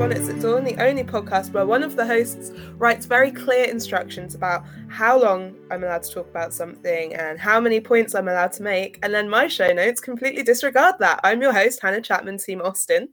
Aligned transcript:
Bonnets 0.00 0.30
at 0.30 0.40
Dawn, 0.40 0.64
the 0.64 0.82
only 0.82 1.04
podcast 1.04 1.52
where 1.52 1.66
one 1.66 1.82
of 1.82 1.94
the 1.94 2.06
hosts 2.06 2.52
writes 2.78 3.04
very 3.04 3.30
clear 3.30 3.66
instructions 3.66 4.34
about 4.34 4.64
how 4.88 5.20
long 5.20 5.54
I'm 5.70 5.84
allowed 5.84 6.04
to 6.04 6.10
talk 6.10 6.30
about 6.30 6.54
something 6.54 7.14
and 7.14 7.38
how 7.38 7.60
many 7.60 7.82
points 7.82 8.14
I'm 8.14 8.26
allowed 8.26 8.52
to 8.52 8.62
make, 8.62 8.98
and 9.02 9.12
then 9.12 9.28
my 9.28 9.46
show 9.46 9.70
notes 9.74 10.00
completely 10.00 10.42
disregard 10.42 10.94
that. 11.00 11.20
I'm 11.22 11.42
your 11.42 11.52
host, 11.52 11.82
Hannah 11.82 12.00
Chapman, 12.00 12.38
Team 12.38 12.62
Austen. 12.62 13.10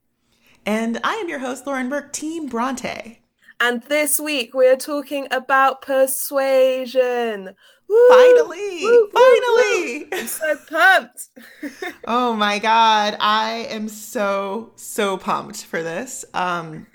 And 0.66 1.02
I 1.04 1.16
am 1.16 1.28
your 1.28 1.40
host, 1.40 1.68
Lauren 1.68 1.90
Burke, 1.90 2.14
Team 2.14 2.48
Bronte. 2.48 3.20
And 3.60 3.84
this 3.84 4.18
week 4.18 4.54
we 4.54 4.66
are 4.70 4.78
talking 4.78 5.28
about 5.30 5.82
persuasion. 5.82 7.54
Woo! 7.90 8.10
Finally! 8.10 8.84
Woo, 8.84 9.10
finally! 9.14 10.00
Woo, 10.04 10.08
I'm 10.14 10.28
so 10.28 10.58
pumped. 10.70 11.30
oh 12.08 12.34
my 12.34 12.60
god, 12.60 13.18
I 13.20 13.68
am 13.70 13.88
so 13.88 14.72
so 14.76 15.18
pumped 15.18 15.64
for 15.64 15.82
this. 15.82 16.26
Um 16.34 16.88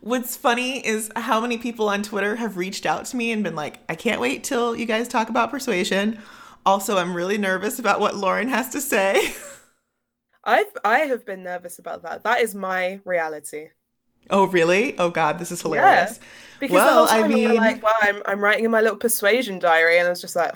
What's 0.00 0.36
funny 0.36 0.86
is 0.86 1.10
how 1.16 1.40
many 1.40 1.58
people 1.58 1.88
on 1.88 2.02
Twitter 2.02 2.36
have 2.36 2.56
reached 2.56 2.86
out 2.86 3.04
to 3.06 3.16
me 3.16 3.32
and 3.32 3.42
been 3.42 3.56
like, 3.56 3.80
"I 3.88 3.94
can't 3.94 4.20
wait 4.20 4.44
till 4.44 4.76
you 4.76 4.86
guys 4.86 5.08
talk 5.08 5.28
about 5.28 5.50
persuasion." 5.50 6.20
Also, 6.64 6.98
I'm 6.98 7.14
really 7.14 7.38
nervous 7.38 7.78
about 7.78 7.98
what 8.00 8.14
Lauren 8.14 8.48
has 8.48 8.68
to 8.70 8.80
say. 8.80 9.34
I've 10.44 10.72
I 10.84 11.00
have 11.00 11.26
been 11.26 11.42
nervous 11.42 11.78
about 11.78 12.02
that. 12.02 12.22
That 12.24 12.40
is 12.40 12.54
my 12.54 13.00
reality. 13.04 13.68
Oh 14.30 14.46
really? 14.46 14.98
Oh 14.98 15.10
god, 15.10 15.38
this 15.38 15.52
is 15.52 15.62
hilarious. 15.62 16.18
Yeah. 16.18 16.26
Because 16.60 16.74
well, 16.74 16.86
the 16.86 16.92
whole 16.92 17.06
time 17.06 17.24
I 17.30 17.34
mean, 17.34 17.54
like, 17.54 17.82
well, 17.82 17.94
I'm 18.00 18.22
I'm 18.26 18.40
writing 18.40 18.64
in 18.64 18.70
my 18.70 18.80
little 18.80 18.96
persuasion 18.96 19.58
diary, 19.58 19.98
and 19.98 20.06
I 20.06 20.10
was 20.10 20.20
just 20.20 20.34
like, 20.36 20.54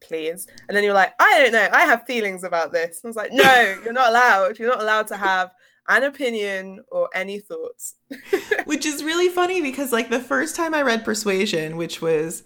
please. 0.00 0.46
And 0.68 0.76
then 0.76 0.84
you're 0.84 0.94
like, 0.94 1.14
I 1.18 1.42
don't 1.42 1.52
know, 1.52 1.68
I 1.72 1.82
have 1.82 2.06
feelings 2.06 2.44
about 2.44 2.72
this. 2.72 3.02
And 3.02 3.08
I 3.08 3.10
was 3.10 3.16
like, 3.16 3.32
no, 3.32 3.78
you're 3.84 3.92
not 3.92 4.10
allowed. 4.10 4.58
You're 4.58 4.68
not 4.68 4.80
allowed 4.82 5.08
to 5.08 5.16
have 5.16 5.50
an 5.88 6.04
opinion 6.04 6.80
or 6.90 7.08
any 7.14 7.38
thoughts. 7.38 7.96
which 8.64 8.86
is 8.86 9.04
really 9.04 9.28
funny 9.28 9.60
because 9.60 9.92
like 9.92 10.10
the 10.10 10.20
first 10.20 10.56
time 10.56 10.74
I 10.74 10.82
read 10.82 11.04
Persuasion, 11.04 11.76
which 11.76 12.00
was 12.00 12.42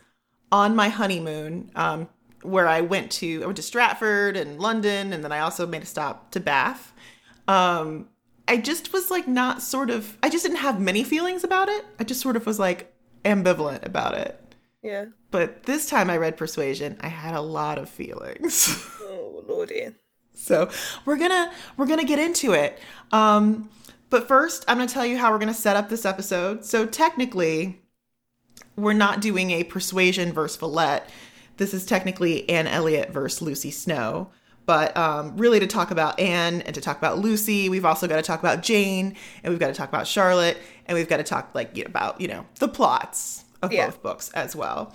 on 0.50 0.74
my 0.74 0.88
honeymoon, 0.88 1.70
um, 1.74 2.08
where 2.42 2.68
I 2.68 2.80
went 2.80 3.10
to 3.12 3.42
I 3.42 3.46
went 3.46 3.56
to 3.56 3.62
Stratford 3.62 4.36
and 4.36 4.60
London, 4.60 5.12
and 5.12 5.24
then 5.24 5.32
I 5.32 5.40
also 5.40 5.66
made 5.66 5.82
a 5.82 5.86
stop 5.86 6.30
to 6.32 6.40
Bath. 6.40 6.92
Um, 7.46 8.08
I 8.48 8.56
just 8.56 8.92
was 8.92 9.10
like 9.10 9.28
not 9.28 9.62
sort 9.62 9.90
of 9.90 10.16
I 10.22 10.28
just 10.28 10.44
didn't 10.44 10.58
have 10.58 10.80
many 10.80 11.04
feelings 11.04 11.44
about 11.44 11.68
it. 11.68 11.84
I 12.00 12.04
just 12.04 12.20
sort 12.20 12.36
of 12.36 12.46
was 12.46 12.58
like 12.58 12.92
ambivalent 13.24 13.84
about 13.84 14.14
it. 14.14 14.42
Yeah. 14.82 15.06
But 15.30 15.64
this 15.64 15.88
time 15.88 16.08
I 16.08 16.16
read 16.16 16.36
Persuasion, 16.36 16.96
I 17.00 17.08
had 17.08 17.34
a 17.34 17.40
lot 17.40 17.78
of 17.78 17.88
feelings. 17.88 18.68
oh 19.02 19.44
lordy. 19.46 19.88
So 20.34 20.70
we're 21.04 21.16
gonna 21.16 21.52
we're 21.76 21.86
gonna 21.86 22.04
get 22.04 22.18
into 22.18 22.52
it. 22.52 22.78
Um, 23.12 23.68
but 24.10 24.26
first, 24.26 24.64
I'm 24.66 24.78
gonna 24.78 24.88
tell 24.88 25.04
you 25.04 25.18
how 25.18 25.30
we're 25.30 25.38
gonna 25.38 25.52
set 25.52 25.76
up 25.76 25.88
this 25.88 26.06
episode. 26.06 26.64
So 26.64 26.86
technically, 26.86 27.82
we're 28.76 28.92
not 28.94 29.20
doing 29.20 29.50
a 29.50 29.64
Persuasion 29.64 30.32
versus 30.32 30.56
Villette. 30.56 31.08
This 31.58 31.74
is 31.74 31.84
technically 31.84 32.48
Anne 32.48 32.68
Elliot 32.68 33.10
versus 33.10 33.42
Lucy 33.42 33.72
Snowe. 33.72 34.30
But 34.68 34.94
um, 34.98 35.34
really, 35.38 35.58
to 35.60 35.66
talk 35.66 35.90
about 35.90 36.20
Anne 36.20 36.60
and 36.60 36.74
to 36.74 36.82
talk 36.82 36.98
about 36.98 37.18
Lucy, 37.18 37.70
we've 37.70 37.86
also 37.86 38.06
got 38.06 38.16
to 38.16 38.22
talk 38.22 38.38
about 38.38 38.62
Jane 38.62 39.16
and 39.42 39.50
we've 39.50 39.58
got 39.58 39.68
to 39.68 39.72
talk 39.72 39.88
about 39.88 40.06
Charlotte 40.06 40.58
and 40.84 40.94
we've 40.94 41.08
got 41.08 41.16
to 41.16 41.22
talk 41.22 41.54
like 41.54 41.74
you 41.74 41.84
know, 41.84 41.88
about 41.88 42.20
you 42.20 42.28
know 42.28 42.44
the 42.58 42.68
plots 42.68 43.46
of 43.62 43.72
yeah. 43.72 43.86
both 43.86 44.02
books 44.02 44.30
as 44.32 44.54
well. 44.54 44.94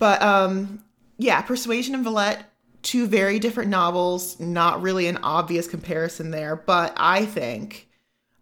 But 0.00 0.20
um, 0.20 0.82
yeah, 1.16 1.40
Persuasion 1.42 1.94
and 1.94 2.04
Villette, 2.04 2.42
two 2.82 3.06
very 3.06 3.38
different 3.38 3.70
novels. 3.70 4.40
Not 4.40 4.82
really 4.82 5.06
an 5.06 5.18
obvious 5.18 5.68
comparison 5.68 6.32
there, 6.32 6.56
but 6.56 6.92
I 6.96 7.24
think 7.24 7.88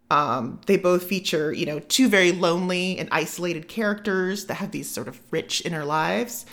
um, 0.09 0.59
they 0.65 0.77
both 0.77 1.03
feature 1.03 1.53
you 1.53 1.67
know 1.67 1.81
two 1.81 2.09
very 2.09 2.31
lonely 2.31 2.97
and 2.97 3.09
isolated 3.11 3.67
characters 3.67 4.47
that 4.47 4.55
have 4.55 4.71
these 4.71 4.89
sort 4.89 5.07
of 5.07 5.21
rich 5.29 5.61
inner 5.65 5.85
lives 5.85 6.47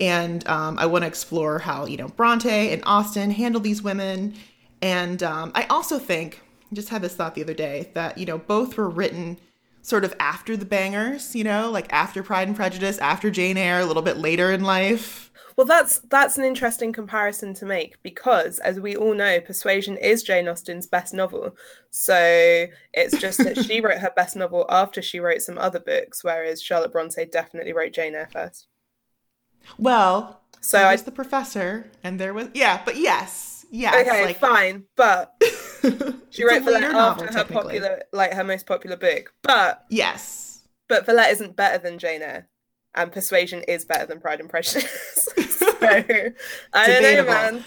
and 0.00 0.46
um, 0.48 0.78
I 0.78 0.86
want 0.86 1.02
to 1.02 1.08
explore 1.08 1.58
how 1.58 1.86
you 1.86 1.96
know 1.96 2.08
Bronte 2.08 2.72
and 2.72 2.82
Austen 2.86 3.30
handle 3.30 3.60
these 3.60 3.82
women. 3.82 4.34
And 4.82 5.22
um, 5.22 5.52
I 5.54 5.64
also 5.64 5.98
think, 5.98 6.42
just 6.72 6.90
had 6.90 7.02
this 7.02 7.14
thought 7.14 7.34
the 7.34 7.42
other 7.42 7.54
day 7.54 7.90
that 7.94 8.18
you 8.18 8.26
know 8.26 8.38
both 8.38 8.76
were 8.76 8.88
written 8.88 9.38
sort 9.84 10.04
of 10.04 10.14
after 10.18 10.56
the 10.56 10.64
bangers, 10.64 11.36
you 11.36 11.44
know, 11.44 11.70
like 11.70 11.92
after 11.92 12.22
Pride 12.22 12.48
and 12.48 12.56
Prejudice, 12.56 12.98
after 12.98 13.30
Jane 13.30 13.58
Eyre, 13.58 13.80
a 13.80 13.84
little 13.84 14.02
bit 14.02 14.16
later 14.16 14.50
in 14.50 14.64
life. 14.64 15.30
Well, 15.56 15.66
that's 15.66 16.00
that's 16.10 16.36
an 16.36 16.44
interesting 16.44 16.92
comparison 16.92 17.54
to 17.54 17.66
make 17.66 18.02
because, 18.02 18.58
as 18.58 18.80
we 18.80 18.96
all 18.96 19.14
know, 19.14 19.40
Persuasion 19.40 19.96
is 19.98 20.24
Jane 20.24 20.48
Austen's 20.48 20.88
best 20.88 21.14
novel. 21.14 21.54
So 21.90 22.66
it's 22.92 23.20
just 23.20 23.38
that 23.38 23.64
she 23.64 23.80
wrote 23.82 23.98
her 23.98 24.12
best 24.16 24.34
novel 24.34 24.66
after 24.68 25.00
she 25.00 25.20
wrote 25.20 25.42
some 25.42 25.58
other 25.58 25.78
books, 25.78 26.24
whereas 26.24 26.60
Charlotte 26.60 26.90
Bronte 26.90 27.24
definitely 27.26 27.72
wrote 27.72 27.92
Jane 27.92 28.16
Eyre 28.16 28.28
first. 28.32 28.66
Well, 29.78 30.40
so 30.64 30.78
I 30.78 30.92
was 30.92 31.02
the 31.02 31.12
professor, 31.12 31.90
and 32.02 32.18
there 32.18 32.32
was 32.32 32.48
yeah, 32.54 32.80
but 32.86 32.96
yes, 32.96 33.66
yes. 33.70 33.94
Okay, 34.06 34.24
like, 34.24 34.38
fine, 34.38 34.84
but 34.96 35.34
she 36.30 36.42
wrote 36.42 36.62
Villette 36.62 36.84
after 36.84 37.26
her 37.26 37.44
popular, 37.44 38.02
like 38.12 38.32
her 38.32 38.44
most 38.44 38.64
popular 38.64 38.96
book. 38.96 39.34
But 39.42 39.84
yes, 39.90 40.66
but 40.88 41.04
Villette 41.04 41.32
isn't 41.32 41.54
better 41.54 41.76
than 41.76 41.98
Jane 41.98 42.22
Eyre, 42.22 42.48
and 42.94 43.12
Persuasion 43.12 43.62
is 43.68 43.84
better 43.84 44.06
than 44.06 44.20
Pride 44.20 44.40
and 44.40 44.48
Prejudice. 44.48 45.28
so 45.50 45.76
I 45.82 46.34
don't 46.72 47.02
know, 47.02 47.24
man. 47.24 47.64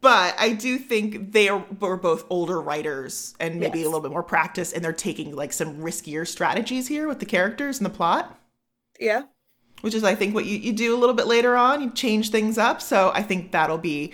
But 0.00 0.34
I 0.36 0.54
do 0.54 0.76
think 0.78 1.30
they 1.32 1.50
are, 1.50 1.64
were 1.78 1.98
both 1.98 2.24
older 2.30 2.60
writers 2.60 3.34
and 3.38 3.60
maybe 3.60 3.80
yes. 3.80 3.86
a 3.86 3.90
little 3.90 4.00
bit 4.00 4.10
more 4.10 4.24
practice, 4.24 4.72
and 4.72 4.82
they're 4.82 4.92
taking 4.92 5.36
like 5.36 5.52
some 5.52 5.76
riskier 5.76 6.26
strategies 6.26 6.88
here 6.88 7.06
with 7.06 7.20
the 7.20 7.26
characters 7.26 7.78
and 7.78 7.86
the 7.86 7.90
plot. 7.90 8.36
Yeah 8.98 9.22
which 9.80 9.94
is 9.94 10.04
I 10.04 10.14
think 10.14 10.34
what 10.34 10.46
you, 10.46 10.58
you 10.58 10.72
do 10.72 10.94
a 10.94 10.98
little 10.98 11.14
bit 11.14 11.26
later 11.26 11.56
on. 11.56 11.80
You 11.80 11.90
change 11.90 12.30
things 12.30 12.58
up. 12.58 12.82
So 12.82 13.10
I 13.14 13.22
think 13.22 13.52
that'll 13.52 13.78
be 13.78 14.12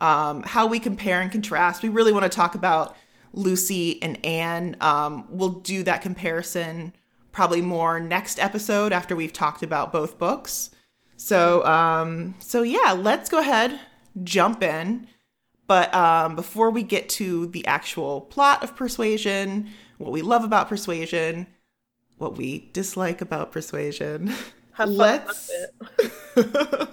um, 0.00 0.42
how 0.42 0.66
we 0.66 0.78
compare 0.78 1.20
and 1.20 1.30
contrast. 1.30 1.82
We 1.82 1.88
really 1.88 2.12
want 2.12 2.24
to 2.24 2.28
talk 2.28 2.54
about 2.54 2.96
Lucy 3.32 4.02
and 4.02 4.24
Anne. 4.24 4.76
Um, 4.80 5.26
we'll 5.28 5.50
do 5.50 5.82
that 5.84 6.02
comparison 6.02 6.94
probably 7.32 7.60
more 7.60 8.00
next 8.00 8.38
episode 8.40 8.92
after 8.92 9.14
we've 9.14 9.32
talked 9.32 9.62
about 9.62 9.92
both 9.92 10.18
books. 10.18 10.70
So 11.16 11.64
um, 11.64 12.34
so 12.38 12.62
yeah, 12.62 12.92
let's 12.92 13.28
go 13.28 13.38
ahead 13.38 13.80
jump 14.24 14.62
in. 14.62 15.06
But 15.66 15.94
um, 15.94 16.34
before 16.34 16.70
we 16.70 16.82
get 16.82 17.08
to 17.10 17.46
the 17.46 17.66
actual 17.66 18.22
plot 18.22 18.62
of 18.62 18.74
Persuasion, 18.74 19.68
what 19.98 20.12
we 20.12 20.22
love 20.22 20.44
about 20.44 20.68
Persuasion, 20.68 21.46
what 22.16 22.36
we 22.36 22.70
dislike 22.72 23.20
about 23.20 23.52
Persuasion. 23.52 24.32
Have 24.78 24.90
Let's. 24.90 25.50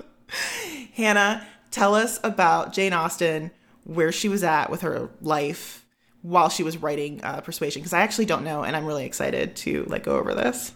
Hannah, 0.96 1.46
tell 1.69 1.94
us 1.94 2.19
about 2.23 2.73
Jane 2.73 2.94
Austen, 2.94 3.51
where 3.84 4.12
she 4.12 4.28
was 4.28 4.44
at 4.44 4.72
with 4.72 4.81
her 4.81 5.07
life 5.22 5.85
while 6.24 6.50
she 6.50 6.63
was 6.63 6.78
writing 6.78 7.24
uh, 7.24 7.41
Persuasion, 7.41 7.84
because 7.84 7.94
I 7.94 8.01
actually 8.01 8.25
don't 8.25 8.44
know, 8.44 8.63
and 8.63 8.75
I'm 8.75 8.85
really 8.85 9.06
excited 9.06 9.56
to 9.57 9.84
like 9.84 10.03
go 10.03 10.18
over 10.18 10.34
this. 10.34 10.72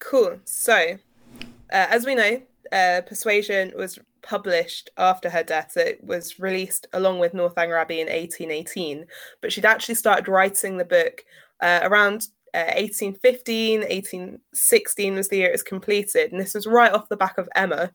Cool. 0.00 0.40
So, 0.46 0.74
uh, 0.74 1.46
as 1.70 2.04
we 2.04 2.16
know, 2.16 2.42
uh, 2.72 3.02
Persuasion 3.06 3.72
was 3.76 4.00
published 4.22 4.90
after 4.98 5.30
her 5.30 5.44
death. 5.44 5.76
It 5.76 6.02
was 6.02 6.40
released 6.40 6.88
along 6.92 7.20
with 7.20 7.34
Northanger 7.34 7.76
Abbey 7.76 8.00
in 8.00 8.08
1818, 8.08 9.06
but 9.40 9.52
she'd 9.52 9.64
actually 9.64 9.94
started 9.94 10.26
writing 10.26 10.76
the 10.76 10.84
book 10.84 11.24
uh, 11.60 11.80
around 11.84 12.26
1815, 12.54 13.80
uh, 13.80 13.86
1816 13.86 15.14
was 15.14 15.28
the 15.28 15.36
year 15.38 15.48
it 15.48 15.52
was 15.52 15.62
completed. 15.62 16.32
And 16.32 16.40
this 16.40 16.54
was 16.54 16.66
right 16.66 16.92
off 16.92 17.08
the 17.08 17.16
back 17.16 17.38
of 17.38 17.48
Emma, 17.54 17.90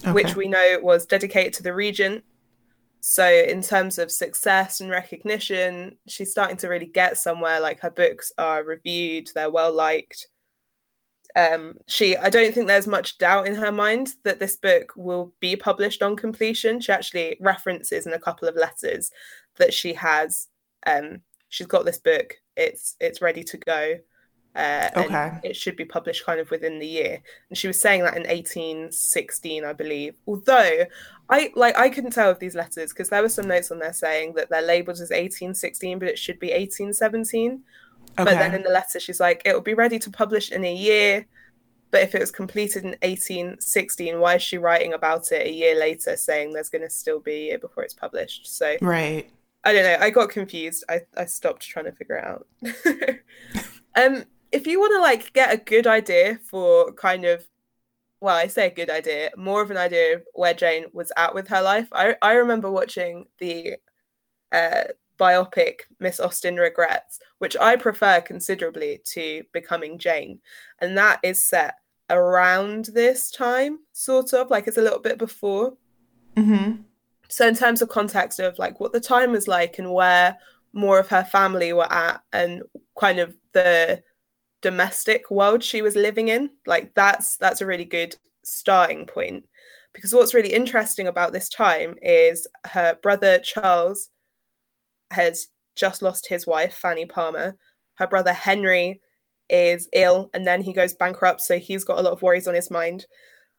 okay. 0.00 0.12
which 0.12 0.36
we 0.36 0.48
know 0.48 0.78
was 0.82 1.06
dedicated 1.06 1.52
to 1.54 1.62
the 1.62 1.74
regent. 1.74 2.24
So, 3.02 3.26
in 3.26 3.62
terms 3.62 3.98
of 3.98 4.10
success 4.10 4.80
and 4.80 4.90
recognition, 4.90 5.96
she's 6.06 6.30
starting 6.30 6.58
to 6.58 6.68
really 6.68 6.86
get 6.86 7.16
somewhere. 7.16 7.58
Like 7.58 7.80
her 7.80 7.90
books 7.90 8.30
are 8.36 8.62
reviewed, 8.62 9.30
they're 9.34 9.50
well 9.50 9.72
liked. 9.72 10.26
Um, 11.36 11.74
she, 11.86 12.16
I 12.16 12.28
don't 12.28 12.52
think 12.52 12.66
there's 12.66 12.86
much 12.86 13.16
doubt 13.18 13.46
in 13.46 13.54
her 13.54 13.72
mind 13.72 14.14
that 14.24 14.40
this 14.40 14.56
book 14.56 14.92
will 14.96 15.32
be 15.40 15.56
published 15.56 16.02
on 16.02 16.16
completion. 16.16 16.80
She 16.80 16.92
actually 16.92 17.36
references 17.40 18.06
in 18.06 18.12
a 18.12 18.18
couple 18.18 18.48
of 18.48 18.56
letters 18.56 19.10
that 19.56 19.72
she 19.72 19.94
has 19.94 20.48
um, 20.86 21.22
she's 21.50 21.66
got 21.66 21.84
this 21.84 21.98
book. 21.98 22.36
It's 22.56 22.96
it's 22.98 23.20
ready 23.20 23.44
to 23.44 23.58
go. 23.58 23.98
Uh, 24.56 24.90
okay. 24.96 25.38
it 25.44 25.54
should 25.54 25.76
be 25.76 25.84
published 25.84 26.26
kind 26.26 26.40
of 26.40 26.50
within 26.50 26.80
the 26.80 26.86
year. 26.86 27.22
And 27.48 27.56
she 27.56 27.68
was 27.68 27.80
saying 27.80 28.02
that 28.02 28.16
in 28.16 28.24
1816, 28.24 29.64
I 29.64 29.72
believe. 29.72 30.14
Although 30.26 30.86
I 31.28 31.52
like 31.54 31.78
I 31.78 31.88
couldn't 31.88 32.12
tell 32.12 32.30
with 32.30 32.40
these 32.40 32.56
letters 32.56 32.92
because 32.92 33.10
there 33.10 33.22
were 33.22 33.28
some 33.28 33.46
notes 33.46 33.70
on 33.70 33.78
there 33.78 33.92
saying 33.92 34.34
that 34.34 34.48
they're 34.50 34.62
labeled 34.62 34.96
as 34.96 35.10
1816, 35.10 35.98
but 35.98 36.08
it 36.08 36.18
should 36.18 36.40
be 36.40 36.48
1817. 36.48 37.62
Okay. 38.18 38.24
But 38.24 38.38
then 38.38 38.54
in 38.54 38.62
the 38.62 38.70
letter, 38.70 38.98
she's 38.98 39.20
like, 39.20 39.42
it 39.44 39.52
will 39.52 39.60
be 39.60 39.74
ready 39.74 39.98
to 40.00 40.10
publish 40.10 40.50
in 40.50 40.64
a 40.64 40.74
year. 40.74 41.26
But 41.92 42.02
if 42.02 42.14
it 42.14 42.20
was 42.20 42.30
completed 42.30 42.84
in 42.84 42.90
1816, 43.02 44.18
why 44.18 44.36
is 44.36 44.42
she 44.42 44.58
writing 44.58 44.92
about 44.94 45.30
it 45.32 45.46
a 45.46 45.52
year 45.52 45.78
later, 45.78 46.16
saying 46.16 46.52
there's 46.52 46.68
going 46.68 46.82
to 46.82 46.90
still 46.90 47.18
be 47.18 47.32
a 47.32 47.44
year 47.46 47.58
before 47.58 47.82
it's 47.82 47.94
published? 47.94 48.46
So 48.46 48.76
right, 48.80 49.28
I 49.64 49.72
don't 49.72 49.84
know. 49.84 49.96
I 50.00 50.10
got 50.10 50.30
confused. 50.30 50.84
I, 50.88 51.00
I 51.16 51.26
stopped 51.26 51.62
trying 51.62 51.84
to 51.86 51.92
figure 51.92 52.16
it 52.16 52.24
out. 52.24 52.46
Um, 53.96 54.24
if 54.52 54.66
you 54.66 54.80
want 54.80 54.92
to 54.94 55.00
like 55.00 55.32
get 55.32 55.52
a 55.52 55.56
good 55.56 55.86
idea 55.86 56.38
for 56.48 56.92
kind 56.92 57.24
of 57.24 57.46
well, 58.22 58.36
I 58.36 58.48
say 58.48 58.66
a 58.66 58.74
good 58.74 58.90
idea, 58.90 59.30
more 59.38 59.62
of 59.62 59.70
an 59.70 59.78
idea 59.78 60.16
of 60.16 60.22
where 60.34 60.52
Jane 60.52 60.84
was 60.92 61.10
at 61.16 61.34
with 61.34 61.48
her 61.48 61.62
life. 61.62 61.88
I 61.92 62.16
I 62.20 62.34
remember 62.34 62.70
watching 62.70 63.26
the 63.38 63.76
uh, 64.52 64.84
biopic 65.18 65.82
Miss 65.98 66.20
Austen 66.20 66.56
Regrets, 66.56 67.18
which 67.38 67.56
I 67.60 67.76
prefer 67.76 68.20
considerably 68.20 69.00
to 69.12 69.44
Becoming 69.52 69.98
Jane, 69.98 70.40
and 70.80 70.98
that 70.98 71.20
is 71.22 71.42
set 71.42 71.76
around 72.10 72.86
this 72.86 73.30
time, 73.30 73.78
sort 73.92 74.32
of 74.34 74.50
like 74.50 74.66
it's 74.66 74.76
a 74.76 74.82
little 74.82 74.98
bit 74.98 75.18
before. 75.18 75.76
Mm-hmm. 76.36 76.82
So 77.30 77.46
in 77.46 77.54
terms 77.54 77.80
of 77.80 77.88
context 77.88 78.40
of 78.40 78.58
like 78.58 78.80
what 78.80 78.92
the 78.92 79.00
time 79.00 79.32
was 79.32 79.46
like 79.48 79.78
and 79.78 79.92
where 79.92 80.36
more 80.72 80.98
of 80.98 81.08
her 81.08 81.24
family 81.24 81.72
were 81.72 81.90
at, 81.92 82.22
and 82.32 82.62
kind 82.98 83.18
of 83.18 83.34
the 83.52 84.02
domestic 84.62 85.30
world 85.30 85.64
she 85.64 85.80
was 85.80 85.96
living 85.96 86.28
in 86.28 86.50
like 86.66 86.94
that's 86.94 87.38
that's 87.38 87.62
a 87.62 87.66
really 87.66 87.84
good 87.84 88.16
starting 88.44 89.06
point. 89.06 89.44
Because 89.92 90.12
what's 90.14 90.34
really 90.34 90.52
interesting 90.52 91.06
about 91.06 91.32
this 91.32 91.48
time 91.48 91.96
is 92.02 92.46
her 92.66 92.96
brother 93.02 93.38
Charles 93.40 94.10
has 95.10 95.48
just 95.76 96.02
lost 96.02 96.28
his 96.28 96.46
wife 96.46 96.74
Fanny 96.74 97.06
Palmer. 97.06 97.56
Her 97.94 98.06
brother 98.06 98.32
Henry 98.32 99.00
is 99.48 99.88
ill 99.92 100.30
and 100.34 100.46
then 100.46 100.62
he 100.62 100.72
goes 100.72 100.94
bankrupt 100.94 101.40
so 101.40 101.58
he's 101.58 101.82
got 101.84 101.98
a 101.98 102.02
lot 102.02 102.12
of 102.12 102.22
worries 102.22 102.48
on 102.48 102.54
his 102.54 102.70
mind. 102.70 103.06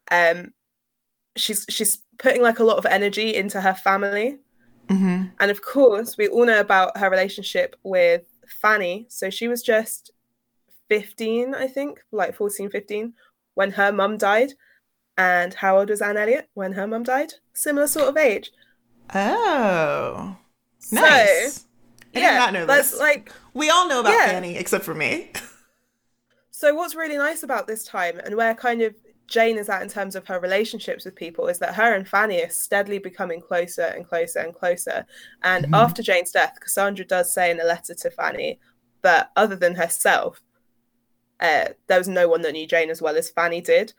Um 0.09 0.53
she's 1.35 1.65
she's 1.69 2.03
putting 2.17 2.41
like 2.41 2.59
a 2.59 2.63
lot 2.63 2.77
of 2.77 2.85
energy 2.85 3.35
into 3.35 3.61
her 3.61 3.73
family 3.73 4.37
mm-hmm. 4.87 5.25
and 5.39 5.51
of 5.51 5.61
course 5.61 6.17
we 6.17 6.27
all 6.27 6.45
know 6.45 6.59
about 6.59 6.97
her 6.97 7.09
relationship 7.09 7.75
with 7.83 8.23
Fanny 8.47 9.05
so 9.09 9.29
she 9.29 9.47
was 9.47 9.63
just 9.63 10.11
15, 10.91 11.55
I 11.55 11.67
think, 11.67 12.01
like 12.11 12.35
14, 12.35 12.69
15, 12.69 13.13
when 13.53 13.71
her 13.71 13.93
mum 13.93 14.17
died. 14.17 14.51
And 15.17 15.53
how 15.53 15.79
old 15.79 15.89
was 15.89 16.01
Anne 16.01 16.17
Elliot 16.17 16.49
when 16.53 16.73
her 16.73 16.85
mum 16.85 17.03
died? 17.03 17.31
Similar 17.53 17.87
sort 17.87 18.09
of 18.09 18.17
age. 18.17 18.51
Oh. 19.15 20.35
Nice. 20.91 21.53
So, 21.53 21.67
I 22.13 22.19
yeah, 22.19 22.31
did 22.31 22.39
not 22.39 22.53
know 22.53 22.65
this. 22.65 22.99
like 22.99 23.31
we 23.53 23.69
all 23.69 23.87
know 23.87 24.01
about 24.01 24.11
yeah. 24.11 24.27
Fanny, 24.27 24.57
except 24.57 24.83
for 24.83 24.93
me. 24.93 25.31
so 26.51 26.75
what's 26.75 26.93
really 26.93 27.17
nice 27.17 27.43
about 27.43 27.67
this 27.67 27.85
time 27.85 28.19
and 28.25 28.35
where 28.35 28.53
kind 28.53 28.81
of 28.81 28.93
Jane 29.31 29.57
is 29.57 29.69
at 29.69 29.81
in 29.81 29.87
terms 29.87 30.15
of 30.15 30.27
her 30.27 30.39
relationships 30.39 31.05
with 31.05 31.15
people 31.15 31.47
is 31.47 31.57
that 31.59 31.73
her 31.73 31.95
and 31.95 32.07
Fanny 32.07 32.43
are 32.43 32.49
steadily 32.49 32.99
becoming 32.99 33.41
closer 33.41 33.83
and 33.83 34.05
closer 34.05 34.39
and 34.39 34.53
closer. 34.53 35.05
And 35.41 35.65
mm-hmm. 35.65 35.73
after 35.73 36.03
Jane's 36.03 36.31
death, 36.31 36.57
Cassandra 36.59 37.05
does 37.05 37.33
say 37.33 37.49
in 37.49 37.59
a 37.59 37.63
letter 37.63 37.95
to 37.95 38.11
Fanny 38.11 38.59
that 39.03 39.31
other 39.37 39.55
than 39.55 39.73
herself, 39.73 40.41
uh, 41.39 41.69
there 41.87 41.97
was 41.97 42.09
no 42.09 42.27
one 42.27 42.41
that 42.41 42.51
knew 42.51 42.67
Jane 42.67 42.89
as 42.89 43.01
well 43.01 43.15
as 43.15 43.29
Fanny 43.29 43.61
did. 43.61 43.93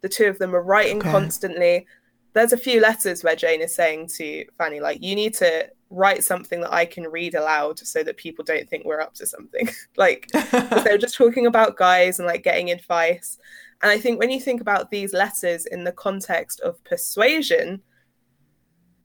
The 0.00 0.08
two 0.08 0.24
of 0.24 0.38
them 0.38 0.52
were 0.52 0.62
writing 0.62 0.98
okay. 0.98 1.10
constantly. 1.10 1.86
There's 2.32 2.54
a 2.54 2.58
few 2.58 2.80
letters 2.80 3.22
where 3.22 3.36
Jane 3.36 3.60
is 3.60 3.74
saying 3.74 4.08
to 4.16 4.46
Fanny, 4.56 4.80
like, 4.80 5.02
you 5.02 5.14
need 5.14 5.34
to 5.34 5.68
write 5.90 6.24
something 6.24 6.62
that 6.62 6.72
I 6.72 6.86
can 6.86 7.04
read 7.04 7.34
aloud 7.34 7.78
so 7.78 8.02
that 8.02 8.16
people 8.16 8.44
don't 8.44 8.68
think 8.68 8.84
we're 8.84 9.00
up 9.00 9.14
to 9.14 9.26
something. 9.26 9.68
like, 9.96 10.28
they 10.32 10.90
were 10.90 10.98
just 10.98 11.16
talking 11.16 11.46
about 11.46 11.76
guys 11.76 12.18
and 12.18 12.26
like 12.26 12.42
getting 12.42 12.70
advice. 12.70 13.38
And 13.82 13.90
I 13.90 13.98
think 13.98 14.18
when 14.18 14.30
you 14.30 14.40
think 14.40 14.60
about 14.60 14.90
these 14.90 15.12
letters 15.12 15.66
in 15.66 15.84
the 15.84 15.92
context 15.92 16.60
of 16.60 16.82
persuasion, 16.84 17.82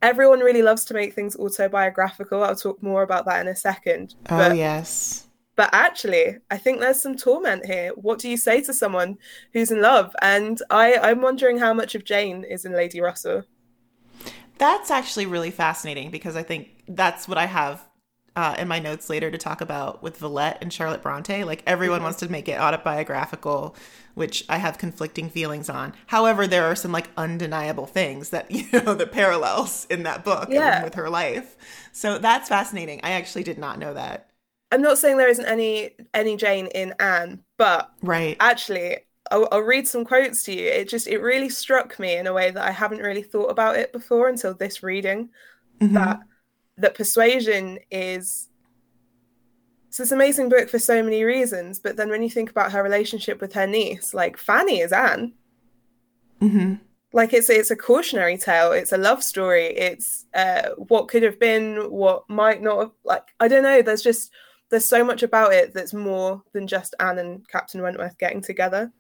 everyone 0.02 0.40
really 0.40 0.62
loves 0.62 0.84
to 0.86 0.94
make 0.94 1.14
things 1.14 1.36
autobiographical. 1.36 2.44
I'll 2.44 2.56
talk 2.56 2.82
more 2.82 3.04
about 3.04 3.26
that 3.26 3.42
in 3.42 3.48
a 3.48 3.56
second. 3.56 4.16
Oh, 4.30 4.38
but 4.38 4.58
yes. 4.58 5.28
But 5.56 5.70
actually, 5.72 6.38
I 6.50 6.58
think 6.58 6.80
there's 6.80 7.02
some 7.02 7.16
torment 7.16 7.66
here. 7.66 7.92
What 7.96 8.18
do 8.18 8.28
you 8.28 8.38
say 8.38 8.62
to 8.62 8.74
someone 8.74 9.18
who's 9.54 9.70
in 9.70 9.82
love? 9.82 10.16
And 10.22 10.60
I, 10.72 10.96
I'm 10.98 11.22
wondering 11.22 11.60
how 11.60 11.74
much 11.74 11.94
of 11.94 12.04
Jane 12.04 12.44
is 12.44 12.66
in 12.66 12.74
Lady 12.74 13.00
Russell. 13.00 13.44
That's 14.58 14.90
actually 14.90 15.28
really 15.28 15.52
fascinating 15.52 16.10
because 16.10 16.36
I 16.36 16.44
think 16.44 16.70
that's 16.88 17.28
what 17.28 17.38
I 17.38 17.46
have 17.46 17.88
uh, 18.36 18.56
in 18.58 18.68
my 18.68 18.80
notes 18.80 19.10
later 19.10 19.30
to 19.30 19.38
talk 19.38 19.62
about 19.62 20.02
with 20.02 20.20
Villette 20.20 20.58
and 20.62 20.72
Charlotte 20.74 21.04
Bronte. 21.04 21.44
Like 21.44 21.64
everyone 21.68 21.98
mm-hmm. 21.98 22.06
wants 22.06 22.20
to 22.20 22.32
make 22.32 22.48
it 22.48 22.60
autobiographical, 22.60 23.76
which 24.16 24.44
I 24.50 24.58
have 24.58 24.78
conflicting 24.78 25.30
feelings 25.30 25.70
on. 25.70 25.94
However, 26.08 26.48
there 26.48 26.66
are 26.66 26.76
some 26.76 26.92
like 26.92 27.10
undeniable 27.18 27.86
things 27.86 28.30
that 28.30 28.50
you 28.52 28.66
know 28.72 28.96
the 28.96 29.08
parallels 29.08 29.86
in 29.90 30.04
that 30.04 30.24
book 30.24 30.50
yeah. 30.50 30.84
with 30.84 30.96
her 30.96 31.10
life. 31.10 31.56
So 31.92 32.18
that's 32.18 32.50
fascinating. 32.50 33.02
I 33.04 33.12
actually 33.12 33.44
did 33.44 33.58
not 33.58 33.80
know 33.80 33.94
that. 33.94 34.30
I'm 34.72 34.82
not 34.82 34.98
saying 34.98 35.18
there 35.18 35.30
isn't 35.30 35.46
any 35.46 35.92
any 36.16 36.36
Jane 36.36 36.68
in 36.68 36.96
Anne, 37.00 37.44
but 37.58 37.92
right. 38.02 38.36
Actually, 38.40 38.98
I'll, 39.30 39.48
I'll, 39.52 39.62
read 39.62 39.88
some 39.88 40.04
quotes 40.04 40.42
to 40.44 40.54
you. 40.54 40.66
It 40.66 40.90
just 40.90 41.08
it 41.08 41.20
really 41.20 41.50
struck 41.50 42.00
me 42.00 42.16
in 42.16 42.26
a 42.26 42.34
way 42.34 42.50
that 42.50 42.64
I 42.64 42.72
haven't 42.72 42.98
really 43.02 43.22
thought 43.22 43.52
about 43.52 43.76
it 43.76 43.94
before 43.94 44.28
until 44.30 44.56
this 44.56 44.82
reading. 44.82 45.30
Mm-hmm. 45.80 45.94
That 45.94 46.22
that 46.78 46.96
persuasion 46.96 47.80
is 47.92 48.50
it's 49.88 50.00
this 50.00 50.12
amazing 50.12 50.50
book 50.50 50.70
for 50.70 50.80
so 50.80 51.04
many 51.04 51.24
reasons. 51.24 51.80
But 51.80 51.98
then 51.98 52.10
when 52.10 52.24
you 52.24 52.30
think 52.30 52.50
about 52.50 52.72
her 52.72 52.82
relationship 52.82 53.40
with 53.40 53.54
her 53.54 53.68
niece, 53.68 54.14
like 54.14 54.38
Fanny 54.38 54.80
is 54.80 54.92
Anne. 54.92 55.34
Mm-hmm. 56.42 56.76
Like 57.14 57.32
it's 57.32 57.50
it's 57.50 57.70
a 57.70 57.76
cautionary 57.76 58.38
tale. 58.38 58.72
It's 58.72 58.92
a 58.92 58.98
love 58.98 59.24
story. 59.24 59.68
It's 59.68 60.26
uh, 60.34 60.70
what 60.78 61.10
could 61.10 61.22
have 61.22 61.40
been, 61.40 61.92
what 61.92 62.28
might 62.28 62.62
not 62.62 62.80
have. 62.80 62.92
Like 63.04 63.28
I 63.40 63.48
don't 63.48 63.62
know. 63.62 63.84
There's 63.84 64.02
just 64.02 64.32
there's 64.72 64.90
so 64.90 65.06
much 65.06 65.22
about 65.22 65.54
it 65.54 65.76
that's 65.76 65.94
more 65.94 66.42
than 66.54 66.66
just 66.66 66.96
Anne 67.00 67.20
and 67.20 67.48
Captain 67.48 67.80
Wentworth 67.80 68.18
getting 68.18 68.42
together. 68.42 68.92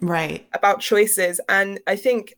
Right. 0.00 0.46
About 0.52 0.80
choices. 0.80 1.40
And 1.48 1.80
I 1.86 1.96
think 1.96 2.34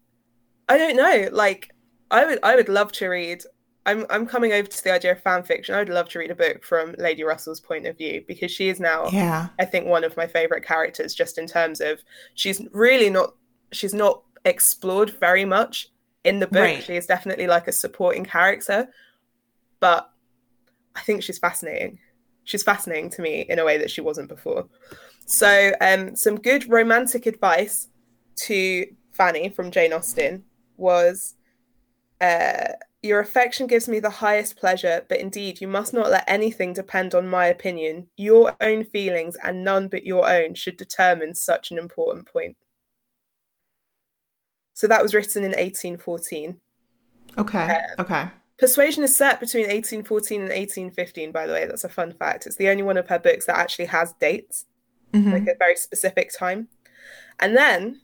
I 0.69 0.79
don't 0.79 0.97
know, 0.97 1.29
like 1.33 1.75
I 2.11 2.25
would 2.25 2.39
I 2.45 2.55
would 2.55 2.69
love 2.69 2.93
to 2.93 3.09
read 3.09 3.43
I'm 3.87 4.07
I'm 4.11 4.27
coming 4.27 4.53
over 4.53 4.69
to 4.69 4.85
the 4.85 4.93
idea 4.93 5.13
of 5.13 5.21
fan 5.21 5.43
fiction. 5.43 5.75
I 5.75 5.79
would 5.79 5.89
love 5.89 6.09
to 6.11 6.19
read 6.19 6.31
a 6.31 6.35
book 6.35 6.65
from 6.65 6.95
Lady 6.99 7.23
Russell's 7.23 7.61
point 7.61 7.87
of 7.87 7.99
view 7.99 8.25
because 8.27 8.51
she 8.51 8.69
is 8.69 8.81
now 8.81 9.09
yeah. 9.09 9.49
I 9.59 9.65
think 9.65 9.87
one 9.87 10.05
of 10.05 10.17
my 10.17 10.27
favorite 10.27 10.65
characters 10.65 11.15
just 11.15 11.39
in 11.39 11.47
terms 11.47 11.81
of 11.81 12.03
she's 12.35 12.63
really 12.73 13.11
not 13.11 13.35
she's 13.73 13.95
not 13.95 14.23
explored 14.45 15.11
very 15.21 15.45
much 15.45 15.89
in 16.25 16.41
the 16.41 16.47
book. 16.47 16.63
Right. 16.63 16.83
She 16.83 16.97
is 16.97 17.07
definitely 17.07 17.47
like 17.47 17.69
a 17.69 17.73
supporting 17.73 18.25
character, 18.25 18.89
but 19.81 20.11
I 20.97 21.01
think 21.01 21.23
she's 21.23 21.39
fascinating 21.39 21.99
she's 22.45 22.63
fascinating 22.63 23.11
to 23.11 23.23
me 23.23 23.47
in 23.49 23.59
a 23.59 23.65
way 23.65 23.79
that 23.79 23.91
she 23.91 24.01
wasn't 24.01 24.29
before. 24.29 24.69
So, 25.27 25.73
um, 25.81 26.15
some 26.15 26.37
good 26.37 26.69
romantic 26.69 27.27
advice 27.27 27.89
to 28.37 28.87
Fanny 29.13 29.49
from 29.49 29.71
Jane 29.71 29.93
Austen 29.93 30.45
was 30.77 31.35
uh, 32.21 32.73
Your 33.05 33.21
affection 33.21 33.67
gives 33.67 33.87
me 33.87 34.01
the 34.01 34.09
highest 34.09 34.57
pleasure, 34.57 35.05
but 35.11 35.21
indeed, 35.21 35.61
you 35.61 35.69
must 35.69 35.93
not 35.93 36.11
let 36.11 36.25
anything 36.27 36.73
depend 36.73 37.15
on 37.15 37.29
my 37.29 37.45
opinion. 37.45 38.07
Your 38.17 38.57
own 38.63 38.83
feelings 38.83 39.37
and 39.45 39.63
none 39.63 39.89
but 39.89 40.07
your 40.07 40.27
own 40.27 40.55
should 40.55 40.79
determine 40.79 41.35
such 41.35 41.71
an 41.71 41.77
important 41.77 42.27
point. 42.27 42.57
So, 44.73 44.87
that 44.87 45.03
was 45.03 45.13
written 45.13 45.45
in 45.45 45.51
1814. 45.51 46.59
Okay. 47.37 47.83
Uh, 47.99 48.01
okay. 48.01 48.29
Persuasion 48.57 49.05
is 49.05 49.15
set 49.15 49.39
between 49.39 49.65
1814 49.65 50.41
and 50.41 50.49
1815, 50.49 51.31
by 51.31 51.47
the 51.47 51.53
way. 51.53 51.67
That's 51.67 51.85
a 51.85 51.91
fun 51.91 52.11
fact. 52.15 52.47
It's 52.47 52.57
the 52.57 52.71
only 52.71 52.85
one 52.85 52.97
of 52.97 53.09
her 53.09 53.19
books 53.19 53.45
that 53.45 53.59
actually 53.59 53.87
has 53.87 54.15
dates, 54.19 54.65
mm-hmm. 55.13 55.31
like 55.31 55.47
a 55.47 55.59
very 55.59 55.77
specific 55.77 56.33
time. 56.33 56.69
And 57.39 57.55
then, 57.55 58.01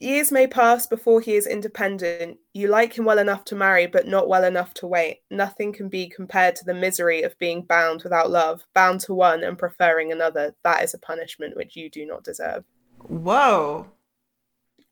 years 0.00 0.30
may 0.32 0.46
pass 0.46 0.86
before 0.86 1.20
he 1.20 1.34
is 1.34 1.46
independent. 1.46 2.38
You 2.54 2.68
like 2.68 2.96
him 2.96 3.04
well 3.04 3.18
enough 3.18 3.44
to 3.46 3.56
marry, 3.56 3.86
but 3.86 4.06
not 4.06 4.28
well 4.28 4.44
enough 4.44 4.74
to 4.74 4.86
wait. 4.86 5.20
Nothing 5.30 5.72
can 5.72 5.88
be 5.88 6.08
compared 6.08 6.56
to 6.56 6.64
the 6.64 6.74
misery 6.74 7.22
of 7.22 7.38
being 7.38 7.62
bound 7.62 8.02
without 8.02 8.30
love, 8.30 8.64
bound 8.74 9.00
to 9.02 9.14
one 9.14 9.44
and 9.44 9.58
preferring 9.58 10.12
another. 10.12 10.54
That 10.64 10.82
is 10.82 10.94
a 10.94 10.98
punishment 10.98 11.56
which 11.56 11.76
you 11.76 11.90
do 11.90 12.06
not 12.06 12.24
deserve. 12.24 12.64
Whoa 13.08 13.86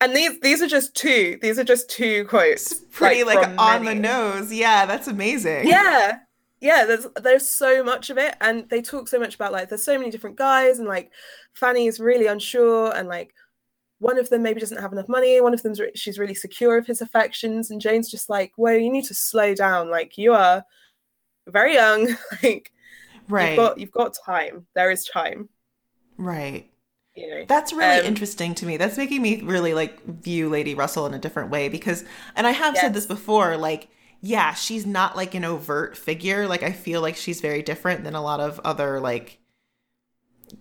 and 0.00 0.14
these 0.14 0.38
these 0.40 0.62
are 0.62 0.68
just 0.68 0.94
two. 0.94 1.38
These 1.40 1.58
are 1.58 1.64
just 1.64 1.88
two 1.88 2.24
quotes. 2.26 2.72
It's 2.72 2.80
pretty 2.90 3.24
like, 3.24 3.38
like 3.38 3.58
on 3.58 3.84
many. 3.84 3.96
the 3.96 4.08
nose. 4.08 4.52
Yeah, 4.52 4.86
that's 4.86 5.08
amazing. 5.08 5.66
Yeah. 5.68 6.18
Yeah, 6.60 6.84
there's 6.84 7.06
there's 7.22 7.48
so 7.48 7.84
much 7.84 8.10
of 8.10 8.18
it 8.18 8.34
and 8.40 8.68
they 8.70 8.80
talk 8.82 9.08
so 9.08 9.18
much 9.18 9.34
about 9.34 9.52
like 9.52 9.68
there's 9.68 9.82
so 9.82 9.98
many 9.98 10.10
different 10.10 10.36
guys 10.36 10.78
and 10.78 10.88
like 10.88 11.10
Fanny 11.52 11.86
is 11.86 12.00
really 12.00 12.26
unsure 12.26 12.94
and 12.96 13.08
like 13.08 13.34
one 13.98 14.18
of 14.18 14.28
them 14.28 14.42
maybe 14.42 14.60
doesn't 14.60 14.80
have 14.80 14.92
enough 14.92 15.08
money, 15.08 15.40
one 15.40 15.54
of 15.54 15.62
them's 15.62 15.80
re- 15.80 15.92
she's 15.94 16.18
really 16.18 16.34
secure 16.34 16.76
of 16.76 16.86
his 16.86 17.00
affections 17.00 17.70
and 17.70 17.80
Jane's 17.80 18.10
just 18.10 18.28
like, 18.28 18.52
"Well, 18.56 18.74
you 18.74 18.90
need 18.90 19.04
to 19.06 19.14
slow 19.14 19.54
down. 19.54 19.90
Like 19.90 20.18
you 20.18 20.34
are 20.34 20.64
very 21.46 21.74
young. 21.74 22.16
like 22.42 22.72
right. 23.28 23.50
You've 23.50 23.56
got 23.56 23.78
you've 23.78 23.90
got 23.90 24.16
time. 24.24 24.66
There 24.74 24.90
is 24.90 25.04
time." 25.04 25.48
Right. 26.18 26.70
That's 27.48 27.72
really 27.72 28.00
um, 28.00 28.06
interesting 28.06 28.54
to 28.56 28.66
me. 28.66 28.76
That's 28.76 28.98
making 28.98 29.22
me 29.22 29.40
really 29.40 29.72
like 29.72 30.04
view 30.04 30.50
Lady 30.50 30.74
Russell 30.74 31.06
in 31.06 31.14
a 31.14 31.18
different 31.18 31.50
way 31.50 31.68
because, 31.68 32.04
and 32.34 32.46
I 32.46 32.50
have 32.50 32.74
yes. 32.74 32.82
said 32.82 32.94
this 32.94 33.06
before, 33.06 33.56
like, 33.56 33.88
yeah, 34.20 34.52
she's 34.52 34.84
not 34.84 35.16
like 35.16 35.34
an 35.34 35.44
overt 35.44 35.96
figure. 35.96 36.46
Like, 36.46 36.62
I 36.62 36.72
feel 36.72 37.00
like 37.00 37.16
she's 37.16 37.40
very 37.40 37.62
different 37.62 38.04
than 38.04 38.14
a 38.14 38.22
lot 38.22 38.40
of 38.40 38.60
other 38.64 39.00
like 39.00 39.38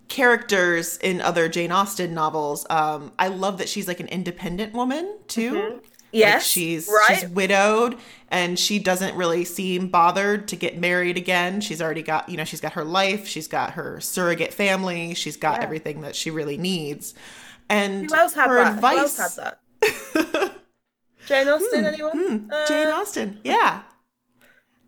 characters 0.08 0.98
in 0.98 1.22
other 1.22 1.50
Jane 1.50 1.72
Austen 1.72 2.14
novels. 2.14 2.66
Um, 2.70 3.12
I 3.20 3.28
love 3.28 3.58
that 3.58 3.70
she's 3.70 3.88
like 3.88 4.00
an 4.00 4.08
independent 4.08 4.74
woman 4.74 5.18
too. 5.28 5.54
Mm-hmm. 5.54 5.78
Yes, 6.12 6.34
like 6.36 6.42
she's 6.44 6.88
right. 6.88 7.20
she's 7.20 7.30
widowed 7.30 7.98
and 8.30 8.58
she 8.58 8.80
doesn't 8.80 9.16
really 9.18 9.44
seem 9.44 9.90
bothered 9.90 10.48
to 10.48 10.56
get 10.56 10.78
married 10.78 11.18
again. 11.18 11.60
She's 11.60 11.82
already 11.82 12.04
got 12.04 12.30
you 12.30 12.38
know 12.38 12.46
she's 12.46 12.62
got 12.62 12.74
her 12.74 12.86
life, 12.86 13.28
she's 13.28 13.48
got 13.50 13.72
her 13.72 14.00
surrogate 14.00 14.54
family, 14.54 15.14
she's 15.14 15.36
got 15.36 15.58
Yeah. 15.58 15.64
everything 15.64 16.02
that 16.02 16.16
she 16.16 16.32
really 16.32 16.58
needs. 16.58 17.14
And 17.70 18.10
Who 18.10 18.16
else 18.16 18.34
had 18.34 18.48
her 18.50 18.64
that? 18.64 18.76
advice, 18.76 19.18
Who 19.18 19.24
else 19.24 19.36
had 19.38 19.58
that? 19.84 20.52
Jane 21.28 21.48
Austen, 21.50 21.86
anyone? 21.94 22.12
Hmm, 22.18 22.52
Uh, 22.52 22.66
Jane 22.68 22.88
Austen, 22.88 23.40
yeah. 23.44 23.82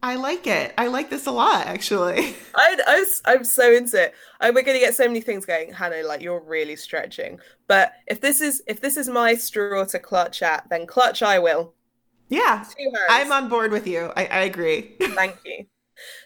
I 0.03 0.15
like 0.15 0.45
it. 0.45 0.73
I 0.77 0.87
like 0.87 1.09
this 1.09 1.25
a 1.25 1.31
lot, 1.31 1.65
actually. 1.65 2.35
I, 2.55 2.77
I, 2.85 3.05
I'm 3.25 3.43
so 3.43 3.71
into 3.71 4.03
it. 4.03 4.13
I, 4.39 4.51
we're 4.51 4.63
going 4.63 4.77
to 4.77 4.85
get 4.85 4.95
so 4.95 5.07
many 5.07 5.21
things 5.21 5.45
going, 5.45 5.73
Hannah. 5.73 6.03
Like 6.03 6.21
you're 6.21 6.39
really 6.39 6.75
stretching. 6.75 7.39
But 7.67 7.93
if 8.07 8.21
this 8.21 8.41
is 8.41 8.61
if 8.67 8.79
this 8.81 8.97
is 8.97 9.09
my 9.09 9.35
straw 9.35 9.85
to 9.85 9.99
clutch 9.99 10.41
at, 10.41 10.67
then 10.69 10.85
clutch 10.85 11.23
I 11.23 11.39
will. 11.39 11.73
Yeah, 12.29 12.65
I'm 13.09 13.31
on 13.31 13.47
board 13.49 13.71
with 13.71 13.87
you. 13.87 14.11
I, 14.15 14.25
I 14.25 14.39
agree. 14.41 14.95
Thank 15.01 15.37
you. 15.45 15.65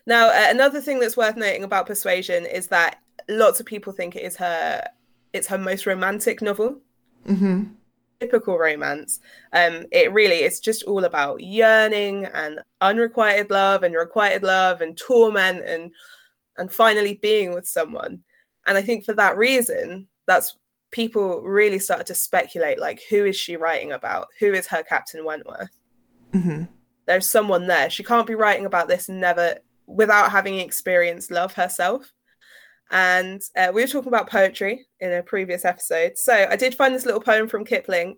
Now, 0.06 0.30
uh, 0.30 0.48
another 0.50 0.82
thing 0.82 1.00
that's 1.00 1.16
worth 1.16 1.38
noting 1.38 1.64
about 1.64 1.86
Persuasion 1.86 2.46
is 2.46 2.68
that 2.68 2.98
lots 3.30 3.60
of 3.60 3.66
people 3.66 3.94
think 3.94 4.16
it 4.16 4.24
is 4.24 4.36
her 4.38 4.84
it's 5.32 5.48
her 5.48 5.58
most 5.58 5.86
romantic 5.86 6.42
novel. 6.42 6.82
hmm 7.26 7.64
Typical 8.22 8.58
romance. 8.58 9.20
Um, 9.52 9.86
it 9.92 10.14
really 10.14 10.44
is 10.44 10.60
just 10.60 10.84
all 10.84 11.06
about 11.06 11.42
yearning 11.42 12.26
and 12.26 12.62
unrequited 12.80 13.50
love 13.50 13.84
and 13.84 13.96
requited 13.96 14.44
love 14.44 14.82
and 14.82 14.98
torment 14.98 15.68
and 15.68 15.92
and 16.58 16.72
finally 16.72 17.16
being 17.22 17.54
with 17.54 17.68
someone. 17.68 18.24
And 18.68 18.78
I 18.78 18.82
think 18.82 19.04
for 19.04 19.14
that 19.14 19.38
reason, 19.38 20.08
that's 20.28 20.58
people 20.92 21.42
really 21.42 21.80
started 21.80 22.06
to 22.08 22.16
speculate 22.16 22.80
like 22.80 23.02
who 23.10 23.26
is 23.26 23.36
she 23.36 23.58
writing 23.58 23.94
about? 23.94 24.28
Who 24.40 24.54
is 24.54 24.68
her 24.68 24.84
Captain 24.84 25.26
Wentworth? 25.26 25.72
hmm 26.32 26.64
there's 27.06 27.28
someone 27.28 27.68
there. 27.68 27.90
She 27.90 28.04
can't 28.04 28.28
be 28.28 28.36
writing 28.36 28.66
about 28.66 28.88
this 28.88 29.10
never 29.10 29.58
without 29.86 30.32
having 30.32 30.60
experienced 30.60 31.32
love 31.32 31.54
herself. 31.54 32.14
And 32.92 33.42
uh, 33.56 33.72
we 33.74 33.82
were 33.82 33.88
talking 33.88 34.10
about 34.10 34.30
poetry 34.30 34.86
in 35.00 35.14
a 35.14 35.24
previous 35.24 35.64
episode. 35.64 36.18
So 36.18 36.48
I 36.50 36.58
did 36.58 36.76
find 36.76 36.94
this 36.94 37.06
little 37.06 37.22
poem 37.22 37.48
from 37.48 37.64
Kipling. 37.64 38.18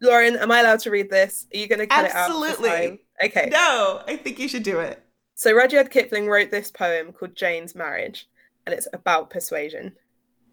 Lauren, 0.00 0.36
am 0.36 0.52
I 0.52 0.60
allowed 0.60 0.80
to 0.80 0.90
read 0.90 1.10
this? 1.10 1.46
Are 1.52 1.58
you 1.58 1.66
going 1.66 1.80
to 1.80 1.86
cut 1.86 2.10
Absolutely. 2.12 2.68
it 2.68 2.72
out? 2.72 2.78
time? 2.78 2.98
Okay. 3.24 3.48
No, 3.50 4.02
I 4.06 4.16
think 4.16 4.38
you 4.38 4.48
should 4.48 4.62
do 4.62 4.78
it. 4.78 5.02
So 5.34 5.52
Rudyard 5.52 5.90
Kipling 5.90 6.28
wrote 6.28 6.52
this 6.52 6.70
poem 6.70 7.12
called 7.12 7.34
Jane's 7.34 7.74
Marriage, 7.74 8.28
and 8.66 8.74
it's 8.74 8.86
about 8.92 9.30
persuasion. 9.30 9.92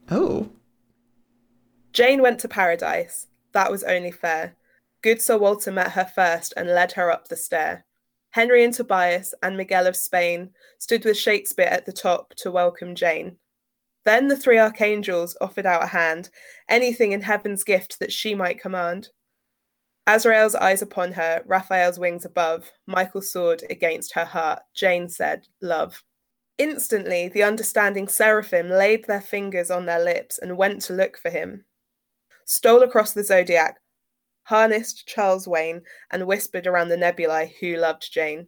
Oh. 0.09 0.49
Jane 1.93 2.21
went 2.21 2.39
to 2.39 2.47
paradise. 2.47 3.27
That 3.51 3.71
was 3.71 3.83
only 3.83 4.11
fair. 4.11 4.55
Good 5.03 5.21
Sir 5.21 5.37
Walter 5.37 5.71
met 5.71 5.91
her 5.91 6.05
first 6.05 6.53
and 6.57 6.67
led 6.67 6.93
her 6.93 7.11
up 7.11 7.27
the 7.27 7.35
stair. 7.35 7.85
Henry 8.31 8.63
and 8.63 8.73
Tobias 8.73 9.33
and 9.43 9.57
Miguel 9.57 9.87
of 9.87 9.95
Spain 9.95 10.51
stood 10.79 11.03
with 11.05 11.17
Shakespeare 11.17 11.65
at 11.65 11.85
the 11.85 11.91
top 11.91 12.33
to 12.37 12.49
welcome 12.49 12.95
Jane. 12.95 13.37
Then 14.03 14.27
the 14.27 14.37
three 14.37 14.57
archangels 14.57 15.37
offered 15.41 15.65
out 15.65 15.83
a 15.83 15.87
hand, 15.87 16.29
anything 16.67 17.11
in 17.11 17.21
heaven's 17.21 17.63
gift 17.63 17.99
that 17.99 18.11
she 18.11 18.33
might 18.33 18.59
command. 18.59 19.09
Azrael's 20.07 20.55
eyes 20.55 20.81
upon 20.81 21.11
her, 21.13 21.43
Raphael's 21.45 21.99
wings 21.99 22.25
above, 22.25 22.71
Michael's 22.87 23.31
sword 23.31 23.63
against 23.69 24.13
her 24.13 24.25
heart, 24.25 24.61
Jane 24.73 25.07
said, 25.07 25.47
Love. 25.61 26.03
Instantly, 26.57 27.29
the 27.29 27.43
understanding 27.43 28.07
seraphim 28.07 28.69
laid 28.69 29.05
their 29.05 29.21
fingers 29.21 29.71
on 29.71 29.85
their 29.85 30.03
lips 30.03 30.39
and 30.39 30.57
went 30.57 30.81
to 30.83 30.93
look 30.93 31.17
for 31.17 31.29
him. 31.29 31.65
Stole 32.45 32.83
across 32.83 33.13
the 33.13 33.23
zodiac, 33.23 33.77
harnessed 34.43 35.07
Charles 35.07 35.47
Wain, 35.47 35.81
and 36.11 36.27
whispered 36.27 36.67
around 36.67 36.89
the 36.89 36.97
nebulae 36.97 37.55
who 37.59 37.77
loved 37.77 38.11
Jane. 38.11 38.47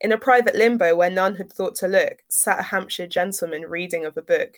In 0.00 0.12
a 0.12 0.18
private 0.18 0.54
limbo 0.54 0.96
where 0.96 1.10
none 1.10 1.36
had 1.36 1.52
thought 1.52 1.74
to 1.76 1.88
look, 1.88 2.22
sat 2.30 2.60
a 2.60 2.62
Hampshire 2.62 3.06
gentleman 3.06 3.62
reading 3.62 4.06
of 4.06 4.16
a 4.16 4.22
book. 4.22 4.56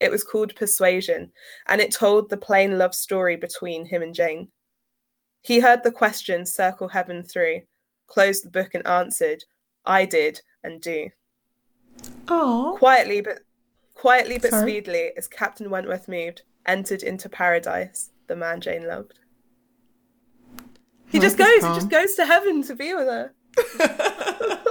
It 0.00 0.10
was 0.10 0.24
called 0.24 0.56
Persuasion, 0.56 1.30
and 1.68 1.80
it 1.80 1.92
told 1.92 2.28
the 2.28 2.36
plain 2.36 2.78
love 2.78 2.94
story 2.94 3.36
between 3.36 3.86
him 3.86 4.02
and 4.02 4.12
Jane. 4.12 4.48
He 5.42 5.60
heard 5.60 5.84
the 5.84 5.92
question 5.92 6.44
circle 6.46 6.88
heaven 6.88 7.22
through, 7.22 7.62
closed 8.08 8.44
the 8.44 8.50
book 8.50 8.74
and 8.74 8.86
answered, 8.86 9.44
I 9.86 10.04
did 10.04 10.40
and 10.64 10.80
do. 10.80 11.10
Oh. 12.28 12.74
Quietly 12.78 13.20
but 13.20 13.40
quietly 13.94 14.38
but 14.38 14.50
Sorry. 14.50 14.62
speedily, 14.62 15.12
as 15.16 15.28
Captain 15.28 15.70
Wentworth 15.70 16.08
moved, 16.08 16.42
entered 16.66 17.04
into 17.04 17.28
paradise, 17.28 18.10
the 18.26 18.34
man 18.34 18.60
Jane 18.60 18.88
loved. 18.88 19.20
He 21.08 21.18
I 21.18 21.20
just 21.20 21.38
like 21.38 21.48
this 21.48 21.62
goes, 21.62 21.70
he 21.70 21.74
just 21.80 21.90
goes 21.90 22.14
to 22.14 22.26
heaven 22.26 22.62
to 22.64 22.74
be 22.74 22.94
with 22.94 23.06
her. 23.06 23.32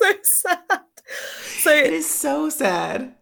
so 0.00 0.12
sad. 0.22 0.80
So 1.58 1.70
it 1.70 1.92
is 1.92 2.08
so 2.08 2.48
sad. 2.48 3.14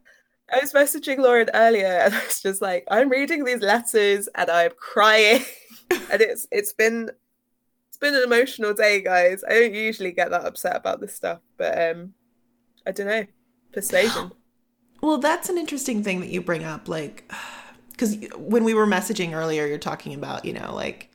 I 0.50 0.60
was 0.60 0.72
messaging 0.72 1.18
Lauren 1.18 1.50
earlier 1.52 1.86
and 1.86 2.14
I 2.14 2.24
was 2.24 2.42
just 2.42 2.62
like, 2.62 2.84
I'm 2.90 3.08
reading 3.08 3.44
these 3.44 3.60
letters 3.60 4.28
and 4.34 4.50
I'm 4.50 4.72
crying. 4.78 5.42
and 5.90 6.20
it's 6.20 6.46
it's 6.50 6.72
been 6.72 7.10
it's 7.88 7.98
been 7.98 8.14
an 8.14 8.22
emotional 8.22 8.74
day, 8.74 9.02
guys. 9.02 9.42
I 9.48 9.54
don't 9.54 9.74
usually 9.74 10.12
get 10.12 10.30
that 10.30 10.44
upset 10.44 10.76
about 10.76 11.00
this 11.00 11.14
stuff, 11.14 11.40
but 11.56 11.90
um 11.90 12.14
I 12.86 12.92
don't 12.92 13.06
know. 13.06 13.26
Persuasion. 13.72 14.32
Well, 15.00 15.18
that's 15.18 15.48
an 15.48 15.58
interesting 15.58 16.02
thing 16.02 16.18
that 16.22 16.30
you 16.30 16.42
bring 16.42 16.64
up. 16.64 16.88
Like, 16.88 17.30
because 17.92 18.16
when 18.36 18.64
we 18.64 18.74
were 18.74 18.84
messaging 18.84 19.32
earlier, 19.32 19.64
you're 19.64 19.78
talking 19.78 20.12
about, 20.12 20.44
you 20.44 20.52
know, 20.52 20.74
like, 20.74 21.08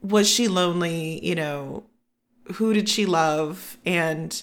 was 0.00 0.28
she 0.28 0.46
lonely? 0.46 1.18
You 1.26 1.34
know, 1.34 1.86
who 2.52 2.72
did 2.72 2.88
she 2.88 3.04
love? 3.04 3.78
And 3.84 4.40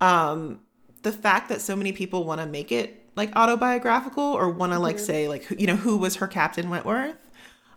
um, 0.00 0.60
the 1.02 1.12
fact 1.12 1.48
that 1.48 1.60
so 1.60 1.76
many 1.76 1.92
people 1.92 2.24
want 2.24 2.40
to 2.40 2.46
make 2.46 2.72
it 2.72 3.00
like 3.16 3.34
autobiographical 3.36 4.24
or 4.24 4.50
want 4.50 4.72
to 4.72 4.78
like 4.78 4.98
say, 4.98 5.28
like, 5.28 5.48
you 5.58 5.66
know, 5.66 5.76
who 5.76 5.96
was 5.96 6.16
her 6.16 6.26
Captain 6.26 6.68
Wentworth? 6.68 7.16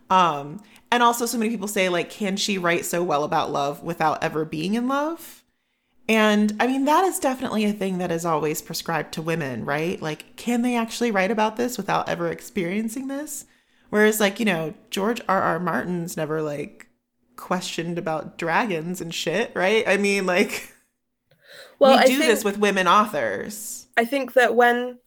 Um, 0.09 0.61
and 0.91 1.03
also, 1.03 1.25
so 1.25 1.37
many 1.37 1.51
people 1.51 1.67
say, 1.67 1.89
like, 1.89 2.09
can 2.09 2.37
she 2.37 2.57
write 2.57 2.85
so 2.85 3.03
well 3.03 3.23
about 3.23 3.51
love 3.51 3.83
without 3.83 4.23
ever 4.23 4.45
being 4.45 4.73
in 4.75 4.87
love? 4.87 5.43
And 6.09 6.55
I 6.59 6.67
mean, 6.67 6.85
that 6.85 7.03
is 7.03 7.19
definitely 7.19 7.65
a 7.65 7.73
thing 7.73 7.97
that 7.97 8.11
is 8.11 8.25
always 8.25 8.61
prescribed 8.61 9.13
to 9.13 9.21
women, 9.21 9.65
right? 9.65 10.01
Like, 10.01 10.37
can 10.37 10.61
they 10.61 10.77
actually 10.77 11.11
write 11.11 11.31
about 11.31 11.57
this 11.57 11.77
without 11.77 12.07
ever 12.07 12.29
experiencing 12.29 13.09
this? 13.09 13.45
Whereas, 13.89 14.19
like, 14.19 14.39
you 14.39 14.45
know, 14.45 14.73
George 14.89 15.21
R. 15.27 15.41
R. 15.41 15.59
Martin's 15.59 16.15
never, 16.15 16.41
like, 16.41 16.87
questioned 17.35 17.97
about 17.97 18.37
dragons 18.37 19.01
and 19.01 19.13
shit, 19.13 19.51
right? 19.53 19.85
I 19.87 19.97
mean, 19.97 20.25
like, 20.25 20.73
Well, 21.79 21.91
we 21.91 21.97
I 21.97 22.05
do 22.07 22.17
think 22.17 22.29
this 22.31 22.43
with 22.43 22.57
women 22.57 22.87
authors. 22.87 23.87
I 23.97 24.05
think 24.05 24.33
that 24.33 24.55
when 24.55 24.99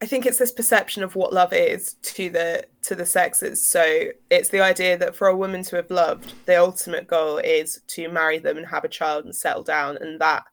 I 0.00 0.06
think 0.06 0.26
it's 0.26 0.38
this 0.38 0.52
perception 0.52 1.02
of 1.02 1.16
what 1.16 1.32
love 1.32 1.52
is 1.52 1.94
to 1.94 2.30
the 2.30 2.64
to 2.82 2.94
the 2.94 3.06
sexes. 3.06 3.66
So 3.66 4.04
it's 4.30 4.50
the 4.50 4.60
idea 4.60 4.96
that 4.98 5.16
for 5.16 5.28
a 5.28 5.36
woman 5.36 5.62
to 5.64 5.76
have 5.76 5.90
loved, 5.90 6.32
the 6.46 6.56
ultimate 6.56 7.06
goal 7.06 7.38
is 7.38 7.80
to 7.88 8.08
marry 8.08 8.38
them 8.38 8.56
and 8.56 8.66
have 8.66 8.84
a 8.84 8.88
child 8.88 9.24
and 9.24 9.34
settle 9.34 9.64
down, 9.64 9.96
and 9.98 10.20
that 10.20 10.44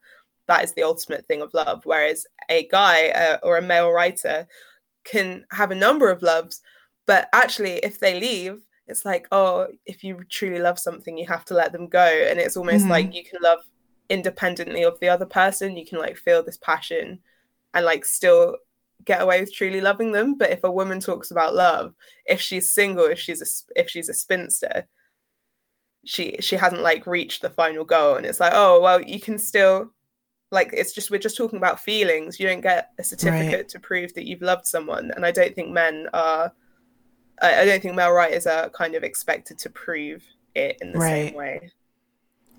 that 0.47 0.63
is 0.63 0.73
the 0.73 0.83
ultimate 0.83 1.27
thing 1.27 1.41
of 1.41 1.53
love. 1.53 1.81
Whereas 1.85 2.25
a 2.49 2.67
guy 2.67 3.09
uh, 3.09 3.37
or 3.43 3.57
a 3.57 3.61
male 3.61 3.91
writer 3.91 4.47
can 5.03 5.45
have 5.51 5.71
a 5.71 5.75
number 5.75 6.09
of 6.09 6.23
loves, 6.23 6.61
but 7.05 7.29
actually, 7.33 7.73
if 7.77 7.99
they 7.99 8.19
leave, 8.19 8.61
it's 8.87 9.05
like, 9.05 9.27
oh, 9.31 9.67
if 9.85 10.03
you 10.03 10.23
truly 10.29 10.59
love 10.59 10.79
something, 10.79 11.17
you 11.17 11.27
have 11.27 11.45
to 11.45 11.53
let 11.53 11.71
them 11.71 11.87
go, 11.87 12.05
and 12.05 12.39
it's 12.39 12.57
almost 12.57 12.85
Mhm. 12.85 12.89
like 12.89 13.13
you 13.13 13.23
can 13.23 13.39
love 13.43 13.59
independently 14.09 14.83
of 14.83 14.99
the 14.99 15.09
other 15.09 15.25
person. 15.25 15.77
You 15.77 15.85
can 15.85 15.99
like 15.99 16.17
feel 16.17 16.43
this 16.43 16.57
passion 16.57 17.19
and 17.73 17.85
like 17.85 18.05
still 18.05 18.57
get 19.03 19.21
away 19.21 19.39
with 19.41 19.53
truly 19.53 19.81
loving 19.81 20.13
them 20.13 20.35
but 20.35 20.49
if 20.49 20.63
a 20.63 20.71
woman 20.71 20.99
talks 20.99 21.29
about 21.29 21.53
love 21.53 21.93
if 22.25 22.39
she's 22.41 22.71
single 22.71 23.03
if 23.05 23.19
she's 23.19 23.41
a 23.41 23.79
if 23.79 23.89
she's 23.89 24.09
a 24.09 24.13
spinster 24.13 24.87
she 26.05 26.37
she 26.39 26.55
hasn't 26.55 26.81
like 26.81 27.05
reached 27.05 27.41
the 27.41 27.49
final 27.49 27.83
goal 27.83 28.15
and 28.15 28.25
it's 28.25 28.39
like 28.39 28.53
oh 28.55 28.79
well 28.79 29.01
you 29.01 29.19
can 29.19 29.37
still 29.37 29.91
like 30.51 30.69
it's 30.73 30.93
just 30.93 31.11
we're 31.11 31.19
just 31.19 31.37
talking 31.37 31.57
about 31.57 31.79
feelings 31.79 32.39
you 32.39 32.47
don't 32.47 32.61
get 32.61 32.91
a 32.97 33.03
certificate 33.03 33.67
to 33.67 33.79
prove 33.79 34.13
that 34.13 34.25
you've 34.25 34.41
loved 34.41 34.65
someone 34.65 35.11
and 35.15 35.25
i 35.25 35.31
don't 35.31 35.53
think 35.55 35.69
men 35.71 36.07
are 36.13 36.53
i, 37.41 37.61
I 37.61 37.65
don't 37.65 37.81
think 37.81 37.95
male 37.95 38.11
writers 38.11 38.47
are 38.47 38.69
kind 38.69 38.95
of 38.95 39.03
expected 39.03 39.57
to 39.59 39.69
prove 39.69 40.23
it 40.55 40.77
in 40.81 40.93
the 40.93 40.99
Right. 40.99 41.27
same 41.27 41.35
way 41.35 41.71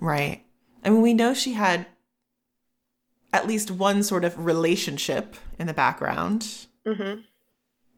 Right. 0.01 0.45
I 0.85 0.91
mean, 0.91 1.03
we 1.03 1.15
know 1.15 1.35
she 1.35 1.55
had 1.55 1.87
at 3.33 3.47
least 3.47 3.71
one 3.71 4.03
sort 4.03 4.25
of 4.25 4.45
relationship 4.45 5.37
in 5.59 5.67
the 5.67 5.75
background, 5.75 6.67
hmm 6.87 7.15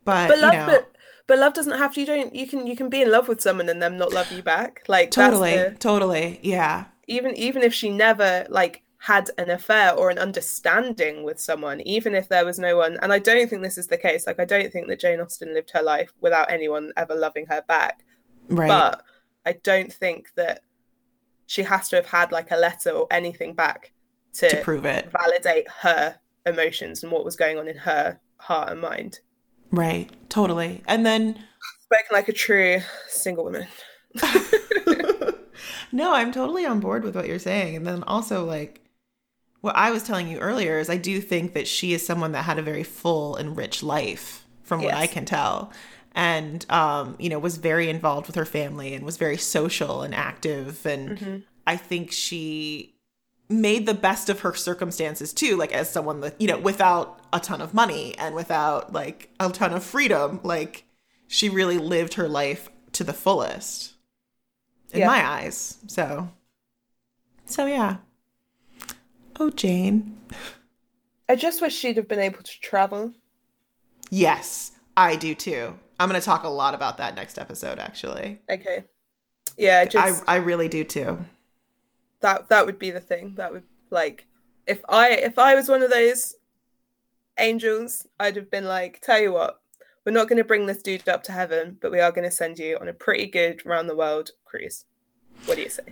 but, 0.04 0.28
but 0.28 0.38
love 0.38 0.54
you 0.54 0.58
know, 0.60 0.66
but, 0.66 0.96
but 1.26 1.38
love 1.38 1.52
doesn't 1.52 1.76
have 1.76 1.92
to 1.92 2.00
you 2.00 2.06
don't 2.06 2.34
you 2.34 2.46
can 2.46 2.66
you 2.66 2.74
can 2.74 2.88
be 2.88 3.02
in 3.02 3.10
love 3.10 3.28
with 3.28 3.42
someone 3.42 3.68
and 3.68 3.82
them 3.82 3.98
not 3.98 4.12
love 4.12 4.32
you 4.32 4.42
back 4.42 4.82
like 4.88 5.10
totally, 5.10 5.54
that's 5.54 5.72
the, 5.74 5.78
totally, 5.78 6.40
yeah. 6.42 6.86
even 7.06 7.36
even 7.36 7.62
if 7.62 7.74
she 7.74 7.90
never 7.90 8.46
like 8.48 8.82
had 8.98 9.30
an 9.38 9.48
affair 9.48 9.94
or 9.94 10.10
an 10.10 10.18
understanding 10.18 11.22
with 11.22 11.40
someone, 11.40 11.80
even 11.82 12.14
if 12.14 12.28
there 12.28 12.44
was 12.44 12.58
no 12.58 12.76
one. 12.76 12.98
And 13.00 13.12
I 13.12 13.18
don't 13.18 13.48
think 13.48 13.62
this 13.62 13.78
is 13.78 13.86
the 13.86 13.96
case. 13.96 14.26
Like, 14.26 14.40
I 14.40 14.44
don't 14.44 14.72
think 14.72 14.88
that 14.88 15.00
Jane 15.00 15.20
Austen 15.20 15.54
lived 15.54 15.70
her 15.72 15.82
life 15.82 16.12
without 16.20 16.50
anyone 16.50 16.92
ever 16.96 17.14
loving 17.14 17.46
her 17.46 17.62
back. 17.68 18.04
Right. 18.48 18.68
But 18.68 19.02
I 19.46 19.52
don't 19.52 19.92
think 19.92 20.30
that 20.34 20.62
she 21.48 21.62
has 21.62 21.88
to 21.88 21.96
have 21.96 22.06
had 22.06 22.30
like 22.30 22.50
a 22.50 22.56
letter 22.56 22.90
or 22.90 23.06
anything 23.10 23.54
back 23.54 23.92
to, 24.34 24.50
to 24.50 24.56
prove 24.58 24.84
it. 24.84 25.10
validate 25.10 25.66
her 25.80 26.18
emotions 26.44 27.02
and 27.02 27.10
what 27.10 27.24
was 27.24 27.36
going 27.36 27.58
on 27.58 27.66
in 27.66 27.76
her 27.78 28.20
heart 28.36 28.70
and 28.70 28.80
mind. 28.80 29.20
Right. 29.72 30.10
Totally. 30.28 30.82
And 30.86 31.04
then 31.04 31.42
Spoken 31.84 32.06
like 32.12 32.28
a 32.28 32.34
true 32.34 32.80
single 33.08 33.44
woman. 33.44 33.66
no, 35.92 36.12
I'm 36.12 36.32
totally 36.32 36.66
on 36.66 36.80
board 36.80 37.02
with 37.02 37.16
what 37.16 37.26
you're 37.26 37.38
saying. 37.38 37.76
And 37.76 37.86
then 37.86 38.02
also, 38.02 38.44
like, 38.44 38.82
what 39.62 39.74
I 39.74 39.90
was 39.90 40.02
telling 40.02 40.28
you 40.28 40.38
earlier 40.38 40.78
is 40.78 40.90
I 40.90 40.98
do 40.98 41.18
think 41.18 41.54
that 41.54 41.66
she 41.66 41.94
is 41.94 42.04
someone 42.04 42.32
that 42.32 42.44
had 42.44 42.58
a 42.58 42.62
very 42.62 42.84
full 42.84 43.36
and 43.36 43.56
rich 43.56 43.82
life, 43.82 44.46
from 44.64 44.82
what 44.82 44.92
I 44.92 45.06
can 45.06 45.24
tell. 45.24 45.72
And, 46.18 46.68
um, 46.68 47.14
you 47.20 47.28
know, 47.28 47.38
was 47.38 47.58
very 47.58 47.88
involved 47.88 48.26
with 48.26 48.34
her 48.34 48.44
family 48.44 48.92
and 48.92 49.04
was 49.04 49.16
very 49.16 49.36
social 49.36 50.02
and 50.02 50.12
active. 50.12 50.84
And 50.84 51.44
I 51.64 51.76
think 51.76 52.10
she 52.10 52.96
made 53.48 53.86
the 53.86 53.94
best 53.94 54.28
of 54.28 54.40
her 54.40 54.52
circumstances 54.52 55.32
too, 55.32 55.56
like 55.56 55.72
as 55.72 55.88
someone 55.88 56.20
that, 56.22 56.38
you 56.40 56.48
know, 56.48 56.58
without 56.58 57.20
a 57.32 57.38
ton 57.38 57.60
of 57.60 57.72
money 57.72 58.18
and 58.18 58.34
without 58.34 58.92
like 58.92 59.30
a 59.38 59.48
ton 59.50 59.72
of 59.72 59.84
freedom. 59.84 60.40
Like, 60.42 60.84
she 61.28 61.48
really 61.48 61.78
lived 61.78 62.14
her 62.14 62.28
life 62.28 62.68
to 62.92 63.04
the 63.04 63.12
fullest 63.12 63.94
in 64.92 64.98
Yeah. 65.00 65.06
my 65.06 65.24
eyes. 65.24 65.78
So, 65.86 66.30
so 67.44 67.66
yeah. 67.66 67.98
Oh, 69.38 69.50
Jane. 69.50 70.18
I 71.28 71.36
just 71.36 71.62
wish 71.62 71.76
she'd 71.76 71.96
have 71.96 72.08
been 72.08 72.18
able 72.18 72.42
to 72.42 72.60
travel. 72.60 73.12
Yes, 74.10 74.72
I 74.96 75.14
do 75.14 75.36
too. 75.36 75.78
I'm 75.98 76.08
going 76.08 76.20
to 76.20 76.24
talk 76.24 76.44
a 76.44 76.48
lot 76.48 76.74
about 76.74 76.98
that 76.98 77.14
next 77.14 77.38
episode, 77.38 77.78
actually. 77.78 78.40
Okay. 78.48 78.84
Yeah, 79.56 79.84
just 79.84 80.22
I, 80.28 80.34
I 80.34 80.36
really 80.36 80.68
do 80.68 80.84
too. 80.84 81.18
that 82.20 82.48
that 82.48 82.66
would 82.66 82.78
be 82.78 82.90
the 82.90 83.00
thing. 83.00 83.34
That 83.36 83.52
would 83.52 83.64
like 83.90 84.26
if 84.66 84.80
I 84.88 85.10
if 85.10 85.38
I 85.38 85.54
was 85.54 85.68
one 85.68 85.82
of 85.82 85.90
those 85.90 86.34
angels, 87.38 88.06
I'd 88.20 88.36
have 88.36 88.50
been 88.50 88.66
like, 88.66 89.00
tell 89.00 89.20
you 89.20 89.32
what, 89.32 89.60
we're 90.04 90.12
not 90.12 90.28
going 90.28 90.38
to 90.38 90.44
bring 90.44 90.66
this 90.66 90.82
dude 90.82 91.08
up 91.08 91.22
to 91.24 91.32
heaven, 91.32 91.78
but 91.80 91.90
we 91.90 92.00
are 92.00 92.12
going 92.12 92.28
to 92.28 92.34
send 92.34 92.58
you 92.58 92.76
on 92.80 92.88
a 92.88 92.92
pretty 92.92 93.26
good 93.26 93.64
round 93.66 93.88
the 93.88 93.96
world 93.96 94.30
cruise. 94.44 94.84
What 95.46 95.56
do 95.56 95.62
you 95.62 95.70
say? 95.70 95.82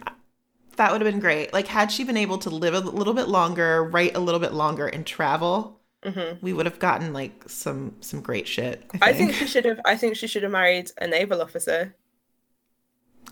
That 0.77 0.93
would 0.93 1.01
have 1.01 1.11
been 1.11 1.21
great. 1.21 1.53
Like, 1.53 1.69
had 1.69 1.91
she 1.91 2.05
been 2.05 2.17
able 2.17 2.39
to 2.39 2.51
live 2.51 2.75
a 2.75 2.81
little 2.81 3.15
bit 3.15 3.29
longer, 3.29 3.83
write 3.83 4.15
a 4.17 4.21
little 4.21 4.41
bit 4.41 4.53
longer, 4.53 4.87
and 4.87 5.07
travel, 5.07 5.76
Mhm. 6.07 6.41
we 6.41 6.53
would 6.53 6.67
have 6.67 6.79
gotten 6.79 7.13
like 7.13 7.45
some 7.49 7.97
some 8.01 8.21
great 8.21 8.47
shit. 8.47 8.85
I 8.95 8.99
think. 8.99 9.03
I 9.03 9.13
think 9.13 9.33
she 9.35 9.47
should 9.47 9.65
have. 9.65 9.81
I 9.85 9.97
think 9.97 10.17
she 10.17 10.27
should 10.29 10.45
have 10.45 10.53
married 10.53 10.91
a 10.99 11.07
naval 11.07 11.43
officer. 11.43 11.95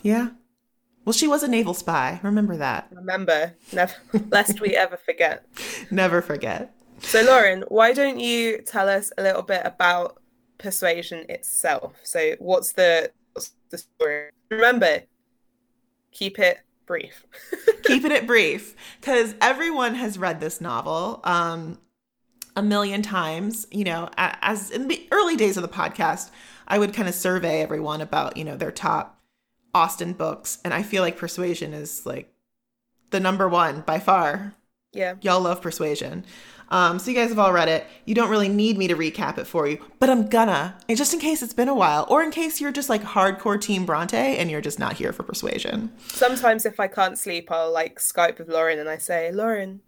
yeah. 0.02 0.28
Well, 1.04 1.12
she 1.12 1.28
was 1.28 1.42
a 1.42 1.48
naval 1.48 1.74
spy. 1.74 2.18
Remember 2.22 2.56
that. 2.56 2.88
Remember, 2.90 3.54
never, 3.74 3.92
lest 4.30 4.60
we 4.60 4.74
ever 4.74 4.96
forget. 4.96 5.44
Never 5.90 6.22
forget. 6.22 6.74
So, 7.00 7.20
Lauren, 7.22 7.62
why 7.68 7.92
don't 7.92 8.18
you 8.18 8.62
tell 8.62 8.88
us 8.88 9.12
a 9.18 9.22
little 9.22 9.42
bit 9.42 9.60
about 9.66 10.18
persuasion 10.56 11.26
itself? 11.28 11.92
So, 12.04 12.36
what's 12.38 12.72
the 12.72 13.10
what's 13.34 13.52
the 13.68 13.78
story? 13.78 14.30
Remember, 14.50 15.02
keep 16.10 16.38
it 16.38 16.60
brief. 16.86 17.26
keeping 17.84 18.12
it 18.12 18.26
brief 18.26 18.74
because 19.00 19.34
everyone 19.42 19.94
has 19.96 20.16
read 20.18 20.40
this 20.40 20.58
novel 20.60 21.20
um 21.24 21.78
a 22.56 22.62
million 22.62 23.02
times 23.02 23.66
you 23.70 23.84
know 23.84 24.08
as 24.16 24.70
in 24.70 24.88
the 24.88 25.06
early 25.10 25.36
days 25.36 25.56
of 25.56 25.62
the 25.62 25.68
podcast 25.68 26.30
i 26.68 26.78
would 26.78 26.94
kind 26.94 27.08
of 27.08 27.14
survey 27.14 27.60
everyone 27.60 28.00
about 28.00 28.36
you 28.36 28.44
know 28.44 28.56
their 28.56 28.70
top 28.70 29.20
austen 29.74 30.12
books 30.12 30.58
and 30.64 30.72
i 30.72 30.82
feel 30.82 31.02
like 31.02 31.16
persuasion 31.16 31.72
is 31.72 32.06
like 32.06 32.32
the 33.10 33.20
number 33.20 33.48
one 33.48 33.80
by 33.82 34.00
far. 34.00 34.54
Yeah, 34.92 35.14
y'all 35.20 35.40
love 35.40 35.60
persuasion. 35.62 36.24
Um 36.68 36.98
so 36.98 37.10
you 37.10 37.16
guys 37.16 37.28
have 37.28 37.38
all 37.38 37.52
read 37.52 37.68
it. 37.68 37.86
You 38.06 38.14
don't 38.14 38.30
really 38.30 38.48
need 38.48 38.78
me 38.78 38.88
to 38.88 38.96
recap 38.96 39.38
it 39.38 39.46
for 39.46 39.66
you 39.68 39.78
but 39.98 40.08
i'm 40.10 40.28
gonna 40.28 40.76
and 40.88 40.96
just 40.96 41.12
in 41.14 41.20
case 41.20 41.42
it's 41.42 41.52
been 41.52 41.68
a 41.68 41.74
while 41.74 42.06
or 42.08 42.22
in 42.22 42.30
case 42.30 42.60
you're 42.60 42.72
just 42.72 42.88
like 42.88 43.02
hardcore 43.02 43.60
team 43.60 43.84
bronte 43.86 44.16
and 44.16 44.50
you're 44.50 44.60
just 44.60 44.78
not 44.78 44.94
here 44.94 45.12
for 45.12 45.22
persuasion. 45.22 45.92
Sometimes 46.08 46.64
if 46.64 46.78
I 46.78 46.88
can't 46.88 47.18
sleep, 47.18 47.50
I'll 47.50 47.72
like 47.72 47.98
Skype 47.98 48.38
with 48.38 48.48
Lauren 48.48 48.78
and 48.78 48.88
I 48.88 48.98
say, 48.98 49.30
Lauren, 49.32 49.80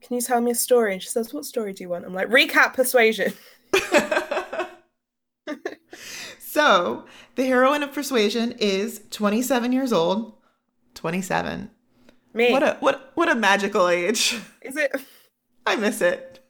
can 0.00 0.16
you 0.16 0.20
tell 0.20 0.40
me 0.40 0.50
a 0.50 0.54
story? 0.54 0.92
And 0.94 1.02
she 1.02 1.08
says, 1.08 1.32
What 1.32 1.44
story 1.44 1.72
do 1.72 1.82
you 1.84 1.88
want? 1.88 2.04
I'm 2.04 2.14
like, 2.14 2.28
Recap 2.28 2.74
persuasion. 2.74 3.32
So, 6.50 7.04
the 7.36 7.44
heroine 7.46 7.84
of 7.84 7.92
Persuasion 7.92 8.56
is 8.58 9.02
27 9.10 9.70
years 9.70 9.92
old. 9.92 10.34
27. 10.94 11.70
Me. 12.34 12.50
What 12.50 12.64
a 12.64 12.76
what 12.80 13.12
what 13.14 13.28
a 13.28 13.36
magical 13.36 13.88
age. 13.88 14.36
Is 14.60 14.76
it? 14.76 14.92
I 15.64 15.76
miss 15.76 16.00
it. 16.00 16.44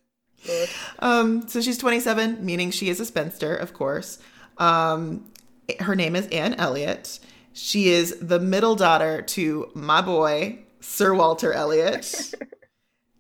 Lord. 0.49 0.69
Um 1.01 1.49
so 1.49 1.61
she's 1.61 1.77
27, 1.77 2.43
meaning 2.45 2.71
she 2.71 2.89
is 2.89 2.99
a 2.99 3.05
spinster, 3.05 3.55
of 3.55 3.75
course. 3.75 4.19
Um 4.57 5.31
her 5.81 5.95
name 5.95 6.17
is 6.17 6.27
Anne 6.29 6.55
Elliot. 6.55 7.19
She 7.53 7.91
is 7.91 8.17
the 8.21 8.41
middle 8.41 8.77
daughter 8.77 9.21
to 9.21 9.71
my 9.75 10.01
boy 10.01 10.61
Sir 10.81 11.13
Walter 11.13 11.53
Elliot. 11.53 12.35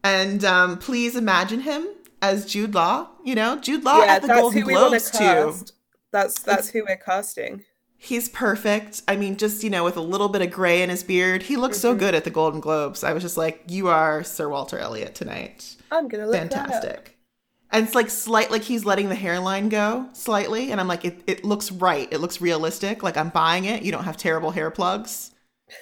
and 0.02 0.44
um 0.44 0.78
please 0.78 1.16
imagine 1.16 1.60
him 1.60 1.86
as 2.22 2.46
Jude 2.46 2.74
Law, 2.74 3.08
you 3.24 3.34
know? 3.34 3.58
Jude 3.58 3.84
Law 3.84 4.04
yeah, 4.04 4.14
at 4.14 4.22
the 4.22 4.28
Golden 4.28 4.60
who 4.60 4.66
we 4.66 4.74
want 4.74 4.90
Globes 4.90 5.10
to 5.12 5.18
too. 5.18 5.72
That's 6.12 6.40
that's 6.40 6.68
who 6.70 6.84
we're 6.84 6.96
casting. 6.96 7.64
He's 8.02 8.30
perfect. 8.30 9.02
I 9.06 9.16
mean, 9.16 9.36
just, 9.36 9.62
you 9.62 9.68
know, 9.68 9.84
with 9.84 9.98
a 9.98 10.00
little 10.00 10.30
bit 10.30 10.40
of 10.40 10.50
gray 10.50 10.80
in 10.80 10.88
his 10.88 11.02
beard, 11.02 11.42
he 11.42 11.58
looks 11.58 11.76
so 11.78 11.94
good 11.94 12.14
at 12.14 12.24
the 12.24 12.30
Golden 12.30 12.58
Globes. 12.58 13.04
I 13.04 13.12
was 13.12 13.22
just 13.22 13.36
like, 13.36 13.62
you 13.68 13.88
are 13.88 14.24
Sir 14.24 14.48
Walter 14.48 14.78
Elliot 14.78 15.14
tonight. 15.14 15.76
I'm 15.90 16.08
gonna 16.08 16.24
look. 16.24 16.34
Fantastic. 16.34 17.18
And 17.70 17.84
it's 17.84 17.94
like 17.94 18.08
slight, 18.08 18.50
like 18.50 18.62
he's 18.62 18.86
letting 18.86 19.10
the 19.10 19.14
hairline 19.14 19.68
go 19.68 20.08
slightly. 20.14 20.72
And 20.72 20.80
I'm 20.80 20.88
like, 20.88 21.04
it, 21.04 21.22
it 21.26 21.44
looks 21.44 21.70
right. 21.70 22.08
It 22.10 22.18
looks 22.18 22.40
realistic. 22.40 23.02
Like 23.02 23.18
I'm 23.18 23.28
buying 23.28 23.66
it. 23.66 23.82
You 23.82 23.92
don't 23.92 24.04
have 24.04 24.16
terrible 24.16 24.50
hair 24.50 24.70
plugs. 24.70 25.32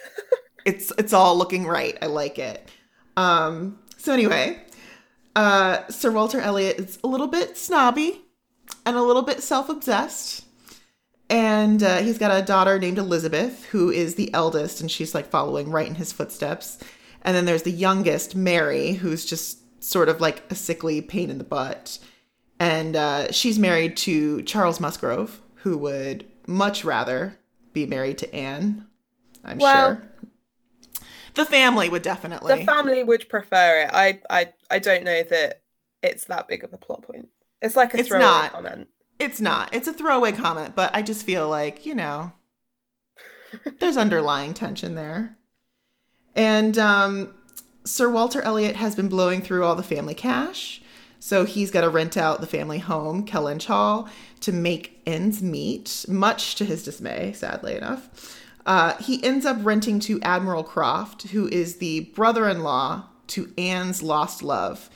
it's, 0.65 0.91
it's 0.97 1.13
all 1.13 1.37
looking 1.37 1.65
right. 1.65 1.97
I 2.01 2.07
like 2.07 2.37
it. 2.37 2.69
Um, 3.15 3.79
so 4.03 4.13
anyway, 4.13 4.61
uh, 5.35 5.87
Sir 5.89 6.11
Walter 6.11 6.39
Elliot 6.39 6.79
is 6.79 6.99
a 7.03 7.07
little 7.07 7.27
bit 7.27 7.57
snobby 7.57 8.21
and 8.85 8.95
a 8.95 9.01
little 9.03 9.21
bit 9.21 9.43
self-obsessed 9.43 10.45
and 11.29 11.83
uh, 11.83 11.97
he's 11.97 12.17
got 12.17 12.35
a 12.35 12.43
daughter 12.43 12.79
named 12.79 12.97
Elizabeth, 12.97 13.65
who 13.65 13.91
is 13.91 14.15
the 14.15 14.33
eldest, 14.33 14.81
and 14.81 14.89
she's 14.89 15.13
like 15.13 15.29
following 15.29 15.69
right 15.69 15.87
in 15.87 15.95
his 15.95 16.11
footsteps. 16.11 16.79
And 17.21 17.35
then 17.35 17.45
there's 17.45 17.63
the 17.63 17.71
youngest, 17.71 18.35
Mary, 18.35 18.93
who's 18.93 19.25
just 19.25 19.59
sort 19.83 20.09
of 20.09 20.19
like 20.19 20.43
a 20.49 20.55
sickly 20.55 21.01
pain 21.01 21.29
in 21.29 21.37
the 21.37 21.43
butt. 21.43 21.99
And 22.59 22.95
uh, 22.95 23.31
she's 23.31 23.59
married 23.59 23.95
to 23.97 24.41
Charles 24.41 24.79
Musgrove, 24.79 25.39
who 25.57 25.77
would 25.77 26.25
much 26.47 26.83
rather 26.83 27.37
be 27.73 27.85
married 27.85 28.17
to 28.19 28.33
Anne, 28.35 28.87
I'm 29.43 29.59
Well- 29.59 29.95
sure. 29.95 30.03
The 31.35 31.45
family 31.45 31.89
would 31.89 32.01
definitely. 32.01 32.55
The 32.59 32.65
family 32.65 33.03
would 33.03 33.27
prefer 33.29 33.81
it. 33.83 33.89
I 33.93 34.19
I 34.29 34.53
I 34.69 34.79
don't 34.79 35.03
know 35.03 35.23
that 35.23 35.61
it's 36.01 36.25
that 36.25 36.47
big 36.47 36.63
of 36.63 36.73
a 36.73 36.77
plot 36.77 37.01
point. 37.03 37.29
It's 37.61 37.75
like 37.75 37.93
a 37.93 37.99
It's 37.99 38.07
throwaway 38.09 38.25
not. 38.25 38.51
comment. 38.53 38.87
It's 39.19 39.41
not. 39.41 39.73
It's 39.73 39.87
a 39.87 39.93
throwaway 39.93 40.31
comment, 40.31 40.75
but 40.75 40.95
I 40.95 41.01
just 41.01 41.25
feel 41.25 41.49
like, 41.49 41.85
you 41.85 41.93
know, 41.93 42.31
there's 43.79 43.97
underlying 43.97 44.53
tension 44.53 44.95
there. 44.95 45.37
And 46.35 46.77
um, 46.77 47.33
Sir 47.83 48.09
Walter 48.09 48.41
Elliot 48.41 48.77
has 48.77 48.95
been 48.95 49.09
blowing 49.09 49.41
through 49.41 49.65
all 49.65 49.75
the 49.75 49.83
family 49.83 50.13
cash. 50.13 50.81
So 51.19 51.43
he's 51.43 51.69
got 51.69 51.81
to 51.81 51.89
rent 51.89 52.15
out 52.15 52.39
the 52.39 52.47
family 52.47 52.79
home, 52.79 53.25
Kellynch 53.25 53.65
Hall, 53.65 54.07
to 54.39 54.53
make 54.53 55.01
ends 55.05 55.41
meet, 55.43 56.05
much 56.07 56.55
to 56.55 56.63
his 56.63 56.81
dismay, 56.81 57.33
sadly 57.33 57.75
enough. 57.75 58.38
Uh, 58.65 58.95
he 58.97 59.23
ends 59.23 59.45
up 59.45 59.57
renting 59.61 59.99
to 60.01 60.21
Admiral 60.21 60.63
Croft, 60.63 61.23
who 61.29 61.47
is 61.47 61.77
the 61.77 62.01
brother 62.15 62.47
in 62.47 62.61
law 62.61 63.05
to 63.27 63.51
Anne's 63.57 64.03
lost 64.03 64.43
love, 64.43 64.89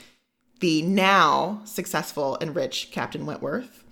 the 0.59 0.81
now 0.81 1.61
successful 1.65 2.37
and 2.41 2.55
rich 2.55 2.89
Captain 2.91 3.25
Wentworth. 3.25 3.83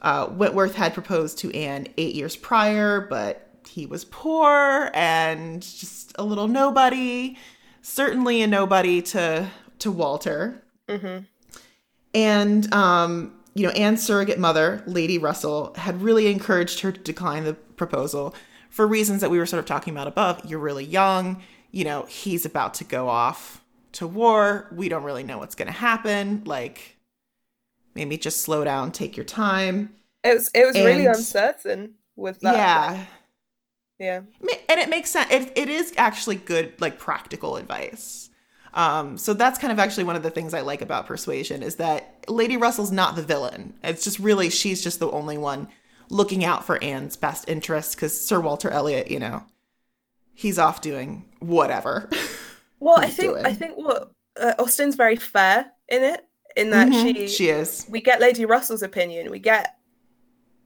Uh, 0.00 0.28
Wentworth 0.30 0.74
had 0.74 0.94
proposed 0.94 1.38
to 1.38 1.54
Anne 1.54 1.88
eight 1.96 2.14
years 2.14 2.36
prior, 2.36 3.00
but 3.00 3.50
he 3.68 3.86
was 3.86 4.04
poor 4.04 4.90
and 4.94 5.62
just 5.62 6.12
a 6.18 6.24
little 6.24 6.48
nobody. 6.48 7.36
Certainly 7.82 8.42
a 8.42 8.46
nobody 8.46 9.02
to 9.02 9.50
to 9.78 9.90
Walter. 9.90 10.62
Mhm. 10.88 11.26
And 12.14 12.74
um, 12.74 13.32
you 13.54 13.66
know, 13.66 13.72
Anne's 13.72 14.02
surrogate 14.02 14.38
mother, 14.38 14.82
Lady 14.86 15.18
Russell, 15.18 15.74
had 15.76 16.02
really 16.02 16.30
encouraged 16.30 16.80
her 16.80 16.92
to 16.92 17.00
decline 17.00 17.44
the 17.44 17.54
proposal 17.54 18.34
for 18.70 18.86
reasons 18.86 19.20
that 19.20 19.30
we 19.30 19.38
were 19.38 19.46
sort 19.46 19.58
of 19.58 19.66
talking 19.66 19.92
about 19.92 20.06
above. 20.08 20.44
You're 20.44 20.60
really 20.60 20.84
young. 20.84 21.42
You 21.70 21.84
know, 21.84 22.04
he's 22.08 22.46
about 22.46 22.74
to 22.74 22.84
go 22.84 23.08
off 23.08 23.62
to 23.92 24.06
war. 24.06 24.68
We 24.72 24.88
don't 24.88 25.04
really 25.04 25.22
know 25.22 25.38
what's 25.38 25.54
going 25.54 25.66
to 25.66 25.72
happen. 25.72 26.42
Like, 26.46 26.96
maybe 27.94 28.16
just 28.16 28.40
slow 28.42 28.64
down, 28.64 28.92
take 28.92 29.16
your 29.16 29.24
time. 29.24 29.94
It 30.24 30.34
was 30.34 30.50
it 30.54 30.66
was 30.66 30.76
really 30.76 31.06
uncertain 31.06 31.94
with 32.16 32.40
that. 32.40 32.54
Yeah. 32.54 33.04
Yeah. 33.98 34.20
And 34.68 34.80
it 34.80 34.88
makes 34.88 35.10
sense 35.10 35.30
it, 35.30 35.52
it 35.56 35.68
is 35.68 35.92
actually 35.96 36.36
good 36.36 36.72
like 36.80 36.98
practical 36.98 37.56
advice 37.56 38.30
um 38.72 39.18
so 39.18 39.34
that's 39.34 39.58
kind 39.58 39.72
of 39.72 39.78
actually 39.78 40.04
one 40.04 40.16
of 40.16 40.22
the 40.22 40.30
things 40.30 40.54
i 40.54 40.60
like 40.60 40.80
about 40.80 41.06
persuasion 41.06 41.62
is 41.62 41.76
that 41.76 42.24
lady 42.28 42.56
russell's 42.56 42.92
not 42.92 43.16
the 43.16 43.22
villain 43.22 43.74
it's 43.82 44.04
just 44.04 44.18
really 44.18 44.48
she's 44.48 44.82
just 44.82 45.00
the 45.00 45.10
only 45.10 45.36
one 45.36 45.68
looking 46.10 46.44
out 46.44 46.64
for 46.64 46.82
anne's 46.82 47.16
best 47.16 47.48
interests 47.48 47.94
because 47.94 48.18
sir 48.18 48.40
walter 48.40 48.70
elliot 48.70 49.10
you 49.10 49.18
know 49.18 49.44
he's 50.34 50.58
off 50.58 50.80
doing 50.80 51.24
whatever 51.38 52.08
Well, 52.80 52.98
I 52.98 53.08
think 53.08 53.34
doing. 53.34 53.46
I 53.46 53.52
think 53.52 53.76
what 53.76 54.10
uh, 54.40 54.54
Austen's 54.58 54.96
very 54.96 55.16
fair 55.16 55.70
in 55.88 56.02
it, 56.02 56.26
in 56.56 56.70
that 56.70 56.88
Mhm, 56.88 57.14
she 57.14 57.28
she 57.28 57.48
is 57.48 57.86
we 57.88 58.00
get 58.00 58.20
Lady 58.20 58.44
Russell's 58.44 58.82
opinion, 58.82 59.30
we 59.30 59.38
get 59.38 59.76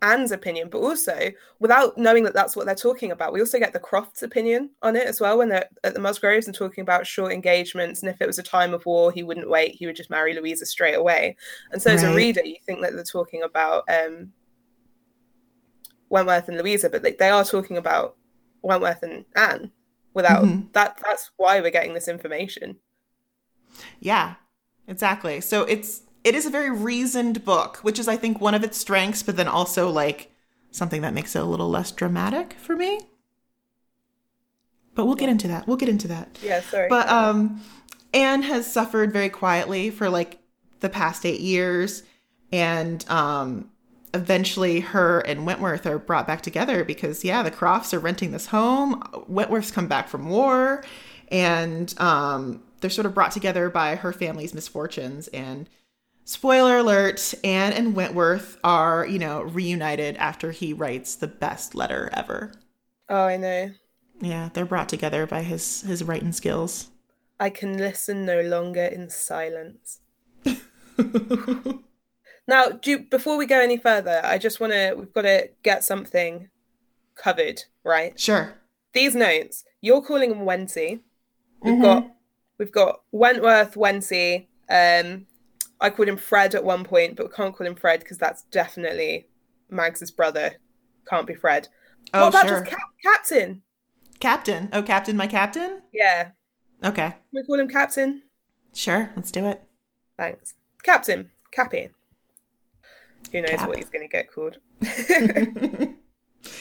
Anne's 0.00 0.32
opinion, 0.32 0.68
but 0.70 0.78
also 0.78 1.30
without 1.58 1.98
knowing 1.98 2.24
that 2.24 2.34
that's 2.34 2.54
what 2.54 2.66
they're 2.66 2.74
talking 2.74 3.10
about, 3.10 3.32
we 3.32 3.40
also 3.40 3.58
get 3.58 3.72
the 3.72 3.80
Crofts' 3.80 4.22
opinion 4.22 4.70
on 4.82 4.96
it 4.96 5.06
as 5.06 5.20
well 5.20 5.38
when 5.38 5.48
they're 5.48 5.68
at 5.82 5.94
the 5.94 6.00
Musgroves 6.00 6.46
and 6.46 6.54
talking 6.54 6.82
about 6.82 7.06
short 7.06 7.32
engagements. 7.32 8.00
And 8.00 8.10
if 8.10 8.20
it 8.20 8.26
was 8.26 8.38
a 8.38 8.42
time 8.42 8.74
of 8.74 8.86
war, 8.86 9.10
he 9.10 9.22
wouldn't 9.22 9.50
wait; 9.50 9.74
he 9.74 9.86
would 9.86 9.96
just 9.96 10.10
marry 10.10 10.34
Louisa 10.34 10.66
straight 10.66 10.94
away. 10.94 11.36
And 11.72 11.82
so, 11.82 11.90
as 11.90 12.04
a 12.04 12.14
reader, 12.14 12.44
you 12.44 12.56
think 12.64 12.80
that 12.82 12.94
they're 12.94 13.02
talking 13.02 13.42
about 13.42 13.84
um, 13.90 14.32
Wentworth 16.14 16.48
and 16.48 16.56
Louisa, 16.56 16.88
but 16.88 17.02
they, 17.02 17.10
they 17.12 17.28
are 17.28 17.44
talking 17.44 17.76
about 17.76 18.14
Wentworth 18.62 19.02
and 19.02 19.24
Anne. 19.34 19.72
Without 20.14 20.44
Mhm. 20.44 20.72
that, 20.72 20.96
that's 21.04 21.32
why 21.36 21.60
we're 21.60 21.72
getting 21.72 21.92
this 21.94 22.06
information. 22.06 22.76
Yeah, 23.98 24.34
exactly. 24.86 25.40
So 25.40 25.62
it's 25.64 26.02
it 26.22 26.36
is 26.36 26.46
a 26.46 26.50
very 26.50 26.70
reasoned 26.70 27.44
book, 27.44 27.78
which 27.82 27.98
is 27.98 28.06
I 28.06 28.16
think 28.16 28.40
one 28.40 28.54
of 28.54 28.62
its 28.62 28.78
strengths, 28.78 29.24
but 29.24 29.36
then 29.36 29.48
also 29.48 29.90
like 29.90 30.30
something 30.70 31.02
that 31.02 31.12
makes 31.14 31.34
it 31.34 31.42
a 31.42 31.44
little 31.44 31.68
less 31.68 31.90
dramatic 31.90 32.52
for 32.54 32.76
me. 32.76 33.00
But 34.94 35.06
we'll 35.06 35.16
get 35.16 35.28
into 35.28 35.48
that. 35.48 35.66
We'll 35.66 35.76
get 35.76 35.88
into 35.88 36.06
that. 36.08 36.38
Yeah, 36.40 36.60
sorry. 36.60 36.88
But 36.88 37.08
um 37.08 37.60
Anne 38.12 38.42
has 38.42 38.72
suffered 38.72 39.12
very 39.12 39.28
quietly 39.30 39.90
for 39.90 40.08
like 40.08 40.38
the 40.78 40.88
past 40.88 41.26
8 41.26 41.40
years 41.40 42.04
and 42.52 43.04
um 43.10 43.70
eventually 44.14 44.80
her 44.80 45.20
and 45.20 45.44
Wentworth 45.46 45.86
are 45.86 45.98
brought 45.98 46.26
back 46.26 46.40
together 46.40 46.84
because 46.84 47.24
yeah, 47.24 47.42
the 47.42 47.50
Crofts 47.50 47.92
are 47.92 47.98
renting 48.00 48.30
this 48.30 48.46
home. 48.46 49.02
Wentworth's 49.28 49.70
come 49.70 49.88
back 49.88 50.08
from 50.08 50.28
war 50.28 50.84
and 51.28 51.94
um 52.00 52.62
they're 52.80 52.90
sort 52.90 53.06
of 53.06 53.14
brought 53.14 53.32
together 53.32 53.70
by 53.70 53.96
her 53.96 54.12
family's 54.12 54.54
misfortunes 54.54 55.28
and 55.28 55.68
spoiler 56.24 56.78
alert, 56.78 57.34
Anne 57.42 57.72
and 57.72 57.94
Wentworth 57.94 58.58
are, 58.64 59.06
you 59.06 59.18
know, 59.18 59.42
reunited 59.42 60.16
after 60.16 60.50
he 60.52 60.72
writes 60.72 61.14
the 61.16 61.26
best 61.28 61.74
letter 61.74 62.10
ever. 62.12 62.52
oh, 63.08 63.24
I 63.24 63.36
know. 63.36 63.72
Yeah, 64.20 64.48
they're 64.52 64.64
brought 64.64 64.88
together 64.88 65.26
by 65.26 65.42
his 65.42 65.82
his 65.82 66.02
writing 66.04 66.32
skills. 66.32 66.90
I 67.38 67.50
can 67.50 67.76
listen 67.78 68.24
no 68.24 68.40
longer 68.40 68.84
in 68.84 69.10
silence. 69.10 70.00
Now, 72.46 72.66
do 72.68 72.98
before 72.98 73.36
we 73.38 73.46
go 73.46 73.58
any 73.60 73.76
further, 73.78 74.20
I 74.24 74.38
just 74.38 74.60
want 74.60 74.72
to, 74.72 74.94
we've 74.96 75.12
got 75.12 75.22
to 75.22 75.48
get 75.62 75.82
something 75.84 76.48
covered, 77.14 77.62
right? 77.84 78.18
Sure. 78.20 78.54
These 78.92 79.14
notes, 79.14 79.64
you're 79.80 80.02
calling 80.02 80.30
them 80.30 80.40
Wency. 80.40 81.00
We've 81.62 81.74
Mhm. 81.74 81.82
got, 81.82 82.10
we've 82.58 82.72
got 82.72 83.02
Wentworth, 83.12 83.74
Wency. 83.74 84.46
Um, 84.68 85.26
I 85.80 85.90
called 85.90 86.08
him 86.08 86.16
Fred 86.16 86.54
at 86.54 86.64
one 86.64 86.84
point, 86.84 87.16
but 87.16 87.26
we 87.28 87.32
can't 87.34 87.54
call 87.56 87.66
him 87.66 87.74
Fred 87.74 88.00
because 88.00 88.18
that's 88.18 88.42
definitely 88.44 89.28
Mags's 89.70 90.10
brother. 90.10 90.56
Can't 91.08 91.26
be 91.26 91.34
Fred. 91.34 91.68
Oh, 92.12 92.24
what 92.24 92.28
about 92.28 92.46
sure. 92.48 92.58
just 92.60 92.70
Cap- 92.70 92.88
Captain? 93.02 93.62
Captain. 94.20 94.68
Oh, 94.72 94.82
Captain, 94.82 95.16
my 95.16 95.26
Captain? 95.26 95.82
Yeah. 95.92 96.30
Okay. 96.82 97.08
Can 97.10 97.18
we 97.32 97.42
call 97.44 97.58
him 97.58 97.68
Captain? 97.68 98.22
Sure, 98.74 99.10
let's 99.16 99.30
do 99.30 99.46
it. 99.46 99.62
Thanks. 100.16 100.54
Captain. 100.82 101.30
Cappy. 101.50 101.90
Who 103.32 103.40
knows 103.40 103.50
Cap. 103.50 103.68
what 103.68 103.78
he's 103.78 103.90
going 103.90 104.08
to 104.08 104.12
get 104.12 104.32
called? 104.32 104.58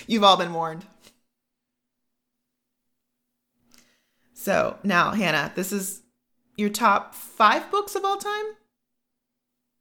You've 0.07 0.23
all 0.23 0.37
been 0.37 0.53
warned. 0.53 0.85
So 4.33 4.77
now, 4.83 5.11
Hannah, 5.11 5.51
this 5.55 5.71
is 5.71 6.01
your 6.57 6.69
top 6.69 7.15
five 7.15 7.69
books 7.71 7.95
of 7.95 8.03
all 8.03 8.17
time? 8.17 8.45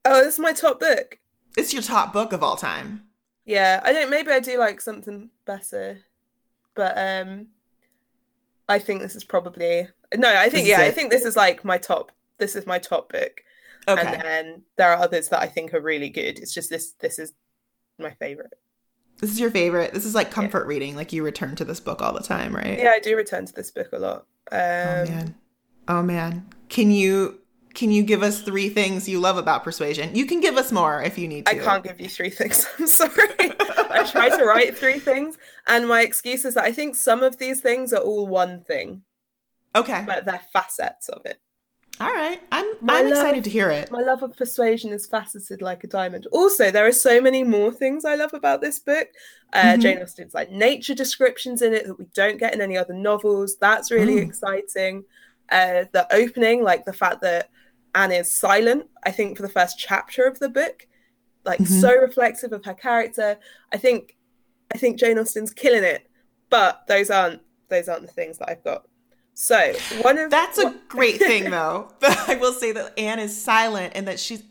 oh, 0.04 0.24
this 0.24 0.34
is 0.34 0.40
my 0.40 0.52
top 0.52 0.80
book. 0.80 1.18
It's 1.56 1.72
your 1.72 1.82
top 1.82 2.12
book 2.12 2.32
of 2.32 2.42
all 2.42 2.56
time. 2.56 3.04
Yeah, 3.44 3.80
I 3.84 3.92
don't. 3.92 4.10
Maybe 4.10 4.30
I 4.30 4.40
do 4.40 4.58
like 4.58 4.80
something 4.80 5.30
better, 5.44 5.98
but 6.74 6.96
um, 6.96 7.48
I 8.68 8.78
think 8.78 9.02
this 9.02 9.16
is 9.16 9.24
probably 9.24 9.88
no. 10.16 10.28
I 10.28 10.48
think 10.48 10.64
This 10.64 10.68
yeah, 10.68 10.80
I 10.80 10.90
think 10.90 11.10
this 11.10 11.24
is 11.24 11.36
like 11.36 11.64
my 11.64 11.78
top. 11.78 12.12
This 12.38 12.56
is 12.56 12.66
my 12.66 12.78
top 12.78 13.12
book, 13.12 13.42
Okay. 13.88 14.06
and 14.06 14.22
then 14.22 14.62
there 14.76 14.90
are 14.92 14.96
others 15.02 15.28
that 15.30 15.40
I 15.42 15.46
think 15.46 15.74
are 15.74 15.80
really 15.80 16.08
good. 16.08 16.38
It's 16.38 16.54
just 16.54 16.70
this. 16.70 16.92
This 17.00 17.18
is 17.18 17.32
my 17.98 18.12
favorite. 18.12 18.54
This 19.18 19.30
is 19.30 19.40
your 19.40 19.50
favorite. 19.50 19.92
This 19.92 20.04
is 20.04 20.14
like 20.14 20.30
comfort 20.30 20.66
reading. 20.66 20.96
Like 20.96 21.12
you 21.12 21.22
return 21.24 21.54
to 21.56 21.64
this 21.64 21.80
book 21.80 22.00
all 22.02 22.12
the 22.12 22.20
time, 22.22 22.54
right? 22.54 22.78
Yeah, 22.78 22.92
I 22.94 22.98
do 22.98 23.16
return 23.16 23.46
to 23.46 23.52
this 23.52 23.70
book 23.70 23.88
a 23.92 23.98
lot. 23.98 24.26
Um, 24.50 24.58
Oh 24.60 25.04
man. 25.06 25.34
Oh 25.88 26.02
man. 26.02 26.46
Can 26.68 26.90
you 26.90 27.38
can 27.74 27.90
you 27.90 28.02
give 28.02 28.22
us 28.22 28.42
three 28.42 28.68
things 28.68 29.08
you 29.08 29.18
love 29.18 29.36
about 29.38 29.64
persuasion? 29.64 30.14
You 30.14 30.26
can 30.26 30.40
give 30.40 30.56
us 30.56 30.70
more 30.72 31.02
if 31.02 31.16
you 31.18 31.26
need 31.26 31.46
to. 31.46 31.52
I 31.52 31.58
can't 31.58 31.82
give 31.82 32.00
you 32.00 32.08
three 32.08 32.30
things. 32.30 32.66
I'm 32.78 32.86
sorry. 32.86 33.10
I 33.40 34.06
try 34.10 34.28
to 34.28 34.44
write 34.44 34.76
three 34.76 34.98
things, 34.98 35.38
and 35.66 35.88
my 35.88 36.02
excuse 36.02 36.44
is 36.44 36.54
that 36.54 36.64
I 36.64 36.72
think 36.72 36.96
some 36.96 37.22
of 37.22 37.38
these 37.38 37.60
things 37.60 37.92
are 37.92 38.00
all 38.02 38.26
one 38.26 38.62
thing, 38.62 39.02
Okay. 39.74 40.04
but 40.06 40.24
they're 40.26 40.40
facets 40.52 41.08
of 41.08 41.24
it. 41.24 41.40
All 42.02 42.12
right. 42.12 42.40
I'm 42.50 42.66
My 42.80 42.98
I'm 42.98 43.06
excited 43.06 43.44
to 43.44 43.50
hear 43.50 43.70
it. 43.70 43.92
My 43.92 44.00
love 44.00 44.24
of 44.24 44.36
persuasion 44.36 44.90
is 44.92 45.06
faceted 45.06 45.62
like 45.62 45.84
a 45.84 45.86
diamond. 45.86 46.26
Also, 46.32 46.72
there 46.72 46.84
are 46.84 46.90
so 46.92 47.20
many 47.20 47.44
more 47.44 47.70
things 47.70 48.04
I 48.04 48.16
love 48.16 48.34
about 48.34 48.60
this 48.60 48.80
book. 48.80 49.06
Uh, 49.52 49.74
Mhm. 49.76 49.80
Jane 49.80 49.98
Austen's 50.02 50.34
like 50.34 50.50
nature 50.50 50.94
descriptions 50.96 51.62
in 51.62 51.72
it 51.74 51.86
that 51.86 51.96
we 51.98 52.06
don't 52.12 52.38
get 52.38 52.54
in 52.54 52.60
any 52.60 52.76
other 52.76 52.92
novels. 52.94 53.56
That's 53.56 53.92
really 53.92 54.16
Mm. 54.16 54.26
exciting. 54.26 55.04
Uh, 55.48 55.84
the 55.92 56.06
opening, 56.12 56.64
like 56.64 56.84
the 56.86 56.92
fact 56.92 57.20
that 57.22 57.50
Anne 57.94 58.10
is 58.10 58.28
silent, 58.32 58.88
I 59.04 59.12
think 59.12 59.36
for 59.36 59.42
the 59.42 59.48
first 59.48 59.78
chapter 59.78 60.24
of 60.24 60.40
the 60.40 60.48
book, 60.48 60.88
like 61.44 61.60
Mhm. 61.60 61.80
so 61.80 61.94
reflective 61.94 62.52
of 62.52 62.64
her 62.64 62.74
character. 62.74 63.38
I 63.72 63.76
think, 63.76 64.16
I 64.74 64.78
think 64.78 64.98
Jane 64.98 65.18
Austen's 65.18 65.52
killing 65.52 65.84
it. 65.84 66.08
But 66.50 66.86
those 66.88 67.10
aren't 67.10 67.42
those 67.68 67.88
aren't 67.88 68.06
the 68.06 68.12
things 68.12 68.36
that 68.38 68.50
I've 68.50 68.64
got. 68.64 68.86
So 69.34 69.72
one 70.02 70.18
of 70.18 70.30
That's 70.30 70.58
a 70.58 70.74
great 70.88 71.18
thing 71.18 71.50
though. 71.50 71.92
I 72.02 72.36
will 72.40 72.52
say 72.52 72.72
that 72.72 72.98
Anne 72.98 73.18
is 73.18 73.40
silent 73.42 73.92
and 73.96 74.06
that 74.08 74.20
she's 74.20 74.42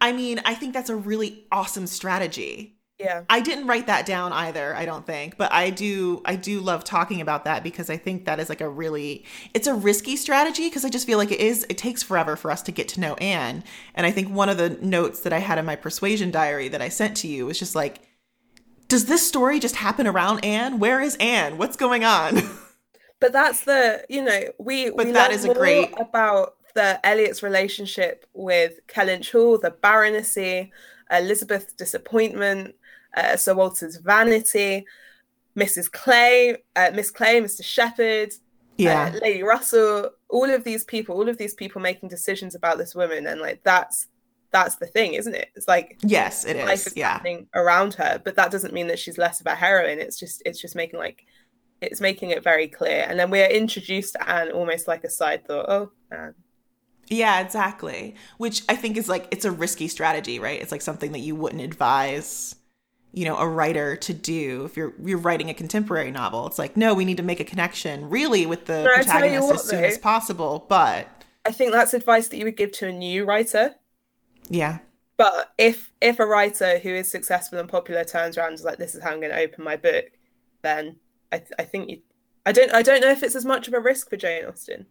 I 0.00 0.12
mean, 0.12 0.40
I 0.44 0.54
think 0.54 0.74
that's 0.74 0.90
a 0.90 0.96
really 0.96 1.46
awesome 1.50 1.86
strategy. 1.86 2.76
yeah. 3.00 3.22
I 3.30 3.40
didn't 3.40 3.66
write 3.66 3.86
that 3.86 4.04
down 4.04 4.32
either, 4.34 4.74
I 4.74 4.84
don't 4.84 5.06
think, 5.06 5.38
but 5.38 5.50
I 5.52 5.70
do 5.70 6.20
I 6.24 6.36
do 6.36 6.60
love 6.60 6.84
talking 6.84 7.20
about 7.22 7.44
that 7.44 7.62
because 7.62 7.88
I 7.88 7.96
think 7.96 8.26
that 8.26 8.38
is 8.38 8.48
like 8.50 8.60
a 8.60 8.68
really 8.68 9.24
it's 9.54 9.66
a 9.66 9.74
risky 9.74 10.16
strategy 10.16 10.68
because 10.68 10.84
I 10.84 10.90
just 10.90 11.06
feel 11.06 11.18
like 11.18 11.32
it 11.32 11.40
is 11.40 11.64
it 11.70 11.78
takes 11.78 12.02
forever 12.02 12.36
for 12.36 12.50
us 12.50 12.62
to 12.62 12.72
get 12.72 12.88
to 12.88 13.00
know 13.00 13.14
Anne. 13.14 13.64
And 13.94 14.06
I 14.06 14.10
think 14.10 14.28
one 14.28 14.50
of 14.50 14.58
the 14.58 14.70
notes 14.82 15.20
that 15.20 15.32
I 15.32 15.38
had 15.38 15.58
in 15.58 15.64
my 15.64 15.76
persuasion 15.76 16.30
diary 16.30 16.68
that 16.68 16.82
I 16.82 16.90
sent 16.90 17.16
to 17.18 17.28
you 17.28 17.46
was 17.46 17.58
just 17.58 17.74
like 17.74 18.02
does 18.88 19.06
this 19.06 19.26
story 19.26 19.58
just 19.58 19.76
happen 19.76 20.06
around 20.06 20.44
Anne? 20.44 20.78
Where 20.78 21.00
is 21.00 21.16
Anne? 21.16 21.58
What's 21.58 21.76
going 21.76 22.04
on? 22.04 22.42
But 23.20 23.32
that's 23.32 23.60
the 23.64 24.04
you 24.08 24.22
know 24.22 24.40
we 24.58 24.90
But 24.90 25.06
we 25.06 25.12
that 25.12 25.32
is 25.32 25.44
a 25.44 25.54
great- 25.54 25.94
about 25.98 26.56
the 26.74 27.00
Elliot's 27.06 27.42
relationship 27.42 28.26
with 28.34 28.86
Kellynch 28.86 29.32
Hall, 29.32 29.56
the 29.58 29.70
baronetcy, 29.70 30.70
Elizabeth's 31.10 31.72
disappointment, 31.72 32.74
uh, 33.16 33.36
Sir 33.36 33.54
Walter's 33.54 33.96
vanity, 33.96 34.84
Mrs. 35.56 35.90
Clay, 35.90 36.58
uh, 36.76 36.90
Miss 36.92 37.10
Clay, 37.10 37.40
Mr. 37.40 37.64
Shepherd, 37.64 38.34
yeah. 38.76 39.10
uh, 39.14 39.18
Lady 39.22 39.42
Russell, 39.42 40.10
all 40.28 40.50
of 40.50 40.64
these 40.64 40.84
people, 40.84 41.16
all 41.16 41.30
of 41.30 41.38
these 41.38 41.54
people 41.54 41.80
making 41.80 42.10
decisions 42.10 42.54
about 42.54 42.76
this 42.76 42.94
woman, 42.94 43.26
and 43.26 43.40
like 43.40 43.62
that's 43.62 44.06
that's 44.50 44.76
the 44.76 44.86
thing, 44.86 45.14
isn't 45.14 45.34
it? 45.34 45.48
It's 45.56 45.66
like 45.68 45.98
yes, 46.02 46.44
it 46.44 46.56
is. 46.56 46.86
is 46.88 46.96
Yeah. 46.96 47.20
around 47.54 47.94
her, 47.94 48.20
but 48.22 48.36
that 48.36 48.50
doesn't 48.50 48.74
mean 48.74 48.88
that 48.88 48.98
she's 48.98 49.16
less 49.16 49.40
of 49.40 49.46
a 49.46 49.54
heroine. 49.54 49.98
It's 49.98 50.18
just 50.18 50.42
it's 50.44 50.60
just 50.60 50.76
making 50.76 50.98
like 51.00 51.24
it's 51.80 52.00
making 52.00 52.30
it 52.30 52.42
very 52.42 52.68
clear, 52.68 53.04
and 53.08 53.18
then 53.18 53.30
we're 53.30 53.46
introduced 53.48 54.14
to 54.14 54.28
Anne 54.28 54.50
almost 54.50 54.88
like 54.88 55.04
a 55.04 55.10
side 55.10 55.46
thought. 55.46 55.66
Oh, 55.68 55.92
Anne. 56.10 56.34
Yeah, 57.08 57.40
exactly. 57.40 58.16
Which 58.38 58.62
I 58.68 58.76
think 58.76 58.96
is 58.96 59.08
like 59.08 59.28
it's 59.30 59.44
a 59.44 59.50
risky 59.52 59.88
strategy, 59.88 60.38
right? 60.38 60.60
It's 60.60 60.72
like 60.72 60.82
something 60.82 61.12
that 61.12 61.20
you 61.20 61.36
wouldn't 61.36 61.62
advise, 61.62 62.56
you 63.12 63.24
know, 63.24 63.36
a 63.36 63.48
writer 63.48 63.94
to 63.96 64.12
do 64.14 64.64
if 64.64 64.76
you're 64.76 64.92
you're 65.02 65.18
writing 65.18 65.48
a 65.50 65.54
contemporary 65.54 66.10
novel. 66.10 66.46
It's 66.46 66.58
like, 66.58 66.76
no, 66.76 66.94
we 66.94 67.04
need 67.04 67.18
to 67.18 67.22
make 67.22 67.40
a 67.40 67.44
connection 67.44 68.10
really 68.10 68.46
with 68.46 68.66
the 68.66 68.82
No, 68.82 68.90
I 68.92 69.02
tell 69.02 69.24
you 69.24 69.40
protagonist 69.40 69.46
what, 69.46 69.54
as 69.56 69.64
soon 69.64 69.82
though. 69.82 69.86
as 69.88 69.98
possible, 69.98 70.66
but 70.68 71.08
I 71.44 71.52
think 71.52 71.72
that's 71.72 71.94
advice 71.94 72.28
that 72.28 72.38
you 72.38 72.44
would 72.44 72.56
give 72.56 72.72
to 72.72 72.88
a 72.88 72.92
new 72.92 73.24
writer. 73.24 73.76
Yeah. 74.48 74.78
But 75.16 75.52
if 75.58 75.92
if 76.00 76.18
a 76.18 76.26
writer 76.26 76.78
who 76.78 76.90
is 76.90 77.08
successful 77.10 77.58
and 77.58 77.68
popular 77.68 78.04
turns 78.04 78.36
around 78.36 78.48
and 78.48 78.58
is 78.58 78.64
like, 78.64 78.78
"This 78.78 78.94
is 78.94 79.02
how 79.02 79.10
I'm 79.12 79.20
going 79.20 79.32
to 79.32 79.38
open 79.38 79.62
my 79.64 79.76
book," 79.76 80.06
then 80.62 80.96
I, 81.32 81.42
I 81.58 81.64
think 81.64 81.90
you. 81.90 81.98
I 82.44 82.52
don't. 82.52 82.72
I 82.72 82.82
don't 82.82 83.00
know 83.00 83.10
if 83.10 83.22
it's 83.22 83.34
as 83.34 83.44
much 83.44 83.68
of 83.68 83.74
a 83.74 83.80
risk 83.80 84.10
for 84.10 84.16
Jane 84.16 84.44
Austen. 84.44 84.86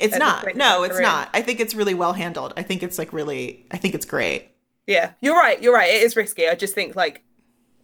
It's 0.00 0.16
not. 0.16 0.54
No, 0.54 0.82
it's 0.82 0.98
not. 0.98 1.30
I 1.32 1.40
think 1.42 1.60
it's 1.60 1.74
really 1.74 1.94
well 1.94 2.12
handled. 2.12 2.52
I 2.56 2.62
think 2.62 2.82
it's 2.82 2.98
like 2.98 3.12
really. 3.12 3.66
I 3.70 3.76
think 3.76 3.94
it's 3.94 4.06
great. 4.06 4.50
Yeah, 4.86 5.12
you're 5.20 5.36
right. 5.36 5.62
You're 5.62 5.74
right. 5.74 5.90
It 5.90 6.02
is 6.02 6.16
risky. 6.16 6.48
I 6.48 6.54
just 6.54 6.74
think 6.74 6.96
like 6.96 7.22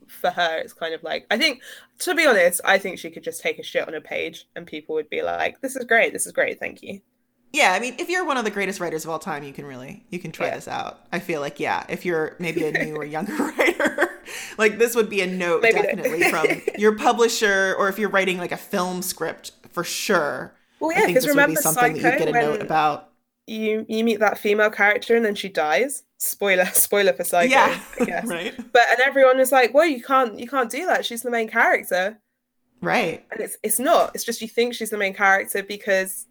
for 0.08 0.30
her, 0.30 0.58
it's 0.58 0.72
kind 0.72 0.94
of 0.94 1.02
like 1.02 1.26
I 1.30 1.38
think 1.38 1.62
to 2.00 2.14
be 2.14 2.26
honest, 2.26 2.60
I 2.64 2.78
think 2.78 2.98
she 2.98 3.10
could 3.10 3.22
just 3.22 3.42
take 3.42 3.58
a 3.58 3.62
shit 3.62 3.86
on 3.86 3.94
a 3.94 4.00
page 4.00 4.46
and 4.56 4.66
people 4.66 4.94
would 4.94 5.10
be 5.10 5.22
like, 5.22 5.60
"This 5.60 5.76
is 5.76 5.84
great. 5.84 6.12
This 6.12 6.26
is 6.26 6.32
great. 6.32 6.58
Thank 6.58 6.82
you." 6.82 7.00
Yeah, 7.52 7.72
I 7.72 7.78
mean, 7.78 7.94
if 7.98 8.08
you're 8.08 8.24
one 8.24 8.36
of 8.36 8.44
the 8.44 8.50
greatest 8.50 8.80
writers 8.80 9.04
of 9.04 9.10
all 9.10 9.20
time, 9.20 9.44
you 9.44 9.52
can 9.52 9.64
really 9.64 10.04
you 10.10 10.18
can 10.18 10.32
try 10.32 10.46
yeah. 10.46 10.56
this 10.56 10.68
out. 10.68 11.06
I 11.12 11.20
feel 11.20 11.40
like 11.40 11.60
yeah, 11.60 11.84
if 11.88 12.04
you're 12.04 12.36
maybe 12.38 12.64
a 12.64 12.72
new 12.72 12.96
or 12.96 13.04
younger 13.04 13.32
writer, 13.58 14.13
like 14.58 14.78
this 14.78 14.94
would 14.94 15.08
be 15.08 15.20
a 15.20 15.26
note 15.26 15.62
maybe 15.62 15.82
definitely 15.82 16.30
from 16.30 16.46
your 16.78 16.96
publisher, 16.96 17.74
or 17.78 17.88
if 17.88 17.98
you're 17.98 18.08
writing 18.08 18.38
like 18.38 18.52
a 18.52 18.56
film 18.56 19.02
script 19.02 19.52
for 19.70 19.84
sure. 19.84 20.54
Well, 20.80 20.92
yeah, 20.92 21.06
because 21.06 21.26
remember 21.26 21.60
something 21.60 21.96
Psycho, 21.96 22.02
that 22.02 22.20
you 22.20 22.26
get 22.26 22.28
a 22.28 22.32
note 22.32 22.60
about. 22.60 23.10
You 23.46 23.84
you 23.88 24.04
meet 24.04 24.20
that 24.20 24.38
female 24.38 24.70
character 24.70 25.16
and 25.16 25.24
then 25.24 25.34
she 25.34 25.48
dies. 25.48 26.04
Spoiler, 26.18 26.64
spoiler 26.72 27.12
for 27.12 27.24
Psycho. 27.24 27.50
Yeah, 27.50 27.80
I 28.00 28.04
guess. 28.04 28.26
right. 28.26 28.54
But 28.72 28.82
and 28.90 29.00
everyone 29.00 29.40
is 29.40 29.52
like, 29.52 29.74
well, 29.74 29.86
you 29.86 30.02
can't 30.02 30.38
you 30.38 30.48
can't 30.48 30.70
do 30.70 30.86
that. 30.86 31.04
She's 31.04 31.22
the 31.22 31.30
main 31.30 31.48
character. 31.48 32.18
Right. 32.80 33.24
And 33.30 33.40
it's 33.40 33.56
it's 33.62 33.78
not. 33.78 34.12
It's 34.14 34.24
just 34.24 34.42
you 34.42 34.48
think 34.48 34.74
she's 34.74 34.90
the 34.90 34.98
main 34.98 35.14
character 35.14 35.62
because 35.62 36.26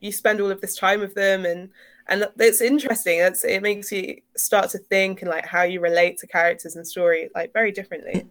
you 0.00 0.12
spend 0.12 0.40
all 0.40 0.50
of 0.50 0.60
this 0.60 0.76
time 0.76 1.00
with 1.00 1.14
them 1.14 1.44
and 1.44 1.70
and 2.08 2.28
it's 2.38 2.60
interesting. 2.60 3.20
It's, 3.20 3.44
it 3.44 3.62
makes 3.62 3.90
you 3.90 4.20
start 4.36 4.70
to 4.70 4.78
think 4.78 5.22
and 5.22 5.30
like 5.30 5.46
how 5.46 5.62
you 5.62 5.80
relate 5.80 6.18
to 6.18 6.26
characters 6.26 6.76
and 6.76 6.86
story 6.86 7.30
like 7.34 7.52
very 7.52 7.72
differently. 7.72 8.28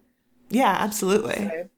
Yeah 0.50 0.76
absolutely. 0.80 1.36
So, 1.36 1.70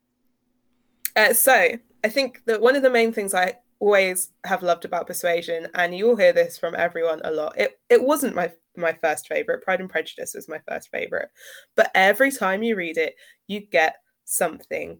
uh, 1.16 1.34
so 1.34 1.70
i 2.04 2.10
think 2.10 2.44
that 2.46 2.62
one 2.62 2.76
of 2.76 2.84
the 2.84 2.92
main 2.92 3.12
things 3.12 3.34
i 3.34 3.52
always 3.80 4.30
have 4.44 4.62
loved 4.62 4.86
about 4.86 5.08
persuasion 5.08 5.68
and 5.74 5.98
you'll 5.98 6.16
hear 6.16 6.32
this 6.32 6.60
from 6.60 6.76
everyone 6.76 7.20
a 7.24 7.32
lot 7.32 7.58
it, 7.58 7.80
it 7.90 8.04
wasn't 8.04 8.36
my 8.36 8.52
my 8.78 8.94
first 8.94 9.28
favorite. 9.28 9.64
Pride 9.64 9.82
and 9.82 9.90
prejudice 9.90 10.34
was 10.36 10.48
my 10.48 10.60
first 10.68 10.90
favorite. 10.90 11.30
But 11.76 11.92
every 11.96 12.32
time 12.32 12.64
you 12.64 12.76
read 12.76 12.98
it 12.98 13.16
you 13.48 13.62
get 13.62 13.98
something 14.26 15.00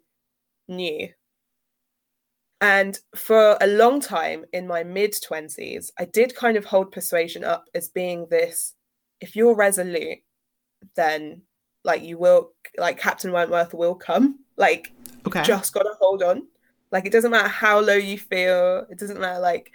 new 0.68 1.10
and 2.62 3.00
for 3.16 3.58
a 3.62 3.68
long 3.68 4.02
time 4.02 4.46
in 4.54 4.68
my 4.68 4.84
mid 4.84 5.14
20s, 5.14 5.92
I 6.00 6.06
did 6.06 6.36
kind 6.36 6.58
of 6.58 6.66
hold 6.66 6.92
persuasion 6.92 7.44
up 7.44 7.66
as 7.76 7.90
being 7.90 8.28
this 8.30 8.74
if 9.20 9.36
you're 9.36 9.56
resolute, 9.56 10.20
then 10.96 11.42
like 11.84 12.04
you 12.04 12.18
will, 12.18 12.52
like 12.78 13.00
Captain 13.00 13.32
Wentworth 13.32 13.74
will 13.74 13.96
come. 13.96 14.40
Like, 14.58 14.92
okay. 15.28 15.44
just 15.44 15.74
got 15.74 15.84
to 15.84 15.94
hold 16.00 16.24
on. 16.24 16.48
Like, 16.92 17.06
it 17.06 17.12
doesn't 17.12 17.32
matter 17.32 17.48
how 17.48 17.80
low 17.80 17.96
you 17.96 18.18
feel, 18.18 18.86
it 18.90 18.98
doesn't 18.98 19.20
matter 19.20 19.40
like 19.40 19.72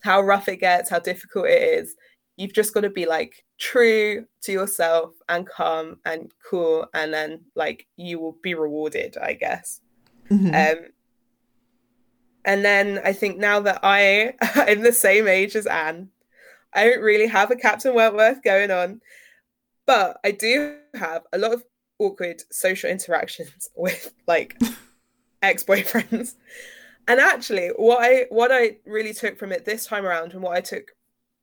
how 0.00 0.20
rough 0.22 0.48
it 0.48 0.56
gets, 0.56 0.88
how 0.88 0.98
difficult 0.98 1.46
it 1.46 1.62
is. 1.62 1.94
You've 2.36 2.54
just 2.54 2.72
got 2.72 2.80
to 2.80 2.90
be 2.90 3.04
like 3.04 3.44
true 3.58 4.24
to 4.42 4.52
yourself 4.52 5.12
and 5.28 5.46
calm 5.46 5.98
and 6.06 6.32
cool, 6.48 6.86
and 6.94 7.12
then 7.12 7.42
like 7.54 7.86
you 7.96 8.18
will 8.18 8.36
be 8.42 8.54
rewarded, 8.54 9.18
I 9.18 9.34
guess. 9.34 9.80
Mm-hmm. 10.30 10.54
Um, 10.54 10.86
and 12.44 12.64
then 12.64 13.00
I 13.04 13.12
think 13.12 13.38
now 13.38 13.60
that 13.60 13.80
I 13.82 14.34
am 14.70 14.82
the 14.82 14.92
same 14.92 15.28
age 15.28 15.56
as 15.56 15.66
Anne, 15.66 16.08
I 16.72 16.84
don't 16.84 17.02
really 17.02 17.26
have 17.26 17.50
a 17.50 17.56
Captain 17.56 17.94
Wentworth 17.94 18.42
going 18.42 18.70
on, 18.70 19.00
but 19.86 20.18
I 20.24 20.30
do 20.30 20.76
have 20.94 21.22
a 21.32 21.38
lot 21.38 21.52
of 21.52 21.64
awkward 21.98 22.42
social 22.50 22.90
interactions 22.90 23.68
with 23.76 24.12
like 24.26 24.56
ex-boyfriends. 25.42 26.34
And 27.08 27.18
actually, 27.20 27.68
what 27.76 27.98
I 28.02 28.26
what 28.30 28.52
I 28.52 28.76
really 28.86 29.12
took 29.12 29.38
from 29.38 29.52
it 29.52 29.64
this 29.64 29.86
time 29.86 30.06
around, 30.06 30.32
and 30.32 30.42
what 30.42 30.56
I 30.56 30.60
took 30.60 30.92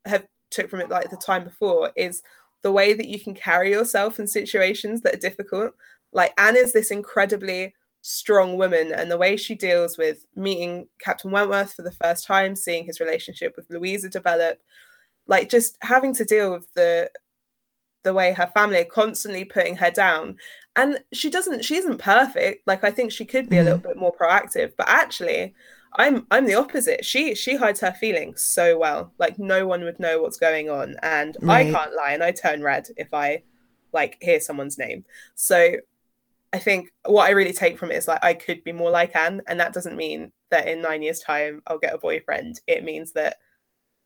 have 0.06 0.26
took 0.50 0.70
from 0.70 0.80
it 0.80 0.90
like 0.90 1.10
the 1.10 1.18
time 1.18 1.44
before, 1.44 1.92
is 1.96 2.24
the 2.64 2.72
way 2.72 2.94
that 2.94 3.08
you 3.08 3.20
can 3.20 3.34
carry 3.34 3.72
yourself 3.72 4.20
in 4.20 4.28
situations 4.28 5.02
that 5.02 5.16
are 5.16 5.20
difficult. 5.20 5.74
Like 6.14 6.34
Anne 6.38 6.56
is 6.56 6.74
this 6.74 6.90
incredibly 6.90 7.74
strong 8.08 8.58
woman 8.58 8.94
and 8.94 9.12
the 9.12 9.18
way 9.18 9.36
she 9.36 9.54
deals 9.54 9.98
with 9.98 10.26
meeting 10.34 10.88
Captain 10.98 11.30
Wentworth 11.30 11.74
for 11.74 11.82
the 11.82 11.92
first 11.92 12.26
time, 12.26 12.56
seeing 12.56 12.86
his 12.86 13.02
relationship 13.02 13.54
with 13.58 13.70
Louisa 13.70 14.08
develop, 14.08 14.62
like 15.28 15.50
just 15.50 15.78
having 15.82 16.14
to 16.16 16.24
deal 16.24 16.54
with 16.54 16.72
the 16.74 17.12
the 18.04 18.14
way 18.14 18.32
her 18.32 18.50
family 18.54 18.80
are 18.80 18.86
constantly 18.86 19.44
putting 19.44 19.76
her 19.76 19.92
down. 19.92 20.38
And 20.78 21.00
she 21.12 21.30
doesn't 21.30 21.66
she 21.66 21.76
isn't 21.76 21.98
perfect. 21.98 22.66
Like 22.66 22.86
I 22.86 22.92
think 22.92 23.12
she 23.12 23.26
could 23.26 23.50
be 23.50 23.58
mm-hmm. 23.58 23.68
a 23.68 23.72
little 23.72 23.90
bit 23.90 23.98
more 23.98 24.16
proactive, 24.16 24.72
but 24.78 24.88
actually 24.88 25.54
I'm 25.98 26.26
I'm 26.32 26.46
the 26.46 26.56
opposite. 26.56 27.04
She 27.04 27.36
she 27.36 27.58
hides 27.58 27.82
her 27.82 27.92
feelings 27.92 28.42
so 28.42 28.78
well. 28.78 29.12
Like 29.20 29.38
no 29.38 29.68
one 29.68 29.84
would 29.84 30.00
know 30.00 30.22
what's 30.22 30.38
going 30.38 30.70
on. 30.70 30.96
And 31.04 31.36
right. 31.42 31.68
I 31.68 31.72
can't 31.72 31.94
lie 31.94 32.14
and 32.14 32.24
I 32.24 32.32
turn 32.32 32.64
red 32.64 32.88
if 32.96 33.14
I 33.14 33.44
like 33.92 34.18
hear 34.22 34.40
someone's 34.40 34.78
name. 34.78 35.04
So 35.36 35.76
I 36.54 36.60
think 36.60 36.92
what 37.06 37.28
I 37.28 37.32
really 37.32 37.54
take 37.54 37.78
from 37.78 37.92
it 37.92 37.98
is 37.98 38.08
like 38.08 38.24
I 38.24 38.34
could 38.34 38.64
be 38.64 38.72
more 38.72 38.90
like 38.90 39.16
Anne, 39.16 39.42
and 39.48 39.60
that 39.60 39.74
doesn't 39.74 39.98
mean 39.98 40.32
that 40.50 40.68
in 40.68 40.82
nine 40.82 41.02
years' 41.02 41.20
time 41.20 41.62
I'll 41.68 41.80
get 41.80 41.94
a 41.94 41.98
boyfriend. 41.98 42.62
It 42.68 42.84
means 42.84 43.14
that 43.14 43.38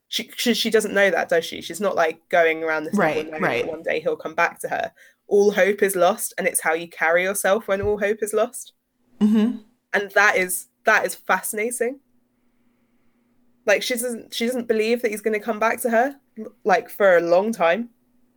she 0.08 0.30
she, 0.36 0.54
she 0.54 0.70
doesn't 0.70 0.94
know 0.94 1.12
that, 1.12 1.30
does 1.30 1.46
she? 1.46 1.62
She's 1.62 1.82
not 1.82 1.96
like 1.96 2.20
going 2.30 2.64
around 2.64 2.86
this 2.86 2.96
right, 2.96 3.30
right. 3.40 3.68
one 3.68 3.84
day 3.84 4.00
he'll 4.00 4.16
come 4.16 4.36
back 4.36 4.60
to 4.62 4.70
her. 4.70 4.92
All 5.28 5.52
hope 5.52 5.82
is 5.84 5.96
lost, 5.96 6.34
and 6.38 6.48
it's 6.48 6.62
how 6.62 6.74
you 6.74 6.90
carry 6.90 7.24
yourself 7.24 7.68
when 7.68 7.82
all 7.82 8.00
hope 8.00 8.18
is 8.22 8.34
lost. 8.34 8.74
Mm-hmm. 9.20 9.58
And 9.94 10.12
that 10.12 10.36
is 10.36 10.68
that 10.86 11.06
is 11.06 11.16
fascinating. 11.16 12.00
Like 13.68 13.84
she 13.84 13.94
doesn't 13.94 14.34
she 14.34 14.48
doesn't 14.48 14.68
believe 14.68 15.04
that 15.04 15.12
he's 15.12 15.22
going 15.22 15.40
to 15.40 15.46
come 15.46 15.60
back 15.60 15.80
to 15.82 15.90
her 15.92 16.16
like 16.64 16.90
for 16.90 17.18
a 17.18 17.22
long 17.22 17.52
time 17.52 17.90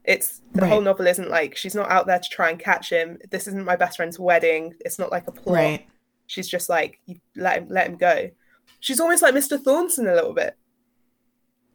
it's 0.04 0.42
the 0.52 0.60
right. 0.60 0.68
whole 0.68 0.82
novel 0.82 1.06
isn't 1.06 1.30
like 1.30 1.56
she's 1.56 1.74
not 1.74 1.90
out 1.90 2.06
there 2.06 2.18
to 2.18 2.28
try 2.30 2.50
and 2.50 2.58
catch 2.58 2.90
him. 2.90 3.18
This 3.30 3.46
isn't 3.48 3.64
my 3.64 3.76
best 3.76 3.96
friend's 3.96 4.18
wedding. 4.18 4.74
It's 4.80 4.98
not 4.98 5.10
like 5.10 5.26
a 5.28 5.32
plot. 5.32 5.56
Right. 5.56 5.86
She's 6.26 6.48
just 6.48 6.68
like 6.68 7.00
you 7.06 7.16
let 7.36 7.58
him 7.58 7.68
let 7.70 7.86
him 7.86 7.96
go. 7.96 8.30
She's 8.80 9.00
almost 9.00 9.22
like 9.22 9.34
Mr. 9.34 9.60
Thornton 9.60 10.06
a 10.06 10.14
little 10.14 10.34
bit. 10.34 10.56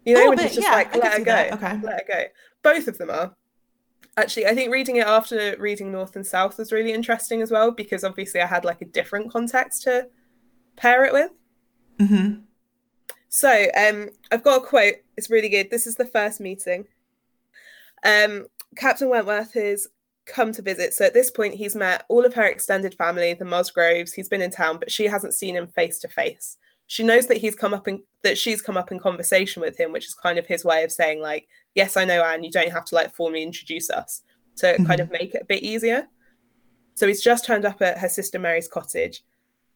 You 0.05 0.13
know, 0.13 0.29
when 0.29 0.37
bit, 0.37 0.53
just 0.53 0.61
yeah, 0.61 0.73
like 0.73 0.95
let 0.95 1.13
her 1.13 1.19
go. 1.19 1.25
That. 1.25 1.53
Okay. 1.53 1.79
Let 1.81 1.93
her 1.93 2.03
go. 2.07 2.23
Both 2.61 2.87
of 2.87 2.97
them 2.97 3.09
are. 3.09 3.35
Actually, 4.15 4.45
I 4.47 4.53
think 4.53 4.71
reading 4.71 4.97
it 4.97 5.07
after 5.07 5.55
reading 5.59 5.91
North 5.91 6.15
and 6.15 6.25
South 6.25 6.57
was 6.57 6.71
really 6.71 6.93
interesting 6.93 7.41
as 7.41 7.51
well 7.51 7.71
because 7.71 8.03
obviously 8.03 8.41
I 8.41 8.47
had 8.47 8.65
like 8.65 8.81
a 8.81 8.85
different 8.85 9.31
context 9.31 9.83
to 9.83 10.07
pair 10.75 11.03
it 11.05 11.13
with. 11.13 11.31
Mm-hmm. 11.99 12.41
So 13.29 13.67
um, 13.77 14.09
I've 14.31 14.43
got 14.43 14.63
a 14.63 14.65
quote. 14.65 14.95
It's 15.17 15.29
really 15.29 15.49
good. 15.49 15.69
This 15.69 15.87
is 15.87 15.95
the 15.95 16.05
first 16.05 16.39
meeting. 16.39 16.85
Um, 18.03 18.47
Captain 18.75 19.09
Wentworth 19.09 19.53
has 19.53 19.87
come 20.25 20.51
to 20.53 20.61
visit. 20.61 20.93
So 20.93 21.05
at 21.05 21.13
this 21.13 21.31
point, 21.31 21.55
he's 21.55 21.75
met 21.75 22.05
all 22.07 22.25
of 22.25 22.33
her 22.35 22.45
extended 22.45 22.93
family, 22.93 23.33
the 23.33 23.45
Musgroves. 23.45 24.13
He's 24.13 24.29
been 24.29 24.41
in 24.41 24.51
town, 24.51 24.77
but 24.79 24.91
she 24.91 25.05
hasn't 25.05 25.33
seen 25.33 25.55
him 25.55 25.67
face 25.67 25.99
to 25.99 26.07
face. 26.07 26.57
She 26.87 27.03
knows 27.03 27.27
that 27.27 27.37
he's 27.37 27.55
come 27.55 27.73
up 27.73 27.87
in 27.87 28.01
that 28.23 28.37
she's 28.37 28.61
come 28.61 28.77
up 28.77 28.91
in 28.91 28.99
conversation 28.99 29.61
with 29.61 29.79
him, 29.79 29.91
which 29.91 30.05
is 30.05 30.13
kind 30.13 30.39
of 30.39 30.47
his 30.47 30.65
way 30.65 30.83
of 30.83 30.91
saying 30.91 31.21
like, 31.21 31.47
"Yes, 31.75 31.97
I 31.97 32.05
know, 32.05 32.23
Anne. 32.23 32.43
You 32.43 32.51
don't 32.51 32.71
have 32.71 32.85
to 32.85 32.95
like 32.95 33.13
formally 33.13 33.43
introduce 33.43 33.89
us 33.89 34.23
to 34.57 34.67
mm-hmm. 34.67 34.85
kind 34.85 34.99
of 34.99 35.11
make 35.11 35.35
it 35.35 35.43
a 35.43 35.45
bit 35.45 35.61
easier." 35.61 36.07
So 36.95 37.07
he's 37.07 37.21
just 37.21 37.45
turned 37.45 37.65
up 37.65 37.81
at 37.81 37.99
her 37.99 38.09
sister 38.09 38.39
Mary's 38.39 38.67
cottage, 38.67 39.23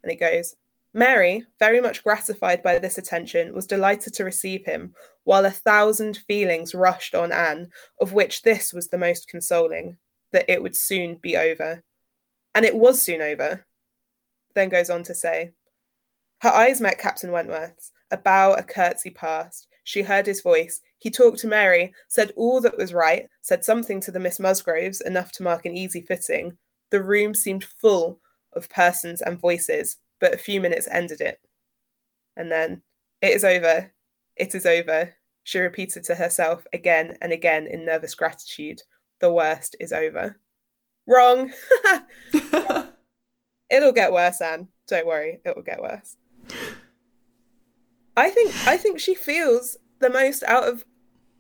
and 0.02 0.12
he 0.12 0.18
goes, 0.18 0.56
Mary, 0.94 1.44
very 1.58 1.82
much 1.82 2.04
gratified 2.04 2.62
by 2.62 2.78
this 2.78 3.00
attention, 3.00 3.54
was 3.54 3.66
delighted 3.66 4.14
to 4.14 4.24
receive 4.24 4.64
him, 4.66 4.94
while 5.24 5.46
a 5.46 5.52
thousand 5.52 6.18
feelings 6.28 6.76
rushed 6.76 7.16
on 7.16 7.32
Anne, 7.32 7.70
of 8.00 8.14
which 8.14 8.44
this 8.44 8.72
was 8.72 8.90
the 8.90 8.98
most 8.98 9.28
consoling 9.28 9.98
that 10.32 10.46
it 10.48 10.62
would 10.62 10.76
soon 10.76 11.16
be 11.16 11.36
over. 11.36 11.84
And 12.54 12.64
it 12.66 12.76
was 12.76 13.02
soon 13.02 13.22
over. 13.22 13.66
Then 14.54 14.70
goes 14.70 14.92
on 14.92 15.02
to 15.04 15.16
say, 15.16 15.52
Her 16.42 16.50
eyes 16.50 16.80
met 16.80 17.00
Captain 17.00 17.32
Wentworth's, 17.32 17.92
a 18.12 18.18
bow, 18.18 18.54
a 18.54 18.62
curtsy 18.62 19.10
passed. 19.10 19.68
She 19.84 20.04
heard 20.04 20.28
his 20.28 20.42
voice. 20.42 20.80
He 21.00 21.10
talked 21.10 21.40
to 21.40 21.48
Mary, 21.48 21.94
said 22.08 22.32
all 22.36 22.62
that 22.62 22.78
was 22.78 22.94
right, 22.94 23.28
said 23.42 23.66
something 23.66 24.00
to 24.02 24.12
the 24.12 24.20
Miss 24.20 24.40
Musgroves, 24.40 25.02
enough 25.02 25.32
to 25.34 25.44
mark 25.44 25.66
an 25.66 25.76
easy 25.76 26.02
fitting. 26.02 26.58
The 26.92 27.02
room 27.02 27.34
seemed 27.34 27.64
full 27.64 28.20
of 28.54 28.70
persons 28.70 29.22
and 29.22 29.40
voices, 29.40 29.98
but 30.24 30.34
a 30.34 30.38
few 30.38 30.62
minutes 30.62 30.88
ended 30.90 31.20
it. 31.20 31.42
And 32.38 32.50
then, 32.50 32.82
it 33.22 33.32
is 33.32 33.44
over. 33.44 33.92
It 34.38 34.56
is 34.56 34.66
over. 34.66 35.14
She 35.44 35.60
repeated 35.60 36.06
to 36.06 36.16
herself 36.16 36.66
again 36.72 37.18
and 37.22 37.34
again 37.34 37.68
in 37.68 37.84
nervous 37.84 38.16
gratitude. 38.16 38.84
The 39.20 39.34
worst 39.34 39.76
is 39.82 39.92
over. 39.92 40.40
Wrong. 41.06 41.52
It'll 43.70 43.92
get 43.92 44.14
worse, 44.14 44.40
Anne. 44.40 44.70
Don't 44.88 45.06
worry, 45.06 45.42
it 45.44 45.58
will 45.58 45.62
get 45.62 45.82
worse. 45.82 46.16
I 48.16 48.30
think 48.30 48.54
I 48.66 48.78
think 48.78 49.02
she 49.02 49.16
feels 49.16 49.76
the 50.00 50.10
most 50.10 50.42
out 50.44 50.70
of 50.70 50.86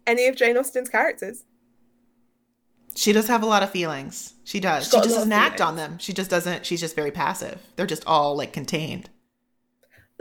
any 0.06 0.28
of 0.28 0.36
Jane 0.36 0.58
Austen's 0.58 0.90
characters. 0.90 1.46
She 2.96 3.12
does 3.12 3.28
have 3.28 3.44
a 3.44 3.46
lot 3.48 3.64
of 3.64 3.72
feelings. 3.72 4.34
She 4.44 4.60
does. 4.60 4.86
She 4.90 4.98
just 4.98 5.10
doesn't 5.10 5.32
act 5.32 5.62
on 5.62 5.76
them. 5.76 5.98
She 5.98 6.14
just 6.14 6.30
doesn't. 6.30 6.66
She's 6.66 6.80
just 6.80 6.96
very 6.96 7.12
passive. 7.12 7.60
They're 7.76 7.88
just 7.88 8.06
all 8.06 8.36
like 8.36 8.54
contained. 8.54 9.10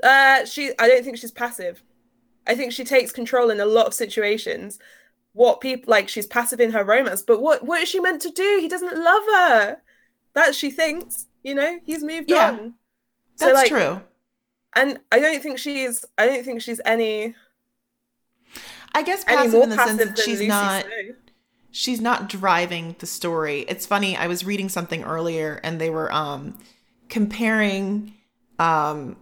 Uh, 0.02 0.44
she. 0.44 0.72
I 0.78 0.88
don't 0.88 1.04
think 1.04 1.18
she's 1.18 1.30
passive. 1.30 1.82
I 2.46 2.54
think 2.54 2.72
she 2.72 2.84
takes 2.84 3.12
control 3.12 3.50
in 3.50 3.60
a 3.60 3.66
lot 3.66 3.86
of 3.86 3.94
situations. 3.94 4.78
What 5.34 5.60
people 5.60 5.90
like, 5.90 6.08
she's 6.08 6.26
passive 6.26 6.60
in 6.60 6.72
her 6.72 6.84
romance, 6.84 7.22
but 7.22 7.40
what 7.40 7.64
what 7.64 7.82
is 7.82 7.88
she 7.88 8.00
meant 8.00 8.22
to 8.22 8.30
do? 8.30 8.58
He 8.60 8.68
doesn't 8.68 8.96
love 8.96 9.22
her. 9.34 9.76
That 10.34 10.54
she 10.54 10.70
thinks. 10.70 11.26
You 11.42 11.54
know, 11.56 11.80
he's 11.84 12.04
moved 12.04 12.30
Yeah. 12.30 12.50
on. 12.52 12.74
That's 13.38 13.50
So, 13.50 13.54
like, 13.54 13.68
true. 13.68 14.00
And 14.74 15.00
I 15.10 15.18
don't 15.18 15.42
think 15.42 15.58
she's. 15.58 16.04
I 16.16 16.26
don't 16.26 16.44
think 16.44 16.62
she's 16.62 16.80
any 16.84 17.34
I 18.94 19.02
guess 19.02 19.24
any 19.26 19.48
more 19.48 19.64
in 19.64 19.70
the 19.70 19.76
sense 19.76 19.90
passive 19.92 19.98
that 20.08 20.16
than 20.16 20.24
she's 20.24 20.38
Lucy 20.38 20.48
not. 20.48 20.84
Snowe. 20.84 21.14
She's 21.72 22.00
not 22.00 22.28
driving 22.28 22.94
the 23.00 23.06
story. 23.06 23.60
It's 23.68 23.86
funny, 23.86 24.16
I 24.16 24.28
was 24.28 24.44
reading 24.44 24.68
something 24.68 25.02
earlier 25.02 25.58
and 25.64 25.80
they 25.80 25.90
were 25.90 26.12
um 26.12 26.56
comparing 27.08 28.14
um 28.58 29.16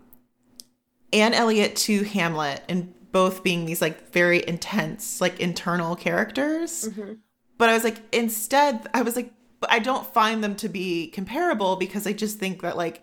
Anne 1.12 1.32
Elliot 1.32 1.74
to 1.76 2.04
Hamlet 2.04 2.62
and 2.68 2.92
both 3.12 3.42
being 3.42 3.64
these 3.64 3.80
like 3.80 4.12
very 4.12 4.46
intense 4.46 5.20
like 5.20 5.40
internal 5.40 5.96
characters. 5.96 6.88
Mhm. 6.88 7.18
But 7.56 7.68
I 7.70 7.74
was 7.74 7.84
like 7.84 7.96
instead 8.12 8.86
I 8.92 9.02
was 9.02 9.16
like 9.16 9.32
but 9.60 9.70
I 9.70 9.78
don't 9.78 10.06
find 10.12 10.42
them 10.42 10.56
to 10.56 10.68
be 10.68 11.08
comparable 11.08 11.76
because 11.76 12.06
I 12.06 12.12
just 12.12 12.38
think 12.38 12.62
that 12.62 12.76
like 12.76 13.02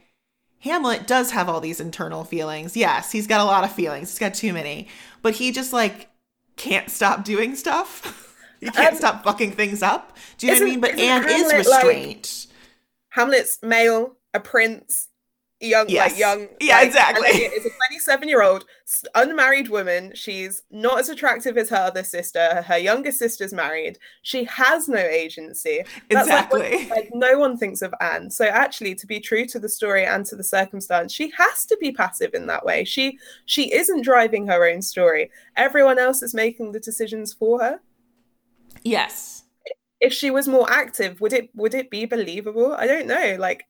Hamlet 0.60 1.06
does 1.06 1.32
have 1.32 1.50
all 1.50 1.62
these 1.62 1.80
internal 1.80 2.24
feelings. 2.24 2.76
Yes, 2.76 3.12
he's 3.12 3.28
got 3.28 3.42
a 3.42 3.46
lot 3.46 3.64
of 3.64 3.72
feelings. 3.72 4.10
He's 4.10 4.20
got 4.20 4.34
too 4.34 4.54
many. 4.54 4.88
But 5.22 5.36
he 5.36 5.52
just 5.52 5.72
like 5.72 6.10
can't 6.56 6.90
stop 6.90 7.24
doing 7.24 7.56
stuff. 7.56 8.24
he 8.60 8.70
can't 8.70 8.94
Um, 8.94 8.98
stop 8.98 9.24
fucking 9.24 9.52
things 9.54 9.82
up. 9.84 10.18
Do 10.38 10.48
you 10.48 10.54
know 10.54 10.60
what 10.60 10.68
I 10.68 10.70
mean? 10.72 10.80
But 10.82 11.00
Anne 11.00 11.26
is 11.30 11.52
Hamlet, 11.52 11.68
like-. 11.68 12.28
Hamlet's 13.10 13.60
male, 13.64 14.16
a 14.34 14.40
prince, 14.40 15.08
young, 15.60 15.90
Yes. 15.90 16.12
like 16.12 16.20
young. 16.20 16.48
Yeah, 16.62 16.76
like, 16.78 16.88
exactly. 16.88 17.28
It's 17.30 17.66
a 17.66 17.70
27 17.70 18.30
year 18.30 18.44
old 18.44 18.66
unmarried 19.16 19.70
woman. 19.70 20.12
She's 20.14 20.62
not 20.70 21.00
as 21.00 21.10
attractive 21.10 21.58
as 21.58 21.70
her 21.70 21.78
other 21.78 22.04
sister. 22.04 22.62
Her 22.62 22.78
younger 22.78 23.12
sister's 23.12 23.54
married. 23.54 23.98
She 24.22 24.44
has 24.46 24.88
no 24.88 25.00
agency. 25.00 25.84
That's 26.10 26.30
like 26.30 26.46
exactly. 26.46 26.88
Like, 26.90 27.10
no 27.14 27.40
one 27.40 27.58
thinks 27.58 27.82
of 27.82 27.94
Anne. 28.00 28.30
So 28.30 28.46
actually, 28.46 28.94
to 28.96 29.08
be 29.08 29.20
true 29.20 29.46
to 29.48 29.60
the 29.60 29.70
story 29.70 30.06
and 30.06 30.26
to 30.28 30.36
the 30.36 30.44
circumstance, 30.44 31.12
she 31.12 31.32
has 31.38 31.66
to 31.66 31.78
be 31.82 31.92
passive 31.92 32.36
in 32.36 32.46
that 32.48 32.64
way. 32.66 32.84
She 32.84 33.18
she 33.46 33.74
isn't 33.74 34.04
driving 34.04 34.46
her 34.48 34.64
own 34.70 34.82
story. 34.84 35.32
Everyone 35.56 35.98
else 35.98 36.22
is 36.22 36.36
making 36.36 36.72
the 36.74 36.80
decisions 36.80 37.34
for 37.34 37.60
her. 37.62 37.80
Yes. 38.84 39.44
If 40.00 40.14
she 40.14 40.30
was 40.30 40.48
more 40.48 40.72
active, 40.72 41.20
would 41.22 41.34
it 41.34 41.50
would 41.56 41.74
it 41.74 41.90
be 41.90 42.06
believable? 42.06 42.74
I 42.74 42.86
don't 42.88 43.08
know. 43.08 43.36
Like 43.40 43.66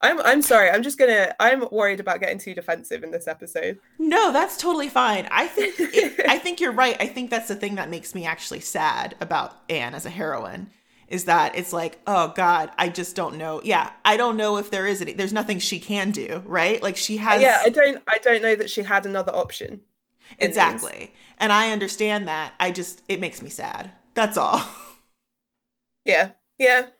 I'm 0.00 0.20
I'm 0.20 0.42
sorry. 0.42 0.70
I'm 0.70 0.82
just 0.82 0.98
gonna 0.98 1.34
I'm 1.40 1.64
worried 1.72 2.00
about 2.00 2.20
getting 2.20 2.38
too 2.38 2.54
defensive 2.54 3.02
in 3.02 3.10
this 3.10 3.26
episode. 3.26 3.78
No, 3.98 4.32
that's 4.32 4.56
totally 4.56 4.88
fine. 4.88 5.28
I 5.30 5.46
think 5.46 5.74
it, 5.78 6.28
I 6.28 6.38
think 6.38 6.60
you're 6.60 6.72
right. 6.72 6.96
I 7.00 7.06
think 7.06 7.30
that's 7.30 7.48
the 7.48 7.56
thing 7.56 7.74
that 7.74 7.90
makes 7.90 8.14
me 8.14 8.24
actually 8.24 8.60
sad 8.60 9.16
about 9.20 9.56
Anne 9.68 9.94
as 9.94 10.06
a 10.06 10.10
heroine 10.10 10.70
is 11.08 11.24
that 11.24 11.56
it's 11.56 11.72
like, 11.72 11.98
oh 12.06 12.32
God, 12.36 12.70
I 12.78 12.90
just 12.90 13.16
don't 13.16 13.36
know. 13.36 13.60
Yeah, 13.64 13.90
I 14.04 14.16
don't 14.16 14.36
know 14.36 14.58
if 14.58 14.70
there 14.70 14.86
is 14.86 15.00
any. 15.00 15.14
There's 15.14 15.32
nothing 15.32 15.58
she 15.58 15.80
can 15.80 16.10
do, 16.10 16.42
right? 16.46 16.82
Like 16.82 16.96
she 16.96 17.16
has. 17.16 17.42
yeah, 17.42 17.62
I 17.64 17.70
don't 17.70 18.02
I 18.06 18.18
don't 18.18 18.42
know 18.42 18.54
that 18.54 18.70
she 18.70 18.82
had 18.82 19.04
another 19.04 19.34
option. 19.34 19.80
Exactly, 20.38 21.12
and 21.38 21.52
I 21.52 21.70
understand 21.72 22.28
that. 22.28 22.54
I 22.60 22.70
just 22.70 23.02
it 23.08 23.20
makes 23.20 23.42
me 23.42 23.50
sad. 23.50 23.92
That's 24.14 24.36
all. 24.36 24.60
Yeah. 26.04 26.32
Yeah. 26.58 26.90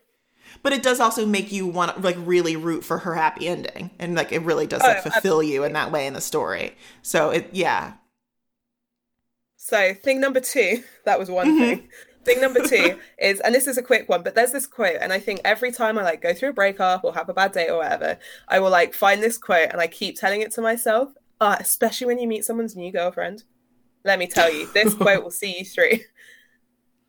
But 0.62 0.72
it 0.72 0.82
does 0.84 1.00
also 1.00 1.26
make 1.26 1.50
you 1.52 1.66
want 1.66 2.00
like 2.02 2.16
really 2.18 2.54
root 2.56 2.84
for 2.84 2.98
her 2.98 3.14
happy 3.16 3.48
ending, 3.48 3.90
and 3.98 4.14
like 4.14 4.30
it 4.32 4.42
really 4.42 4.66
does 4.68 4.86
like 4.86 4.98
Oh, 4.98 5.00
fulfill 5.00 5.42
you 5.42 5.64
in 5.64 5.72
that 5.72 5.90
way 5.92 6.06
in 6.06 6.14
the 6.14 6.20
story. 6.20 6.76
So 7.02 7.30
it, 7.30 7.48
yeah, 7.52 7.94
So 9.56 9.94
thing 9.94 10.20
number 10.20 10.40
two, 10.40 10.84
that 11.04 11.18
was 11.18 11.30
one 11.30 11.52
Mhm. 11.52 11.54
thing. 11.54 11.88
Thing 12.24 12.40
number 12.40 12.60
two 12.60 12.98
is, 13.18 13.40
and 13.40 13.54
this 13.54 13.66
is 13.66 13.78
a 13.78 13.82
quick 13.82 14.08
one, 14.08 14.22
but 14.22 14.34
there's 14.34 14.52
this 14.52 14.66
quote, 14.66 14.96
and 15.00 15.12
I 15.12 15.18
think 15.18 15.40
every 15.44 15.72
time 15.72 15.98
I 15.98 16.02
like 16.02 16.20
go 16.20 16.34
through 16.34 16.50
a 16.50 16.52
breakup 16.52 17.04
or 17.04 17.14
have 17.14 17.28
a 17.28 17.34
bad 17.34 17.52
day 17.52 17.68
or 17.68 17.78
whatever, 17.78 18.18
I 18.48 18.60
will 18.60 18.70
like 18.70 18.92
find 18.94 19.22
this 19.22 19.38
quote 19.38 19.70
and 19.70 19.80
I 19.80 19.86
keep 19.86 20.18
telling 20.18 20.42
it 20.42 20.52
to 20.52 20.60
myself. 20.60 21.12
Uh, 21.40 21.56
especially 21.60 22.06
when 22.06 22.18
you 22.18 22.26
meet 22.26 22.44
someone's 22.44 22.76
new 22.76 22.92
girlfriend. 22.92 23.44
Let 24.04 24.18
me 24.18 24.26
tell 24.26 24.52
you, 24.52 24.68
this 24.72 24.94
quote 25.02 25.22
will 25.22 25.30
see 25.30 25.58
you 25.58 25.64
through. 25.64 25.98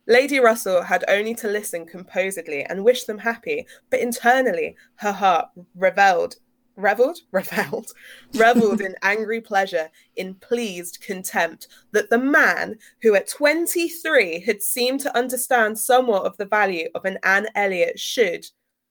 Lady 0.06 0.40
Russell 0.40 0.82
had 0.82 1.04
only 1.08 1.34
to 1.36 1.48
listen 1.48 1.86
composedly 1.86 2.64
and 2.64 2.84
wish 2.84 3.04
them 3.04 3.18
happy, 3.18 3.66
but 3.90 4.00
internally 4.00 4.76
her 4.96 5.12
heart 5.12 5.46
reveled, 5.74 6.36
reveled, 6.76 7.18
reveled, 7.32 7.92
reveled 8.34 8.80
in 8.80 8.96
angry 9.02 9.40
pleasure, 9.40 9.88
in 10.16 10.34
pleased 10.34 11.00
contempt 11.00 11.68
that 11.92 12.10
the 12.10 12.18
man 12.18 12.76
who 13.02 13.14
at 13.14 13.28
23 13.28 14.40
had 14.40 14.62
seemed 14.62 15.00
to 15.00 15.16
understand 15.16 15.78
somewhat 15.78 16.24
of 16.24 16.36
the 16.38 16.46
value 16.46 16.88
of 16.94 17.04
an 17.04 17.18
Anne 17.22 17.46
Elliot 17.54 17.98
should, 17.98 18.46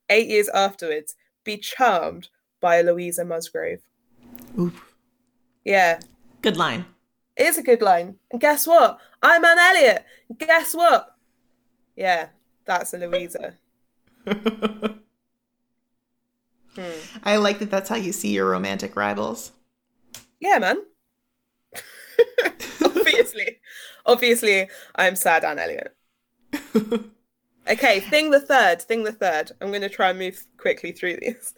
eight 0.08 0.28
years 0.28 0.48
afterwards, 0.50 1.16
be 1.44 1.56
charmed 1.56 2.28
by 2.60 2.76
a 2.76 2.82
Louisa 2.82 3.24
Musgrove. 3.24 3.80
Oof. 4.58 4.89
Yeah, 5.64 6.00
good 6.42 6.56
line. 6.56 6.86
it 7.36 7.46
is 7.46 7.58
a 7.58 7.62
good 7.62 7.82
line. 7.82 8.16
And 8.30 8.40
guess 8.40 8.66
what? 8.66 8.98
I'm 9.22 9.44
Anne 9.44 9.58
Elliot. 9.58 10.04
Guess 10.38 10.74
what? 10.74 11.16
Yeah, 11.96 12.28
that's 12.64 12.94
a 12.94 12.98
Louisa. 12.98 13.54
Hmm. 14.26 14.92
I 17.24 17.36
like 17.36 17.58
that. 17.58 17.70
That's 17.70 17.88
how 17.88 17.96
you 17.96 18.12
see 18.12 18.32
your 18.32 18.48
romantic 18.50 18.96
rivals. 18.96 19.52
Yeah, 20.40 20.58
man. 20.58 20.78
obviously, 22.84 23.58
obviously, 24.06 24.68
I'm 24.94 25.16
sad, 25.16 25.44
Anne 25.44 25.58
Elliot. 25.58 25.96
Okay, 27.68 28.00
thing 28.00 28.30
the 28.32 28.40
third, 28.40 28.82
thing 28.82 29.04
the 29.04 29.12
third. 29.12 29.52
I'm 29.60 29.68
going 29.68 29.82
to 29.82 29.88
try 29.88 30.10
and 30.10 30.18
move 30.18 30.44
quickly 30.56 30.90
through 30.90 31.18
these. 31.20 31.54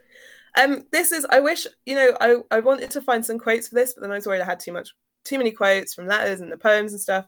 Um, 0.58 0.84
this 0.92 1.12
is. 1.12 1.26
I 1.30 1.40
wish 1.40 1.66
you 1.86 1.94
know. 1.94 2.16
I 2.20 2.36
I 2.50 2.60
wanted 2.60 2.90
to 2.92 3.00
find 3.00 3.24
some 3.24 3.38
quotes 3.38 3.68
for 3.68 3.74
this, 3.74 3.94
but 3.94 4.02
then 4.02 4.10
I 4.12 4.16
was 4.16 4.26
worried 4.26 4.42
I 4.42 4.46
had 4.46 4.60
too 4.60 4.72
much, 4.72 4.90
too 5.24 5.38
many 5.38 5.50
quotes 5.50 5.94
from 5.94 6.06
letters 6.06 6.40
and 6.40 6.52
the 6.52 6.56
poems 6.58 6.92
and 6.92 7.00
stuff. 7.00 7.26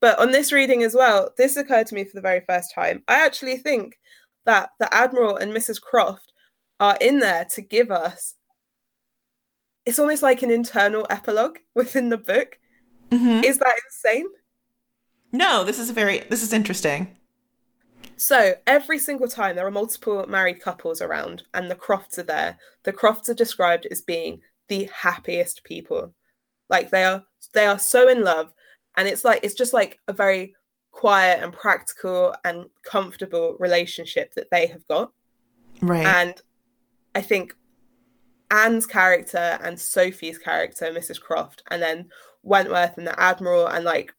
But 0.00 0.18
on 0.18 0.30
this 0.30 0.52
reading 0.52 0.82
as 0.82 0.94
well, 0.94 1.30
this 1.38 1.56
occurred 1.56 1.86
to 1.88 1.94
me 1.94 2.04
for 2.04 2.12
the 2.14 2.20
very 2.20 2.42
first 2.46 2.74
time. 2.74 3.02
I 3.08 3.24
actually 3.24 3.56
think 3.56 3.98
that 4.44 4.70
the 4.78 4.92
Admiral 4.94 5.36
and 5.36 5.52
Mrs. 5.52 5.80
Croft 5.80 6.32
are 6.78 6.98
in 7.00 7.20
there 7.20 7.46
to 7.54 7.62
give 7.62 7.90
us. 7.90 8.34
It's 9.86 9.98
almost 9.98 10.22
like 10.22 10.42
an 10.42 10.50
internal 10.50 11.06
epilogue 11.08 11.58
within 11.74 12.10
the 12.10 12.18
book. 12.18 12.58
Mhm. 13.10 13.42
Is 13.44 13.58
that 13.58 13.74
insane? 13.86 14.26
No, 15.32 15.64
this 15.64 15.78
is 15.78 15.88
a 15.90 15.92
very 15.92 16.20
this 16.28 16.42
is 16.42 16.52
interesting. 16.52 17.16
So 18.16 18.54
every 18.66 18.98
single 18.98 19.28
time 19.28 19.56
there 19.56 19.66
are 19.66 19.70
multiple 19.70 20.24
married 20.26 20.60
couples 20.60 21.02
around 21.02 21.42
and 21.54 21.70
the 21.70 21.74
Crofts 21.74 22.18
are 22.18 22.22
there, 22.22 22.58
the 22.84 22.92
Crofts 22.92 23.28
are 23.28 23.34
described 23.34 23.86
as 23.90 24.00
being 24.00 24.40
the 24.68 24.88
happiest 24.92 25.64
people. 25.64 26.14
Like 26.68 26.90
they 26.90 27.04
are 27.04 27.24
they 27.52 27.66
are 27.66 27.78
so 27.78 28.08
in 28.08 28.24
love 28.24 28.52
and 28.96 29.06
it's 29.06 29.24
like 29.24 29.40
it's 29.42 29.54
just 29.54 29.72
like 29.72 29.98
a 30.08 30.12
very 30.12 30.54
quiet 30.90 31.42
and 31.42 31.52
practical 31.52 32.34
and 32.44 32.66
comfortable 32.82 33.56
relationship 33.60 34.32
that 34.34 34.50
they 34.50 34.66
have 34.66 34.86
got. 34.88 35.12
Right. 35.82 36.06
And 36.06 36.40
I 37.14 37.20
think 37.20 37.54
Anne's 38.50 38.86
character 38.86 39.58
and 39.62 39.78
Sophie's 39.78 40.38
character, 40.38 40.86
Mrs. 40.86 41.20
Croft, 41.20 41.62
and 41.70 41.82
then 41.82 42.08
Wentworth 42.42 42.96
and 42.96 43.06
the 43.06 43.20
Admiral, 43.20 43.66
and 43.66 43.84
like 43.84 44.14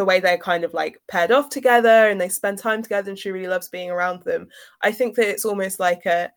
the 0.00 0.04
way 0.06 0.18
they're 0.18 0.38
kind 0.38 0.64
of 0.64 0.72
like 0.72 0.98
paired 1.08 1.30
off 1.30 1.50
together 1.50 2.08
and 2.08 2.18
they 2.18 2.30
spend 2.30 2.56
time 2.56 2.82
together 2.82 3.10
and 3.10 3.18
she 3.18 3.30
really 3.30 3.48
loves 3.48 3.68
being 3.68 3.90
around 3.90 4.22
them. 4.22 4.48
I 4.80 4.92
think 4.92 5.14
that 5.16 5.28
it's 5.28 5.44
almost 5.44 5.78
like 5.78 6.06
a 6.06 6.32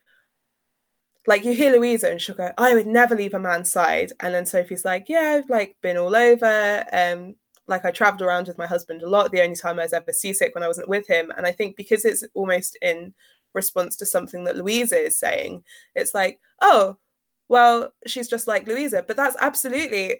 like 1.28 1.46
you 1.46 1.54
hear 1.54 1.72
Louisa 1.72 2.12
and 2.12 2.20
she'll 2.20 2.36
go, 2.36 2.52
I 2.58 2.74
would 2.74 2.88
never 2.88 3.16
leave 3.16 3.34
a 3.34 3.40
man's 3.40 3.72
side. 3.72 4.12
And 4.20 4.34
then 4.34 4.46
Sophie's 4.46 4.84
like, 4.84 5.06
Yeah, 5.08 5.40
I've 5.40 5.50
like 5.50 5.78
been 5.82 5.96
all 5.96 6.14
over. 6.14 6.84
Um, 6.92 7.36
like 7.68 7.86
I 7.86 7.92
traveled 7.92 8.22
around 8.22 8.48
with 8.50 8.58
my 8.58 8.68
husband 8.68 9.02
a 9.02 9.08
lot. 9.08 9.32
The 9.32 9.42
only 9.42 9.56
time 9.56 9.80
I 9.80 9.84
was 9.84 9.94
ever 9.94 10.12
seasick 10.12 10.54
when 10.54 10.64
I 10.66 10.68
wasn't 10.68 10.90
with 10.90 11.08
him. 11.08 11.32
And 11.38 11.48
I 11.48 11.54
think 11.54 11.78
because 11.78 12.04
it's 12.04 12.26
almost 12.34 12.78
in 12.82 13.14
response 13.54 13.96
to 13.96 14.06
something 14.06 14.44
that 14.44 14.58
Louisa 14.58 14.98
is 14.98 15.18
saying, 15.18 15.64
it's 15.96 16.14
like, 16.14 16.42
oh, 16.62 16.98
well, 17.48 17.94
she's 18.06 18.28
just 18.28 18.46
like 18.46 18.68
Louisa. 18.68 19.06
But 19.08 19.16
that's 19.16 19.38
absolutely 19.40 20.18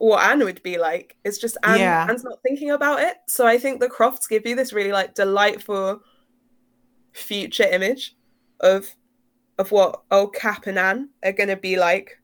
what 0.00 0.24
Anne 0.24 0.42
would 0.42 0.62
be 0.62 0.78
like. 0.78 1.14
It's 1.24 1.36
just 1.36 1.58
Anne, 1.62 1.78
Yeah. 1.78 2.06
Anne's 2.08 2.24
not 2.24 2.38
thinking 2.42 2.70
about 2.70 3.00
it. 3.00 3.18
So 3.28 3.46
I 3.46 3.58
think 3.58 3.80
the 3.80 3.88
Crofts 3.88 4.26
give 4.26 4.46
you 4.46 4.56
this 4.56 4.72
really 4.72 4.92
like 4.92 5.14
delightful 5.14 6.00
future 7.12 7.68
image 7.70 8.16
of 8.60 8.88
of 9.58 9.70
what 9.72 10.00
old 10.10 10.34
Cap 10.34 10.66
and 10.66 10.78
Anne 10.78 11.10
are 11.22 11.32
gonna 11.32 11.56
be 11.56 11.76
like. 11.76 12.18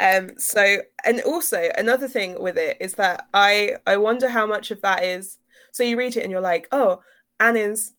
Um, 0.00 0.30
so 0.36 0.78
and 1.04 1.20
also 1.20 1.70
another 1.78 2.08
thing 2.08 2.42
with 2.42 2.58
it 2.58 2.76
is 2.80 2.94
that 2.94 3.28
I 3.32 3.76
I 3.86 3.96
wonder 3.98 4.28
how 4.28 4.44
much 4.44 4.72
of 4.72 4.82
that 4.82 5.04
is 5.04 5.38
so 5.70 5.84
you 5.84 5.96
read 5.96 6.16
it 6.16 6.24
and 6.24 6.32
you're 6.32 6.40
like, 6.40 6.66
oh, 6.72 7.02
Anne 7.38 7.56
is 7.56 7.92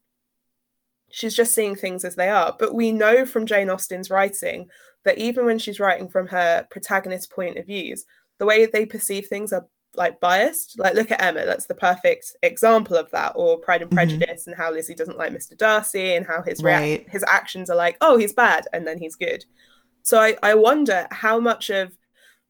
she's 1.11 1.33
just 1.35 1.55
seeing 1.55 1.77
things 1.77 2.03
as 2.03 2.15
they 2.15 2.27
are. 2.27 2.53
But 2.59 2.75
we 2.75 2.91
know 2.91 3.25
from 3.25 3.45
Jane 3.45 3.69
Austen's 3.69 4.09
writing 4.09 4.67
that 5.05 5.17
even 5.17 5.45
when 5.45 5.59
she's 5.59 5.79
writing 5.79 6.09
from 6.09 6.27
her 6.27 6.67
protagonist 6.69 7.31
point 7.31 7.57
of 7.57 7.67
views, 7.67 8.03
the 8.39 8.45
way 8.45 8.65
they 8.65 8.85
perceive 8.85 9.27
things 9.27 9.53
are 9.53 9.67
like 9.95 10.19
biased. 10.19 10.79
Like 10.79 10.95
look 10.95 11.11
at 11.11 11.21
Emma, 11.21 11.45
that's 11.45 11.67
the 11.67 11.75
perfect 11.75 12.35
example 12.41 12.95
of 12.95 13.09
that, 13.11 13.33
or 13.35 13.57
Pride 13.57 13.81
and 13.81 13.89
mm-hmm. 13.89 13.97
Prejudice 13.97 14.41
mm-hmm. 14.41 14.51
and 14.51 14.57
how 14.57 14.71
Lizzie 14.71 14.95
doesn't 14.95 15.17
like 15.17 15.33
Mr. 15.33 15.57
Darcy 15.57 16.15
and 16.15 16.25
how 16.25 16.41
his 16.41 16.61
right. 16.63 17.07
his 17.09 17.23
actions 17.27 17.69
are 17.69 17.75
like, 17.75 17.97
oh, 18.01 18.17
he's 18.17 18.33
bad 18.33 18.65
and 18.73 18.87
then 18.87 18.97
he's 18.97 19.15
good. 19.15 19.45
So 20.01 20.19
I, 20.19 20.35
I 20.43 20.55
wonder 20.55 21.07
how 21.11 21.39
much 21.39 21.69
of 21.69 21.95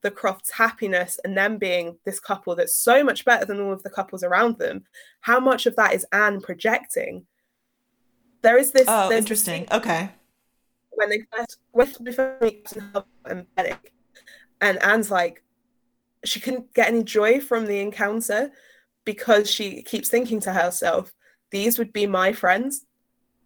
the 0.01 0.11
Crofts' 0.11 0.51
happiness 0.51 1.19
and 1.23 1.35
them 1.35 1.57
being 1.57 1.97
this 2.03 2.19
couple 2.19 2.55
that's 2.55 2.75
so 2.75 3.03
much 3.03 3.25
better 3.25 3.45
than 3.45 3.61
all 3.61 3.71
of 3.71 3.83
the 3.83 3.89
couples 3.89 4.23
around 4.23 4.57
them, 4.57 4.83
how 5.21 5.39
much 5.39 5.65
of 5.65 5.75
that 5.77 5.93
is 5.93 6.05
Anne 6.11 6.41
projecting? 6.41 7.25
There 8.41 8.57
is 8.57 8.71
this. 8.71 8.85
Oh, 8.87 9.11
interesting. 9.11 9.65
This 9.65 9.79
okay. 9.79 10.11
When 10.91 11.09
they 11.09 11.23
first 11.31 11.59
to 12.03 12.37
meet 12.41 12.71
and 13.25 13.45
Benwick, 13.55 13.93
and 14.61 14.83
Anne's 14.83 15.09
like, 15.09 15.43
she 16.25 16.39
couldn't 16.39 16.73
get 16.73 16.87
any 16.87 17.03
joy 17.03 17.39
from 17.39 17.65
the 17.65 17.79
encounter 17.79 18.51
because 19.05 19.49
she 19.49 19.81
keeps 19.83 20.09
thinking 20.09 20.39
to 20.41 20.53
herself, 20.53 21.13
"These 21.51 21.77
would 21.77 21.93
be 21.93 22.07
my 22.07 22.33
friends. 22.33 22.85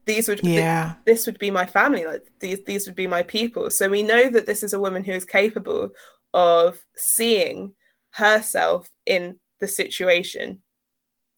These 0.06 0.28
would 0.28 0.44
yeah. 0.44 0.84
th- 0.84 1.06
this 1.06 1.26
would 1.26 1.40
be 1.40 1.52
my 1.52 1.66
family. 1.66 2.06
Like 2.06 2.24
these 2.40 2.64
these 2.66 2.86
would 2.88 2.96
be 2.96 3.08
my 3.08 3.24
people. 3.24 3.70
So 3.70 3.90
we 3.90 4.04
know 4.04 4.30
that 4.30 4.46
this 4.46 4.64
is 4.64 4.74
a 4.74 4.80
woman 4.80 5.04
who 5.04 5.14
is 5.14 5.26
capable 5.26 5.90
of 6.34 6.80
seeing 6.96 7.74
herself 8.12 8.90
in 9.06 9.40
the 9.60 9.68
situation 9.68 10.62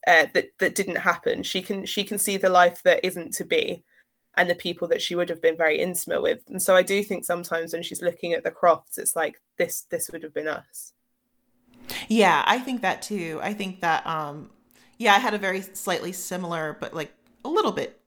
uh, 0.08 0.28
that 0.34 0.48
that 0.60 0.76
didn't 0.76 0.98
happen. 0.98 1.44
She 1.44 1.62
can 1.62 1.86
she 1.86 2.04
can 2.04 2.18
see 2.18 2.38
the 2.38 2.50
life 2.50 2.82
that 2.84 3.06
isn't 3.06 3.34
to 3.36 3.46
be 3.46 3.84
and 4.38 4.50
the 4.50 4.56
people 4.56 4.88
that 4.88 5.02
she 5.02 5.16
would 5.16 5.30
have 5.30 5.42
been 5.42 5.58
very 5.58 5.80
intimate 5.80 6.22
with. 6.22 6.40
And 6.48 6.62
so 6.62 6.76
i 6.76 6.84
do 6.84 7.04
think 7.04 7.26
sometimes 7.26 7.74
when 7.74 7.84
she's 7.84 8.02
looking 8.02 8.34
at 8.34 8.44
the 8.44 8.52
crofts 8.52 8.98
it's 8.98 9.16
like 9.16 9.42
this 9.58 9.86
this 9.90 10.10
would 10.12 10.24
have 10.24 10.34
been 10.34 10.48
us 10.48 10.94
yeah 12.08 12.44
i 12.46 12.60
think 12.60 12.82
that 12.82 13.02
too. 13.02 13.40
I 13.42 13.54
think 13.54 13.82
that 13.82 14.06
um 14.06 14.50
yeah 14.98 15.14
i 15.14 15.20
had 15.20 15.34
a 15.34 15.38
very 15.38 15.62
slightly 15.62 16.12
similar 16.12 16.78
but 16.80 16.94
like 16.94 17.14
a 17.44 17.50
little 17.50 17.72
bit 17.72 18.00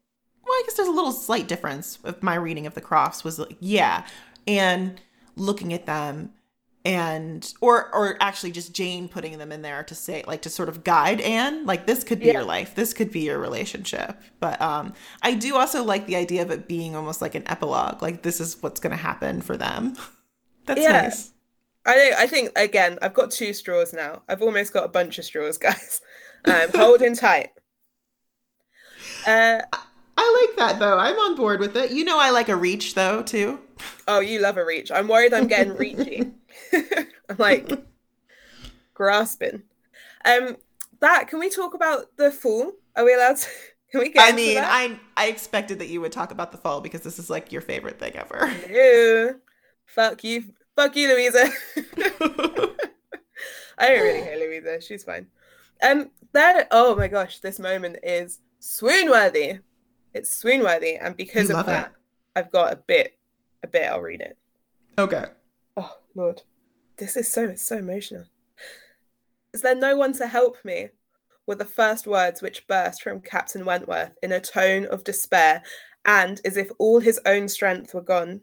well, 0.45 0.55
I 0.55 0.63
guess 0.67 0.75
there's 0.75 0.89
a 0.89 0.93
little 0.93 1.13
slight 1.13 1.49
difference 1.49 2.03
with 2.03 2.23
my 2.23 2.35
reading 2.35 2.67
of 2.67 2.75
the 2.75 2.81
Crofts 2.81 3.23
was 3.23 3.39
like, 3.39 3.57
yeah, 3.61 4.05
and 4.47 5.01
looking 5.37 5.73
at 5.73 5.87
them 5.87 6.33
and 6.85 7.55
or 7.61 7.95
or 7.95 8.17
actually 8.21 8.51
just 8.51 8.75
Jane 8.75 9.09
putting 9.09 9.39
them 9.39 9.53
in 9.53 9.63
there 9.63 9.85
to 9.85 9.95
say 9.95 10.25
like 10.27 10.43
to 10.43 10.51
sort 10.51 10.69
of 10.69 10.83
guide 10.83 11.21
Anne 11.21 11.65
like 11.65 11.87
this 11.87 12.03
could 12.03 12.19
be 12.19 12.27
yeah. 12.27 12.33
your 12.33 12.45
life. 12.45 12.75
This 12.75 12.93
could 12.93 13.13
be 13.13 13.21
your 13.21 13.39
relationship. 13.39 14.21
But 14.41 14.61
um 14.61 14.93
I 15.23 15.35
do 15.35 15.57
also 15.57 15.85
like 15.85 16.07
the 16.07 16.17
idea 16.17 16.43
of 16.43 16.51
it 16.51 16.67
being 16.67 16.97
almost 16.97 17.23
like 17.23 17.37
an 17.37 17.45
epilogue 17.47 18.03
like 18.03 18.23
this 18.23 18.41
is 18.41 18.61
what's 18.61 18.81
going 18.81 18.91
to 18.91 18.97
happen 18.97 19.43
for 19.43 19.57
them. 19.57 19.95
That's 20.67 20.81
yeah. 20.81 21.03
nice 21.03 21.33
I 21.87 22.13
I 22.19 22.27
think 22.27 22.51
again 22.57 22.99
I've 23.03 23.15
got 23.15 23.31
two 23.31 23.53
straws 23.53 23.93
now 23.93 24.23
I've 24.29 24.43
almost 24.43 24.73
got 24.73 24.85
a 24.85 24.89
bunch 24.89 25.19
of 25.19 25.25
straws 25.25 25.59
guys 25.59 26.01
I'm 26.45 26.71
holding 26.75 27.17
tight 27.17 27.51
uh 29.27 29.61
I 30.17 30.47
like 30.47 30.59
that 30.59 30.79
though. 30.79 30.99
I'm 30.99 31.19
on 31.19 31.37
board 31.37 31.59
with 31.61 31.77
it. 31.77 31.91
You 31.91 32.05
know, 32.05 32.21
I 32.21 32.31
like 32.31 32.49
a 32.49 32.57
reach 32.57 32.95
though 32.95 33.23
too. 33.23 33.59
Oh, 34.07 34.21
you 34.21 34.41
love 34.41 34.57
a 34.57 34.65
reach. 34.65 34.93
I'm 34.93 35.09
worried 35.09 35.33
I'm 35.33 35.47
getting 35.47 35.75
reachy. 35.75 36.33
I'm 36.73 37.37
like 37.39 37.71
grasping. 38.95 39.63
Um, 40.25 40.57
that 41.01 41.29
can 41.29 41.39
we 41.39 41.49
talk 41.49 41.75
about 41.75 42.17
the 42.17 42.31
fall? 42.31 42.73
Are 42.97 43.05
we 43.05 43.15
allowed 43.15 43.39
to? 43.39 43.49
Can 43.91 44.01
we 44.01 44.11
get? 44.11 44.33
I 44.33 44.35
mean, 44.35 44.59
I 44.59 44.99
I 45.17 45.27
expected 45.27 45.79
that 45.81 45.89
you 45.89 46.01
would 46.01 46.13
talk 46.13 46.31
about 46.31 46.53
the 46.53 46.59
fall 46.59 46.81
because 46.81 47.03
this 47.03 47.19
is 47.19 47.29
like 47.29 47.53
your 47.53 47.61
favorite 47.61 47.99
thing 47.99 48.15
ever. 48.17 48.51
Ew. 48.71 49.41
Fuck 49.87 50.25
you. 50.25 50.45
Fuck 50.77 50.97
you, 50.97 51.09
Louisa. 51.09 51.49
I 53.79 53.89
don't 53.89 54.03
really 54.03 54.23
hate 54.23 54.39
Louisa. 54.39 54.81
She's 54.81 55.05
fine. 55.05 55.27
Um, 55.83 56.11
that 56.33 56.69
oh 56.71 56.95
my 56.97 57.09
gosh, 57.09 57.41
this 57.41 57.59
moment 57.59 57.97
is 58.03 58.39
swoon 58.61 59.11
worthy. 59.11 59.59
It's 60.15 60.31
swoon 60.31 60.63
worthy, 60.63 60.97
and 60.97 61.17
because 61.17 61.51
of 61.51 61.67
that, 61.67 61.87
it. 61.87 61.93
I've 62.37 62.53
got 62.53 62.73
a 62.73 62.77
bit, 62.77 63.19
a 63.63 63.67
bit. 63.67 63.91
I'll 63.91 64.01
read 64.01 64.21
it. 64.21 64.37
Okay. 64.99 65.25
Oh 65.77 65.97
Lord, 66.15 66.43
this 66.97 67.17
is 67.17 67.29
so 67.29 67.55
so 67.57 67.79
emotional. 67.79 68.25
Is 69.53 69.63
there 69.63 69.75
no 69.75 69.97
one 69.97 70.13
to 70.15 70.27
help 70.27 70.57
me? 70.65 70.89
Were 71.47 71.57
the 71.57 71.65
first 71.65 72.07
words 72.07 72.41
which 72.41 72.67
burst 72.69 73.03
from 73.03 73.21
Captain 73.21 73.65
Wentworth 73.65 74.17
in 74.23 74.33
a 74.33 74.41
tone 74.41 74.87
of 74.87 75.05
despair, 75.05 75.63
and 76.05 76.41
as 76.45 76.57
if 76.57 76.71
all 76.79 77.01
his 77.01 77.21
own 77.27 77.49
strength 77.49 77.95
were 77.95 78.01
gone. 78.01 78.43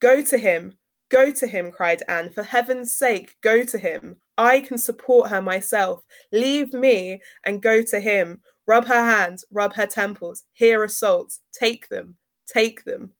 Go 0.00 0.22
to 0.22 0.38
him, 0.38 0.76
go 1.10 1.30
to 1.30 1.46
him, 1.46 1.70
cried 1.70 2.02
Anne. 2.08 2.30
For 2.30 2.42
heaven's 2.42 2.92
sake, 2.92 3.36
go 3.42 3.64
to 3.64 3.78
him. 3.78 4.16
I 4.38 4.60
can 4.60 4.78
support 4.78 5.30
her 5.30 5.42
myself. 5.42 6.02
Leave 6.32 6.72
me 6.72 7.20
and 7.44 7.62
go 7.62 7.82
to 7.82 8.00
him. 8.00 8.40
Rub 8.66 8.86
her 8.86 9.04
hands, 9.04 9.44
rub 9.50 9.74
her 9.74 9.86
temples, 9.86 10.44
hear 10.52 10.84
assaults, 10.84 11.40
take 11.52 11.88
them, 11.88 12.16
take 12.46 12.84
them. 12.84 13.10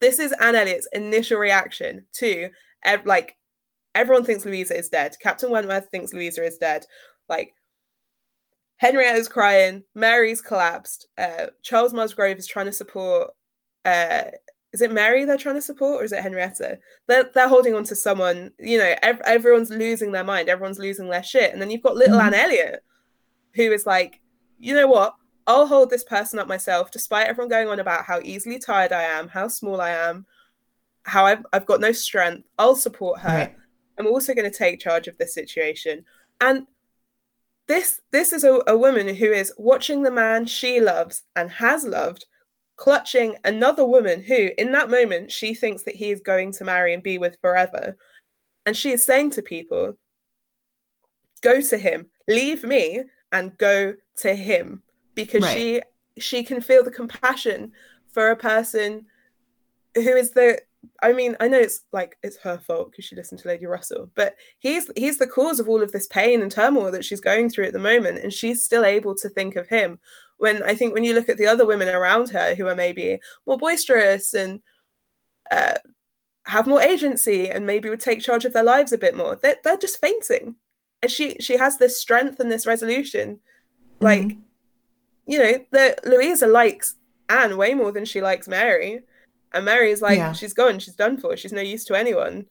This 0.00 0.18
is 0.18 0.32
Anne 0.40 0.54
Elliot's 0.54 0.88
initial 0.92 1.38
reaction 1.38 2.06
to 2.14 2.50
like 3.04 3.36
everyone 3.94 4.24
thinks 4.24 4.44
Louisa 4.44 4.76
is 4.76 4.88
dead. 4.88 5.16
Captain 5.20 5.50
Wentworth 5.50 5.88
thinks 5.90 6.12
Louisa 6.12 6.44
is 6.44 6.56
dead. 6.58 6.86
Like 7.28 7.52
Henrietta 8.76 9.18
is 9.18 9.28
crying, 9.28 9.82
Mary's 9.94 10.40
collapsed. 10.40 11.08
Uh, 11.18 11.46
Charles 11.62 11.92
Musgrove 11.92 12.38
is 12.38 12.46
trying 12.46 12.66
to 12.66 12.72
support. 12.72 13.30
Uh, 13.84 14.24
is 14.72 14.80
it 14.80 14.92
Mary 14.92 15.24
they're 15.24 15.36
trying 15.36 15.56
to 15.56 15.62
support, 15.62 16.00
or 16.00 16.04
is 16.04 16.12
it 16.12 16.22
Henrietta? 16.22 16.78
They're 17.06 17.30
they're 17.34 17.48
holding 17.48 17.74
on 17.74 17.84
to 17.84 17.96
someone. 17.96 18.52
You 18.58 18.78
know, 18.78 18.94
ev- 19.02 19.20
everyone's 19.24 19.70
losing 19.70 20.12
their 20.12 20.24
mind. 20.24 20.48
Everyone's 20.48 20.78
losing 20.78 21.08
their 21.08 21.22
shit, 21.22 21.52
and 21.52 21.60
then 21.60 21.70
you've 21.70 21.82
got 21.82 21.96
little 21.96 22.18
mm-hmm. 22.18 22.34
Anne 22.34 22.34
Elliot, 22.34 22.84
who 23.54 23.70
is 23.72 23.86
like, 23.86 24.20
you 24.58 24.74
know 24.74 24.86
what? 24.86 25.14
I'll 25.46 25.66
hold 25.66 25.90
this 25.90 26.04
person 26.04 26.38
up 26.38 26.46
myself, 26.46 26.90
despite 26.90 27.26
everyone 27.26 27.50
going 27.50 27.68
on 27.68 27.80
about 27.80 28.04
how 28.04 28.20
easily 28.22 28.58
tired 28.58 28.92
I 28.92 29.02
am, 29.02 29.28
how 29.28 29.48
small 29.48 29.80
I 29.80 29.90
am, 29.90 30.24
how 31.02 31.26
I've, 31.26 31.44
I've 31.52 31.66
got 31.66 31.80
no 31.80 31.92
strength. 31.92 32.46
I'll 32.58 32.76
support 32.76 33.20
her. 33.20 33.28
Right. 33.28 33.56
I'm 33.98 34.06
also 34.06 34.34
going 34.34 34.50
to 34.50 34.56
take 34.56 34.80
charge 34.80 35.08
of 35.08 35.18
this 35.18 35.34
situation. 35.34 36.04
And 36.40 36.66
this 37.68 38.00
this 38.10 38.32
is 38.32 38.44
a, 38.44 38.60
a 38.66 38.76
woman 38.76 39.14
who 39.14 39.30
is 39.32 39.52
watching 39.56 40.02
the 40.02 40.10
man 40.10 40.46
she 40.46 40.80
loves 40.80 41.22
and 41.36 41.50
has 41.50 41.84
loved 41.84 42.26
clutching 42.82 43.36
another 43.44 43.86
woman 43.86 44.20
who, 44.20 44.50
in 44.58 44.72
that 44.72 44.90
moment, 44.90 45.30
she 45.30 45.54
thinks 45.54 45.84
that 45.84 45.94
he 45.94 46.10
is 46.10 46.20
going 46.20 46.50
to 46.50 46.64
marry 46.64 46.92
and 46.92 47.00
be 47.00 47.16
with 47.16 47.36
forever. 47.40 47.96
And 48.66 48.76
she 48.76 48.90
is 48.90 49.04
saying 49.04 49.30
to 49.32 49.42
people, 49.42 49.96
Go 51.42 51.60
to 51.60 51.78
him, 51.78 52.06
leave 52.26 52.64
me, 52.64 53.04
and 53.30 53.56
go 53.56 53.94
to 54.16 54.34
him 54.34 54.82
because 55.14 55.44
right. 55.44 55.56
she 55.56 55.82
she 56.18 56.42
can 56.42 56.60
feel 56.60 56.82
the 56.82 56.90
compassion 56.90 57.70
for 58.12 58.30
a 58.30 58.36
person 58.36 59.06
who 59.94 60.16
is 60.16 60.32
the 60.32 60.58
I 61.02 61.12
mean, 61.12 61.36
I 61.40 61.48
know 61.48 61.58
it's 61.58 61.82
like 61.92 62.16
it's 62.22 62.36
her 62.38 62.58
fault 62.58 62.90
because 62.90 63.04
she 63.04 63.16
listened 63.16 63.40
to 63.40 63.48
Lady 63.48 63.66
Russell, 63.66 64.10
but 64.14 64.34
he's 64.58 64.90
he's 64.96 65.18
the 65.18 65.26
cause 65.26 65.60
of 65.60 65.68
all 65.68 65.82
of 65.82 65.92
this 65.92 66.06
pain 66.06 66.42
and 66.42 66.50
turmoil 66.50 66.90
that 66.90 67.04
she's 67.04 67.20
going 67.20 67.50
through 67.50 67.66
at 67.66 67.72
the 67.72 67.78
moment, 67.78 68.18
and 68.18 68.32
she's 68.32 68.64
still 68.64 68.84
able 68.84 69.14
to 69.16 69.28
think 69.28 69.56
of 69.56 69.68
him. 69.68 69.98
When 70.38 70.62
I 70.62 70.74
think 70.74 70.94
when 70.94 71.04
you 71.04 71.14
look 71.14 71.28
at 71.28 71.38
the 71.38 71.46
other 71.46 71.66
women 71.66 71.88
around 71.88 72.30
her 72.30 72.54
who 72.54 72.66
are 72.66 72.74
maybe 72.74 73.18
more 73.46 73.58
boisterous 73.58 74.34
and 74.34 74.60
uh, 75.50 75.74
have 76.46 76.66
more 76.66 76.82
agency 76.82 77.48
and 77.48 77.66
maybe 77.66 77.88
would 77.88 78.00
take 78.00 78.20
charge 78.20 78.44
of 78.44 78.52
their 78.52 78.64
lives 78.64 78.92
a 78.92 78.98
bit 78.98 79.16
more, 79.16 79.36
they're, 79.36 79.56
they're 79.62 79.76
just 79.76 80.00
fainting, 80.00 80.56
and 81.00 81.10
she 81.10 81.36
she 81.40 81.56
has 81.56 81.78
this 81.78 82.00
strength 82.00 82.40
and 82.40 82.50
this 82.50 82.66
resolution 82.66 83.40
like, 84.00 84.22
mm-hmm. 84.22 84.40
you 85.26 85.38
know, 85.38 85.64
that 85.70 86.04
Louisa 86.04 86.46
likes 86.46 86.96
Anne 87.28 87.56
way 87.56 87.72
more 87.74 87.92
than 87.92 88.04
she 88.04 88.20
likes 88.20 88.48
Mary. 88.48 89.02
And 89.54 89.64
Mary's 89.64 90.02
like, 90.02 90.18
yeah. 90.18 90.32
she's 90.32 90.54
gone, 90.54 90.78
she's 90.78 90.94
done 90.94 91.18
for, 91.18 91.36
she's 91.36 91.52
no 91.52 91.60
use 91.60 91.84
to 91.84 91.94
anyone. 91.94 92.46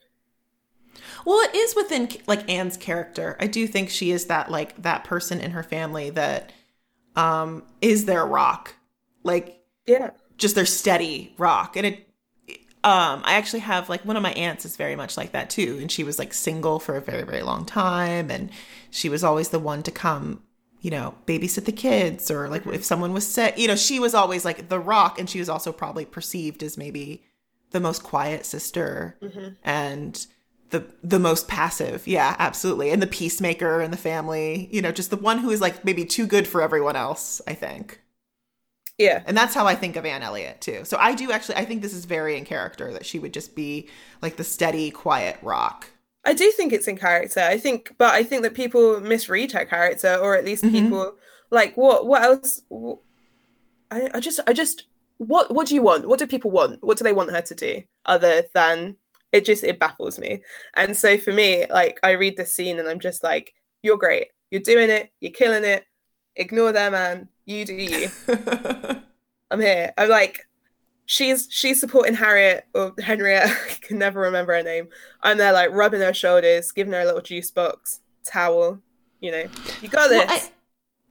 Well, 1.26 1.40
it 1.40 1.56
is 1.56 1.76
within 1.76 2.10
like 2.28 2.50
Anne's 2.50 2.78
character. 2.78 3.38
I 3.40 3.48
do 3.48 3.68
think 3.68 3.90
she 3.90 4.12
is 4.12 4.26
that 4.26 4.52
like 4.52 4.82
that 4.82 5.04
person 5.04 5.40
in 5.40 5.52
her 5.52 5.64
family 5.64 6.10
that 6.12 6.52
um 7.16 7.64
is 7.82 8.06
their 8.06 8.26
rock. 8.26 8.76
Like 9.24 9.64
yeah, 9.86 10.12
just 10.38 10.56
their 10.56 10.66
steady 10.66 11.34
rock. 11.38 11.76
And 11.76 11.86
it 11.86 12.08
um 12.84 13.22
I 13.24 13.34
actually 13.34 13.60
have 13.60 13.90
like 13.90 14.04
one 14.06 14.18
of 14.18 14.24
my 14.24 14.34
aunts 14.34 14.66
is 14.66 14.76
very 14.76 14.96
much 14.96 15.16
like 15.16 15.34
that 15.34 15.50
too 15.50 15.78
and 15.80 15.92
she 15.92 16.04
was 16.04 16.18
like 16.18 16.34
single 16.34 16.80
for 16.80 16.96
a 16.96 17.02
very 17.02 17.24
very 17.24 17.44
long 17.44 17.64
time 17.64 18.32
and 18.32 18.50
she 18.90 19.08
was 19.08 19.24
always 19.24 19.50
the 19.50 19.60
one 19.60 19.84
to 19.84 19.92
come 19.92 20.42
you 20.82 20.90
know, 20.90 21.14
babysit 21.26 21.66
the 21.66 21.72
kids 21.72 22.32
or 22.32 22.50
like 22.50 22.66
if 22.68 22.84
someone 22.84 23.14
was 23.14 23.26
sick, 23.26 23.58
you 23.58 23.68
know, 23.68 23.76
she 23.76 24.00
was 24.00 24.14
always 24.14 24.44
like 24.44 24.70
the 24.70 24.80
rock 24.80 25.20
and 25.20 25.30
she 25.30 25.40
was 25.40 25.48
also 25.48 25.72
probably 25.72 26.06
perceived 26.06 26.64
as 26.64 26.78
maybe 26.78 27.24
the 27.70 27.80
most 27.80 28.04
quiet 28.04 28.46
sister 28.46 29.16
mm-hmm. 29.22 29.50
and 29.64 30.26
the 30.72 30.86
the 31.04 31.20
most 31.20 31.48
passive. 31.48 32.08
Yeah, 32.08 32.36
absolutely. 32.40 32.90
And 32.90 33.02
the 33.02 33.08
peacemaker 33.08 33.82
in 33.82 33.92
the 33.92 33.98
family, 33.98 34.70
you 34.72 34.82
know, 34.82 34.92
just 34.92 35.12
the 35.12 35.18
one 35.18 35.38
who 35.38 35.52
is 35.52 35.62
like 35.62 35.86
maybe 35.86 36.04
too 36.04 36.26
good 36.26 36.48
for 36.48 36.62
everyone 36.62 36.96
else, 36.96 37.42
I 37.46 37.54
think. 37.54 38.02
Yeah. 38.98 39.24
And 39.26 39.38
that's 39.38 39.54
how 39.54 39.68
I 39.68 39.76
think 39.76 39.96
of 39.96 40.06
Anne 40.06 40.24
Elliot 40.24 40.62
too. 40.62 40.84
So 40.84 40.98
I 41.00 41.14
do 41.14 41.32
actually 41.32 41.56
I 41.56 41.66
think 41.66 41.82
this 41.82 41.94
is 41.94 42.06
very 42.06 42.38
in 42.38 42.46
character 42.46 42.92
that 42.94 43.06
she 43.06 43.20
would 43.20 43.34
just 43.34 43.56
be 43.56 43.88
like 44.22 44.38
the 44.38 44.44
steady, 44.44 44.90
quiet 44.90 45.38
rock. 45.44 45.90
I 46.24 46.34
do 46.34 46.52
think 46.52 46.72
it's 46.72 46.88
in 46.88 46.98
character. 46.98 47.40
I 47.40 47.58
think 47.58 47.94
but 47.98 48.14
I 48.14 48.24
think 48.24 48.44
that 48.44 48.54
people 48.54 49.00
misread 49.00 49.52
her 49.54 49.66
character 49.66 50.16
or 50.16 50.36
at 50.36 50.46
least 50.46 50.64
mm-hmm. 50.64 50.76
people 50.76 51.16
like 51.50 51.76
what 51.76 52.06
what 52.06 52.22
else 52.22 52.62
I, 53.90 54.10
I 54.14 54.20
just 54.20 54.40
I 54.48 54.54
just 54.54 54.86
what 55.18 55.54
what 55.54 55.68
do 55.68 55.76
you 55.76 55.82
want? 55.82 56.08
What 56.08 56.20
do 56.20 56.28
people 56.28 56.52
want? 56.52 56.84
What 56.84 56.98
do 56.98 57.04
they 57.04 57.14
want 57.14 57.32
her 57.32 57.42
to 57.42 57.56
do 57.56 57.84
other 58.06 58.44
than 58.54 58.96
it 59.32 59.46
just 59.46 59.64
it 59.64 59.80
baffles 59.80 60.20
me. 60.20 60.42
And 60.76 60.96
so 60.96 61.18
for 61.18 61.32
me, 61.32 61.66
like 61.70 62.00
I 62.04 62.12
read 62.12 62.38
this 62.38 62.54
scene 62.54 62.80
and 62.80 62.88
I'm 62.88 63.00
just 63.00 63.24
like, 63.24 63.54
you're 63.82 63.98
great. 63.98 64.28
You're 64.50 64.62
doing 64.62 64.90
it. 64.90 65.12
You're 65.20 65.32
killing 65.32 65.64
it. 65.64 65.86
Ignore 66.36 66.74
them, 66.74 66.92
man. 66.94 67.30
You 67.46 67.66
do 67.66 67.74
you. 67.74 68.10
I'm 69.52 69.60
here. 69.60 69.94
I'm 69.98 70.10
like, 70.10 70.48
she's 71.12 71.48
she's 71.52 71.78
supporting 71.78 72.14
Harriet 72.14 72.66
or 72.74 72.94
Henriette. 73.04 73.50
I 73.70 73.74
can 73.82 73.98
never 73.98 74.22
remember 74.22 74.56
her 74.56 74.64
name. 74.64 74.88
I'm 75.22 75.38
there 75.38 75.52
like 75.52 75.72
rubbing 75.72 76.00
her 76.00 76.14
shoulders, 76.14 76.72
giving 76.72 76.94
her 76.94 77.02
a 77.02 77.06
little 77.06 77.22
juice 77.22 77.52
box, 77.52 78.00
towel. 78.24 78.80
You 79.20 79.32
know, 79.32 79.46
you 79.82 79.90
got 79.90 80.10
this. 80.10 80.26
Well, 80.26 80.38
I- 80.38 80.50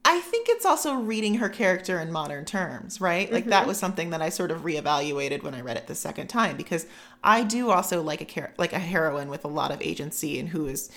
I 0.03 0.20
think 0.20 0.48
it's 0.48 0.64
also 0.64 0.94
reading 0.94 1.34
her 1.34 1.51
character 1.51 2.01
in 2.01 2.11
modern 2.11 2.46
terms, 2.46 3.03
right? 3.03 3.30
Like 3.30 3.42
mm-hmm. 3.42 3.51
that 3.51 3.66
was 3.66 3.76
something 3.76 4.11
that 4.11 4.22
I 4.22 4.30
sort 4.30 4.51
of 4.51 4.62
reevaluated 4.62 5.42
when 5.42 5.55
I 5.55 5.61
read 5.61 5.76
it 5.76 5.88
the 5.88 5.94
second 5.94 6.28
time 6.28 6.57
because 6.57 6.86
I 7.22 7.44
do 7.44 7.70
also 7.70 8.01
like 8.01 8.22
a 8.22 8.24
char- 8.24 8.55
like 8.57 8.72
a 8.72 8.78
heroine 8.78 9.28
with 9.28 9.44
a 9.44 9.48
lot 9.48 9.70
of 9.70 9.82
agency 9.82 10.40
and 10.40 10.48
who 10.48 10.66
is 10.66 10.90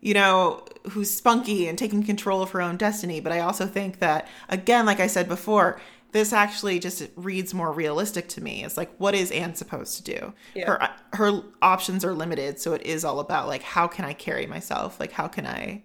you 0.00 0.14
know, 0.14 0.64
who's 0.90 1.12
spunky 1.12 1.66
and 1.68 1.76
taking 1.76 2.02
control 2.02 2.40
of 2.40 2.50
her 2.50 2.62
own 2.62 2.76
destiny, 2.76 3.18
but 3.18 3.32
I 3.32 3.40
also 3.40 3.66
think 3.66 3.98
that 3.98 4.26
again 4.48 4.86
like 4.86 5.00
I 5.00 5.06
said 5.06 5.28
before, 5.28 5.78
this 6.12 6.32
actually 6.32 6.78
just 6.78 7.02
reads 7.16 7.52
more 7.52 7.72
realistic 7.72 8.28
to 8.28 8.42
me. 8.42 8.64
It's 8.64 8.76
like 8.76 8.90
what 8.98 9.14
is 9.14 9.30
Anne 9.30 9.54
supposed 9.54 9.96
to 9.98 10.02
do? 10.02 10.32
Yeah. 10.54 10.66
Her 10.66 10.90
her 11.14 11.42
options 11.62 12.04
are 12.04 12.14
limited, 12.14 12.58
so 12.58 12.72
it 12.72 12.82
is 12.82 13.04
all 13.04 13.20
about 13.20 13.48
like 13.48 13.62
how 13.62 13.86
can 13.86 14.04
I 14.04 14.12
carry 14.12 14.46
myself? 14.46 14.98
Like 15.00 15.12
how 15.12 15.28
can 15.28 15.46
I 15.46 15.84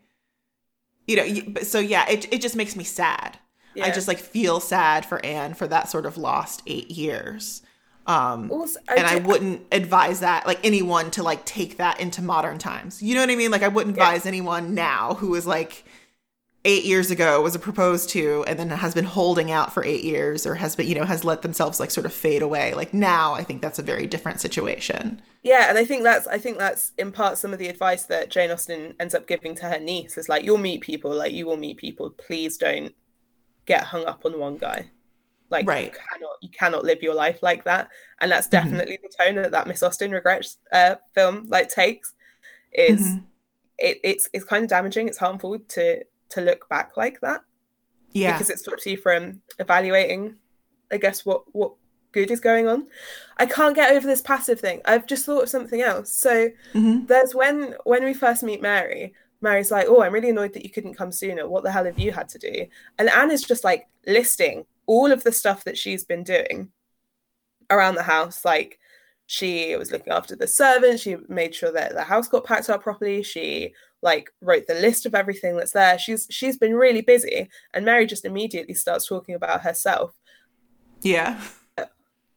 you 1.07 1.15
know 1.15 1.61
so 1.61 1.79
yeah 1.79 2.09
it, 2.09 2.31
it 2.33 2.41
just 2.41 2.55
makes 2.55 2.75
me 2.75 2.83
sad 2.83 3.37
yeah. 3.75 3.85
i 3.85 3.91
just 3.91 4.07
like 4.07 4.17
feel 4.17 4.59
sad 4.59 5.05
for 5.05 5.23
anne 5.25 5.53
for 5.53 5.67
that 5.67 5.89
sort 5.89 6.05
of 6.05 6.17
lost 6.17 6.61
eight 6.67 6.89
years 6.89 7.61
um 8.07 8.49
also, 8.51 8.79
I 8.89 8.95
and 8.95 9.07
i 9.07 9.15
wouldn't 9.17 9.65
advise 9.71 10.21
that 10.21 10.47
like 10.47 10.59
anyone 10.63 11.11
to 11.11 11.23
like 11.23 11.45
take 11.45 11.77
that 11.77 11.99
into 11.99 12.21
modern 12.21 12.57
times 12.57 13.01
you 13.01 13.13
know 13.13 13.21
what 13.21 13.29
i 13.29 13.35
mean 13.35 13.51
like 13.51 13.63
i 13.63 13.67
wouldn't 13.67 13.97
yeah. 13.97 14.03
advise 14.03 14.25
anyone 14.25 14.73
now 14.73 15.15
who 15.15 15.35
is 15.35 15.45
like 15.45 15.85
eight 16.63 16.85
years 16.85 17.09
ago 17.09 17.41
was 17.41 17.55
a 17.55 17.59
proposed 17.59 18.09
to 18.09 18.43
and 18.47 18.59
then 18.59 18.69
has 18.69 18.93
been 18.93 19.05
holding 19.05 19.49
out 19.51 19.73
for 19.73 19.83
eight 19.83 20.03
years 20.03 20.45
or 20.45 20.55
has 20.55 20.75
been 20.75 20.87
you 20.87 20.93
know 20.93 21.05
has 21.05 21.23
let 21.23 21.41
themselves 21.41 21.79
like 21.79 21.89
sort 21.89 22.05
of 22.05 22.13
fade 22.13 22.41
away 22.43 22.73
like 22.75 22.93
now 22.93 23.33
i 23.33 23.43
think 23.43 23.61
that's 23.61 23.79
a 23.79 23.83
very 23.83 24.05
different 24.05 24.39
situation 24.39 25.19
yeah 25.41 25.69
and 25.69 25.77
i 25.77 25.83
think 25.83 26.03
that's 26.03 26.27
i 26.27 26.37
think 26.37 26.59
that's 26.59 26.91
in 26.99 27.11
part 27.11 27.37
some 27.37 27.51
of 27.51 27.57
the 27.57 27.67
advice 27.67 28.03
that 28.03 28.29
jane 28.29 28.51
austen 28.51 28.93
ends 28.99 29.15
up 29.15 29.27
giving 29.27 29.55
to 29.55 29.65
her 29.65 29.79
niece 29.79 30.17
is 30.17 30.29
like 30.29 30.43
you'll 30.43 30.57
meet 30.57 30.81
people 30.81 31.11
like 31.11 31.33
you 31.33 31.47
will 31.47 31.57
meet 31.57 31.77
people 31.77 32.11
please 32.11 32.57
don't 32.57 32.93
get 33.65 33.83
hung 33.83 34.05
up 34.05 34.23
on 34.25 34.39
one 34.39 34.57
guy 34.57 34.85
like 35.49 35.67
right. 35.67 35.85
you 35.85 35.91
cannot 35.91 36.35
you 36.41 36.49
cannot 36.49 36.83
live 36.83 37.01
your 37.01 37.15
life 37.15 37.41
like 37.41 37.63
that 37.63 37.89
and 38.19 38.31
that's 38.31 38.47
mm-hmm. 38.47 38.63
definitely 38.63 38.97
mm-hmm. 38.97 39.07
the 39.17 39.23
tone 39.23 39.35
that 39.41 39.51
that 39.51 39.67
miss 39.67 39.81
austen 39.81 40.11
regrets 40.11 40.57
uh, 40.71 40.95
film 41.13 41.45
like 41.49 41.69
takes 41.69 42.13
is 42.71 43.01
mm-hmm. 43.01 43.25
it, 43.79 43.99
it's 44.03 44.29
it's 44.31 44.45
kind 44.45 44.63
of 44.63 44.69
damaging 44.69 45.07
it's 45.07 45.17
harmful 45.17 45.57
to 45.67 46.01
to 46.31 46.41
look 46.41 46.67
back 46.69 46.97
like 46.97 47.19
that. 47.21 47.41
Yeah. 48.13 48.33
Because 48.33 48.49
it 48.49 48.59
stops 48.59 48.85
you 48.85 48.97
from 48.97 49.41
evaluating, 49.59 50.35
I 50.91 50.97
guess, 50.97 51.25
what 51.25 51.43
what 51.53 51.73
good 52.11 52.31
is 52.31 52.39
going 52.39 52.67
on. 52.67 52.87
I 53.37 53.45
can't 53.45 53.75
get 53.75 53.91
over 53.91 54.05
this 54.05 54.21
passive 54.21 54.59
thing. 54.59 54.81
I've 54.85 55.07
just 55.07 55.25
thought 55.25 55.43
of 55.43 55.49
something 55.49 55.81
else. 55.81 56.11
So 56.11 56.49
mm-hmm. 56.73 57.05
there's 57.05 57.33
when 57.33 57.75
when 57.85 58.03
we 58.03 58.13
first 58.13 58.43
meet 58.43 58.61
Mary, 58.61 59.13
Mary's 59.41 59.71
like, 59.71 59.87
Oh, 59.87 60.01
I'm 60.01 60.13
really 60.13 60.29
annoyed 60.29 60.53
that 60.53 60.63
you 60.63 60.69
couldn't 60.69 60.95
come 60.95 61.11
sooner. 61.11 61.47
What 61.47 61.63
the 61.63 61.71
hell 61.71 61.85
have 61.85 61.99
you 61.99 62.11
had 62.11 62.29
to 62.29 62.39
do? 62.39 62.65
And 62.99 63.09
Anne 63.09 63.31
is 63.31 63.43
just 63.43 63.63
like 63.63 63.87
listing 64.05 64.65
all 64.85 65.11
of 65.11 65.23
the 65.23 65.31
stuff 65.31 65.63
that 65.63 65.77
she's 65.77 66.03
been 66.03 66.23
doing 66.23 66.69
around 67.69 67.95
the 67.95 68.03
house, 68.03 68.43
like 68.43 68.77
she 69.31 69.77
was 69.77 69.93
looking 69.93 70.11
after 70.11 70.35
the 70.35 70.45
servants 70.45 71.01
she 71.01 71.15
made 71.29 71.55
sure 71.55 71.71
that 71.71 71.93
the 71.93 72.03
house 72.03 72.27
got 72.27 72.43
packed 72.43 72.69
up 72.69 72.83
properly 72.83 73.23
she 73.23 73.73
like 74.01 74.31
wrote 74.41 74.67
the 74.67 74.75
list 74.75 75.05
of 75.05 75.15
everything 75.15 75.57
that's 75.57 75.71
there. 75.71 75.97
She's 75.97 76.27
she's 76.29 76.57
been 76.57 76.75
really 76.75 77.01
busy 77.01 77.49
and 77.73 77.85
mary 77.85 78.05
just 78.05 78.25
immediately 78.25 78.73
starts 78.73 79.07
talking 79.07 79.35
about 79.35 79.61
herself. 79.61 80.13
Yeah. 81.01 81.41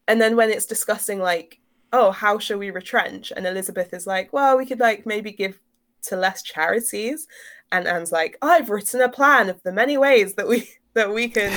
And 0.06 0.20
then 0.20 0.36
when 0.36 0.50
it's 0.50 0.66
discussing 0.66 1.20
like 1.20 1.60
oh 1.92 2.10
how 2.10 2.38
shall 2.38 2.58
we 2.58 2.70
retrench? 2.70 3.32
And 3.34 3.46
elizabeth 3.46 3.94
is 3.94 4.06
like 4.06 4.32
well 4.32 4.56
we 4.56 4.66
could 4.66 4.80
like 4.80 5.06
maybe 5.06 5.32
give 5.32 5.60
to 6.02 6.16
less 6.16 6.42
charities. 6.42 7.26
And 7.72 7.86
anne's 7.86 8.12
like 8.12 8.36
i've 8.42 8.70
written 8.70 9.00
a 9.00 9.08
plan 9.08 9.48
of 9.48 9.62
the 9.62 9.72
many 9.72 9.96
ways 9.96 10.34
that 10.34 10.48
we 10.48 10.68
that 10.94 11.12
we 11.12 11.28
can 11.28 11.52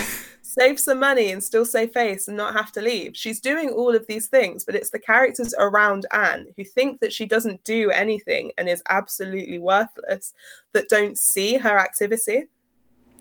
save 0.47 0.79
some 0.79 0.99
money 0.99 1.31
and 1.31 1.43
still 1.43 1.65
save 1.65 1.91
face 1.91 2.29
and 2.29 2.37
not 2.37 2.53
have 2.53 2.71
to 2.71 2.81
leave. 2.81 3.17
She's 3.17 3.41
doing 3.41 3.69
all 3.69 3.93
of 3.93 4.07
these 4.07 4.27
things, 4.27 4.63
but 4.63 4.75
it's 4.75 4.91
the 4.91 4.99
characters 4.99 5.53
around 5.59 6.05
Anne 6.13 6.47
who 6.55 6.63
think 6.63 7.01
that 7.01 7.11
she 7.11 7.25
doesn't 7.25 7.63
do 7.65 7.91
anything 7.91 8.51
and 8.57 8.69
is 8.69 8.81
absolutely 8.87 9.59
worthless 9.59 10.33
that 10.71 10.87
don't 10.87 11.17
see 11.17 11.57
her 11.57 11.77
activity. 11.77 12.45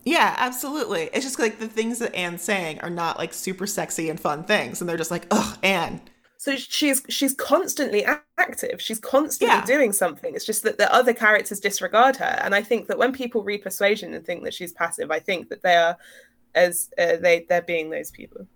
Yeah, 0.05 0.37
absolutely. 0.39 1.11
It's 1.12 1.24
just 1.24 1.41
like 1.41 1.59
the 1.59 1.66
things 1.66 1.99
that 1.99 2.14
Anne's 2.14 2.43
saying 2.43 2.81
are 2.81 2.91
not 2.91 3.18
like 3.18 3.35
super 3.35 3.66
sexy 3.66 4.09
and 4.09 4.20
fun 4.20 4.45
things, 4.45 4.81
and 4.81 4.89
they're 4.89 4.97
just 4.97 5.11
like, 5.11 5.27
ugh, 5.33 5.59
Anne. 5.64 6.01
So 6.39 6.55
she's 6.55 7.03
she's 7.09 7.35
constantly 7.35 8.07
active. 8.39 8.81
She's 8.81 9.01
constantly 9.01 9.57
yeah. 9.57 9.64
doing 9.64 9.93
something. 9.93 10.33
It's 10.33 10.45
just 10.45 10.62
that 10.62 10.79
the 10.79 10.93
other 10.95 11.12
characters 11.12 11.59
disregard 11.59 12.14
her. 12.16 12.39
And 12.41 12.55
I 12.55 12.62
think 12.62 12.87
that 12.87 12.99
when 12.99 13.12
people 13.12 13.43
read 13.43 13.62
Persuasion 13.62 14.14
and 14.14 14.24
think 14.24 14.45
that 14.45 14.55
she's 14.55 14.72
passive, 14.72 15.11
I 15.11 15.18
think 15.18 15.49
that 15.49 15.62
they 15.62 15.74
are 15.74 15.97
as 16.55 16.91
uh, 16.99 17.17
they 17.17 17.47
they're 17.49 17.63
being 17.63 17.91
those 17.91 18.11
people. 18.11 18.47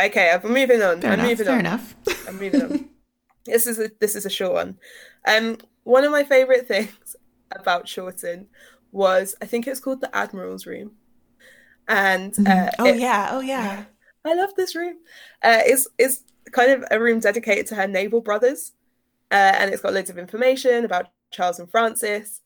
Okay, 0.00 0.30
I'm 0.30 0.52
moving 0.52 0.82
on. 0.82 1.00
Fair 1.00 1.12
I'm 1.12 1.20
enough, 1.20 1.28
moving 1.30 1.46
fair 1.46 1.54
on. 1.54 1.60
enough. 1.60 1.94
I'm 2.28 2.38
moving 2.38 2.62
on. 2.62 2.88
This 3.46 3.68
is 3.68 3.78
a 3.78 3.92
this 4.00 4.16
is 4.16 4.26
a 4.26 4.30
short 4.30 4.54
one. 4.54 4.76
Um, 5.24 5.58
one 5.84 6.02
of 6.02 6.10
my 6.10 6.24
favorite 6.24 6.66
things 6.66 7.14
about 7.52 7.86
Chawton 7.86 8.48
was 8.90 9.36
I 9.40 9.46
think 9.46 9.68
it's 9.68 9.78
called 9.78 10.00
the 10.00 10.14
Admiral's 10.14 10.66
Room, 10.66 10.96
and 11.86 12.32
mm-hmm. 12.32 12.46
uh, 12.46 12.70
oh 12.80 12.86
it, 12.86 12.98
yeah, 12.98 13.28
oh 13.30 13.40
yeah, 13.40 13.84
I 14.24 14.34
love 14.34 14.50
this 14.56 14.74
room. 14.74 14.96
Uh, 15.44 15.60
it's 15.64 15.86
it's 15.96 16.24
kind 16.50 16.72
of 16.72 16.84
a 16.90 16.98
room 16.98 17.20
dedicated 17.20 17.66
to 17.68 17.76
her 17.76 17.86
naval 17.86 18.20
brothers, 18.20 18.72
uh, 19.30 19.52
and 19.58 19.72
it's 19.72 19.82
got 19.82 19.94
loads 19.94 20.10
of 20.10 20.18
information 20.18 20.84
about 20.84 21.10
Charles 21.30 21.60
and 21.60 21.70
Francis. 21.70 22.40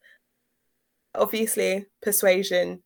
Obviously, 1.14 1.86
persuasion 2.02 2.82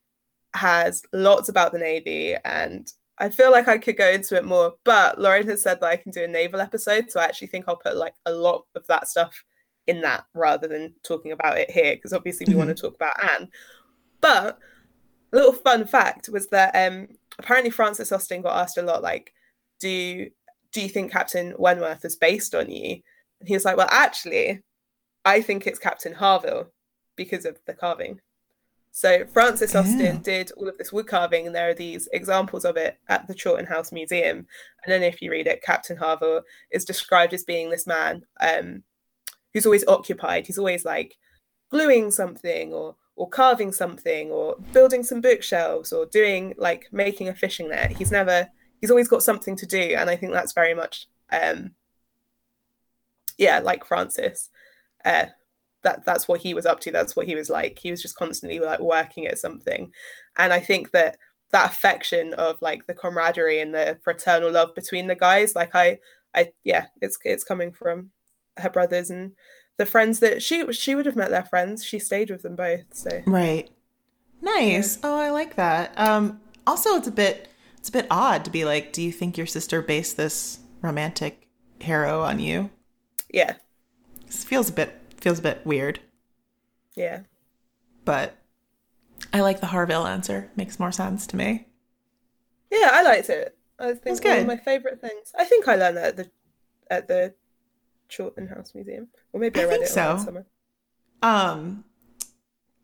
has 0.54 1.02
lots 1.12 1.48
about 1.48 1.72
the 1.72 1.78
Navy, 1.78 2.36
and 2.44 2.90
I 3.18 3.28
feel 3.28 3.50
like 3.52 3.68
I 3.68 3.78
could 3.78 3.96
go 3.96 4.08
into 4.08 4.36
it 4.36 4.44
more. 4.44 4.74
But 4.84 5.20
Lauren 5.20 5.48
has 5.48 5.62
said 5.62 5.80
that 5.80 5.90
I 5.90 5.96
can 5.96 6.12
do 6.12 6.24
a 6.24 6.28
naval 6.28 6.60
episode, 6.60 7.10
so 7.10 7.20
I 7.20 7.24
actually 7.24 7.48
think 7.48 7.64
I'll 7.66 7.76
put 7.76 7.96
like 7.96 8.14
a 8.26 8.32
lot 8.32 8.64
of 8.74 8.86
that 8.86 9.08
stuff 9.08 9.44
in 9.86 10.00
that 10.00 10.24
rather 10.34 10.66
than 10.66 10.94
talking 11.02 11.32
about 11.32 11.58
it 11.58 11.70
here, 11.70 11.94
because 11.94 12.12
obviously 12.12 12.44
we 12.46 12.52
mm-hmm. 12.52 12.66
want 12.66 12.76
to 12.76 12.80
talk 12.80 12.94
about 12.94 13.22
Anne. 13.32 13.48
But 14.20 14.58
a 15.32 15.36
little 15.36 15.52
fun 15.52 15.86
fact 15.86 16.28
was 16.32 16.46
that 16.48 16.74
um, 16.74 17.08
apparently 17.38 17.70
Francis 17.70 18.12
Austen 18.12 18.42
got 18.42 18.56
asked 18.56 18.78
a 18.78 18.82
lot, 18.82 19.02
like, 19.02 19.32
do 19.80 20.30
do 20.72 20.80
you 20.80 20.88
think 20.88 21.12
Captain 21.12 21.54
Wentworth 21.58 22.04
is 22.04 22.16
based 22.16 22.54
on 22.54 22.70
you? 22.70 23.00
And 23.40 23.48
he 23.48 23.54
was 23.54 23.64
like, 23.64 23.76
well, 23.76 23.88
actually, 23.90 24.62
I 25.24 25.40
think 25.40 25.66
it's 25.66 25.78
Captain 25.78 26.12
Harville 26.12 26.72
because 27.16 27.44
of 27.44 27.58
the 27.66 27.74
carving. 27.74 28.20
So 28.96 29.26
Francis 29.26 29.74
Austen 29.74 29.98
yeah. 29.98 30.18
did 30.22 30.52
all 30.52 30.68
of 30.68 30.78
this 30.78 30.92
wood 30.92 31.08
carving, 31.08 31.48
and 31.48 31.54
there 31.54 31.68
are 31.68 31.74
these 31.74 32.08
examples 32.12 32.64
of 32.64 32.76
it 32.76 32.96
at 33.08 33.26
the 33.26 33.34
Chawton 33.34 33.66
House 33.66 33.90
Museum. 33.90 34.46
And 34.84 34.92
then 34.92 35.02
if 35.02 35.20
you 35.20 35.32
read 35.32 35.48
it, 35.48 35.64
Captain 35.64 35.96
Harville 35.96 36.42
is 36.70 36.84
described 36.84 37.34
as 37.34 37.42
being 37.42 37.70
this 37.70 37.88
man 37.88 38.24
um, 38.40 38.84
who's 39.52 39.66
always 39.66 39.84
occupied. 39.88 40.46
He's 40.46 40.58
always 40.58 40.84
like 40.84 41.16
gluing 41.70 42.12
something 42.12 42.72
or 42.72 42.94
or 43.16 43.28
carving 43.28 43.72
something 43.72 44.30
or 44.30 44.58
building 44.72 45.02
some 45.02 45.20
bookshelves 45.20 45.92
or 45.92 46.06
doing 46.06 46.54
like 46.56 46.86
making 46.92 47.28
a 47.28 47.34
fishing 47.34 47.70
net. 47.70 47.90
He's 47.90 48.12
never 48.12 48.48
he's 48.80 48.92
always 48.92 49.08
got 49.08 49.24
something 49.24 49.56
to 49.56 49.66
do, 49.66 49.96
and 49.98 50.08
I 50.08 50.14
think 50.14 50.32
that's 50.32 50.52
very 50.52 50.72
much 50.72 51.08
um, 51.32 51.72
yeah, 53.38 53.58
like 53.58 53.84
Francis. 53.84 54.50
Uh, 55.04 55.26
that 55.84 56.04
that's 56.04 56.26
what 56.26 56.40
he 56.40 56.52
was 56.54 56.66
up 56.66 56.80
to 56.80 56.90
that's 56.90 57.14
what 57.14 57.26
he 57.26 57.34
was 57.34 57.48
like 57.48 57.78
he 57.78 57.90
was 57.90 58.02
just 58.02 58.16
constantly 58.16 58.58
like 58.58 58.80
working 58.80 59.26
at 59.26 59.38
something 59.38 59.90
and 60.36 60.52
i 60.52 60.58
think 60.58 60.90
that 60.90 61.16
that 61.52 61.70
affection 61.70 62.34
of 62.34 62.60
like 62.60 62.86
the 62.86 62.94
camaraderie 62.94 63.60
and 63.60 63.72
the 63.74 63.98
fraternal 64.02 64.50
love 64.50 64.74
between 64.74 65.06
the 65.06 65.14
guys 65.14 65.54
like 65.54 65.74
i 65.74 65.98
i 66.34 66.50
yeah 66.64 66.86
it's 67.00 67.16
it's 67.24 67.44
coming 67.44 67.70
from 67.72 68.10
her 68.56 68.70
brothers 68.70 69.10
and 69.10 69.32
the 69.76 69.86
friends 69.86 70.20
that 70.20 70.42
she 70.42 70.72
she 70.72 70.94
would 70.94 71.06
have 71.06 71.16
met 71.16 71.30
their 71.30 71.44
friends. 71.44 71.84
She 71.84 71.98
stayed 71.98 72.30
with 72.30 72.42
them 72.42 72.54
both. 72.56 72.84
So 72.92 73.22
Right. 73.26 73.68
Nice. 74.40 74.98
Oh, 75.02 75.18
I 75.18 75.30
like 75.30 75.56
that. 75.56 75.92
Um 75.96 76.40
also 76.66 76.90
it's 76.90 77.08
a 77.08 77.12
bit 77.12 77.48
it's 77.78 77.88
a 77.88 77.92
bit 77.92 78.06
odd 78.10 78.44
to 78.44 78.50
be 78.50 78.64
like, 78.64 78.92
do 78.92 79.02
you 79.02 79.12
think 79.12 79.36
your 79.36 79.46
sister 79.46 79.82
based 79.82 80.16
this 80.16 80.60
romantic 80.80 81.48
hero 81.80 82.22
on 82.22 82.38
you? 82.38 82.70
yeah, 83.32 83.54
This 84.26 84.44
feels 84.44 84.70
a 84.70 84.72
bit 84.72 84.96
feels 85.24 85.40
a 85.40 85.42
bit 85.42 85.66
weird, 85.66 85.98
yeah. 86.96 87.20
but 88.04 88.36
I 89.32 89.40
like 89.40 89.60
the 89.60 89.66
Harville 89.66 90.06
answer. 90.06 90.50
Makes 90.54 90.78
more 90.78 90.92
sense 90.92 91.26
to 91.28 91.36
me. 91.36 91.66
Yeah, 92.70 92.90
I 92.92 93.02
liked 93.02 93.28
it. 93.30 93.56
I 93.78 93.94
think 93.94 94.02
That's 94.04 94.20
one 94.24 94.32
of 94.32 94.38
good. 94.40 94.46
my 94.46 94.56
favourite 94.56 95.00
things. 95.00 95.32
I 95.38 95.44
think 95.44 95.66
I 95.66 95.74
learned 95.76 95.96
that 95.96 96.04
at 96.06 96.16
the 96.16 96.30
at 96.90 97.08
the 97.08 97.34
Chawton 98.08 98.46
House 98.48 98.72
Museum, 98.74 99.08
or 99.32 99.40
maybe 99.40 99.60
I, 99.60 99.62
I 99.64 99.66
read 99.66 99.80
think 99.80 99.90
it 99.90 99.98
online 99.98 100.18
so. 100.18 100.24
somewhere. 100.24 100.46
Um 101.22 101.84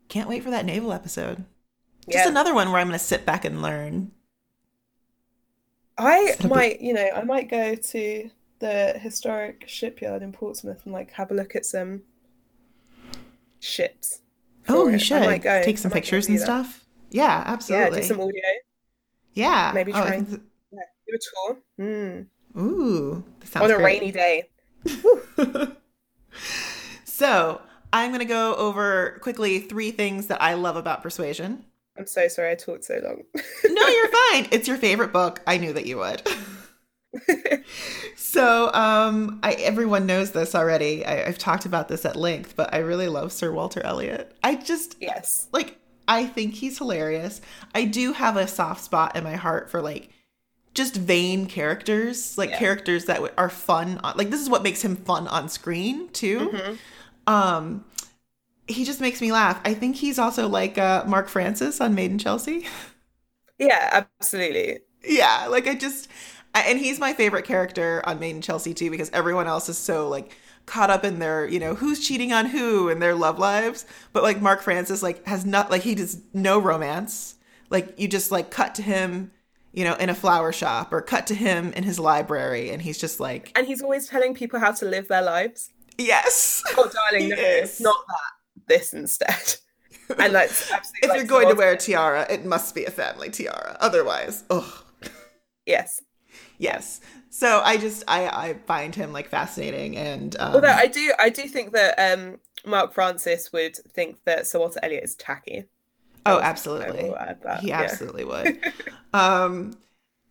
can't 0.09 0.27
wait 0.27 0.43
for 0.43 0.49
that 0.49 0.65
naval 0.65 0.91
episode. 0.91 1.45
Just 2.09 2.25
Yeah, 2.25 2.27
another 2.29 2.53
one 2.53 2.71
where 2.71 2.81
I'm 2.81 2.87
going 2.87 2.99
to 2.99 3.05
sit 3.05 3.25
back 3.25 3.45
and 3.45 3.61
learn. 3.61 4.11
I 5.97 6.31
It'll 6.33 6.49
be- 6.49 6.55
might, 6.55 6.81
you 6.81 6.93
know, 6.93 7.07
I 7.15 7.23
might 7.23 7.49
go 7.49 7.75
to 7.75 8.29
the 8.59 8.99
historic 8.99 9.65
shipyard 9.67 10.21
in 10.21 10.31
Portsmouth 10.33 10.81
and 10.83 10.93
like 10.93 11.11
have 11.11 11.31
a 11.31 11.33
look 11.33 11.55
at 11.55 11.65
some 11.65 12.01
ships. 13.61 14.19
Oh, 14.67 14.87
you 14.89 14.95
it. 14.95 14.99
Should 14.99 15.43
take 15.63 15.77
some 15.77 15.91
I 15.91 15.95
pictures 15.95 16.27
and 16.27 16.39
stuff. 16.39 16.85
Yeah, 17.09 17.23
Yeah, 17.23 17.43
absolutely. 17.53 18.01
do 18.01 18.07
some 18.07 18.19
audio. 18.19 18.41
Yeah. 19.33 19.71
maybe 19.73 19.91
Oh, 19.93 19.95
try 19.95 20.09
think 20.11 20.17
and- 20.19 20.27
th- 20.29 20.41
Yeah, 20.71 20.79
do 21.07 21.15
a 21.15 21.19
tour. 21.47 21.57
Mm. 21.79 22.27
Ooh, 22.59 23.23
On 23.55 23.71
a 23.71 23.75
great. 23.75 23.83
rainy 23.83 24.11
day. 24.11 24.49
so 27.05 27.61
I'm 27.93 28.09
going 28.11 28.19
to 28.19 28.25
go 28.25 28.55
over 28.55 29.19
quickly 29.21 29.59
three 29.59 29.91
things 29.91 30.27
that 30.27 30.41
I 30.41 30.53
love 30.55 30.75
about 30.75 31.01
Persuasion. 31.01 31.65
I'm 31.97 32.05
so 32.07 32.27
sorry 32.27 32.51
I 32.51 32.55
talked 32.55 32.85
so 32.85 32.99
long. 33.03 33.23
No, 33.65 33.87
you're 33.87 34.07
fine. 34.31 34.47
It's 34.51 34.67
your 34.67 34.77
favorite 34.77 35.11
book. 35.11 35.41
I 35.45 35.57
knew 35.57 35.73
that 35.73 35.85
you 35.85 35.97
would. 35.97 36.21
so, 38.15 38.71
um, 38.73 39.39
I 39.43 39.53
everyone 39.53 40.05
knows 40.05 40.31
this 40.31 40.55
already. 40.55 41.05
I, 41.05 41.25
I've 41.27 41.37
talked 41.37 41.65
about 41.65 41.87
this 41.87 42.05
at 42.05 42.15
length, 42.15 42.55
but 42.55 42.73
I 42.73 42.77
really 42.79 43.07
love 43.07 43.31
Sir 43.31 43.51
Walter 43.51 43.81
Elliot. 43.83 44.35
I 44.43 44.55
just 44.55 44.97
yes. 44.99 45.47
like 45.51 45.77
I 46.07 46.25
think 46.25 46.53
he's 46.55 46.77
hilarious. 46.77 47.41
I 47.75 47.85
do 47.85 48.13
have 48.13 48.37
a 48.37 48.47
soft 48.47 48.83
spot 48.83 49.15
in 49.15 49.23
my 49.23 49.35
heart 49.35 49.69
for 49.69 49.81
like 49.81 50.09
just 50.73 50.95
vain 50.95 51.47
characters, 51.47 52.37
like 52.37 52.51
Yeah. 52.51 52.59
characters 52.59 53.05
that 53.05 53.15
w- 53.15 53.33
are 53.37 53.49
fun. 53.49 53.99
On, 54.03 54.17
like 54.17 54.29
this 54.29 54.41
is 54.41 54.49
what 54.49 54.63
makes 54.63 54.83
him 54.83 54.95
fun 54.97 55.27
on 55.27 55.49
screen 55.49 56.09
too. 56.09 56.51
Mhm. 56.53 56.79
Um, 57.27 57.85
he 58.67 58.85
just 58.85 59.01
makes 59.01 59.21
me 59.21 59.31
laugh. 59.31 59.61
I 59.65 59.73
think 59.75 59.97
he's 59.97 60.19
also 60.19 60.47
like 60.49 60.77
uh, 60.77 61.05
Mark 61.07 61.29
Francis 61.29 61.81
on 61.81 61.95
Made 61.95 62.11
in 62.11 62.19
Chelsea. 62.19 62.67
Yeah, 63.57 64.05
absolutely. 64.19 64.79
yeah, 65.03 65.47
like 65.49 65.67
I 65.67 65.75
just, 65.75 66.07
and 66.53 66.79
he's 66.79 66.99
my 66.99 67.13
favorite 67.13 67.45
character 67.45 68.01
on 68.05 68.19
Made 68.19 68.35
in 68.35 68.41
Chelsea 68.41 68.73
too 68.73 68.89
because 68.91 69.09
everyone 69.11 69.47
else 69.47 69.69
is 69.69 69.77
so 69.77 70.07
like 70.09 70.35
caught 70.65 70.89
up 70.89 71.03
in 71.03 71.19
their, 71.19 71.47
you 71.47 71.59
know, 71.59 71.75
who's 71.75 72.05
cheating 72.05 72.31
on 72.33 72.45
who 72.47 72.89
and 72.89 73.01
their 73.01 73.15
love 73.15 73.39
lives. 73.39 73.85
But 74.13 74.23
like 74.23 74.41
Mark 74.41 74.61
Francis, 74.61 75.01
like 75.01 75.25
has 75.25 75.45
not 75.45 75.71
like 75.71 75.81
he 75.83 75.95
does 75.95 76.21
no 76.33 76.59
romance. 76.59 77.35
Like 77.69 77.97
you 77.99 78.07
just 78.07 78.31
like 78.31 78.51
cut 78.51 78.75
to 78.75 78.81
him, 78.81 79.31
you 79.73 79.83
know, 79.85 79.95
in 79.95 80.09
a 80.09 80.15
flower 80.15 80.51
shop 80.51 80.91
or 80.91 81.01
cut 81.01 81.25
to 81.27 81.35
him 81.35 81.71
in 81.73 81.83
his 81.83 81.97
library, 81.99 82.69
and 82.71 82.81
he's 82.81 82.97
just 82.97 83.19
like, 83.21 83.51
And 83.55 83.65
he's 83.65 83.81
always 83.81 84.07
telling 84.07 84.33
people 84.33 84.59
how 84.59 84.71
to 84.73 84.85
live 84.85 85.07
their 85.07 85.21
lives. 85.21 85.69
yes. 85.97 86.61
Oh, 86.77 86.89
darling, 86.93 87.29
no, 87.35 87.35
is. 87.37 87.79
not 87.79 87.95
that. 88.07 88.65
This 88.67 88.93
instead. 88.93 89.55
And 90.19 90.35
that's 90.35 90.69
absolutely. 90.71 90.99
If 91.03 91.09
like 91.09 91.17
you're 91.17 91.25
going 91.27 91.47
to 91.49 91.55
wear 91.55 91.71
a 91.71 91.77
tiara, 91.77 92.27
it 92.29 92.43
must 92.45 92.75
be 92.75 92.83
a 92.85 92.91
family 92.91 93.29
tiara. 93.29 93.77
Otherwise, 93.79 94.43
ugh. 94.49 94.83
yes. 95.65 96.01
Yes. 96.61 97.01
So 97.31 97.61
I 97.63 97.77
just 97.77 98.03
I 98.07 98.27
I 98.27 98.53
find 98.67 98.93
him 98.93 99.11
like 99.11 99.29
fascinating 99.29 99.97
and 99.97 100.35
um, 100.39 100.55
Although 100.55 100.67
I 100.67 100.85
do, 100.85 101.11
I 101.19 101.29
do 101.29 101.43
think 101.47 101.73
that 101.73 101.95
um, 101.97 102.39
Mark 102.65 102.93
Francis 102.93 103.51
would 103.51 103.75
think 103.93 104.23
that 104.25 104.45
Sir 104.45 104.59
Walter 104.59 104.79
Elliot 104.83 105.03
is 105.03 105.15
tacky. 105.15 105.65
oh 106.25 106.39
absolutely 106.39 107.09
will 107.09 107.17
add 107.17 107.41
that. 107.43 107.61
he 107.61 107.69
yeah. 107.69 107.81
absolutely 107.81 108.25
would. 108.25 108.59
um 109.13 109.75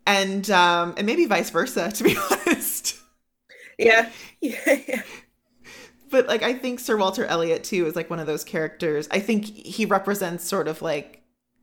and 0.06 0.48
um 0.50 0.94
and 0.96 1.04
maybe 1.04 1.26
vice 1.26 1.50
versa 1.50 1.90
to 1.90 2.04
be 2.04 2.16
honest. 2.30 2.98
Yeah, 3.76 4.10
yeah, 4.40 4.78
yeah. 4.86 5.02
But 6.10 6.28
like 6.28 6.44
I 6.44 6.54
think 6.54 6.78
Sir 6.78 6.96
Walter 6.96 7.24
Elliot 7.24 7.64
too 7.64 7.86
is 7.86 7.96
like 7.96 8.08
one 8.08 8.20
of 8.20 8.28
those 8.28 8.44
characters. 8.44 9.08
I 9.10 9.18
think 9.18 9.46
he 9.46 9.84
represents 9.84 10.44
sort 10.44 10.68
of 10.68 10.80
like 10.80 11.22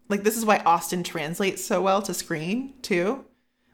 like 0.09 0.23
this 0.23 0.35
is 0.35 0.45
why 0.45 0.57
Austen 0.65 1.03
translates 1.03 1.63
so 1.63 1.81
well 1.81 2.01
to 2.01 2.13
screen 2.13 2.73
too. 2.81 3.23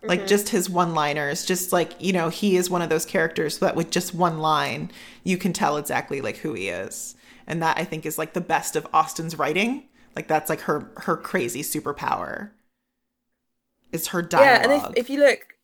Like 0.07 0.25
Mhm. 0.25 0.27
just 0.27 0.49
his 0.49 0.69
one-liners, 0.69 1.45
just 1.45 1.71
like, 1.71 1.93
you 1.99 2.11
know, 2.13 2.29
he 2.29 2.57
is 2.57 2.69
one 2.69 2.81
of 2.81 2.89
those 2.89 3.05
characters 3.05 3.59
that 3.59 3.75
with 3.75 3.89
just 3.89 4.13
one 4.13 4.39
line, 4.39 4.91
you 5.23 5.37
can 5.37 5.53
tell 5.53 5.77
exactly 5.77 6.21
like 6.21 6.37
who 6.37 6.53
he 6.53 6.69
is. 6.69 7.15
And 7.47 7.61
that 7.61 7.77
I 7.77 7.85
think 7.85 8.05
is 8.05 8.17
like 8.17 8.33
the 8.33 8.41
best 8.41 8.75
of 8.75 8.87
Austen's 8.93 9.37
writing. 9.37 9.85
Like 10.15 10.27
that's 10.27 10.49
like 10.49 10.61
her 10.61 10.91
her 10.97 11.17
crazy 11.17 11.61
superpower. 11.63 12.51
it's 13.91 14.07
her 14.07 14.21
dialogue 14.21 14.39
Yeah, 14.39 14.61
and 14.63 14.71
if, 14.71 14.89
if 14.95 15.09
you 15.09 15.19
look 15.19 15.55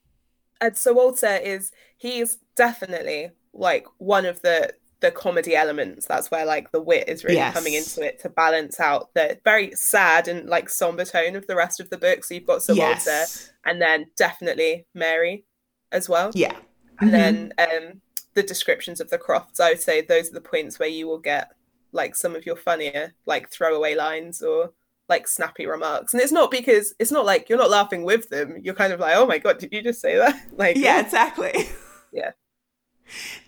at 0.61 0.77
Sir 0.77 0.93
Walter, 0.93 1.27
is 1.37 1.71
he's 1.97 2.39
definitely 2.55 3.31
like 3.53 3.87
one 3.99 4.25
of 4.25 4.41
the 4.43 4.73
the 5.01 5.11
comedy 5.11 5.55
elements. 5.55 6.05
That's 6.05 6.29
where 6.29 6.45
like 6.45 6.71
the 6.71 6.81
wit 6.81 7.07
is 7.07 7.23
really 7.23 7.37
Yes. 7.37 7.53
coming 7.53 7.73
into 7.73 8.01
it 8.01 8.19
to 8.19 8.29
balance 8.29 8.79
out 8.79 9.09
the 9.13 9.39
very 9.45 9.71
sad 9.75 10.27
and 10.27 10.49
like 10.49 10.69
somber 10.69 11.05
tone 11.05 11.35
of 11.35 11.47
the 11.47 11.55
rest 11.55 11.79
of 11.79 11.89
the 11.89 11.97
book. 11.97 12.23
So 12.25 12.33
you've 12.33 12.45
got 12.47 12.61
Sir 12.63 12.75
Walter, 12.75 13.01
yes. 13.05 13.51
and 13.65 13.81
then 13.81 14.07
definitely 14.17 14.85
Mary 14.93 15.45
as 15.91 16.09
well. 16.09 16.31
Yeah. 16.33 16.55
And 16.99 17.09
Mhm. 17.09 17.13
then 17.13 17.53
um, 17.59 18.01
the 18.33 18.43
descriptions 18.43 18.99
of 18.99 19.09
the 19.09 19.17
Crofts, 19.17 19.59
I 19.59 19.69
would 19.69 19.81
say 19.81 20.01
those 20.01 20.29
are 20.29 20.33
the 20.33 20.41
points 20.41 20.79
where 20.79 20.89
you 20.89 21.07
will 21.07 21.19
get 21.19 21.49
like 21.93 22.15
some 22.15 22.35
of 22.35 22.45
your 22.45 22.55
funnier, 22.57 23.13
like 23.25 23.49
throwaway 23.49 23.95
lines 23.95 24.41
or 24.43 24.73
like 25.07 25.27
snappy 25.27 25.65
remarks. 25.65 26.13
And 26.13 26.21
it's 26.21 26.31
not 26.31 26.51
because 26.51 26.93
it's 26.99 27.11
not 27.11 27.25
like 27.25 27.49
you're 27.49 27.57
not 27.57 27.71
laughing 27.71 28.03
with 28.03 28.29
them. 28.29 28.57
You're 28.61 28.75
kind 28.75 28.93
of 28.93 28.99
like, 28.99 29.15
oh 29.15 29.25
my 29.25 29.37
god, 29.39 29.57
did 29.59 29.71
you 29.73 29.81
just 29.81 30.01
say 30.01 30.17
that? 30.17 30.35
Like, 30.57 30.75
yeah 30.75 30.99
exactly 30.99 31.69
Yeah. 32.11 32.31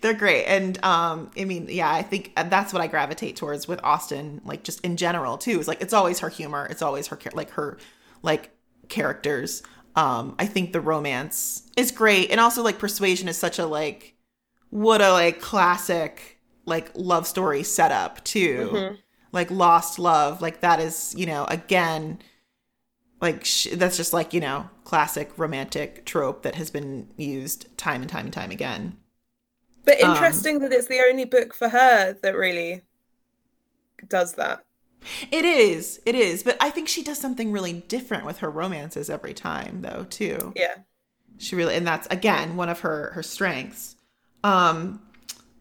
They're 0.00 0.14
great. 0.14 0.44
And 0.46 0.82
um 0.84 1.30
i 1.38 1.44
mean 1.44 1.66
yeah 1.68 1.90
i 1.90 2.02
think 2.02 2.32
that's 2.34 2.72
what 2.72 2.82
i 2.82 2.86
gravitate 2.86 3.36
towards 3.36 3.68
with 3.68 3.80
austen 3.84 4.40
like 4.44 4.64
just 4.64 4.80
in 4.80 4.96
general 4.96 5.38
too 5.38 5.60
is 5.60 5.68
like 5.68 5.80
it's 5.82 5.92
always 5.94 6.18
her 6.20 6.28
humor. 6.28 6.66
It's 6.70 6.82
always 6.82 7.06
her 7.08 7.18
like 7.32 7.50
her 7.52 7.78
like 8.22 8.50
characters. 8.88 9.62
Um 9.96 10.34
i 10.38 10.46
think 10.46 10.72
the 10.72 10.80
romance 10.80 11.62
is 11.76 11.90
great. 11.90 12.30
And 12.30 12.40
also 12.40 12.62
like 12.62 12.78
persuasion 12.78 13.28
is 13.28 13.36
such 13.38 13.58
a 13.58 13.66
like 13.66 14.14
what 14.70 15.00
a 15.00 15.12
like 15.12 15.40
classic 15.40 16.38
like 16.64 16.90
love 16.94 17.26
story 17.26 17.62
setup 17.62 18.22
too. 18.24 18.70
Mhm. 18.72 18.98
like 19.32 19.50
lost 19.50 19.98
love 19.98 20.40
like 20.42 20.60
that 20.60 20.78
is 20.80 21.14
you 21.16 21.26
know 21.26 21.44
again 21.46 22.18
like 23.20 23.44
sh- 23.44 23.68
that's 23.74 23.96
just 23.96 24.12
like 24.12 24.34
you 24.34 24.40
know 24.40 24.68
classic 24.84 25.30
romantic 25.38 26.04
trope 26.04 26.42
that 26.42 26.54
has 26.56 26.70
been 26.70 27.08
used 27.16 27.66
time 27.78 28.02
and 28.02 28.10
time 28.10 28.26
and 28.26 28.32
time 28.34 28.50
again 28.50 28.96
But 29.84 30.02
Um, 30.02 30.12
interesting 30.12 30.60
that 30.60 30.72
it's 30.72 30.86
the 30.88 31.00
only 31.08 31.24
book 31.24 31.54
for 31.54 31.68
her 31.68 32.12
that 32.22 32.36
really 32.36 32.82
does 34.08 34.34
that. 34.34 34.64
it 35.30 35.44
is 35.44 36.00
it 36.06 36.14
is. 36.14 36.42
But 36.42 36.56
i 36.60 36.70
think 36.70 36.88
she 36.88 37.02
does 37.02 37.18
something 37.18 37.50
really 37.52 37.72
different 37.72 38.24
with 38.24 38.38
her 38.38 38.50
romances 38.50 39.10
every 39.10 39.34
time 39.34 39.82
though 39.82 40.06
too. 40.10 40.52
Yeah. 40.56 40.76
she 41.38 41.56
really 41.56 41.74
and 41.74 41.86
that's 41.86 42.06
again 42.08 42.56
one 42.56 42.68
of 42.68 42.80
her 42.80 43.10
her 43.14 43.22
strengths. 43.22 43.96
Um 44.44 45.00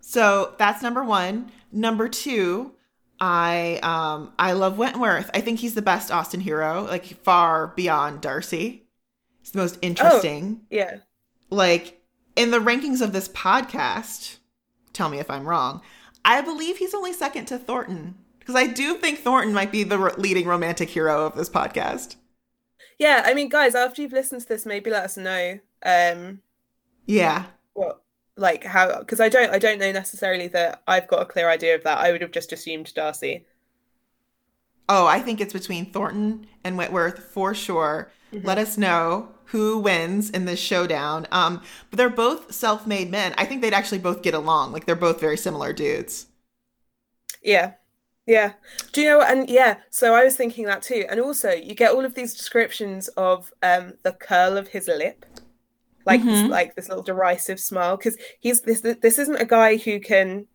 so 0.02 0.54
that's 0.58 0.82
number 0.84 1.04
one. 1.04 1.52
Number 1.72 2.08
two 2.10 2.74
i 3.20 3.80
um 3.84 4.34
i 4.40 4.52
love 4.54 4.78
wentworth. 4.78 5.30
I 5.34 5.42
think 5.42 5.60
he's 5.60 5.74
the 5.76 5.82
best 5.82 6.12
austen 6.12 6.40
hero 6.42 6.84
like 6.84 7.06
far 7.24 7.68
beyond 7.76 8.22
darcy. 8.22 8.88
He's 9.40 9.52
the 9.52 9.60
most 9.60 9.80
interesting. 9.82 10.62
Yeah. 10.70 10.98
like 11.50 12.01
in 12.36 12.52
the 12.52 12.60
rankings 12.60 13.02
of 13.02 13.14
this 13.14 13.28
podcast 13.30 14.38
tell 14.94 15.10
me 15.10 15.20
if 15.20 15.30
i'm 15.30 15.48
wrong 15.48 15.82
i 16.26 16.42
believe 16.42 16.78
he's 16.78 16.94
only 16.94 17.14
second 17.14 17.46
to 17.46 17.58
thornton 17.58 18.16
because 18.40 18.56
i 18.56 18.66
do 18.68 18.96
think 18.96 19.20
thornton 19.20 19.54
might 19.54 19.72
be 19.72 19.84
the 19.84 19.98
r- 19.98 20.14
leading 20.18 20.46
romantic 20.48 20.90
hero 20.90 21.26
of 21.26 21.36
this 21.36 21.50
podcast 21.50 22.16
Yeah. 23.00 23.24
I 23.26 23.34
mean, 23.34 23.50
guys, 23.50 23.74
after 23.74 24.02
you've 24.02 24.12
listened 24.14 24.42
to 24.42 24.48
this, 24.48 24.66
maybe 24.66 24.92
let 24.92 25.04
us 25.06 25.18
know 25.18 25.60
um 25.84 26.40
yeah 27.08 27.46
what 27.74 28.04
like 28.38 28.64
how 28.64 29.00
because 29.00 29.20
I 29.20 29.28
don't 29.30 29.52
I 29.52 29.58
don't 29.60 29.80
know 29.80 29.92
necessarily 29.92 30.48
that 30.50 30.84
I've 30.88 31.08
got 31.08 31.22
a 31.24 31.26
clear 31.26 31.50
idea 31.50 31.74
of 31.76 31.84
that. 31.84 31.98
I 31.98 32.12
would 32.12 32.22
have 32.22 32.32
just 32.32 32.54
assumed 32.54 32.94
Darcy. 32.94 33.46
oh 34.90 35.06
i 35.08 35.20
think 35.20 35.40
it's 35.42 35.54
between 35.54 35.92
thornton 35.92 36.48
and 36.64 36.78
wentworth 36.78 37.20
for 37.34 37.54
sure 37.54 38.12
Mhm. 38.34 38.46
let 38.46 38.58
us 38.58 38.78
know 38.78 39.30
who 39.52 39.78
wins 39.80 40.30
in 40.30 40.46
this 40.46 40.60
showdown 40.60 41.28
um 41.32 41.62
but 41.90 41.98
they're 41.98 42.10
both 42.10 42.52
self-made 42.54 43.10
men 43.12 43.34
i 43.38 43.46
think 43.46 43.62
they'd 43.62 43.74
actually 43.74 44.00
both 44.00 44.22
get 44.22 44.34
along 44.34 44.72
like 44.72 44.86
they're 44.86 44.96
both 44.96 45.20
very 45.20 45.38
similar 45.38 45.74
dudes 45.74 46.28
Yeah. 47.42 47.74
Yeah. 48.26 48.54
Do 48.94 49.02
you 49.02 49.10
know 49.10 49.22
and 49.22 49.50
yeah, 49.50 49.78
so 49.90 50.14
I 50.14 50.24
was 50.24 50.36
thinking 50.36 50.66
that 50.66 50.84
too. 50.84 51.06
And 51.10 51.20
also 51.20 51.52
you 51.52 51.74
get 51.76 51.92
all 51.92 52.06
of 52.06 52.14
these 52.16 52.36
descriptions 52.36 53.08
of 53.10 53.52
um 53.64 53.94
the 54.04 54.14
curl 54.14 54.58
of 54.58 54.70
his 54.70 54.88
lip. 54.88 55.26
Like 56.06 56.24
mm-hmm. 56.24 56.50
like 56.50 56.76
this 56.76 56.90
little 56.90 57.04
derisive 57.04 57.60
smile 57.60 57.98
because 57.98 58.18
he's 58.40 58.62
this 58.62 58.82
this 58.82 59.20
isn't 59.20 59.36
a 59.42 59.46
guy 59.46 59.78
who 59.78 60.00
can 60.00 60.48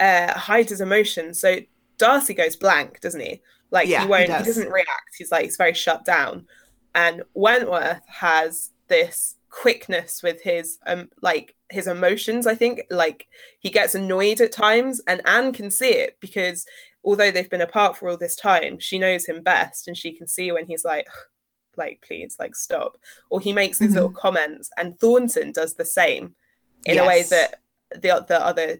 uh 0.00 0.32
hide 0.38 0.68
his 0.70 0.80
emotions. 0.80 1.40
So 1.40 1.60
Darcy 1.98 2.34
goes 2.34 2.56
blank, 2.56 3.00
doesn't 3.00 3.20
he? 3.20 3.42
Like 3.70 3.88
yeah, 3.88 4.02
he 4.02 4.06
won't 4.06 4.30
he, 4.30 4.36
he 4.36 4.42
doesn't 4.44 4.70
react. 4.70 5.16
He's 5.18 5.30
like 5.32 5.44
he's 5.44 5.56
very 5.56 5.74
shut 5.74 6.04
down. 6.04 6.46
And 6.94 7.22
Wentworth 7.34 8.02
has 8.06 8.70
this 8.88 9.36
quickness 9.52 10.22
with 10.22 10.40
his 10.42 10.78
um 10.86 11.10
like 11.20 11.54
his 11.70 11.86
emotions 11.86 12.46
i 12.46 12.54
think 12.54 12.80
like 12.90 13.26
he 13.60 13.68
gets 13.68 13.94
annoyed 13.94 14.40
at 14.40 14.50
times 14.50 14.98
and 15.06 15.20
anne 15.26 15.52
can 15.52 15.70
see 15.70 15.90
it 15.90 16.16
because 16.20 16.64
although 17.04 17.30
they've 17.30 17.50
been 17.50 17.60
apart 17.60 17.94
for 17.94 18.08
all 18.08 18.16
this 18.16 18.34
time 18.34 18.78
she 18.78 18.98
knows 18.98 19.26
him 19.26 19.42
best 19.42 19.86
and 19.86 19.96
she 19.96 20.10
can 20.12 20.26
see 20.26 20.50
when 20.50 20.66
he's 20.66 20.86
like 20.86 21.06
like 21.76 22.02
please 22.06 22.36
like 22.38 22.54
stop 22.54 22.96
or 23.28 23.40
he 23.40 23.52
makes 23.52 23.78
these 23.78 23.88
mm-hmm. 23.88 23.96
little 23.96 24.10
comments 24.10 24.70
and 24.78 24.98
thornton 24.98 25.52
does 25.52 25.74
the 25.74 25.84
same 25.84 26.34
in 26.86 26.94
yes. 26.94 27.04
a 27.04 27.06
way 27.06 27.22
that 27.22 27.60
the 27.90 28.24
the 28.26 28.44
other 28.44 28.78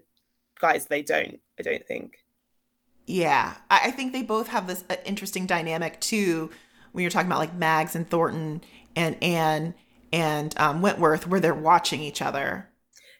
guys 0.59 0.87
they 0.87 1.03
don't 1.03 1.39
i 1.59 1.63
don't 1.63 1.87
think 1.87 2.19
yeah 3.07 3.55
i, 3.71 3.81
I 3.85 3.91
think 3.91 4.13
they 4.13 4.23
both 4.23 4.49
have 4.49 4.67
this 4.67 4.85
uh, 4.89 4.97
interesting 5.05 5.45
dynamic 5.45 6.01
too 6.01 6.51
when 6.93 7.03
you're 7.03 7.11
talking 7.11 7.27
about 7.27 7.39
like 7.39 7.55
mags 7.55 7.97
and 7.97 8.09
thornton 8.09 8.63
and 8.95 9.23
anne 9.23 9.75
and 10.13 10.55
um, 10.59 10.83
Wentworth, 10.83 11.27
where 11.27 11.41
they're 11.41 11.55
watching 11.55 12.03
each 12.03 12.21
other. 12.21 12.69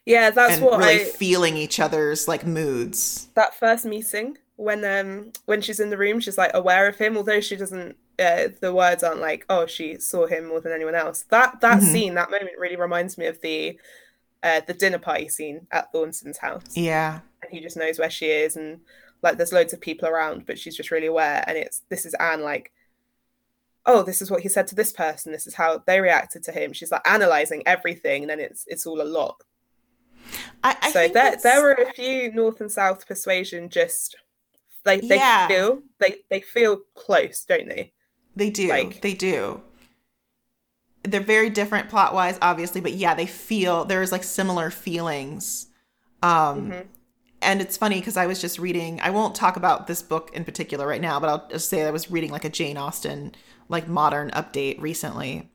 Yeah, 0.05 0.29
that's 0.29 0.61
what 0.61 0.79
really 0.79 1.01
I, 1.01 1.05
feeling 1.05 1.57
each 1.57 1.79
other's 1.79 2.27
like 2.27 2.45
moods. 2.45 3.29
That 3.35 3.55
first 3.55 3.85
meeting 3.85 4.37
when 4.55 4.83
um 4.85 5.31
when 5.45 5.61
she's 5.61 5.79
in 5.79 5.89
the 5.89 5.97
room, 5.97 6.19
she's 6.19 6.37
like 6.37 6.51
aware 6.53 6.87
of 6.87 6.97
him, 6.97 7.17
although 7.17 7.41
she 7.41 7.55
doesn't. 7.55 7.97
Uh, 8.19 8.49
the 8.61 8.71
words 8.71 9.03
aren't 9.03 9.21
like, 9.21 9.43
oh, 9.49 9.65
she 9.65 9.97
saw 9.97 10.27
him 10.27 10.47
more 10.47 10.61
than 10.61 10.71
anyone 10.71 10.93
else. 10.93 11.23
That 11.29 11.61
that 11.61 11.79
mm-hmm. 11.79 11.91
scene, 11.91 12.13
that 12.13 12.29
moment, 12.29 12.51
really 12.59 12.75
reminds 12.75 13.17
me 13.17 13.25
of 13.25 13.41
the 13.41 13.79
uh, 14.43 14.61
the 14.67 14.73
dinner 14.73 14.99
party 14.99 15.29
scene 15.29 15.67
at 15.71 15.91
Thornton's 15.91 16.37
house. 16.37 16.75
Yeah, 16.75 17.21
and 17.41 17.51
he 17.51 17.59
just 17.59 17.77
knows 17.77 17.97
where 17.97 18.11
she 18.11 18.27
is, 18.27 18.55
and 18.55 18.81
like 19.23 19.37
there's 19.37 19.53
loads 19.53 19.73
of 19.73 19.81
people 19.81 20.07
around, 20.07 20.45
but 20.45 20.59
she's 20.59 20.75
just 20.75 20.91
really 20.91 21.07
aware. 21.07 21.43
And 21.47 21.57
it's 21.57 21.81
this 21.89 22.05
is 22.05 22.13
Anne 22.15 22.43
like 22.43 22.71
oh 23.85 24.03
this 24.03 24.21
is 24.21 24.31
what 24.31 24.41
he 24.41 24.49
said 24.49 24.67
to 24.67 24.75
this 24.75 24.91
person 24.91 25.31
this 25.31 25.47
is 25.47 25.55
how 25.55 25.81
they 25.85 25.99
reacted 25.99 26.43
to 26.43 26.51
him. 26.51 26.73
She's 26.73 26.91
like 26.91 27.07
analyzing 27.07 27.63
everything 27.65 28.23
and 28.23 28.29
then 28.29 28.39
it's 28.39 28.65
it's 28.67 28.85
all 28.85 29.01
a 29.01 29.03
lot. 29.03 29.41
I, 30.63 30.75
I 30.81 30.91
so 30.91 31.07
there 31.07 31.35
there 31.41 31.61
were 31.61 31.73
a 31.73 31.91
few 31.93 32.31
north 32.31 32.61
and 32.61 32.71
south 32.71 33.07
persuasion 33.07 33.69
just 33.69 34.15
they 34.85 34.99
they 34.99 35.17
yeah. 35.17 35.47
feel 35.47 35.81
they 35.99 36.17
they 36.29 36.41
feel 36.41 36.81
close 36.95 37.45
don't 37.45 37.67
they? 37.67 37.93
They 38.35 38.49
do. 38.49 38.69
Like, 38.69 39.01
they 39.01 39.13
do. 39.13 39.61
They're 41.03 41.21
very 41.21 41.49
different 41.49 41.89
plot 41.89 42.13
wise 42.13 42.37
obviously 42.41 42.81
but 42.81 42.93
yeah 42.93 43.13
they 43.13 43.25
feel 43.25 43.85
there's 43.85 44.11
like 44.11 44.23
similar 44.23 44.69
feelings. 44.69 45.67
Um 46.21 46.71
mm-hmm. 46.71 46.81
and 47.41 47.59
it's 47.59 47.75
funny 47.75 47.99
because 47.99 48.15
i 48.15 48.25
was 48.25 48.39
just 48.39 48.57
reading 48.57 49.01
i 49.01 49.09
won't 49.09 49.35
talk 49.35 49.57
about 49.57 49.87
this 49.87 50.01
book 50.01 50.31
in 50.33 50.45
particular 50.45 50.87
right 50.87 51.01
now 51.01 51.19
but 51.19 51.27
i'll 51.27 51.45
just 51.49 51.67
say 51.67 51.83
i 51.83 51.91
was 51.91 52.09
reading 52.09 52.31
like 52.31 52.45
a 52.45 52.49
jane 52.49 52.77
austen 52.77 53.35
like 53.73 53.87
modern 53.87 54.29
update 54.31 54.79
recently. 54.79 55.51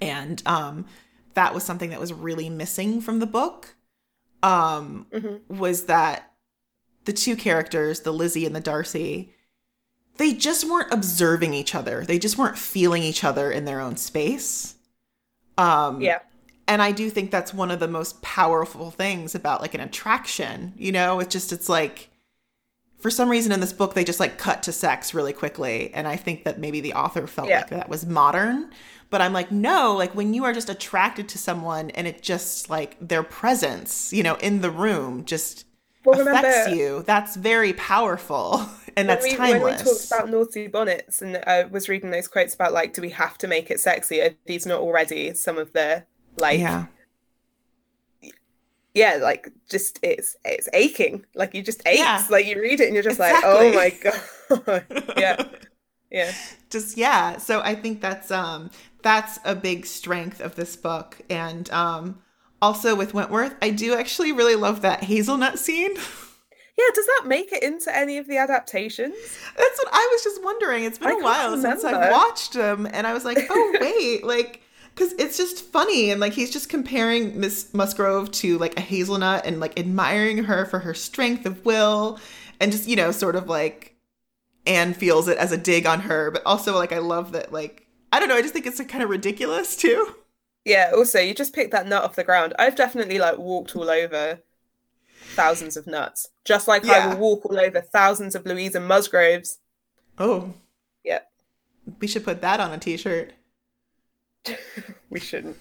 And 0.00 0.42
um 0.46 0.86
that 1.34 1.54
was 1.54 1.64
something 1.64 1.90
that 1.90 2.00
was 2.00 2.12
really 2.12 2.48
missing 2.48 3.00
from 3.00 3.18
the 3.18 3.26
book. 3.26 3.74
Um 4.42 5.06
mm-hmm. 5.12 5.58
was 5.58 5.86
that 5.86 6.32
the 7.04 7.12
two 7.12 7.34
characters, 7.34 8.00
the 8.00 8.12
Lizzie 8.12 8.46
and 8.46 8.54
the 8.54 8.60
Darcy, 8.60 9.34
they 10.18 10.32
just 10.32 10.68
weren't 10.70 10.92
observing 10.92 11.54
each 11.54 11.74
other. 11.74 12.04
They 12.04 12.18
just 12.18 12.38
weren't 12.38 12.58
feeling 12.58 13.02
each 13.02 13.24
other 13.24 13.50
in 13.50 13.64
their 13.64 13.80
own 13.80 13.96
space. 13.96 14.76
Um 15.58 16.00
Yeah. 16.00 16.20
And 16.68 16.80
I 16.80 16.92
do 16.92 17.10
think 17.10 17.30
that's 17.30 17.52
one 17.52 17.72
of 17.72 17.80
the 17.80 17.88
most 17.88 18.22
powerful 18.22 18.92
things 18.92 19.34
about 19.34 19.60
like 19.60 19.74
an 19.74 19.80
attraction, 19.80 20.72
you 20.76 20.92
know? 20.92 21.18
It's 21.18 21.32
just 21.32 21.52
it's 21.52 21.68
like 21.68 22.11
for 23.02 23.10
some 23.10 23.28
reason 23.28 23.50
in 23.50 23.60
this 23.60 23.72
book 23.72 23.94
they 23.94 24.04
just 24.04 24.20
like 24.20 24.38
cut 24.38 24.62
to 24.62 24.72
sex 24.72 25.12
really 25.12 25.32
quickly 25.32 25.92
and 25.92 26.06
i 26.06 26.16
think 26.16 26.44
that 26.44 26.58
maybe 26.58 26.80
the 26.80 26.94
author 26.94 27.26
felt 27.26 27.48
yeah. 27.48 27.58
like 27.58 27.70
that 27.70 27.88
was 27.88 28.06
modern 28.06 28.70
but 29.10 29.20
i'm 29.20 29.32
like 29.32 29.50
no 29.50 29.94
like 29.94 30.14
when 30.14 30.32
you 30.32 30.44
are 30.44 30.52
just 30.52 30.70
attracted 30.70 31.28
to 31.28 31.36
someone 31.36 31.90
and 31.90 32.06
it 32.06 32.22
just 32.22 32.70
like 32.70 32.96
their 33.06 33.24
presence 33.24 34.12
you 34.12 34.22
know 34.22 34.36
in 34.36 34.60
the 34.60 34.70
room 34.70 35.24
just 35.24 35.66
well, 36.04 36.20
affects 36.20 36.66
remember, 36.66 36.74
you 36.76 37.02
that's 37.02 37.36
very 37.36 37.72
powerful 37.72 38.64
and 38.96 39.08
that's 39.08 39.24
we, 39.24 39.34
timeless 39.34 39.62
when 39.62 39.72
we 39.72 39.78
talked 39.78 40.06
about 40.06 40.30
naughty 40.30 40.68
bonnets 40.68 41.20
and 41.20 41.42
i 41.46 41.64
was 41.64 41.88
reading 41.88 42.10
those 42.10 42.28
quotes 42.28 42.54
about 42.54 42.72
like 42.72 42.92
do 42.92 43.02
we 43.02 43.10
have 43.10 43.36
to 43.36 43.48
make 43.48 43.70
it 43.70 43.80
sexy? 43.80 44.20
Are 44.20 44.30
these 44.46 44.64
not 44.64 44.80
already 44.80 45.34
some 45.34 45.58
of 45.58 45.72
the 45.72 46.04
like 46.36 46.60
yeah 46.60 46.86
yeah, 48.94 49.18
like 49.20 49.50
just 49.68 49.98
it's 50.02 50.36
it's 50.44 50.68
aching. 50.72 51.24
Like 51.34 51.54
you 51.54 51.62
just 51.62 51.82
aches. 51.86 51.98
Yeah. 51.98 52.24
Like 52.30 52.46
you 52.46 52.60
read 52.60 52.80
it 52.80 52.86
and 52.86 52.94
you're 52.94 53.02
just 53.02 53.18
exactly. 53.18 53.74
like, 53.74 54.04
oh 54.48 54.62
my 54.66 54.76
god. 54.76 55.14
yeah. 55.16 55.44
Yeah. 56.10 56.32
Just 56.70 56.96
yeah. 56.96 57.38
So 57.38 57.60
I 57.62 57.74
think 57.74 58.00
that's 58.00 58.30
um 58.30 58.70
that's 59.02 59.38
a 59.44 59.54
big 59.54 59.86
strength 59.86 60.40
of 60.40 60.54
this 60.54 60.76
book. 60.76 61.20
And 61.30 61.70
um 61.70 62.20
also 62.60 62.94
with 62.94 63.14
Wentworth, 63.14 63.56
I 63.62 63.70
do 63.70 63.94
actually 63.94 64.32
really 64.32 64.54
love 64.54 64.82
that 64.82 65.04
hazelnut 65.04 65.58
scene. 65.58 65.96
Yeah, 66.78 66.86
does 66.94 67.04
that 67.04 67.24
make 67.26 67.52
it 67.52 67.62
into 67.62 67.94
any 67.94 68.16
of 68.16 68.26
the 68.26 68.38
adaptations? 68.38 69.14
That's 69.58 69.78
what 69.78 69.88
I 69.92 70.08
was 70.10 70.24
just 70.24 70.42
wondering. 70.42 70.84
It's 70.84 70.98
been 70.98 71.08
I 71.08 71.20
a 71.20 71.22
while 71.22 71.50
remember. 71.50 71.68
since 71.68 71.84
I've 71.84 72.10
watched 72.10 72.54
them, 72.54 72.88
and 72.90 73.06
I 73.06 73.12
was 73.12 73.26
like, 73.26 73.46
oh 73.50 73.76
wait, 73.78 74.24
like 74.24 74.62
because 74.94 75.12
it's 75.14 75.36
just 75.36 75.64
funny 75.64 76.10
and 76.10 76.20
like 76.20 76.32
he's 76.32 76.50
just 76.50 76.68
comparing 76.68 77.38
Miss 77.38 77.72
Musgrove 77.72 78.30
to 78.32 78.58
like 78.58 78.76
a 78.78 78.82
hazelnut 78.82 79.46
and 79.46 79.60
like 79.60 79.78
admiring 79.78 80.44
her 80.44 80.66
for 80.66 80.80
her 80.80 80.94
strength 80.94 81.46
of 81.46 81.64
will 81.64 82.18
and 82.60 82.72
just 82.72 82.88
you 82.88 82.96
know 82.96 83.10
sort 83.10 83.36
of 83.36 83.48
like 83.48 83.96
Anne 84.66 84.94
feels 84.94 85.28
it 85.28 85.38
as 85.38 85.50
a 85.52 85.56
dig 85.56 85.86
on 85.86 86.00
her, 86.00 86.30
but 86.30 86.42
also 86.46 86.74
like 86.76 86.92
I 86.92 86.98
love 86.98 87.32
that 87.32 87.52
like 87.52 87.86
I 88.12 88.20
don't 88.20 88.28
know 88.28 88.36
I 88.36 88.42
just 88.42 88.52
think 88.52 88.66
it's 88.66 88.78
like, 88.78 88.88
kind 88.88 89.02
of 89.02 89.10
ridiculous 89.10 89.76
too. 89.78 90.14
Yeah. 90.64 90.92
Also, 90.94 91.18
you 91.18 91.34
just 91.34 91.54
picked 91.54 91.72
that 91.72 91.86
nut 91.86 92.04
off 92.04 92.14
the 92.14 92.24
ground. 92.24 92.54
I've 92.58 92.76
definitely 92.76 93.18
like 93.18 93.38
walked 93.38 93.74
all 93.74 93.90
over 93.90 94.40
thousands 95.34 95.76
of 95.76 95.86
nuts, 95.86 96.28
just 96.44 96.68
like 96.68 96.84
yeah. 96.84 96.92
I 96.92 97.06
will 97.14 97.20
walk 97.20 97.46
all 97.46 97.58
over 97.58 97.80
thousands 97.80 98.34
of 98.34 98.46
Louisa 98.46 98.80
Musgroves. 98.80 99.58
Oh. 100.18 100.54
Yeah. 101.04 101.20
We 102.00 102.06
should 102.06 102.24
put 102.24 102.42
that 102.42 102.60
on 102.60 102.72
a 102.72 102.78
t-shirt. 102.78 103.32
we 105.10 105.20
shouldn't. 105.20 105.58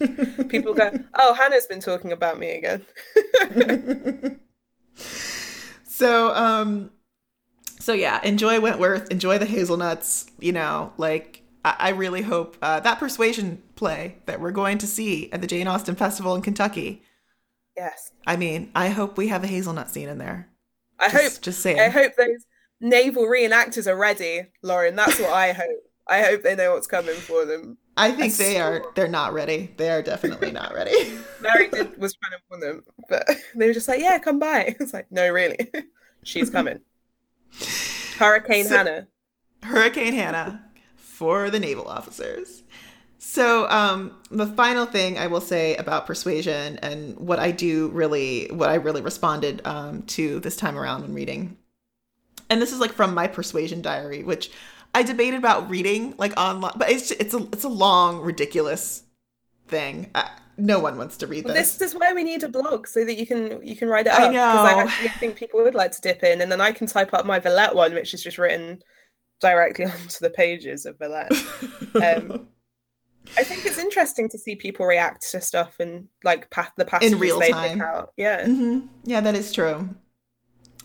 People 0.49 0.73
go, 0.73 0.91
oh, 1.15 1.33
Hannah's 1.33 1.67
been 1.67 1.79
talking 1.79 2.11
about 2.11 2.39
me 2.39 2.51
again. 2.51 4.39
so, 5.83 6.33
um, 6.35 6.91
so 7.79 7.93
yeah, 7.93 8.21
enjoy 8.23 8.59
Wentworth, 8.59 9.11
enjoy 9.11 9.37
the 9.37 9.45
hazelnuts. 9.45 10.25
You 10.39 10.53
know, 10.53 10.93
like 10.97 11.41
I, 11.63 11.75
I 11.79 11.89
really 11.89 12.21
hope 12.21 12.57
uh, 12.61 12.79
that 12.81 12.99
persuasion 12.99 13.61
play 13.75 14.17
that 14.25 14.39
we're 14.39 14.51
going 14.51 14.77
to 14.79 14.87
see 14.87 15.31
at 15.31 15.41
the 15.41 15.47
Jane 15.47 15.67
Austen 15.67 15.95
Festival 15.95 16.35
in 16.35 16.41
Kentucky. 16.41 17.03
Yes. 17.75 18.11
I 18.27 18.35
mean, 18.35 18.71
I 18.75 18.89
hope 18.89 19.17
we 19.17 19.29
have 19.29 19.43
a 19.43 19.47
hazelnut 19.47 19.89
scene 19.89 20.09
in 20.09 20.17
there. 20.17 20.49
I 20.99 21.09
just, 21.09 21.35
hope. 21.35 21.41
Just 21.43 21.59
saying. 21.61 21.79
I 21.79 21.89
hope 21.89 22.13
those 22.15 22.45
naval 22.79 23.23
reenactors 23.23 23.87
are 23.87 23.95
ready, 23.95 24.47
Lauren. 24.61 24.95
That's 24.95 25.19
what 25.19 25.31
I 25.31 25.53
hope. 25.53 25.79
I 26.07 26.21
hope 26.21 26.43
they 26.43 26.55
know 26.55 26.73
what's 26.73 26.87
coming 26.87 27.15
for 27.15 27.45
them. 27.45 27.77
I 27.97 28.11
think 28.11 28.35
they 28.35 28.59
are. 28.59 28.85
They're 28.95 29.07
not 29.07 29.33
ready. 29.33 29.71
They 29.77 29.89
are 29.89 30.01
definitely 30.01 30.51
not 30.51 30.73
ready. 30.75 31.19
Mary 31.41 31.69
did, 31.69 31.97
was 31.97 32.15
trying 32.15 32.31
to 32.31 32.43
warn 32.49 32.61
them, 32.61 32.83
but 33.09 33.27
they 33.55 33.67
were 33.67 33.73
just 33.73 33.87
like, 33.87 33.99
"Yeah, 33.99 34.17
come 34.19 34.39
by." 34.39 34.75
It's 34.79 34.93
like, 34.93 35.11
no, 35.11 35.29
really, 35.29 35.57
she's 36.23 36.49
coming. 36.49 36.79
Hurricane 38.17 38.65
so, 38.65 38.77
Hannah. 38.77 39.07
Hurricane 39.63 40.13
Hannah 40.13 40.63
for 40.95 41.49
the 41.49 41.59
naval 41.59 41.87
officers. 41.87 42.63
So, 43.17 43.69
um, 43.69 44.17
the 44.31 44.47
final 44.47 44.87
thing 44.87 45.19
I 45.19 45.27
will 45.27 45.41
say 45.41 45.75
about 45.75 46.07
persuasion 46.07 46.79
and 46.81 47.15
what 47.19 47.37
I 47.37 47.51
do 47.51 47.89
really, 47.89 48.47
what 48.47 48.69
I 48.69 48.75
really 48.75 49.01
responded 49.01 49.61
um, 49.65 50.01
to 50.03 50.39
this 50.39 50.55
time 50.55 50.77
around 50.77 51.03
when 51.03 51.13
reading, 51.13 51.57
and 52.49 52.61
this 52.61 52.71
is 52.73 52.79
like 52.79 52.93
from 52.93 53.13
my 53.13 53.27
persuasion 53.27 53.81
diary, 53.81 54.23
which 54.23 54.49
I 54.93 55.03
debated 55.03 55.37
about 55.37 55.69
reading 55.69 56.15
like 56.17 56.37
online, 56.37 56.73
but 56.75 56.89
it's 56.89 57.11
it's 57.11 57.33
a 57.33 57.43
it's 57.53 57.63
a 57.63 57.69
long, 57.69 58.21
ridiculous 58.21 59.03
thing. 59.67 60.11
I, 60.13 60.29
no 60.57 60.79
one 60.79 60.97
wants 60.97 61.17
to 61.17 61.27
read 61.27 61.45
this. 61.45 61.77
this 61.77 61.93
is 61.93 61.99
why 61.99 62.13
we 62.13 62.23
need 62.23 62.43
a 62.43 62.49
blog 62.49 62.87
so 62.87 63.03
that 63.05 63.17
you 63.17 63.25
can 63.25 63.65
you 63.65 63.75
can 63.75 63.87
write 63.87 64.07
it 64.07 64.13
up. 64.13 64.21
I 64.21 64.27
know. 64.27 64.41
I, 64.41 64.83
actually, 64.83 65.09
think 65.09 65.35
people 65.35 65.63
would 65.63 65.75
like 65.75 65.91
to 65.93 66.01
dip 66.01 66.23
in, 66.23 66.41
and 66.41 66.51
then 66.51 66.61
I 66.61 66.71
can 66.71 66.87
type 66.87 67.13
up 67.13 67.25
my 67.25 67.39
Villette 67.39 67.75
one, 67.75 67.93
which 67.93 68.13
is 68.13 68.21
just 68.23 68.37
written 68.37 68.81
directly 69.39 69.85
onto 69.85 70.19
the 70.19 70.29
pages 70.29 70.85
of 70.85 70.97
Villette. 70.99 71.31
um, 71.95 72.47
I 73.37 73.43
think 73.43 73.65
it's 73.65 73.77
interesting 73.77 74.27
to 74.29 74.37
see 74.37 74.55
people 74.55 74.85
react 74.85 75.29
to 75.31 75.41
stuff 75.41 75.75
and 75.79 76.07
like 76.23 76.49
pa- 76.49 76.73
the 76.75 76.85
passages 76.85 77.13
in 77.13 77.19
real 77.19 77.39
time. 77.39 77.81
Out. 77.81 78.13
Yeah, 78.17 78.45
mm-hmm. 78.45 78.87
yeah, 79.03 79.21
that 79.21 79.35
is 79.35 79.51
true. 79.51 79.89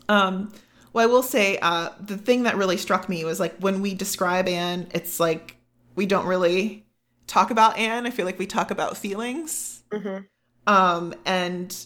Um, 0.09 0.53
Well, 0.97 1.05
I 1.05 1.13
will 1.13 1.23
say 1.23 1.59
uh, 1.61 1.91
the 2.01 2.17
thing 2.17 2.45
that 2.45 2.57
really 2.57 2.79
struck 2.79 3.07
me 3.07 3.23
was 3.27 3.39
like 3.39 3.55
when 3.59 3.83
we 3.83 3.93
describe 3.93 4.49
Anne, 4.49 4.89
it's 4.95 5.21
like 5.21 5.59
we 5.95 6.07
don't 6.07 6.25
really 6.25 6.87
talk 7.27 7.51
about 7.51 7.77
Anne. 7.77 8.07
I 8.07 8.11
feel 8.11 8.25
like 8.25 8.39
we 8.39 8.47
talk 8.47 8.71
about 8.71 8.97
feelings. 8.97 9.83
Mm-hmm. 9.91 10.25
Um, 10.67 11.15
and 11.27 11.77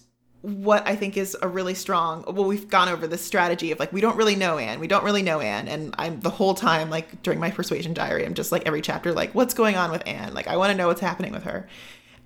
what 0.43 0.87
I 0.87 0.95
think 0.95 1.17
is 1.17 1.37
a 1.43 1.49
really 1.49 1.75
strong, 1.75 2.23
well, 2.29 2.45
we've 2.45 2.69
gone 2.69 2.89
over 2.89 3.09
this 3.09 3.25
strategy 3.25 3.73
of 3.73 3.81
like, 3.81 3.93
we 3.93 4.01
don't 4.01 4.17
really 4.17 4.37
know 4.37 4.59
Anne. 4.59 4.79
We 4.79 4.87
don't 4.87 5.03
really 5.03 5.23
know 5.23 5.41
Anne. 5.41 5.67
And 5.67 5.93
I'm 5.99 6.21
the 6.21 6.31
whole 6.31 6.55
time, 6.55 6.89
like 6.89 7.21
during 7.25 7.41
my 7.41 7.51
persuasion 7.51 7.93
diary, 7.93 8.25
I'm 8.25 8.35
just 8.35 8.53
like 8.53 8.63
every 8.65 8.81
chapter, 8.81 9.13
like, 9.13 9.35
what's 9.35 9.55
going 9.55 9.75
on 9.75 9.91
with 9.91 10.07
Anne? 10.07 10.35
Like, 10.35 10.47
I 10.47 10.57
want 10.57 10.71
to 10.71 10.77
know 10.77 10.87
what's 10.87 11.01
happening 11.01 11.33
with 11.33 11.43
her. 11.43 11.67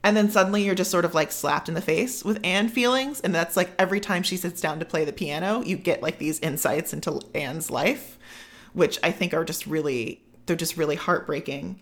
And 0.04 0.14
then 0.14 0.30
suddenly 0.30 0.62
you're 0.62 0.74
just 0.74 0.90
sort 0.90 1.06
of 1.06 1.14
like 1.14 1.32
slapped 1.32 1.66
in 1.66 1.74
the 1.74 1.80
face 1.80 2.22
with 2.22 2.38
Anne 2.44 2.68
feelings. 2.68 3.20
And 3.20 3.34
that's 3.34 3.56
like 3.56 3.70
every 3.78 4.00
time 4.00 4.22
she 4.22 4.36
sits 4.36 4.60
down 4.60 4.78
to 4.78 4.84
play 4.84 5.06
the 5.06 5.14
piano, 5.14 5.62
you 5.62 5.78
get 5.78 6.02
like 6.02 6.18
these 6.18 6.38
insights 6.40 6.92
into 6.92 7.22
Anne's 7.34 7.70
life, 7.70 8.18
which 8.74 8.98
I 9.02 9.10
think 9.10 9.32
are 9.32 9.46
just 9.46 9.66
really, 9.66 10.22
they're 10.44 10.56
just 10.56 10.76
really 10.76 10.96
heartbreaking. 10.96 11.80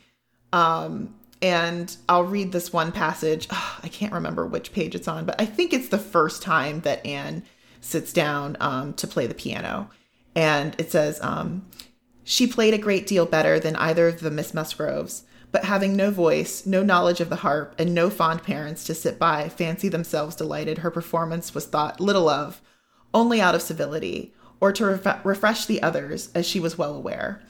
Um, 0.53 1.17
and 1.43 1.95
I'll 2.09 2.23
read 2.23 2.53
this 2.53 2.73
one 2.73 2.93
passage. 2.93 3.49
Oh, 3.51 3.79
I 3.83 3.89
can't 3.89 4.13
remember 4.13 4.47
which 4.47 4.73
page 4.73 4.95
it's 4.95 5.09
on, 5.09 5.25
but 5.25 5.41
I 5.41 5.45
think 5.45 5.73
it's 5.73 5.89
the 5.89 5.99
first 5.99 6.43
time 6.43 6.83
that 6.83 7.05
Anne 7.05 7.43
sits 7.81 8.13
down 8.13 8.57
um, 8.61 8.95
to 8.95 9.09
play 9.09 9.27
the 9.27 9.35
piano. 9.35 9.91
And 10.37 10.77
it 10.79 10.93
says, 10.93 11.21
um, 11.23 11.67
She 12.23 12.47
played 12.47 12.73
a 12.73 12.79
great 12.79 13.09
deal 13.09 13.27
better 13.27 13.59
than 13.59 13.75
either 13.75 14.07
of 14.07 14.21
the 14.21 14.31
Miss 14.31 14.55
Musgroves 14.55 15.25
but 15.53 15.67
having 15.67 15.95
no 15.95 16.11
voice, 16.11 16.65
no 16.65 16.83
knowledge 16.83 17.21
of 17.21 17.29
the 17.29 17.37
harp, 17.37 17.75
and 17.79 17.95
no 17.95 18.09
fond 18.09 18.43
parents 18.43 18.85
to 18.85 18.95
sit 18.95 19.19
by, 19.19 19.51
fancy 19.51 19.89
themselves 19.89 20.35
delighted 20.35 20.79
her 20.79 20.91
performance 20.91 21.55
was 21.55 21.67
thought 21.67 22.01
little 22.01 22.29
of, 22.29 22.63
only 23.13 23.41
out 23.41 23.55
of 23.55 23.61
civility, 23.61 24.35
or 24.61 24.73
to 24.73 24.87
ref- 24.87 25.25
refresh 25.25 25.67
the 25.67 25.83
others, 25.83 26.31
as 26.35 26.47
she 26.47 26.59
was 26.59 26.79
well 26.79 26.95
aware. 26.95 27.43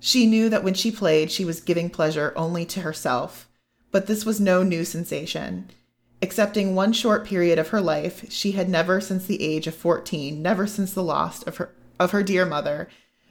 She 0.00 0.26
knew 0.26 0.48
that 0.48 0.64
when 0.64 0.74
she 0.74 0.90
played, 0.90 1.30
she 1.30 1.44
was 1.44 1.60
giving 1.60 1.88
pleasure 1.88 2.32
only 2.34 2.64
to 2.66 2.80
herself, 2.80 3.48
but 3.92 4.08
this 4.08 4.26
was 4.26 4.40
no 4.40 4.64
new 4.64 4.84
sensation. 4.84 5.70
Excepting 6.20 6.74
one 6.74 6.92
short 6.92 7.24
period 7.24 7.58
of 7.58 7.68
her 7.68 7.80
life, 7.80 8.30
she 8.30 8.52
had 8.52 8.68
never 8.68 9.00
since 9.00 9.26
the 9.26 9.42
age 9.42 9.66
of 9.68 9.74
14, 9.74 10.42
never 10.42 10.66
since 10.66 10.92
the 10.92 11.02
loss 11.02 11.42
of 11.44 11.58
her, 11.58 11.72
of 12.00 12.10
her 12.10 12.24
dear 12.24 12.44
mother, 12.44 12.88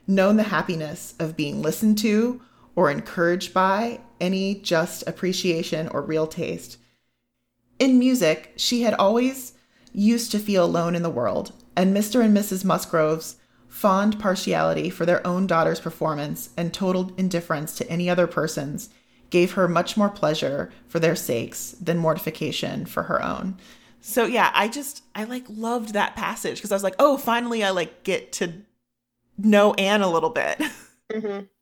known 0.07 0.37
the 0.37 0.43
happiness 0.43 1.15
of 1.19 1.35
being 1.35 1.61
listened 1.61 1.97
to 1.97 2.41
or 2.75 2.91
encouraged 2.91 3.53
by 3.53 3.99
any 4.19 4.55
just 4.55 5.07
appreciation 5.07 5.87
or 5.89 6.01
real 6.01 6.27
taste. 6.27 6.77
In 7.79 7.99
music, 7.99 8.53
she 8.55 8.83
had 8.83 8.93
always 8.93 9.53
used 9.93 10.31
to 10.31 10.39
feel 10.39 10.65
alone 10.65 10.95
in 10.95 11.03
the 11.03 11.09
world, 11.09 11.53
and 11.75 11.95
Mr. 11.95 12.23
and 12.23 12.35
Mrs. 12.35 12.63
Musgrove's 12.63 13.37
fond 13.67 14.19
partiality 14.19 14.89
for 14.89 15.05
their 15.05 15.25
own 15.27 15.47
daughter's 15.47 15.79
performance 15.79 16.49
and 16.55 16.73
total 16.73 17.11
indifference 17.17 17.75
to 17.75 17.89
any 17.89 18.09
other 18.09 18.27
person's 18.27 18.89
gave 19.29 19.53
her 19.53 19.67
much 19.67 19.97
more 19.97 20.09
pleasure 20.09 20.71
for 20.87 20.99
their 20.99 21.15
sakes 21.15 21.71
than 21.81 21.97
mortification 21.97 22.85
for 22.85 23.03
her 23.03 23.21
own. 23.21 23.57
So 23.99 24.25
yeah, 24.25 24.51
I 24.53 24.67
just 24.67 25.03
I 25.13 25.25
like 25.25 25.45
loved 25.49 25.93
that 25.93 26.15
passage 26.15 26.57
because 26.57 26.71
I 26.71 26.75
was 26.75 26.83
like, 26.83 26.95
oh, 26.99 27.17
finally 27.17 27.63
I 27.63 27.71
like 27.71 28.03
get 28.03 28.31
to 28.33 28.53
know 29.37 29.73
Anne 29.73 30.01
a 30.01 30.11
little 30.11 30.29
bit. 30.29 30.61
Mm-hmm 31.11 31.45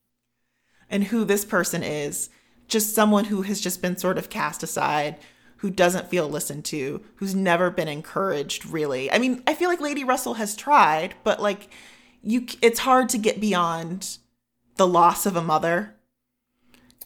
and 0.94 1.06
who 1.06 1.26
this 1.26 1.44
person 1.44 1.84
is. 1.84 2.30
Just 2.74 2.96
someone 2.96 3.26
who 3.26 3.44
has 3.44 3.62
just 3.62 3.84
been 3.84 3.98
sort 3.98 4.18
of 4.18 4.32
cast 4.32 4.64
aside, 4.64 5.18
who 5.58 5.70
doesn't 5.70 6.10
feel 6.10 6.28
listened 6.28 6.66
to, 6.66 7.04
who's 7.18 7.36
never 7.36 7.70
been 7.70 7.88
encouraged 7.88 8.66
really. 8.66 9.12
I 9.12 9.20
mean, 9.20 9.44
I 9.46 9.54
feel 9.54 9.70
like 9.70 9.80
Lady 9.80 10.04
Russell 10.04 10.34
has 10.34 10.56
tried, 10.56 11.14
but 11.24 11.40
like 11.40 11.70
you 12.24 12.48
it's 12.64 12.80
hard 12.80 13.10
to 13.10 13.20
get 13.20 13.40
beyond 13.40 14.18
the 14.78 14.88
loss 14.88 15.28
of 15.28 15.36
a 15.36 15.42
mother. 15.44 15.94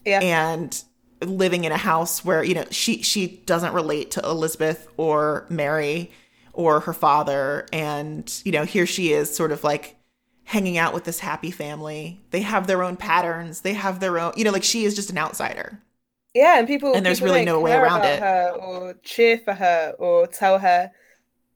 Yeah. 0.06 0.20
And 0.20 0.82
living 1.20 1.64
in 1.64 1.72
a 1.72 1.76
house 1.76 2.24
where, 2.24 2.42
you 2.42 2.54
know, 2.54 2.64
she 2.70 3.02
she 3.02 3.42
doesn't 3.44 3.74
relate 3.74 4.10
to 4.12 4.20
Elizabeth 4.22 4.88
or 4.96 5.44
Mary 5.50 6.10
or 6.54 6.80
her 6.80 6.94
father 6.94 7.66
and, 7.74 8.40
you 8.42 8.52
know, 8.52 8.64
here 8.64 8.86
she 8.86 9.12
is 9.12 9.36
sort 9.36 9.52
of 9.52 9.62
like 9.62 9.97
hanging 10.48 10.78
out 10.78 10.94
with 10.94 11.04
this 11.04 11.18
happy 11.20 11.50
family. 11.50 12.22
They 12.30 12.40
have 12.40 12.66
their 12.66 12.82
own 12.82 12.96
patterns. 12.96 13.60
They 13.60 13.74
have 13.74 14.00
their 14.00 14.18
own, 14.18 14.32
you 14.34 14.44
know, 14.44 14.50
like 14.50 14.64
she 14.64 14.84
is 14.84 14.94
just 14.94 15.10
an 15.10 15.18
outsider. 15.18 15.82
Yeah, 16.34 16.58
and 16.58 16.66
people 16.66 16.94
and 16.94 17.04
there's 17.04 17.20
people 17.20 17.34
really 17.34 17.44
no 17.44 17.60
way 17.60 17.74
around 17.74 18.02
it. 18.04 18.18
Her 18.18 18.52
or 18.58 18.94
cheer 19.02 19.38
for 19.38 19.52
her 19.52 19.94
or 19.98 20.26
tell 20.26 20.58
her 20.58 20.90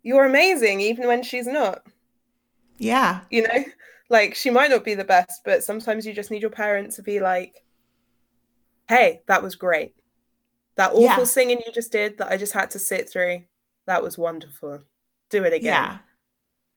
you're 0.03 0.27
amazing 0.27 0.81
even 0.81 1.07
when 1.07 1.23
she's 1.23 1.47
not. 1.47 1.87
Yeah. 2.77 3.21
You 3.31 3.45
know, 3.45 3.65
like 4.11 4.35
she 4.35 4.51
might 4.51 4.71
not 4.71 4.85
be 4.85 4.95
the 4.95 5.05
best, 5.05 5.41
but 5.43 5.65
sometimes 5.65 6.05
you 6.05 6.13
just 6.13 6.31
need 6.31 6.43
your 6.43 6.51
parents 6.51 6.97
to 6.97 7.03
be 7.03 7.19
like, 7.19 7.65
"Hey, 8.91 9.23
that 9.27 9.43
was 9.43 9.55
great. 9.55 9.95
That 10.77 10.91
awful 10.91 11.03
yeah. 11.03 11.25
singing 11.25 11.63
you 11.65 11.73
just 11.73 11.93
did 11.93 12.19
that 12.19 12.31
I 12.31 12.37
just 12.37 12.53
had 12.53 12.71
to 12.73 12.79
sit 12.79 13.09
through, 13.09 13.45
that 13.87 14.03
was 14.03 14.19
wonderful. 14.19 14.83
Do 15.31 15.45
it 15.45 15.55
again." 15.55 15.73
Yeah. 15.73 15.99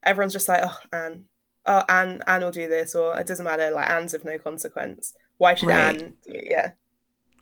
Everyone's 0.02 0.34
just 0.34 0.48
like, 0.48 0.62
"Oh, 0.64 0.78
Anne, 0.94 1.26
oh 1.66 1.84
Anne 1.90 2.22
Anne 2.28 2.42
will 2.42 2.52
do 2.52 2.68
this 2.68 2.96
or 2.96 3.18
it 3.20 3.28
doesn't 3.28 3.46
matter 3.46 3.72
like 3.72 3.90
Anne's 3.90 4.14
of 4.14 4.26
no 4.26 4.38
consequence. 4.38 5.14
Why 5.38 5.56
should 5.56 5.70
right. 5.70 6.02
Anne 6.02 6.14
yeah. 6.26 6.72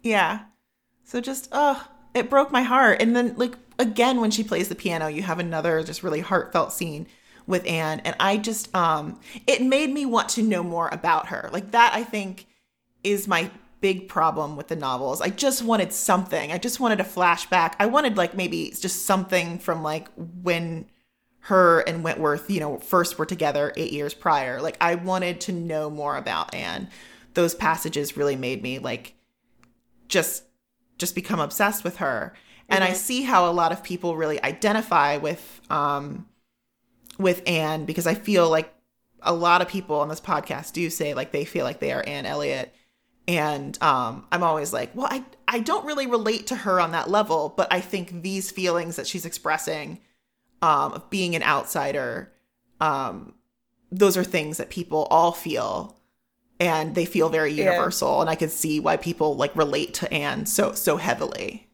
Yeah. 0.02 0.40
So 1.04 1.22
just 1.22 1.50
oh 1.52 1.88
it 2.14 2.30
broke 2.30 2.52
my 2.52 2.64
heart. 2.64 3.02
And 3.02 3.16
then 3.16 3.36
like 3.36 3.56
again 3.80 4.22
when 4.22 4.32
she 4.32 4.44
plays 4.44 4.70
the 4.70 4.76
piano 4.76 5.08
you 5.08 5.24
have 5.24 5.40
another 5.40 5.84
just 5.84 6.04
really 6.04 6.22
heartfelt 6.22 6.74
scene 6.74 7.08
with 7.46 7.66
Anne. 7.66 8.00
And 8.02 8.16
I 8.20 8.38
just 8.38 8.74
um 8.76 9.20
it 9.48 9.62
made 9.62 9.90
me 9.90 10.06
want 10.06 10.30
to 10.30 10.44
know 10.44 10.64
more 10.64 10.90
about 10.92 11.28
her. 11.28 11.50
Like 11.52 11.72
that 11.72 11.94
I 11.94 12.04
think 12.04 12.48
is 13.04 13.28
my 13.28 13.52
big 13.84 14.08
problem 14.08 14.56
with 14.56 14.70
the 14.70 14.78
novels. 14.78 15.20
I 15.20 15.28
just 15.28 15.62
wanted 15.62 15.92
something. 15.92 16.54
I 16.54 16.58
just 16.58 16.80
wanted 16.80 17.02
a 17.02 17.04
flashback. 17.04 17.74
I 17.80 17.86
wanted 17.86 18.16
like 18.16 18.34
maybe 18.34 18.74
just 18.80 19.06
something 19.06 19.60
from 19.60 19.84
like 19.84 20.08
when 20.42 20.86
her 21.44 21.82
and 21.82 22.04
Wentworth, 22.04 22.50
you 22.50 22.60
know, 22.62 22.78
first 22.78 23.20
were 23.20 23.26
together 23.26 23.74
eight 23.76 23.92
years 23.92 24.14
prior. 24.14 24.62
Like, 24.62 24.78
I 24.80 24.96
wanted 24.96 25.42
to 25.42 25.52
know 25.52 25.90
more 25.90 26.16
about 26.16 26.54
Anne. 26.56 26.88
Those 27.34 27.54
passages 27.54 28.16
really 28.16 28.38
made 28.38 28.64
me 28.64 28.80
like 28.80 29.16
just 30.08 30.44
just 30.98 31.16
become 31.16 31.42
obsessed 31.42 31.84
with 31.84 31.98
her. 31.98 32.34
Mm-hmm. 32.34 32.74
And 32.74 32.84
I 32.84 32.88
mm-hmm. 32.88 32.96
see 32.96 33.22
how 33.24 33.50
a 33.50 33.52
lot 33.52 33.74
of 33.74 33.84
people 33.84 34.16
really 34.16 34.42
identify 34.42 35.18
with 35.18 35.62
um 35.70 36.28
with 37.20 37.42
Anne 37.46 37.86
because 37.86 38.08
I 38.08 38.14
feel 38.14 38.50
like 38.50 38.74
a 39.22 39.34
lot 39.34 39.62
of 39.62 39.68
people 39.68 40.00
on 40.00 40.08
this 40.08 40.22
podcast 40.22 40.72
do 40.72 40.90
say 40.90 41.14
like 41.14 41.32
they 41.32 41.44
feel 41.44 41.66
like 41.66 41.80
they 41.80 41.92
are 41.92 42.04
Anne 42.08 42.26
Elliot. 42.26 42.74
And 43.28 43.82
um, 43.82 44.28
I'm 44.32 44.44
always 44.44 44.72
like, 44.72 44.96
well, 44.96 45.08
I 45.10 45.26
I 45.48 45.60
don't 45.60 45.86
really 45.86 46.08
relate 46.08 46.48
to 46.48 46.56
her 46.56 46.80
on 46.80 46.92
that 46.92 47.10
level, 47.10 47.54
but 47.56 47.68
I 47.72 47.82
think 47.82 48.22
these 48.22 48.50
feelings 48.50 48.96
that 48.96 49.08
she's 49.08 49.26
expressing 49.26 50.00
um, 50.64 50.94
of 50.94 51.10
being 51.10 51.36
an 51.36 51.44
outsider, 51.44 52.32
um, 52.80 53.34
those 53.92 54.16
are 54.16 54.24
things 54.24 54.58
that 54.58 54.70
people 54.70 55.08
all 55.12 55.34
feel 55.34 56.00
and 56.58 56.96
they 56.96 57.04
feel 57.04 57.28
very 57.28 57.52
universal. 57.52 58.16
Yeah. 58.16 58.22
And 58.22 58.30
I 58.30 58.36
can 58.36 58.50
see 58.50 58.80
why 58.80 58.96
people 58.96 59.36
like 59.36 59.54
relate 59.58 59.94
to 59.96 60.12
Anne 60.12 60.46
so 60.46 60.72
so 60.72 60.96
heavily. 60.96 61.68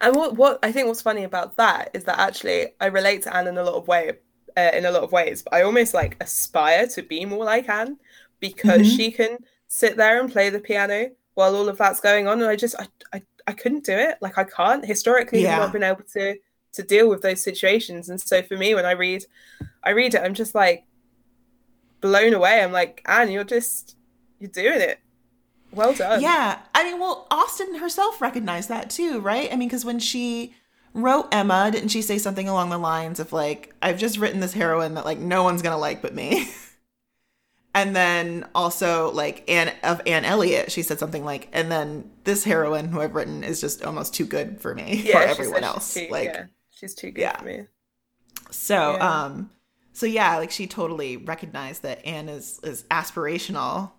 And 0.00 0.16
what 0.16 0.36
what 0.36 0.58
I 0.62 0.72
think 0.72 0.88
what's 0.88 1.02
funny 1.02 1.22
about 1.22 1.58
that 1.58 1.90
is 1.92 2.04
that 2.04 2.18
actually 2.18 2.68
I 2.80 2.86
relate 2.86 3.22
to 3.22 3.36
Anne 3.36 3.46
in 3.46 3.58
a 3.58 3.62
lot 3.62 3.74
of 3.74 3.86
way 3.86 4.12
uh, 4.56 4.70
in 4.72 4.86
a 4.86 4.90
lot 4.90 5.02
of 5.02 5.12
ways, 5.12 5.42
but 5.42 5.52
I 5.52 5.62
almost 5.62 5.92
like 5.92 6.16
aspire 6.20 6.86
to 6.88 7.02
be 7.02 7.26
more 7.26 7.44
like 7.44 7.68
Anne 7.68 7.98
because 8.40 8.86
mm-hmm. 8.86 8.96
she 8.96 9.10
can 9.12 9.36
sit 9.68 9.98
there 9.98 10.18
and 10.18 10.32
play 10.32 10.48
the 10.48 10.60
piano 10.60 11.10
while 11.34 11.54
all 11.54 11.68
of 11.68 11.76
that's 11.76 12.00
going 12.00 12.26
on, 12.26 12.40
and 12.40 12.48
I 12.48 12.56
just 12.56 12.74
I 12.78 12.86
I, 13.12 13.22
I 13.46 13.52
couldn't 13.52 13.84
do 13.84 13.92
it. 13.92 14.16
Like 14.22 14.38
I 14.38 14.44
can't 14.44 14.82
historically 14.82 15.42
yeah. 15.42 15.56
I've 15.56 15.64
not 15.64 15.72
been 15.74 15.82
able 15.82 16.04
to 16.14 16.36
to 16.76 16.82
deal 16.82 17.08
with 17.08 17.22
those 17.22 17.42
situations. 17.42 18.08
And 18.08 18.20
so 18.20 18.42
for 18.42 18.56
me, 18.56 18.74
when 18.74 18.86
I 18.86 18.92
read, 18.92 19.24
I 19.82 19.90
read 19.90 20.14
it, 20.14 20.22
I'm 20.22 20.34
just 20.34 20.54
like 20.54 20.84
blown 22.00 22.34
away. 22.34 22.62
I'm 22.62 22.72
like, 22.72 23.02
Anne, 23.06 23.30
you're 23.30 23.44
just 23.44 23.96
you're 24.38 24.50
doing 24.50 24.80
it. 24.80 25.00
Well 25.72 25.94
done. 25.94 26.22
Yeah, 26.22 26.60
I 26.74 26.84
mean, 26.84 27.00
well, 27.00 27.26
Austen 27.30 27.74
herself 27.76 28.20
recognized 28.22 28.68
that 28.68 28.88
too, 28.90 29.20
right? 29.20 29.52
I 29.52 29.56
mean, 29.56 29.68
because 29.68 29.84
when 29.84 29.98
she 29.98 30.54
wrote 30.94 31.28
Emma, 31.32 31.70
didn't 31.70 31.88
she 31.88 32.02
say 32.02 32.18
something 32.18 32.48
along 32.48 32.70
the 32.70 32.78
lines 32.78 33.20
of 33.20 33.32
like, 33.32 33.74
"I've 33.82 33.98
just 33.98 34.18
written 34.18 34.40
this 34.40 34.54
heroine 34.54 34.94
that 34.94 35.04
like 35.04 35.18
no 35.18 35.42
one's 35.42 35.62
gonna 35.62 35.78
like 35.78 36.02
but 36.02 36.14
me." 36.14 36.48
and 37.74 37.94
then 37.94 38.46
also 38.54 39.12
like 39.12 39.44
Anne 39.50 39.72
of 39.82 40.00
Anne 40.06 40.24
Elliot, 40.24 40.72
she 40.72 40.82
said 40.82 40.98
something 40.98 41.24
like, 41.24 41.48
and 41.52 41.70
then 41.70 42.10
this 42.24 42.44
heroine 42.44 42.88
who 42.88 43.00
I've 43.00 43.14
written 43.14 43.44
is 43.44 43.60
just 43.60 43.84
almost 43.84 44.14
too 44.14 44.24
good 44.24 44.60
for 44.60 44.74
me 44.74 45.02
yeah, 45.04 45.12
for 45.12 45.28
everyone 45.28 45.64
else. 45.64 45.92
Too, 45.92 46.08
like, 46.10 46.24
yeah. 46.32 46.46
She's 46.76 46.94
too 46.94 47.10
good 47.10 47.22
yeah. 47.22 47.38
for 47.38 47.44
me. 47.44 47.66
So, 48.50 48.96
yeah. 48.96 49.24
um, 49.24 49.50
so 49.92 50.06
yeah, 50.06 50.36
like 50.36 50.50
she 50.50 50.66
totally 50.66 51.16
recognized 51.16 51.82
that 51.82 52.04
Anne 52.04 52.28
is 52.28 52.60
is 52.62 52.84
aspirational. 52.90 53.92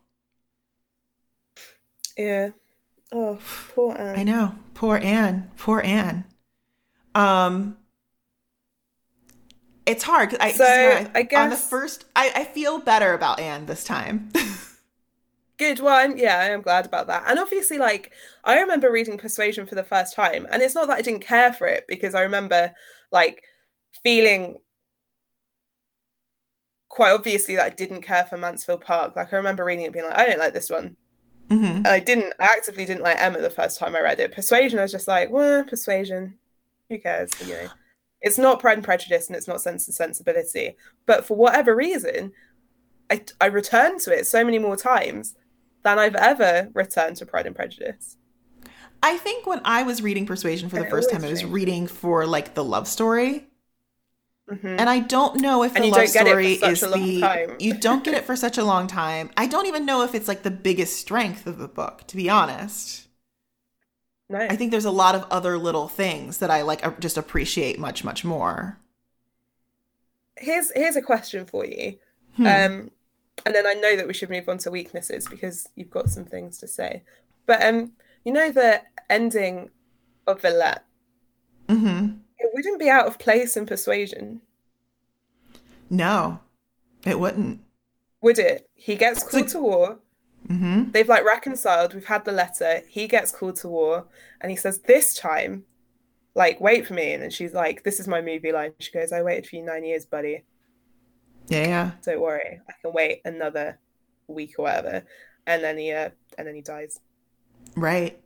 Yeah. 2.18 2.50
Oh, 3.12 3.40
poor 3.74 3.96
Anne. 3.98 4.20
I 4.20 4.24
know. 4.24 4.56
Poor 4.74 4.98
Anne. 4.98 5.50
Poor 5.58 5.82
Anne. 5.82 6.26
Um 7.16 7.78
it's 9.88 10.04
hard. 10.04 10.32
'cause 10.32 10.40
I, 10.42 10.52
So, 10.52 10.66
yeah, 10.66 11.08
I 11.16 11.28
on 11.36 11.50
the 11.50 11.56
first, 11.56 12.06
I, 12.16 12.32
I 12.36 12.44
feel 12.44 12.78
better 12.80 13.14
about 13.14 13.40
Anne 13.40 13.66
this 13.66 13.84
time. 13.86 14.30
Good. 15.58 15.80
one. 15.80 16.18
Yeah, 16.18 16.38
I 16.38 16.46
am 16.46 16.62
glad 16.62 16.86
about 16.86 17.08
that. 17.08 17.24
And 17.28 17.40
obviously, 17.40 17.78
like, 17.78 18.12
I 18.44 18.60
remember 18.60 18.92
reading 18.92 19.18
Persuasion 19.18 19.66
for 19.66 19.76
the 19.76 19.84
first 19.84 20.16
time, 20.16 20.48
and 20.52 20.62
it's 20.62 20.76
not 20.76 20.88
that 20.88 20.98
I 20.98 21.02
didn't 21.02 21.26
care 21.26 21.52
for 21.52 21.68
it 21.68 21.86
because 21.88 22.14
I 22.16 22.22
remember, 22.22 22.74
like, 23.12 23.44
feeling 24.04 24.58
quite 26.90 27.12
obviously 27.12 27.56
that 27.56 27.66
I 27.66 27.70
didn't 27.70 28.02
care 28.02 28.26
for 28.26 28.38
Mansfield 28.38 28.82
Park. 28.82 29.16
Like, 29.16 29.34
I 29.34 29.38
remember 29.38 29.66
reading 29.66 29.86
it 29.86 29.94
being 29.94 30.06
like, 30.06 30.18
I 30.18 30.26
don't 30.26 30.40
like 30.40 30.54
this 30.54 30.70
one. 30.70 30.96
hmm 31.50 31.64
And 31.64 31.88
I 31.88 32.00
didn't, 32.00 32.34
I 32.40 32.46
actively 32.46 32.86
didn't 32.86 33.04
like 33.04 33.18
Emma 33.20 33.42
the 33.42 33.50
first 33.50 33.80
time 33.80 33.96
I 33.96 34.02
read 34.02 34.20
it. 34.20 34.34
Persuasion, 34.34 34.80
I 34.80 34.84
was 34.84 34.92
just 34.92 35.08
like, 35.08 35.30
well, 35.30 35.64
Persuasion, 35.64 36.38
who 36.90 37.00
cares? 37.00 37.32
You 37.42 37.54
know, 37.54 37.68
it's 38.22 38.38
not 38.38 38.60
Pride 38.60 38.78
and 38.78 38.84
Prejudice 38.84 39.28
and 39.28 39.36
it's 39.36 39.48
not 39.48 39.62
Sense 39.62 39.88
and 39.88 39.96
Sensibility. 39.96 40.76
But 41.06 41.26
for 41.26 41.38
whatever 41.38 41.76
reason, 41.76 42.32
I, 43.10 43.24
I 43.40 43.48
returned 43.48 44.02
to 44.02 44.18
it 44.18 44.28
so 44.28 44.44
many 44.44 44.60
more 44.60 44.76
times 44.76 45.36
than 45.88 46.00
I've 46.00 46.16
ever 46.16 46.70
returned 46.74 47.18
to 47.18 47.26
Pride 47.26 47.46
and 47.48 47.56
Prejudice. 47.56 48.18
I 49.02 49.18
think 49.18 49.46
when 49.48 49.62
I 49.66 49.84
was 49.84 50.02
reading 50.02 50.26
Persuasion 50.26 50.70
for 50.70 50.78
the 50.78 50.84
And 50.84 50.90
first 50.90 51.10
time, 51.10 51.24
I 51.24 51.30
was 51.30 51.44
reading 51.46 51.88
for 51.88 52.26
like 52.26 52.54
the 52.56 52.64
love 52.64 52.88
story. 52.88 53.48
Mhm. 54.50 54.80
And 54.80 54.90
I 54.90 55.00
don't 55.00 55.42
know 55.42 55.64
if 55.64 55.76
And 55.76 55.84
the 55.84 55.92
love 55.92 55.92
don't 55.92 56.12
get 56.14 56.28
it 56.28 56.40
for 56.42 56.52
story 56.52 56.54
is 56.54 56.82
the 56.88 57.22
time. 57.22 57.58
you 57.60 57.74
don't 57.74 58.04
get 58.04 58.14
it 58.14 58.26
for 58.26 58.36
such 58.36 58.58
a 58.58 58.64
long 58.64 58.88
time. 58.88 59.32
I 59.38 59.48
don't 59.48 59.66
even 59.66 59.86
know 59.86 60.04
if 60.04 60.14
it's 60.16 60.28
like 60.28 60.44
the 60.44 60.52
biggest 60.52 60.98
strength 61.00 61.48
of 61.48 61.58
the 61.58 61.68
book, 61.68 62.06
to 62.08 62.16
be 62.16 62.30
honest. 62.30 63.08
No. 64.30 64.50
I 64.50 64.56
think 64.58 64.72
there's 64.72 64.84
a 64.86 64.92
lot 64.92 65.16
of 65.16 65.26
other 65.32 65.58
little 65.58 65.88
things 65.88 66.40
that 66.40 66.52
I 66.52 66.62
like 66.62 67.00
just 67.00 67.18
appreciate 67.18 67.80
much 67.80 68.04
much 68.04 68.26
more. 68.26 68.78
here's 70.38 70.72
here's 70.72 70.96
a 70.96 71.02
question 71.02 71.46
for 71.46 71.66
you. 71.66 71.98
Hmm. 72.36 72.46
Um, 72.46 72.92
and 73.46 73.54
then 73.56 73.66
I 73.68 73.74
know 73.74 73.96
that 73.96 74.08
we 74.08 74.14
should 74.14 74.30
move 74.30 74.50
on 74.50 74.58
to 74.60 74.72
weaknesses 74.72 75.28
because 75.28 75.68
you've 75.76 75.90
got 75.90 76.10
some 76.10 76.26
things 76.26 76.58
to 76.60 76.68
say. 76.68 77.04
But 77.46 77.64
um, 77.64 77.92
you 78.26 78.32
know 78.34 78.52
the 78.52 78.82
ending 79.10 79.70
of 80.26 80.42
Villette, 80.42 80.84
Mhm. 81.70 82.20
it 82.40 82.52
wouldn't 82.54 82.80
be 82.80 82.90
out 82.90 83.08
of 83.08 83.20
place 83.20 83.56
in 83.58 83.66
Persuasion, 83.66 84.42
No. 85.90 86.40
It 87.06 87.20
wouldn't. 87.20 87.62
would 88.22 88.40
it? 88.40 88.70
He 88.74 88.96
gets 88.96 89.24
called 89.24 89.48
to 89.50 89.60
war. 89.60 90.00
Mm-hmm. 90.50 90.92
They've 90.92 91.08
like 91.08 91.24
reconciled. 91.24 91.94
We've 91.94 92.06
had 92.06 92.26
the 92.26 92.32
letter. 92.32 92.82
He 92.90 93.08
gets 93.08 93.32
called 93.32 93.56
to 93.58 93.68
war, 93.70 94.08
and 94.42 94.50
he 94.52 94.58
says, 94.58 94.80
"This 94.80 95.14
time, 95.14 95.66
like, 96.36 96.60
wait 96.60 96.86
for 96.88 96.94
me." 96.94 97.14
And 97.14 97.24
then 97.24 97.30
she's 97.30 97.54
like, 97.54 97.84
"This 97.84 98.00
is 98.00 98.08
my 98.08 98.22
movie 98.22 98.52
line." 98.52 98.74
She 98.80 98.92
goes, 98.92 99.12
"I 99.14 99.22
waited 99.22 99.48
for 99.48 99.56
you 99.58 99.64
nine 99.64 99.84
years, 99.86 100.06
buddy. 100.06 100.44
Yeah, 101.48 101.68
yeah. 101.68 101.92
Don't 102.04 102.22
worry, 102.22 102.60
I 102.68 102.74
can 102.82 102.94
wait 102.94 103.22
another 103.26 103.78
week 104.28 104.56
or 104.60 104.64
whatever." 104.64 105.04
And 105.46 105.64
then 105.64 105.78
he, 105.78 105.92
uh, 105.92 106.10
and 106.38 106.48
then 106.48 106.56
he 106.56 106.62
dies. 106.62 107.00
Right. 107.76 108.20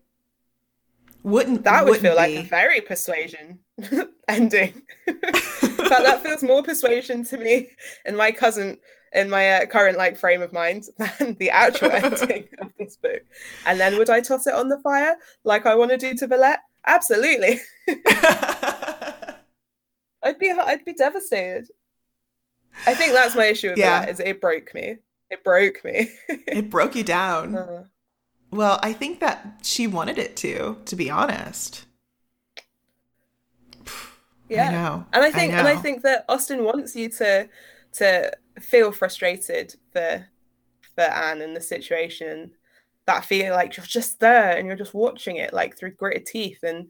Wouldn't 1.24 1.64
That 1.66 1.86
would 1.86 2.00
feel 2.00 2.16
wouldn't 2.16 2.18
like 2.18 2.32
be. 2.32 2.38
a 2.48 2.50
very 2.50 2.82
persuasion 2.82 3.60
ending. 4.28 4.82
but 5.06 5.88
that 5.88 6.22
feels 6.24 6.42
more 6.42 6.64
persuasion 6.64 7.24
to 7.26 7.38
me 7.38 7.70
in 8.06 8.16
my 8.16 8.32
cousin 8.32 8.80
in 9.14 9.30
my 9.30 9.52
uh, 9.52 9.66
current 9.68 9.98
like 9.98 10.18
frame 10.18 10.42
of 10.42 10.52
mind 10.54 10.86
than 11.20 11.36
the 11.36 11.50
actual 11.52 11.92
ending 12.04 12.48
of 12.60 12.72
this 12.80 12.98
book. 12.98 13.22
And 13.68 13.80
then 13.80 13.98
would 14.00 14.10
I 14.10 14.22
toss 14.22 14.48
it 14.48 14.54
on 14.56 14.70
the 14.70 14.80
fire 14.80 15.16
like 15.44 15.66
I 15.68 15.76
want 15.76 15.92
to 15.92 15.98
do 15.98 16.16
to 16.16 16.28
Villette? 16.28 16.60
Absolutely. 16.88 17.60
I'd 20.24 20.38
be 20.40 20.50
I'd 20.52 20.86
be 20.86 20.94
devastated. 20.94 21.68
I 22.88 22.94
think 22.94 23.14
that's 23.14 23.36
my 23.36 23.46
issue 23.46 23.70
with 23.70 23.78
Yeah. 23.80 24.02
Villette 24.02 24.10
is 24.10 24.20
it 24.20 24.42
broke 24.42 24.74
me. 24.74 24.98
It 25.30 25.44
broke 25.44 25.84
me. 25.84 26.10
it 26.30 26.70
broke 26.70 26.96
you 26.96 27.04
down. 27.04 27.56
Uh, 27.56 27.84
Well, 28.52 28.80
I 28.84 28.94
think 28.94 29.20
that 29.22 29.60
she 29.64 29.88
wanted 29.88 30.18
it 30.18 30.36
to, 30.38 30.78
to 30.86 30.96
be 30.96 31.10
honest. 31.10 31.86
yeah. 34.50 34.68
I 34.68 34.72
know. 34.72 35.06
And 35.14 35.24
I 35.24 35.32
think 35.32 35.54
and 35.54 35.68
I 35.68 35.76
think 35.76 36.04
that 36.04 36.26
Austen 36.28 36.64
wants 36.64 36.96
you 36.96 37.10
to 37.10 37.50
to 37.94 38.32
feel 38.60 38.92
frustrated 38.92 39.76
for 39.94 40.28
for 40.96 41.02
Anne 41.02 41.42
and 41.42 41.56
the 41.56 41.62
situation. 41.62 42.52
That 43.08 43.26
feeling 43.26 43.52
like 43.52 43.78
you're 43.78 43.86
just 43.86 44.20
there 44.20 44.56
and 44.58 44.68
you're 44.68 44.76
just 44.76 44.94
watching 44.94 45.38
it 45.38 45.54
like 45.54 45.76
through 45.78 45.92
gritted 45.96 46.26
teeth 46.26 46.60
and 46.64 46.88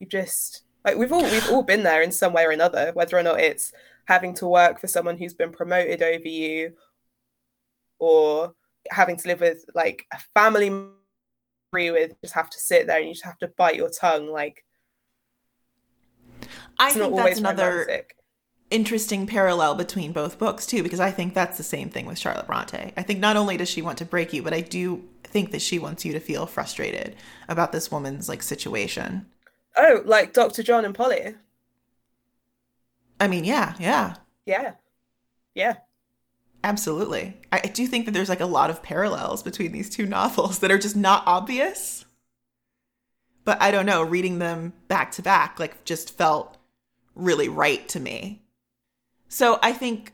you 0.00 0.06
just 0.06 0.62
like 0.84 0.96
we've 0.96 1.12
all 1.12 1.22
we've 1.22 1.50
all 1.50 1.62
been 1.62 1.82
there 1.82 2.02
in 2.02 2.12
some 2.12 2.32
way 2.32 2.44
or 2.44 2.50
another, 2.50 2.90
whether 2.94 3.16
or 3.16 3.22
not 3.22 3.40
it's 3.40 3.72
having 4.06 4.34
to 4.34 4.46
work 4.46 4.80
for 4.80 4.86
someone 4.86 5.18
who's 5.18 5.34
been 5.34 5.52
promoted 5.52 6.02
over 6.02 6.28
you 6.28 6.72
or 7.98 8.54
having 8.90 9.16
to 9.16 9.28
live 9.28 9.40
with 9.40 9.64
like 9.74 10.06
a 10.12 10.18
family 10.34 10.70
member 10.70 10.92
you 11.74 11.92
with 11.92 12.12
just 12.22 12.34
have 12.34 12.48
to 12.48 12.58
sit 12.58 12.86
there 12.86 12.98
and 12.98 13.08
you 13.08 13.14
just 13.14 13.24
have 13.24 13.38
to 13.38 13.48
bite 13.48 13.76
your 13.76 13.90
tongue 13.90 14.28
like 14.28 14.64
I 16.78 16.90
think 16.90 17.16
that's 17.16 17.38
another 17.38 17.70
romantic. 17.70 18.16
interesting 18.70 19.26
parallel 19.26 19.74
between 19.74 20.12
both 20.12 20.38
books 20.38 20.66
too, 20.66 20.82
because 20.82 21.00
I 21.00 21.10
think 21.10 21.34
that's 21.34 21.56
the 21.56 21.64
same 21.64 21.88
thing 21.88 22.06
with 22.06 22.18
Charlotte 22.18 22.46
Bronte. 22.46 22.92
I 22.96 23.02
think 23.02 23.18
not 23.18 23.36
only 23.36 23.56
does 23.56 23.68
she 23.68 23.82
want 23.82 23.98
to 23.98 24.04
break 24.04 24.32
you, 24.32 24.42
but 24.42 24.52
I 24.52 24.60
do 24.60 25.02
think 25.24 25.52
that 25.52 25.62
she 25.62 25.78
wants 25.78 26.04
you 26.04 26.12
to 26.12 26.20
feel 26.20 26.46
frustrated 26.46 27.16
about 27.48 27.72
this 27.72 27.90
woman's 27.90 28.28
like 28.28 28.42
situation. 28.42 29.26
Oh, 29.76 30.02
like 30.04 30.32
Dr. 30.32 30.62
John 30.62 30.84
and 30.84 30.94
Polly. 30.94 31.34
I 33.20 33.28
mean, 33.28 33.44
yeah, 33.44 33.74
yeah, 33.78 34.14
Yeah. 34.44 34.72
Yeah. 35.54 35.76
absolutely. 36.62 37.36
I, 37.50 37.60
I 37.64 37.68
do 37.68 37.86
think 37.86 38.04
that 38.04 38.12
there's 38.12 38.28
like 38.28 38.40
a 38.40 38.46
lot 38.46 38.70
of 38.70 38.82
parallels 38.82 39.42
between 39.42 39.72
these 39.72 39.88
two 39.88 40.06
novels 40.06 40.58
that 40.58 40.70
are 40.70 40.78
just 40.78 40.96
not 40.96 41.22
obvious. 41.26 42.04
But 43.44 43.62
I 43.62 43.70
don't 43.70 43.86
know, 43.86 44.02
reading 44.02 44.38
them 44.38 44.72
back 44.88 45.12
to 45.12 45.22
back 45.22 45.58
like 45.60 45.84
just 45.84 46.16
felt 46.16 46.58
really 47.14 47.48
right 47.48 47.88
to 47.88 48.00
me. 48.00 48.42
So 49.28 49.58
I 49.62 49.72
think 49.72 50.12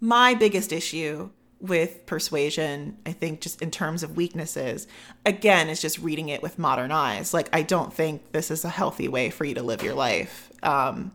my 0.00 0.34
biggest 0.34 0.72
issue 0.72 1.30
with 1.60 2.04
persuasion, 2.04 2.98
I 3.06 3.12
think 3.12 3.40
just 3.40 3.62
in 3.62 3.70
terms 3.70 4.02
of 4.02 4.16
weaknesses, 4.16 4.86
again, 5.24 5.68
is 5.70 5.80
just 5.80 5.98
reading 5.98 6.28
it 6.28 6.42
with 6.42 6.58
modern 6.58 6.92
eyes. 6.92 7.32
Like 7.32 7.48
I 7.52 7.62
don't 7.62 7.92
think 7.92 8.32
this 8.32 8.50
is 8.50 8.64
a 8.64 8.68
healthy 8.68 9.08
way 9.08 9.30
for 9.30 9.44
you 9.44 9.54
to 9.54 9.62
live 9.62 9.82
your 9.82 9.94
life. 9.94 10.52
Um, 10.62 11.12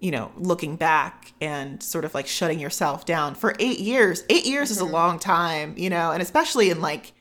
you 0.00 0.10
know, 0.10 0.30
looking 0.36 0.76
back 0.76 1.32
and 1.40 1.82
sort 1.82 2.04
of 2.04 2.14
like 2.14 2.26
shutting 2.26 2.58
yourself 2.60 3.04
down 3.06 3.34
for 3.34 3.54
eight 3.58 3.78
years. 3.80 4.24
Eight 4.28 4.44
years 4.46 4.70
is 4.70 4.80
a 4.80 4.84
Mhm. 4.84 4.90
long 4.92 5.18
time, 5.18 5.74
you 5.76 5.88
know, 5.90 6.12
and 6.12 6.22
especially 6.22 6.70
in 6.70 6.80
like 6.80 7.12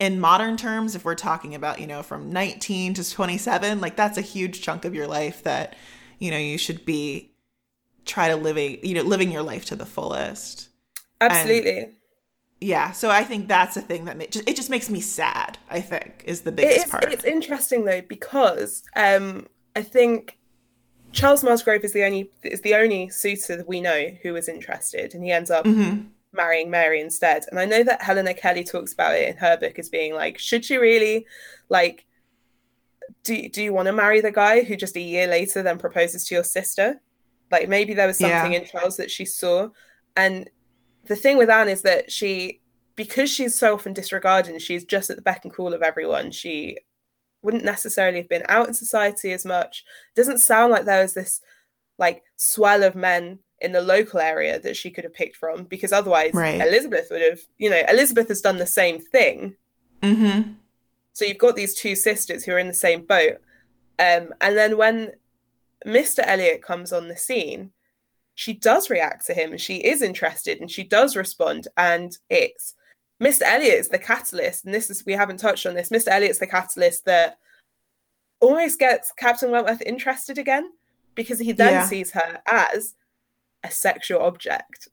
in 0.00 0.18
modern 0.18 0.56
terms, 0.56 0.96
if 0.96 1.04
we're 1.04 1.14
talking 1.14 1.54
about, 1.54 1.78
you 1.80 1.86
know, 1.86 2.02
from 2.02 2.30
19 2.32 2.94
to 2.94 3.08
27, 3.08 3.80
like 3.80 3.94
that's 3.94 4.18
a 4.18 4.22
huge 4.22 4.60
chunk 4.62 4.84
of 4.84 4.94
your 4.94 5.06
life 5.06 5.42
that, 5.44 5.76
you 6.18 6.30
know, 6.30 6.38
you 6.38 6.58
should 6.58 6.84
be 6.84 7.32
try 8.04 8.28
to 8.28 8.34
living, 8.36 8.78
you 8.82 8.94
know, 8.94 9.02
living 9.02 9.30
your 9.30 9.42
life 9.42 9.64
to 9.66 9.76
the 9.76 9.86
fullest. 9.86 10.70
Absolutely. 11.20 11.90
Yeah, 12.60 12.92
so 12.92 13.10
I 13.10 13.24
think 13.24 13.48
that's 13.48 13.74
the 13.74 13.80
thing 13.82 14.04
that 14.06 14.16
ma- 14.16 14.24
just, 14.30 14.48
it 14.48 14.56
just 14.56 14.70
makes 14.70 14.88
me 14.88 15.00
sad. 15.00 15.58
I 15.68 15.80
think 15.80 16.24
is 16.26 16.42
the 16.42 16.52
biggest 16.52 16.86
is, 16.86 16.90
part. 16.90 17.12
it's 17.12 17.24
interesting 17.24 17.84
though 17.84 18.02
because 18.02 18.82
um 18.96 19.46
I 19.76 19.82
think 19.82 20.38
Charles 21.12 21.44
Musgrove 21.44 21.84
is 21.84 21.92
the 21.92 22.04
only 22.04 22.30
is 22.42 22.60
the 22.62 22.74
only 22.74 23.08
suitor 23.08 23.56
that 23.56 23.68
we 23.68 23.80
know 23.80 24.08
who 24.22 24.32
was 24.32 24.48
interested 24.48 25.14
and 25.14 25.22
he 25.24 25.30
ends 25.30 25.50
up 25.50 25.64
hmm 25.66 26.00
marrying 26.34 26.70
Mary 26.70 26.98
instead. 27.02 27.44
And 27.50 27.60
I 27.60 27.66
know 27.66 27.84
that 27.84 28.00
Helena 28.00 28.32
Kelly 28.32 28.64
talks 28.64 28.94
about 28.94 29.14
it 29.14 29.28
in 29.28 29.36
her 29.36 29.58
book 29.58 29.78
as 29.78 29.90
being 29.90 30.14
like, 30.14 30.38
should 30.38 30.64
she 30.64 30.78
really 30.78 31.26
like 31.68 32.06
do 33.24 33.48
do 33.48 33.62
you 33.62 33.72
want 33.72 33.86
to 33.86 33.92
marry 33.92 34.20
the 34.20 34.32
guy 34.32 34.62
who 34.62 34.76
just 34.76 34.96
a 34.96 35.00
year 35.00 35.26
later 35.26 35.62
then 35.62 35.78
proposes 35.78 36.26
to 36.26 36.34
your 36.34 36.44
sister? 36.44 37.00
Like 37.50 37.68
maybe 37.68 37.94
there 37.94 38.06
was 38.06 38.18
something 38.18 38.52
Yeah. 38.52 38.60
in 38.60 38.64
Charles 38.64 38.96
that 38.96 39.10
she 39.10 39.24
saw. 39.24 39.68
And 40.16 40.48
the 41.06 41.16
thing 41.16 41.36
with 41.38 41.50
Anne 41.50 41.68
is 41.68 41.82
that 41.82 42.10
she 42.10 42.60
because 42.96 43.30
she's 43.30 43.58
so 43.58 43.74
often 43.74 43.92
disregarded 43.92 44.52
and 44.52 44.60
she's 44.62 44.84
just 44.84 45.10
at 45.10 45.16
the 45.16 45.22
beck 45.22 45.44
and 45.44 45.52
call 45.54 45.74
of 45.74 45.82
everyone, 45.82 46.30
she 46.30 46.78
wouldn't 47.42 47.64
necessarily 47.64 48.18
have 48.18 48.28
been 48.28 48.44
out 48.48 48.68
in 48.68 48.74
society 48.74 49.32
as 49.32 49.44
much. 49.44 49.84
Doesn't 50.14 50.38
sound 50.38 50.72
like 50.72 50.84
there 50.84 51.02
was 51.02 51.14
this 51.14 51.40
like 51.98 52.22
swell 52.36 52.82
of 52.82 52.94
men 52.94 53.38
in 53.60 53.72
the 53.72 53.80
local 53.80 54.20
area 54.20 54.58
that 54.60 54.76
she 54.76 54.90
could 54.90 55.04
have 55.04 55.14
picked 55.14 55.36
from 55.36 55.64
because 55.64 55.92
otherwise 55.92 56.34
Right. 56.34 56.60
Elizabeth 56.60 57.08
would 57.10 57.22
have, 57.22 57.40
you 57.58 57.70
know, 57.70 57.82
Elizabeth 57.88 58.28
has 58.28 58.40
done 58.40 58.58
the 58.58 58.66
same 58.66 58.98
thing. 59.00 59.56
hmm 60.02 60.40
So 61.12 61.24
you've 61.24 61.38
got 61.38 61.56
these 61.56 61.74
two 61.74 61.94
sisters 61.94 62.44
who 62.44 62.52
are 62.52 62.58
in 62.58 62.68
the 62.68 62.74
same 62.74 63.04
boat. 63.04 63.36
Um, 63.98 64.34
and 64.40 64.56
then 64.56 64.76
when 64.76 65.12
Mr. 65.86 66.20
Elliot 66.24 66.62
comes 66.62 66.92
on 66.92 67.08
the 67.08 67.16
scene, 67.16 67.70
she 68.34 68.52
does 68.52 68.90
react 68.90 69.26
to 69.26 69.34
him 69.34 69.52
and 69.52 69.60
she 69.60 69.76
is 69.76 70.02
interested 70.02 70.60
and 70.60 70.70
she 70.70 70.82
does 70.84 71.16
respond. 71.16 71.68
And 71.76 72.16
it's 72.30 72.74
Mr. 73.22 73.42
Elliot 73.42 73.78
is 73.78 73.88
the 73.88 73.98
catalyst. 73.98 74.64
And 74.64 74.74
this 74.74 74.90
is, 74.90 75.06
we 75.06 75.12
haven't 75.12 75.38
touched 75.38 75.64
on 75.66 75.74
this. 75.74 75.90
Mr. 75.90 76.08
Elliot's 76.08 76.38
the 76.40 76.46
catalyst 76.46 77.04
that 77.04 77.38
almost 78.40 78.78
gets 78.78 79.12
Captain 79.12 79.50
Wentworth 79.50 79.82
interested 79.82 80.38
again 80.38 80.72
because 81.14 81.38
he 81.38 81.52
then 81.52 81.72
Yeah. 81.72 81.86
sees 81.86 82.10
her 82.12 82.42
as 82.46 82.94
a 83.62 83.70
sexual 83.70 84.20
object. 84.22 84.88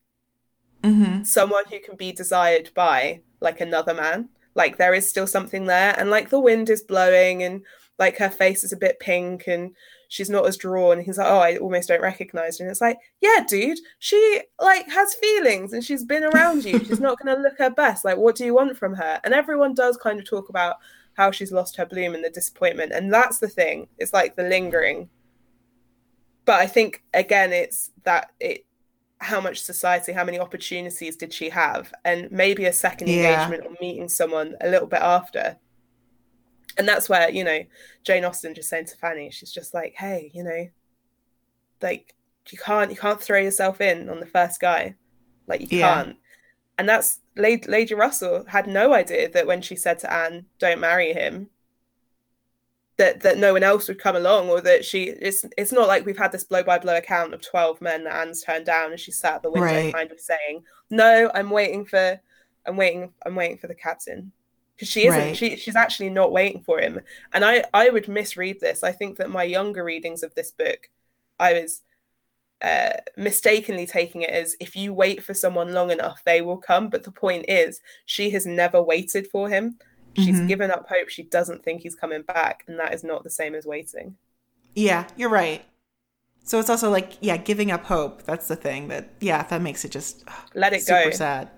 Mm-hmm. 0.84 1.24
Someone 1.24 1.64
who 1.70 1.80
can 1.80 1.96
be 1.96 2.12
desired 2.12 2.72
by 2.74 3.22
like 3.42 3.60
another 3.62 3.94
man. 3.94 4.30
Like 4.56 4.78
there 4.78 4.94
is 4.94 5.10
still 5.10 5.28
something 5.28 5.66
there, 5.66 5.96
and 5.98 6.10
like 6.10 6.30
the 6.30 6.40
wind 6.40 6.70
is 6.70 6.82
blowing, 6.82 7.44
and 7.44 7.62
like 7.98 8.18
her 8.18 8.30
face 8.30 8.64
is 8.64 8.74
a 8.74 8.78
bit 8.78 9.00
pink, 9.00 9.48
and 9.48 9.76
she's 10.10 10.30
not 10.30 10.46
as 10.46 10.58
drawn. 10.58 11.00
He's 11.00 11.18
like, 11.18 11.28
oh, 11.28 11.40
I 11.40 11.58
almost 11.58 11.88
don't 11.88 12.02
recognize 12.02 12.58
her. 12.58 12.66
And 12.66 12.72
it's 12.72 12.82
like, 12.82 12.98
yeah, 13.22 13.46
dude, 13.48 13.80
she 14.00 14.42
like 14.60 14.88
has 14.90 15.14
feelings 15.16 15.72
and 15.72 15.84
she's 15.84 16.04
been 16.04 16.24
around 16.24 16.66
you. 16.66 16.84
she's 16.84 17.00
not 17.00 17.18
going 17.18 17.34
to 17.34 17.42
look 17.42 17.58
her 17.60 17.70
best. 17.70 18.04
Like, 18.04 18.18
what 18.18 18.36
do 18.36 18.44
you 18.44 18.54
want 18.54 18.76
from 18.76 18.96
her? 18.96 19.22
And 19.24 19.34
everyone 19.34 19.74
does 19.74 19.96
kind 19.98 20.20
of 20.20 20.26
talk 20.28 20.50
about 20.50 20.78
how 21.14 21.32
she's 21.32 21.52
lost 21.52 21.78
her 21.78 21.86
bloom 21.86 22.16
and 22.16 22.24
the 22.24 22.30
disappointment. 22.30 22.92
And 22.92 23.14
that's 23.14 23.38
the 23.40 23.48
thing. 23.48 23.88
It's 23.98 24.12
like 24.12 24.36
the 24.36 24.44
lingering. 24.44 25.10
But 26.46 26.60
I 26.60 26.66
think 26.68 27.04
again, 27.14 27.54
it's 27.54 27.92
that 28.04 28.32
it 28.40 28.66
how 29.22 29.42
much 29.42 29.62
society, 29.62 30.14
how 30.14 30.24
many 30.24 30.40
opportunities 30.40 31.18
did 31.18 31.34
she 31.34 31.50
have? 31.50 31.94
And 32.06 32.32
maybe 32.32 32.66
a 32.66 32.74
second 32.74 33.10
Yeah. 33.10 33.44
engagement 33.44 33.66
or 33.66 33.76
meeting 33.82 34.08
someone 34.10 34.56
a 34.62 34.70
little 34.70 34.88
bit 34.88 35.02
after. 35.02 35.58
And 36.78 36.88
that's 36.88 37.10
where, 37.10 37.30
you 37.30 37.44
know, 37.44 37.62
Jane 38.04 38.26
Austen 38.26 38.54
just 38.56 38.70
saying 38.70 38.86
to 38.88 38.98
Fanny, 38.98 39.32
she's 39.32 39.52
just 39.52 39.74
like, 39.74 39.96
hey, 39.98 40.32
you 40.34 40.44
know, 40.44 40.68
like 41.82 42.16
you 42.50 42.58
can't 42.58 42.92
you 42.92 42.98
can't 42.98 43.22
throw 43.22 43.40
yourself 43.40 43.82
in 43.82 44.10
on 44.10 44.20
the 44.20 44.26
first 44.26 44.60
guy. 44.60 44.96
Like 45.48 45.62
you 45.62 45.68
Yeah. 45.70 46.04
can't. 46.04 46.18
And 46.78 46.90
that's 46.90 47.20
Lady, 47.36 47.68
Lady 47.70 47.94
Russell 47.96 48.46
had 48.48 48.68
no 48.68 48.94
idea 48.94 49.30
that 49.32 49.48
when 49.48 49.62
she 49.62 49.76
said 49.76 50.00
to 50.00 50.14
Anne, 50.14 50.48
don't 50.60 50.80
marry 50.80 51.14
him, 51.14 51.50
that 52.98 53.22
that 53.22 53.38
no 53.38 53.54
one 53.54 53.64
else 53.64 53.88
would 53.88 54.00
come 54.00 54.16
along 54.16 54.50
or 54.50 54.60
that 54.62 54.84
she 54.84 55.04
it's 55.06 55.46
it's 55.58 55.72
not 55.72 55.88
like 55.88 56.06
we've 56.06 56.18
had 56.18 56.32
this 56.32 56.44
blow 56.44 56.64
by 56.64 56.78
blow 56.78 56.98
account 56.98 57.34
of 57.34 57.42
12 57.42 57.82
men 57.82 58.04
that 58.04 58.16
Anne's 58.16 58.44
turned 58.44 58.66
down 58.66 58.92
and 58.92 59.00
she 59.00 59.12
sat 59.12 59.36
at 59.36 59.44
the 59.44 59.52
window 59.52 59.84
Right. 59.84 59.94
kind 59.94 60.12
of 60.12 60.20
saying, 60.20 60.64
No, 60.90 61.32
I'm 61.34 61.50
waiting 61.50 61.86
for 61.86 62.20
I'm 62.66 62.76
waiting 62.76 63.14
I'm 63.26 63.36
waiting 63.36 63.58
for 63.58 63.68
the 63.68 63.76
captain. 63.76 64.34
Because 64.80 64.90
she 64.90 65.08
isn't 65.08 65.20
Right. 65.26 65.36
she 65.36 65.58
she's 65.58 65.76
actually 65.76 66.10
not 66.10 66.32
waiting 66.32 66.64
for 66.64 66.80
him. 66.80 67.02
And 67.34 67.44
I 67.44 67.66
I 67.74 67.90
would 67.90 68.08
misread 68.08 68.62
this. 68.62 68.84
I 68.84 68.94
think 68.94 69.18
that 69.18 69.30
my 69.30 69.44
younger 69.44 69.84
readings 69.84 70.24
of 70.24 70.34
this 70.36 70.52
book, 70.52 70.90
I 71.40 71.54
was 71.54 71.82
uh, 72.62 72.94
mistakenly 73.18 73.86
taking 73.88 74.22
it 74.24 74.30
as 74.32 74.56
if 74.60 74.76
you 74.76 74.94
wait 74.94 75.24
for 75.24 75.34
someone 75.34 75.74
long 75.74 75.92
enough, 75.92 76.22
they 76.26 76.42
will 76.42 76.58
come. 76.58 76.90
But 76.90 77.04
the 77.04 77.12
point 77.12 77.46
is, 77.50 77.82
she 78.06 78.32
has 78.32 78.46
never 78.46 78.82
waited 78.82 79.28
for 79.28 79.50
him. 79.50 79.80
She's 80.16 80.42
Mhm. 80.42 80.48
given 80.48 80.72
up 80.72 80.88
hope. 80.90 81.10
She 81.10 81.24
doesn't 81.24 81.64
think 81.64 81.82
he's 81.82 81.96
coming 81.96 82.24
back, 82.24 82.64
and 82.68 82.80
that 82.80 82.94
is 82.94 83.04
not 83.04 83.24
the 83.24 83.30
same 83.30 83.56
as 83.56 83.66
waiting. 83.66 84.18
Yeah, 84.76 85.08
you're 85.18 85.30
right. 85.30 85.64
So 86.44 86.60
it's 86.60 86.70
also 86.70 86.90
like, 86.90 87.14
yeah, 87.22 87.38
giving 87.38 87.72
up 87.72 87.86
hope. 87.86 88.24
That's 88.24 88.48
the 88.48 88.56
thing 88.56 88.88
that, 88.90 89.10
yeah, 89.20 89.44
that 89.44 89.62
makes 89.62 89.86
it 89.86 89.92
just 89.92 90.24
Let 90.56 90.74
it 90.74 90.82
super 90.84 91.12
go. 91.12 91.12
sad. 91.12 91.50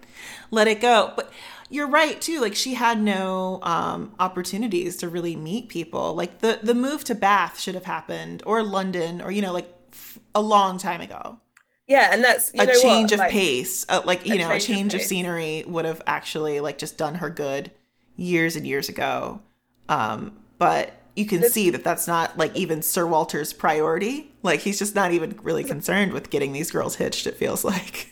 Let 0.52 0.68
it 0.68 0.82
go. 0.82 1.14
But 1.16 1.32
you're 1.72 1.88
right 1.88 2.20
too. 2.22 2.40
Like 2.42 2.56
she 2.56 2.74
had 2.76 3.02
no 3.02 3.60
um, 3.64 4.14
opportunities 4.20 4.98
to 4.98 5.10
really 5.10 5.36
meet 5.36 5.70
people. 5.70 6.14
Like 6.14 6.40
the 6.40 6.60
the 6.62 6.76
move 6.76 7.04
to 7.06 7.16
Bath 7.16 7.60
should 7.60 7.76
have 7.76 7.86
happened, 7.86 8.44
or 8.46 8.62
London, 8.64 9.22
or 9.22 9.32
you 9.32 9.42
know, 9.42 9.54
like 9.54 9.74
f- 9.94 10.20
a 10.36 10.42
long 10.42 10.78
time 10.78 11.02
ago. 11.02 11.40
Yeah, 11.88 12.10
and 12.14 12.24
that's 12.24 12.52
you 12.54 12.62
a 12.62 12.66
know 12.68 12.82
change 12.82 13.12
of 13.12 13.20
like, 13.20 13.32
pace, 13.32 13.86
uh, 13.90 14.02
like 14.06 14.26
you 14.26 14.36
a 14.36 14.38
know, 14.38 14.50
a 14.52 14.60
change 14.60 14.62
of 14.62 14.76
change 14.76 14.94
of 14.96 15.02
scenery 15.02 15.64
would 15.68 15.86
have 15.86 16.02
actually 16.06 16.60
like 16.60 16.78
just 16.78 16.98
done 16.98 17.16
her 17.16 17.30
good 17.30 17.72
years 18.16 18.56
and 18.56 18.68
years 18.68 18.88
ago. 18.88 19.42
Um, 19.90 20.38
but 20.58 20.94
you 21.16 21.26
can 21.26 21.40
It's- 21.40 21.52
see 21.54 21.70
that 21.72 21.84
that's 21.84 22.08
not 22.08 22.38
like 22.38 22.56
even 22.56 22.82
Sir 22.82 23.06
Walter's 23.08 23.52
priority. 23.54 24.32
Like 24.44 24.62
he's 24.62 24.80
just 24.80 24.96
not 24.96 25.12
even 25.12 25.38
really 25.44 25.64
concerned 25.64 26.14
with 26.14 26.30
getting 26.30 26.54
these 26.54 26.72
girls 26.72 26.96
hitched. 26.96 27.28
It 27.28 27.36
feels 27.36 27.64
like. 27.66 28.11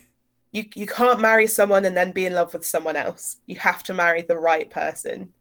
You 0.52 0.66
you 0.76 0.88
can't 0.88 1.20
marry 1.20 1.48
someone 1.48 1.86
and 1.86 1.96
then 1.96 2.12
be 2.12 2.26
in 2.26 2.34
love 2.34 2.54
with 2.54 2.66
someone 2.66 2.96
else. 2.96 3.38
You 3.46 3.58
have 3.58 3.84
to 3.84 3.94
marry 3.94 4.24
the 4.24 4.38
right 4.38 4.70
person. 4.70 5.34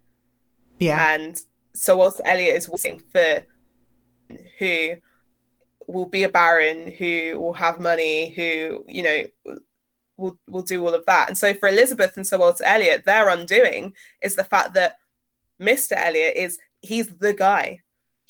Yeah. 0.78 1.14
And 1.14 1.40
so 1.74 1.96
whilst 1.96 2.20
Elliot 2.24 2.56
is 2.56 2.68
waiting 2.68 3.02
for 3.12 3.44
who 4.58 4.96
will 5.86 6.06
be 6.06 6.24
a 6.24 6.28
baron, 6.28 6.92
who 6.92 7.38
will 7.40 7.54
have 7.54 7.80
money, 7.80 8.30
who, 8.30 8.84
you 8.86 9.02
know, 9.02 9.24
will 10.16 10.38
will 10.48 10.62
do 10.62 10.84
all 10.86 10.94
of 10.94 11.06
that. 11.06 11.28
And 11.28 11.38
so 11.38 11.54
for 11.54 11.68
Elizabeth 11.68 12.16
and 12.16 12.26
Sir 12.26 12.38
Walter 12.38 12.64
Elliot, 12.64 13.04
their 13.04 13.28
undoing 13.28 13.94
is 14.22 14.36
the 14.36 14.44
fact 14.44 14.74
that 14.74 14.96
Mr. 15.60 15.92
Elliot 15.92 16.34
is 16.36 16.58
he's 16.80 17.08
the 17.08 17.32
guy. 17.32 17.80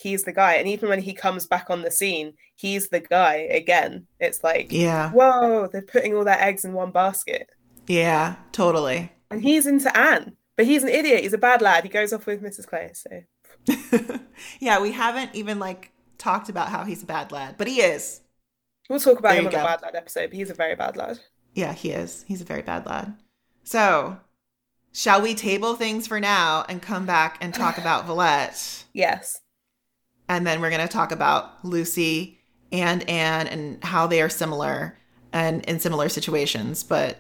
He's 0.01 0.25
the 0.25 0.33
guy. 0.33 0.55
And 0.55 0.69
even 0.69 0.89
when 0.89 1.03
he 1.03 1.13
comes 1.13 1.47
back 1.47 1.67
on 1.71 1.83
the 1.83 1.91
scene, 1.91 2.35
he's 2.55 2.89
the 2.89 3.01
guy 3.01 3.35
again. 3.51 4.07
It's 4.21 4.45
like, 4.45 4.73
Yeah. 4.73 5.11
whoa, 5.11 5.67
they're 5.73 5.83
putting 5.83 6.15
all 6.15 6.25
their 6.25 6.41
eggs 6.41 6.65
in 6.65 6.73
one 6.73 6.93
basket. 6.93 7.51
Yeah. 7.89 8.37
Totally. 8.53 9.11
And 9.31 9.43
he's 9.43 9.67
into 9.67 9.95
Anne. 9.97 10.37
But 10.57 10.67
he's 10.67 10.83
an 10.85 10.89
idiot. 10.89 11.23
He's 11.23 11.33
a 11.33 11.39
bad 11.39 11.63
lad. 11.63 11.83
He 11.85 11.91
goes 11.91 12.13
off 12.13 12.27
with 12.27 12.43
Mrs. 12.43 12.67
Clay. 12.67 12.93
So 12.95 13.23
yeah. 14.61 14.81
We 14.81 14.93
haven't 14.93 15.35
even 15.35 15.59
like 15.59 15.91
talked 16.17 16.49
about 16.49 16.69
how 16.69 16.85
he's 16.85 17.03
a 17.03 17.07
bad 17.07 17.33
lad, 17.33 17.57
but 17.59 17.67
he 17.67 17.81
is. 17.81 18.21
we'll 18.89 19.01
talk 19.01 19.19
about 19.19 19.31
There 19.31 19.41
him 19.41 19.47
on 19.47 19.53
the 19.53 19.59
bad 19.59 19.83
lad 19.83 19.95
episode, 19.95 20.31
but 20.31 20.37
he's 20.37 20.51
a 20.51 20.55
very 20.55 20.75
bad 20.75 20.97
lad. 20.97 21.19
Yeah, 21.55 21.73
he 21.73 21.91
is. 21.91 22.25
He's 22.29 22.41
a 22.41 22.45
very 22.45 22.63
bad 22.63 22.87
lad. 22.87 23.17
So, 23.65 24.19
shall 24.93 25.21
we 25.23 25.35
table 25.35 25.75
things 25.75 26.07
for 26.07 26.19
now 26.21 26.65
and 26.69 26.81
come 26.83 27.05
back 27.07 27.39
and 27.41 27.53
talk 27.55 27.79
about 27.79 28.07
Villette? 28.09 28.85
Yes. 28.93 29.41
And 30.29 30.47
then 30.47 30.61
we're 30.61 30.71
going 30.71 30.87
to 30.87 30.93
talk 30.93 31.11
about 31.13 31.65
Lucy 31.65 32.39
and 32.71 33.09
Anne 33.09 33.47
and 33.47 33.83
how 33.83 34.07
they 34.07 34.21
are 34.21 34.29
similar 34.29 34.99
and 35.33 35.65
in 35.65 35.81
similar 35.81 36.09
situations, 36.09 36.83
but 36.83 37.19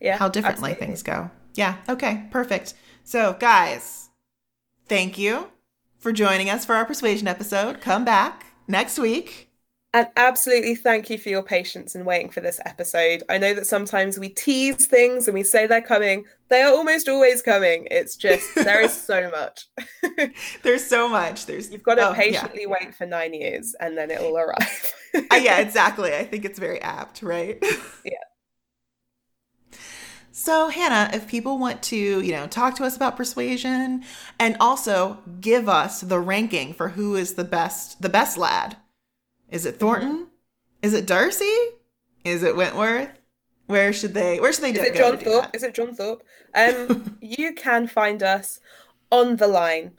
Yeah. 0.00 0.18
how 0.18 0.28
differently 0.28 0.70
absolutely. 0.72 0.86
things 0.86 1.02
go. 1.02 1.30
Yeah, 1.54 1.76
okay, 1.88 2.24
perfect. 2.30 2.74
So, 3.02 3.34
guys, 3.40 4.10
thank 4.88 5.16
you 5.16 5.48
for 5.98 6.12
joining 6.12 6.50
us 6.50 6.64
for 6.66 6.74
our 6.74 6.84
persuasion 6.84 7.26
episode. 7.28 7.80
Come 7.80 8.04
back 8.04 8.46
next 8.68 8.98
week. 8.98 9.45
And 9.96 10.08
absolutely 10.14 10.74
thank 10.74 11.08
you 11.08 11.16
for 11.16 11.30
your 11.30 11.42
patience 11.42 11.94
in 11.94 12.04
waiting 12.04 12.28
for 12.28 12.42
this 12.42 12.60
episode. 12.66 13.22
I 13.30 13.38
know 13.38 13.54
that 13.54 13.66
sometimes 13.66 14.18
we 14.18 14.28
tease 14.28 14.84
things 14.84 15.26
and 15.26 15.34
we 15.34 15.42
say 15.42 15.66
they're 15.66 15.80
coming. 15.80 16.26
They 16.50 16.60
are 16.60 16.70
almost 16.70 17.08
always 17.08 17.40
coming. 17.40 17.88
It's 17.90 18.14
just, 18.14 18.54
there 18.56 18.82
is 18.82 18.92
so 18.92 19.30
much. 19.30 19.64
There's 20.62 20.84
so 20.84 21.08
much. 21.08 21.46
There's 21.46 21.70
You've 21.70 21.82
got 21.82 21.94
to 21.94 22.08
oh, 22.08 22.10
yeah. 22.10 22.14
patiently 22.14 22.66
wait 22.66 22.94
for 22.94 23.06
nine 23.06 23.32
years 23.32 23.74
and 23.80 23.96
then 23.96 24.10
it 24.10 24.20
will 24.20 24.36
arrive. 24.36 24.92
Uh, 25.30 25.36
yeah, 25.36 25.60
exactly. 25.60 26.14
I 26.14 26.24
think 26.24 26.44
it's 26.44 26.58
very 26.58 26.78
apt, 26.82 27.22
right? 27.22 27.56
Yeah. 28.04 28.18
So, 30.30 30.68
Hannah, 30.68 31.08
if 31.16 31.26
people 31.26 31.56
want 31.56 31.82
to, 31.84 31.96
you 31.96 32.32
know, 32.32 32.46
talk 32.46 32.76
to 32.76 32.84
us 32.84 32.96
about 32.96 33.16
persuasion 33.16 34.04
and 34.38 34.58
also 34.60 35.16
give 35.40 35.70
us 35.70 36.02
the 36.02 36.20
ranking 36.20 36.74
for 36.74 36.90
who 36.90 37.16
is 37.16 37.32
the 37.32 37.44
best 37.44 38.02
the 38.02 38.10
best 38.10 38.36
lad. 38.36 38.76
Is 39.50 39.66
it 39.66 39.78
Thornton? 39.78 40.28
Is 40.82 40.92
it 40.92 41.06
Darcy? 41.06 41.54
Is 42.24 42.42
it 42.42 42.56
Wentworth? 42.56 43.10
Where 43.66 43.92
should 43.92 44.14
they 44.14 44.38
where 44.40 44.52
should 44.52 44.64
they 44.64 44.70
Is 44.70 44.78
it 44.78 44.94
go 44.94 45.10
John 45.10 45.18
Thorpe? 45.18 45.50
Is 45.54 45.62
it 45.62 45.74
John 45.74 45.94
Thorpe? 45.94 46.22
Um, 46.54 47.18
you 47.20 47.52
can 47.54 47.86
find 47.86 48.22
us 48.22 48.60
on 49.10 49.36
the 49.36 49.48
line 49.48 49.92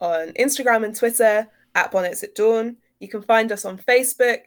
on 0.00 0.28
Instagram 0.32 0.84
and 0.84 0.94
Twitter 0.94 1.48
at 1.74 1.92
Bonnets 1.92 2.22
at 2.22 2.34
Dawn. 2.34 2.76
You 3.00 3.08
can 3.08 3.22
find 3.22 3.50
us 3.50 3.64
on 3.64 3.78
Facebook, 3.78 4.40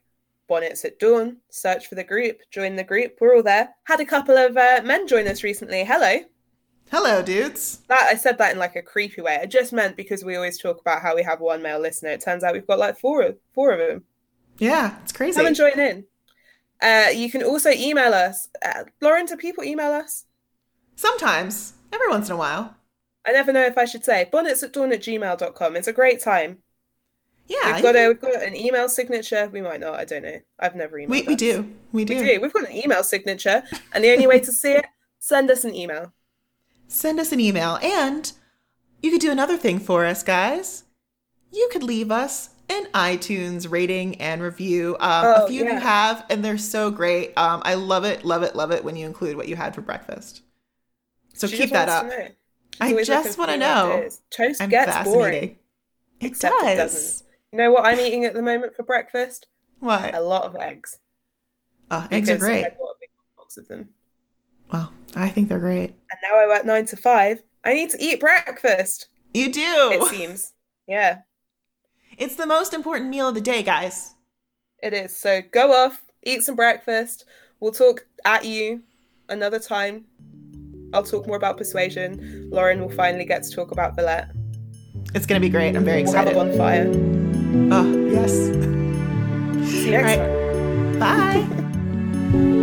Bonnets 0.48 0.86
at 0.86 1.00
Dawn. 1.00 1.38
Search 1.50 1.88
for 1.88 1.96
the 1.96 2.04
group, 2.04 2.40
join 2.52 2.76
the 2.76 2.84
group. 2.84 3.18
We're 3.20 3.36
all 3.36 3.44
there. 3.44 3.70
Had 3.86 4.00
a 4.00 4.06
couple 4.06 4.38
of 4.38 4.56
uh, 4.56 4.82
men 4.84 5.08
join 5.08 5.28
us 5.28 5.44
recently. 5.44 5.84
Hello. 5.84 6.20
Hello, 6.92 7.22
dudes. 7.24 7.80
That 7.88 8.08
I 8.12 8.16
said 8.16 8.38
that 8.38 8.52
in 8.52 8.60
like 8.60 8.76
a 8.76 8.82
creepy 8.82 9.22
way. 9.22 9.40
I 9.42 9.46
just 9.46 9.74
meant 9.74 9.98
because 9.98 10.24
we 10.24 10.36
always 10.36 10.60
talk 10.60 10.80
about 10.80 11.02
how 11.02 11.16
we 11.16 11.24
have 11.24 11.40
one 11.40 11.62
male 11.62 11.80
listener. 11.80 12.12
It 12.12 12.22
turns 12.22 12.44
out 12.44 12.54
we've 12.54 12.68
got 12.68 12.80
like 12.80 13.00
four 13.00 13.24
of 13.24 13.38
four 13.54 13.72
of 13.72 13.80
them. 13.80 14.04
Yeah, 14.58 14.96
it's 15.04 15.12
crazy. 15.12 15.38
Come 15.38 15.48
and 15.48 15.56
join 15.56 15.80
in. 15.80 16.06
Uh, 16.82 17.08
you 17.14 17.30
can 17.32 17.44
also 17.44 17.70
email 17.72 18.14
us. 18.14 18.50
Uh, 18.64 18.84
Lauren, 19.02 19.26
do 19.26 19.38
people 19.38 19.64
email 19.64 19.92
us? 19.92 20.26
Sometimes, 20.96 21.74
every 21.92 22.10
once 22.10 22.28
in 22.28 22.36
a 22.36 22.38
while. 22.38 22.76
I 23.26 23.32
never 23.32 23.54
know 23.54 23.64
if 23.64 23.78
I 23.78 23.86
should 23.86 24.04
say 24.04 24.28
bonnets 24.32 24.64
at 24.64 24.74
dawn 24.74 24.92
at 24.92 25.02
gmail.com. 25.02 25.76
It's 25.76 25.88
a 25.88 25.94
great 25.94 26.22
time. 26.22 26.58
Yeah, 27.48 27.74
we've 27.74 27.84
got 27.84 27.96
a 27.96 28.08
we've 28.08 28.22
got 28.22 28.42
an 28.42 28.56
email 28.56 28.88
signature. 28.88 29.50
We 29.52 29.62
might 29.62 29.80
not, 29.80 29.96
I 29.96 30.06
don't 30.06 30.24
know. 30.24 30.40
I've 30.60 30.76
never 30.76 30.98
emailed. 30.98 31.10
we, 31.10 31.22
we 31.24 31.36
do. 31.36 31.70
We 31.92 32.06
do. 32.06 32.16
We 32.16 32.24
do. 32.24 32.42
We've 32.42 32.54
got 32.54 32.70
an 32.70 32.76
email 32.76 33.04
signature. 33.04 33.64
And 33.94 34.04
the 34.04 34.12
only 34.12 34.28
way 34.28 34.40
to 34.40 34.52
see 34.52 34.74
it, 34.74 34.86
send 35.20 35.52
us 35.52 35.66
an 35.66 35.76
email. 35.76 36.14
send 36.88 37.20
us 37.20 37.32
an 37.32 37.40
email. 37.40 37.80
And 37.82 38.32
you 39.02 39.12
could 39.12 39.22
do 39.22 39.32
another 39.32 39.58
thing 39.58 39.80
for 39.80 40.06
us, 40.06 40.24
guys. 40.24 40.86
You 41.52 41.70
could 41.72 41.84
leave 41.84 42.12
us 42.12 42.50
an 42.70 42.86
iTunes 42.94 43.70
rating 43.70 44.16
and 44.22 44.42
review. 44.42 44.96
Um, 45.00 45.26
Oh, 45.26 45.46
a 45.46 45.48
few 45.48 45.64
yeah. 45.66 45.74
you 45.74 45.80
have, 45.80 46.26
and 46.30 46.44
they're 46.44 46.58
so 46.58 46.90
great. 46.92 47.38
Um, 47.38 47.62
I 47.66 47.74
love 47.76 48.04
it, 48.06 48.24
love 48.26 48.44
it, 48.44 48.56
love 48.56 48.72
it 48.72 48.84
when 48.84 48.96
you 48.96 49.06
include 49.06 49.36
what 49.38 49.48
you 49.48 49.56
had 49.56 49.76
for 49.76 49.82
breakfast. 49.82 50.42
So 51.34 51.48
She 51.48 51.58
keep 51.58 51.72
that 51.72 51.90
up. 51.90 52.10
to 52.10 52.18
know. 52.18 52.28
I 52.82 53.04
just 53.04 53.38
wanna 53.38 53.58
know. 53.58 53.94
ideas. 53.94 54.22
Toast 54.32 54.62
I'm 54.62 54.70
gets 54.70 55.04
boring. 55.04 55.58
It 56.20 56.28
Except 56.28 56.54
does. 56.60 56.68
it 56.72 56.76
doesn't. 56.76 57.28
You 57.52 57.58
know 57.60 57.72
what 57.72 57.86
I'm 57.86 58.00
eating 58.00 58.26
at 58.26 58.34
the 58.34 58.42
moment 58.42 58.76
for 58.76 58.84
breakfast? 58.84 59.48
What? 59.80 60.16
A 60.16 60.22
lot 60.22 60.44
of 60.46 60.56
eggs. 60.56 60.98
Uh, 61.92 62.08
eggs 62.12 62.30
are 62.30 62.38
great. 62.38 62.66
I 62.66 62.70
bought 62.70 62.92
a 62.92 62.96
big 63.00 63.10
box 63.38 63.58
of 63.58 63.68
them. 63.68 63.90
Well, 64.72 64.92
I 65.16 65.30
think 65.30 65.50
they're 65.50 65.60
great. 65.60 65.90
And 65.90 66.20
now 66.24 66.36
I 66.40 66.48
work 66.48 66.66
nine 66.66 66.86
to 66.88 66.98
five. 66.98 67.44
I 67.64 67.74
need 67.74 67.90
to 67.92 67.98
eat 68.04 68.20
breakfast. 68.20 69.08
You 69.34 69.52
do. 69.52 69.62
It 69.92 70.04
seems. 70.06 70.54
Yeah, 70.88 71.20
It's 72.18 72.36
the 72.36 72.46
most 72.46 72.74
important 72.74 73.10
meal 73.10 73.28
of 73.28 73.36
the 73.36 73.42
day, 73.42 73.64
guys. 73.64 74.16
it 74.82 74.94
is. 74.94 75.16
So 75.16 75.42
go 75.52 75.72
off, 75.74 76.02
eat 76.24 76.44
some 76.44 76.56
breakfast. 76.56 77.26
We'll 77.60 77.72
talk 77.72 78.06
at 78.26 78.46
you 78.46 78.84
another 79.30 79.60
time. 79.60 80.06
I'll 80.94 81.04
talk 81.04 81.26
more 81.26 81.38
about 81.38 81.58
persuasion. 81.58 82.50
Lauren 82.52 82.80
will 82.82 82.90
finally 82.90 83.26
get 83.26 83.44
to 83.44 83.50
talk 83.50 83.72
about 83.72 83.96
Villette. 83.96 84.30
It's 85.16 85.26
gonna 85.26 85.40
be 85.40 85.50
great. 85.50 85.76
I'm 85.76 85.86
very 85.86 86.02
excited. 86.02 86.36
We'll 86.36 86.46
have 86.46 86.54
a 86.54 86.58
bonfire. 86.58 86.90
Oh, 87.72 88.08
yes. 88.08 88.32
See 89.70 89.86
you 89.86 89.92
next 89.92 90.18
right. 90.18 91.00
time. 91.00 91.50
Bye. 91.50 92.60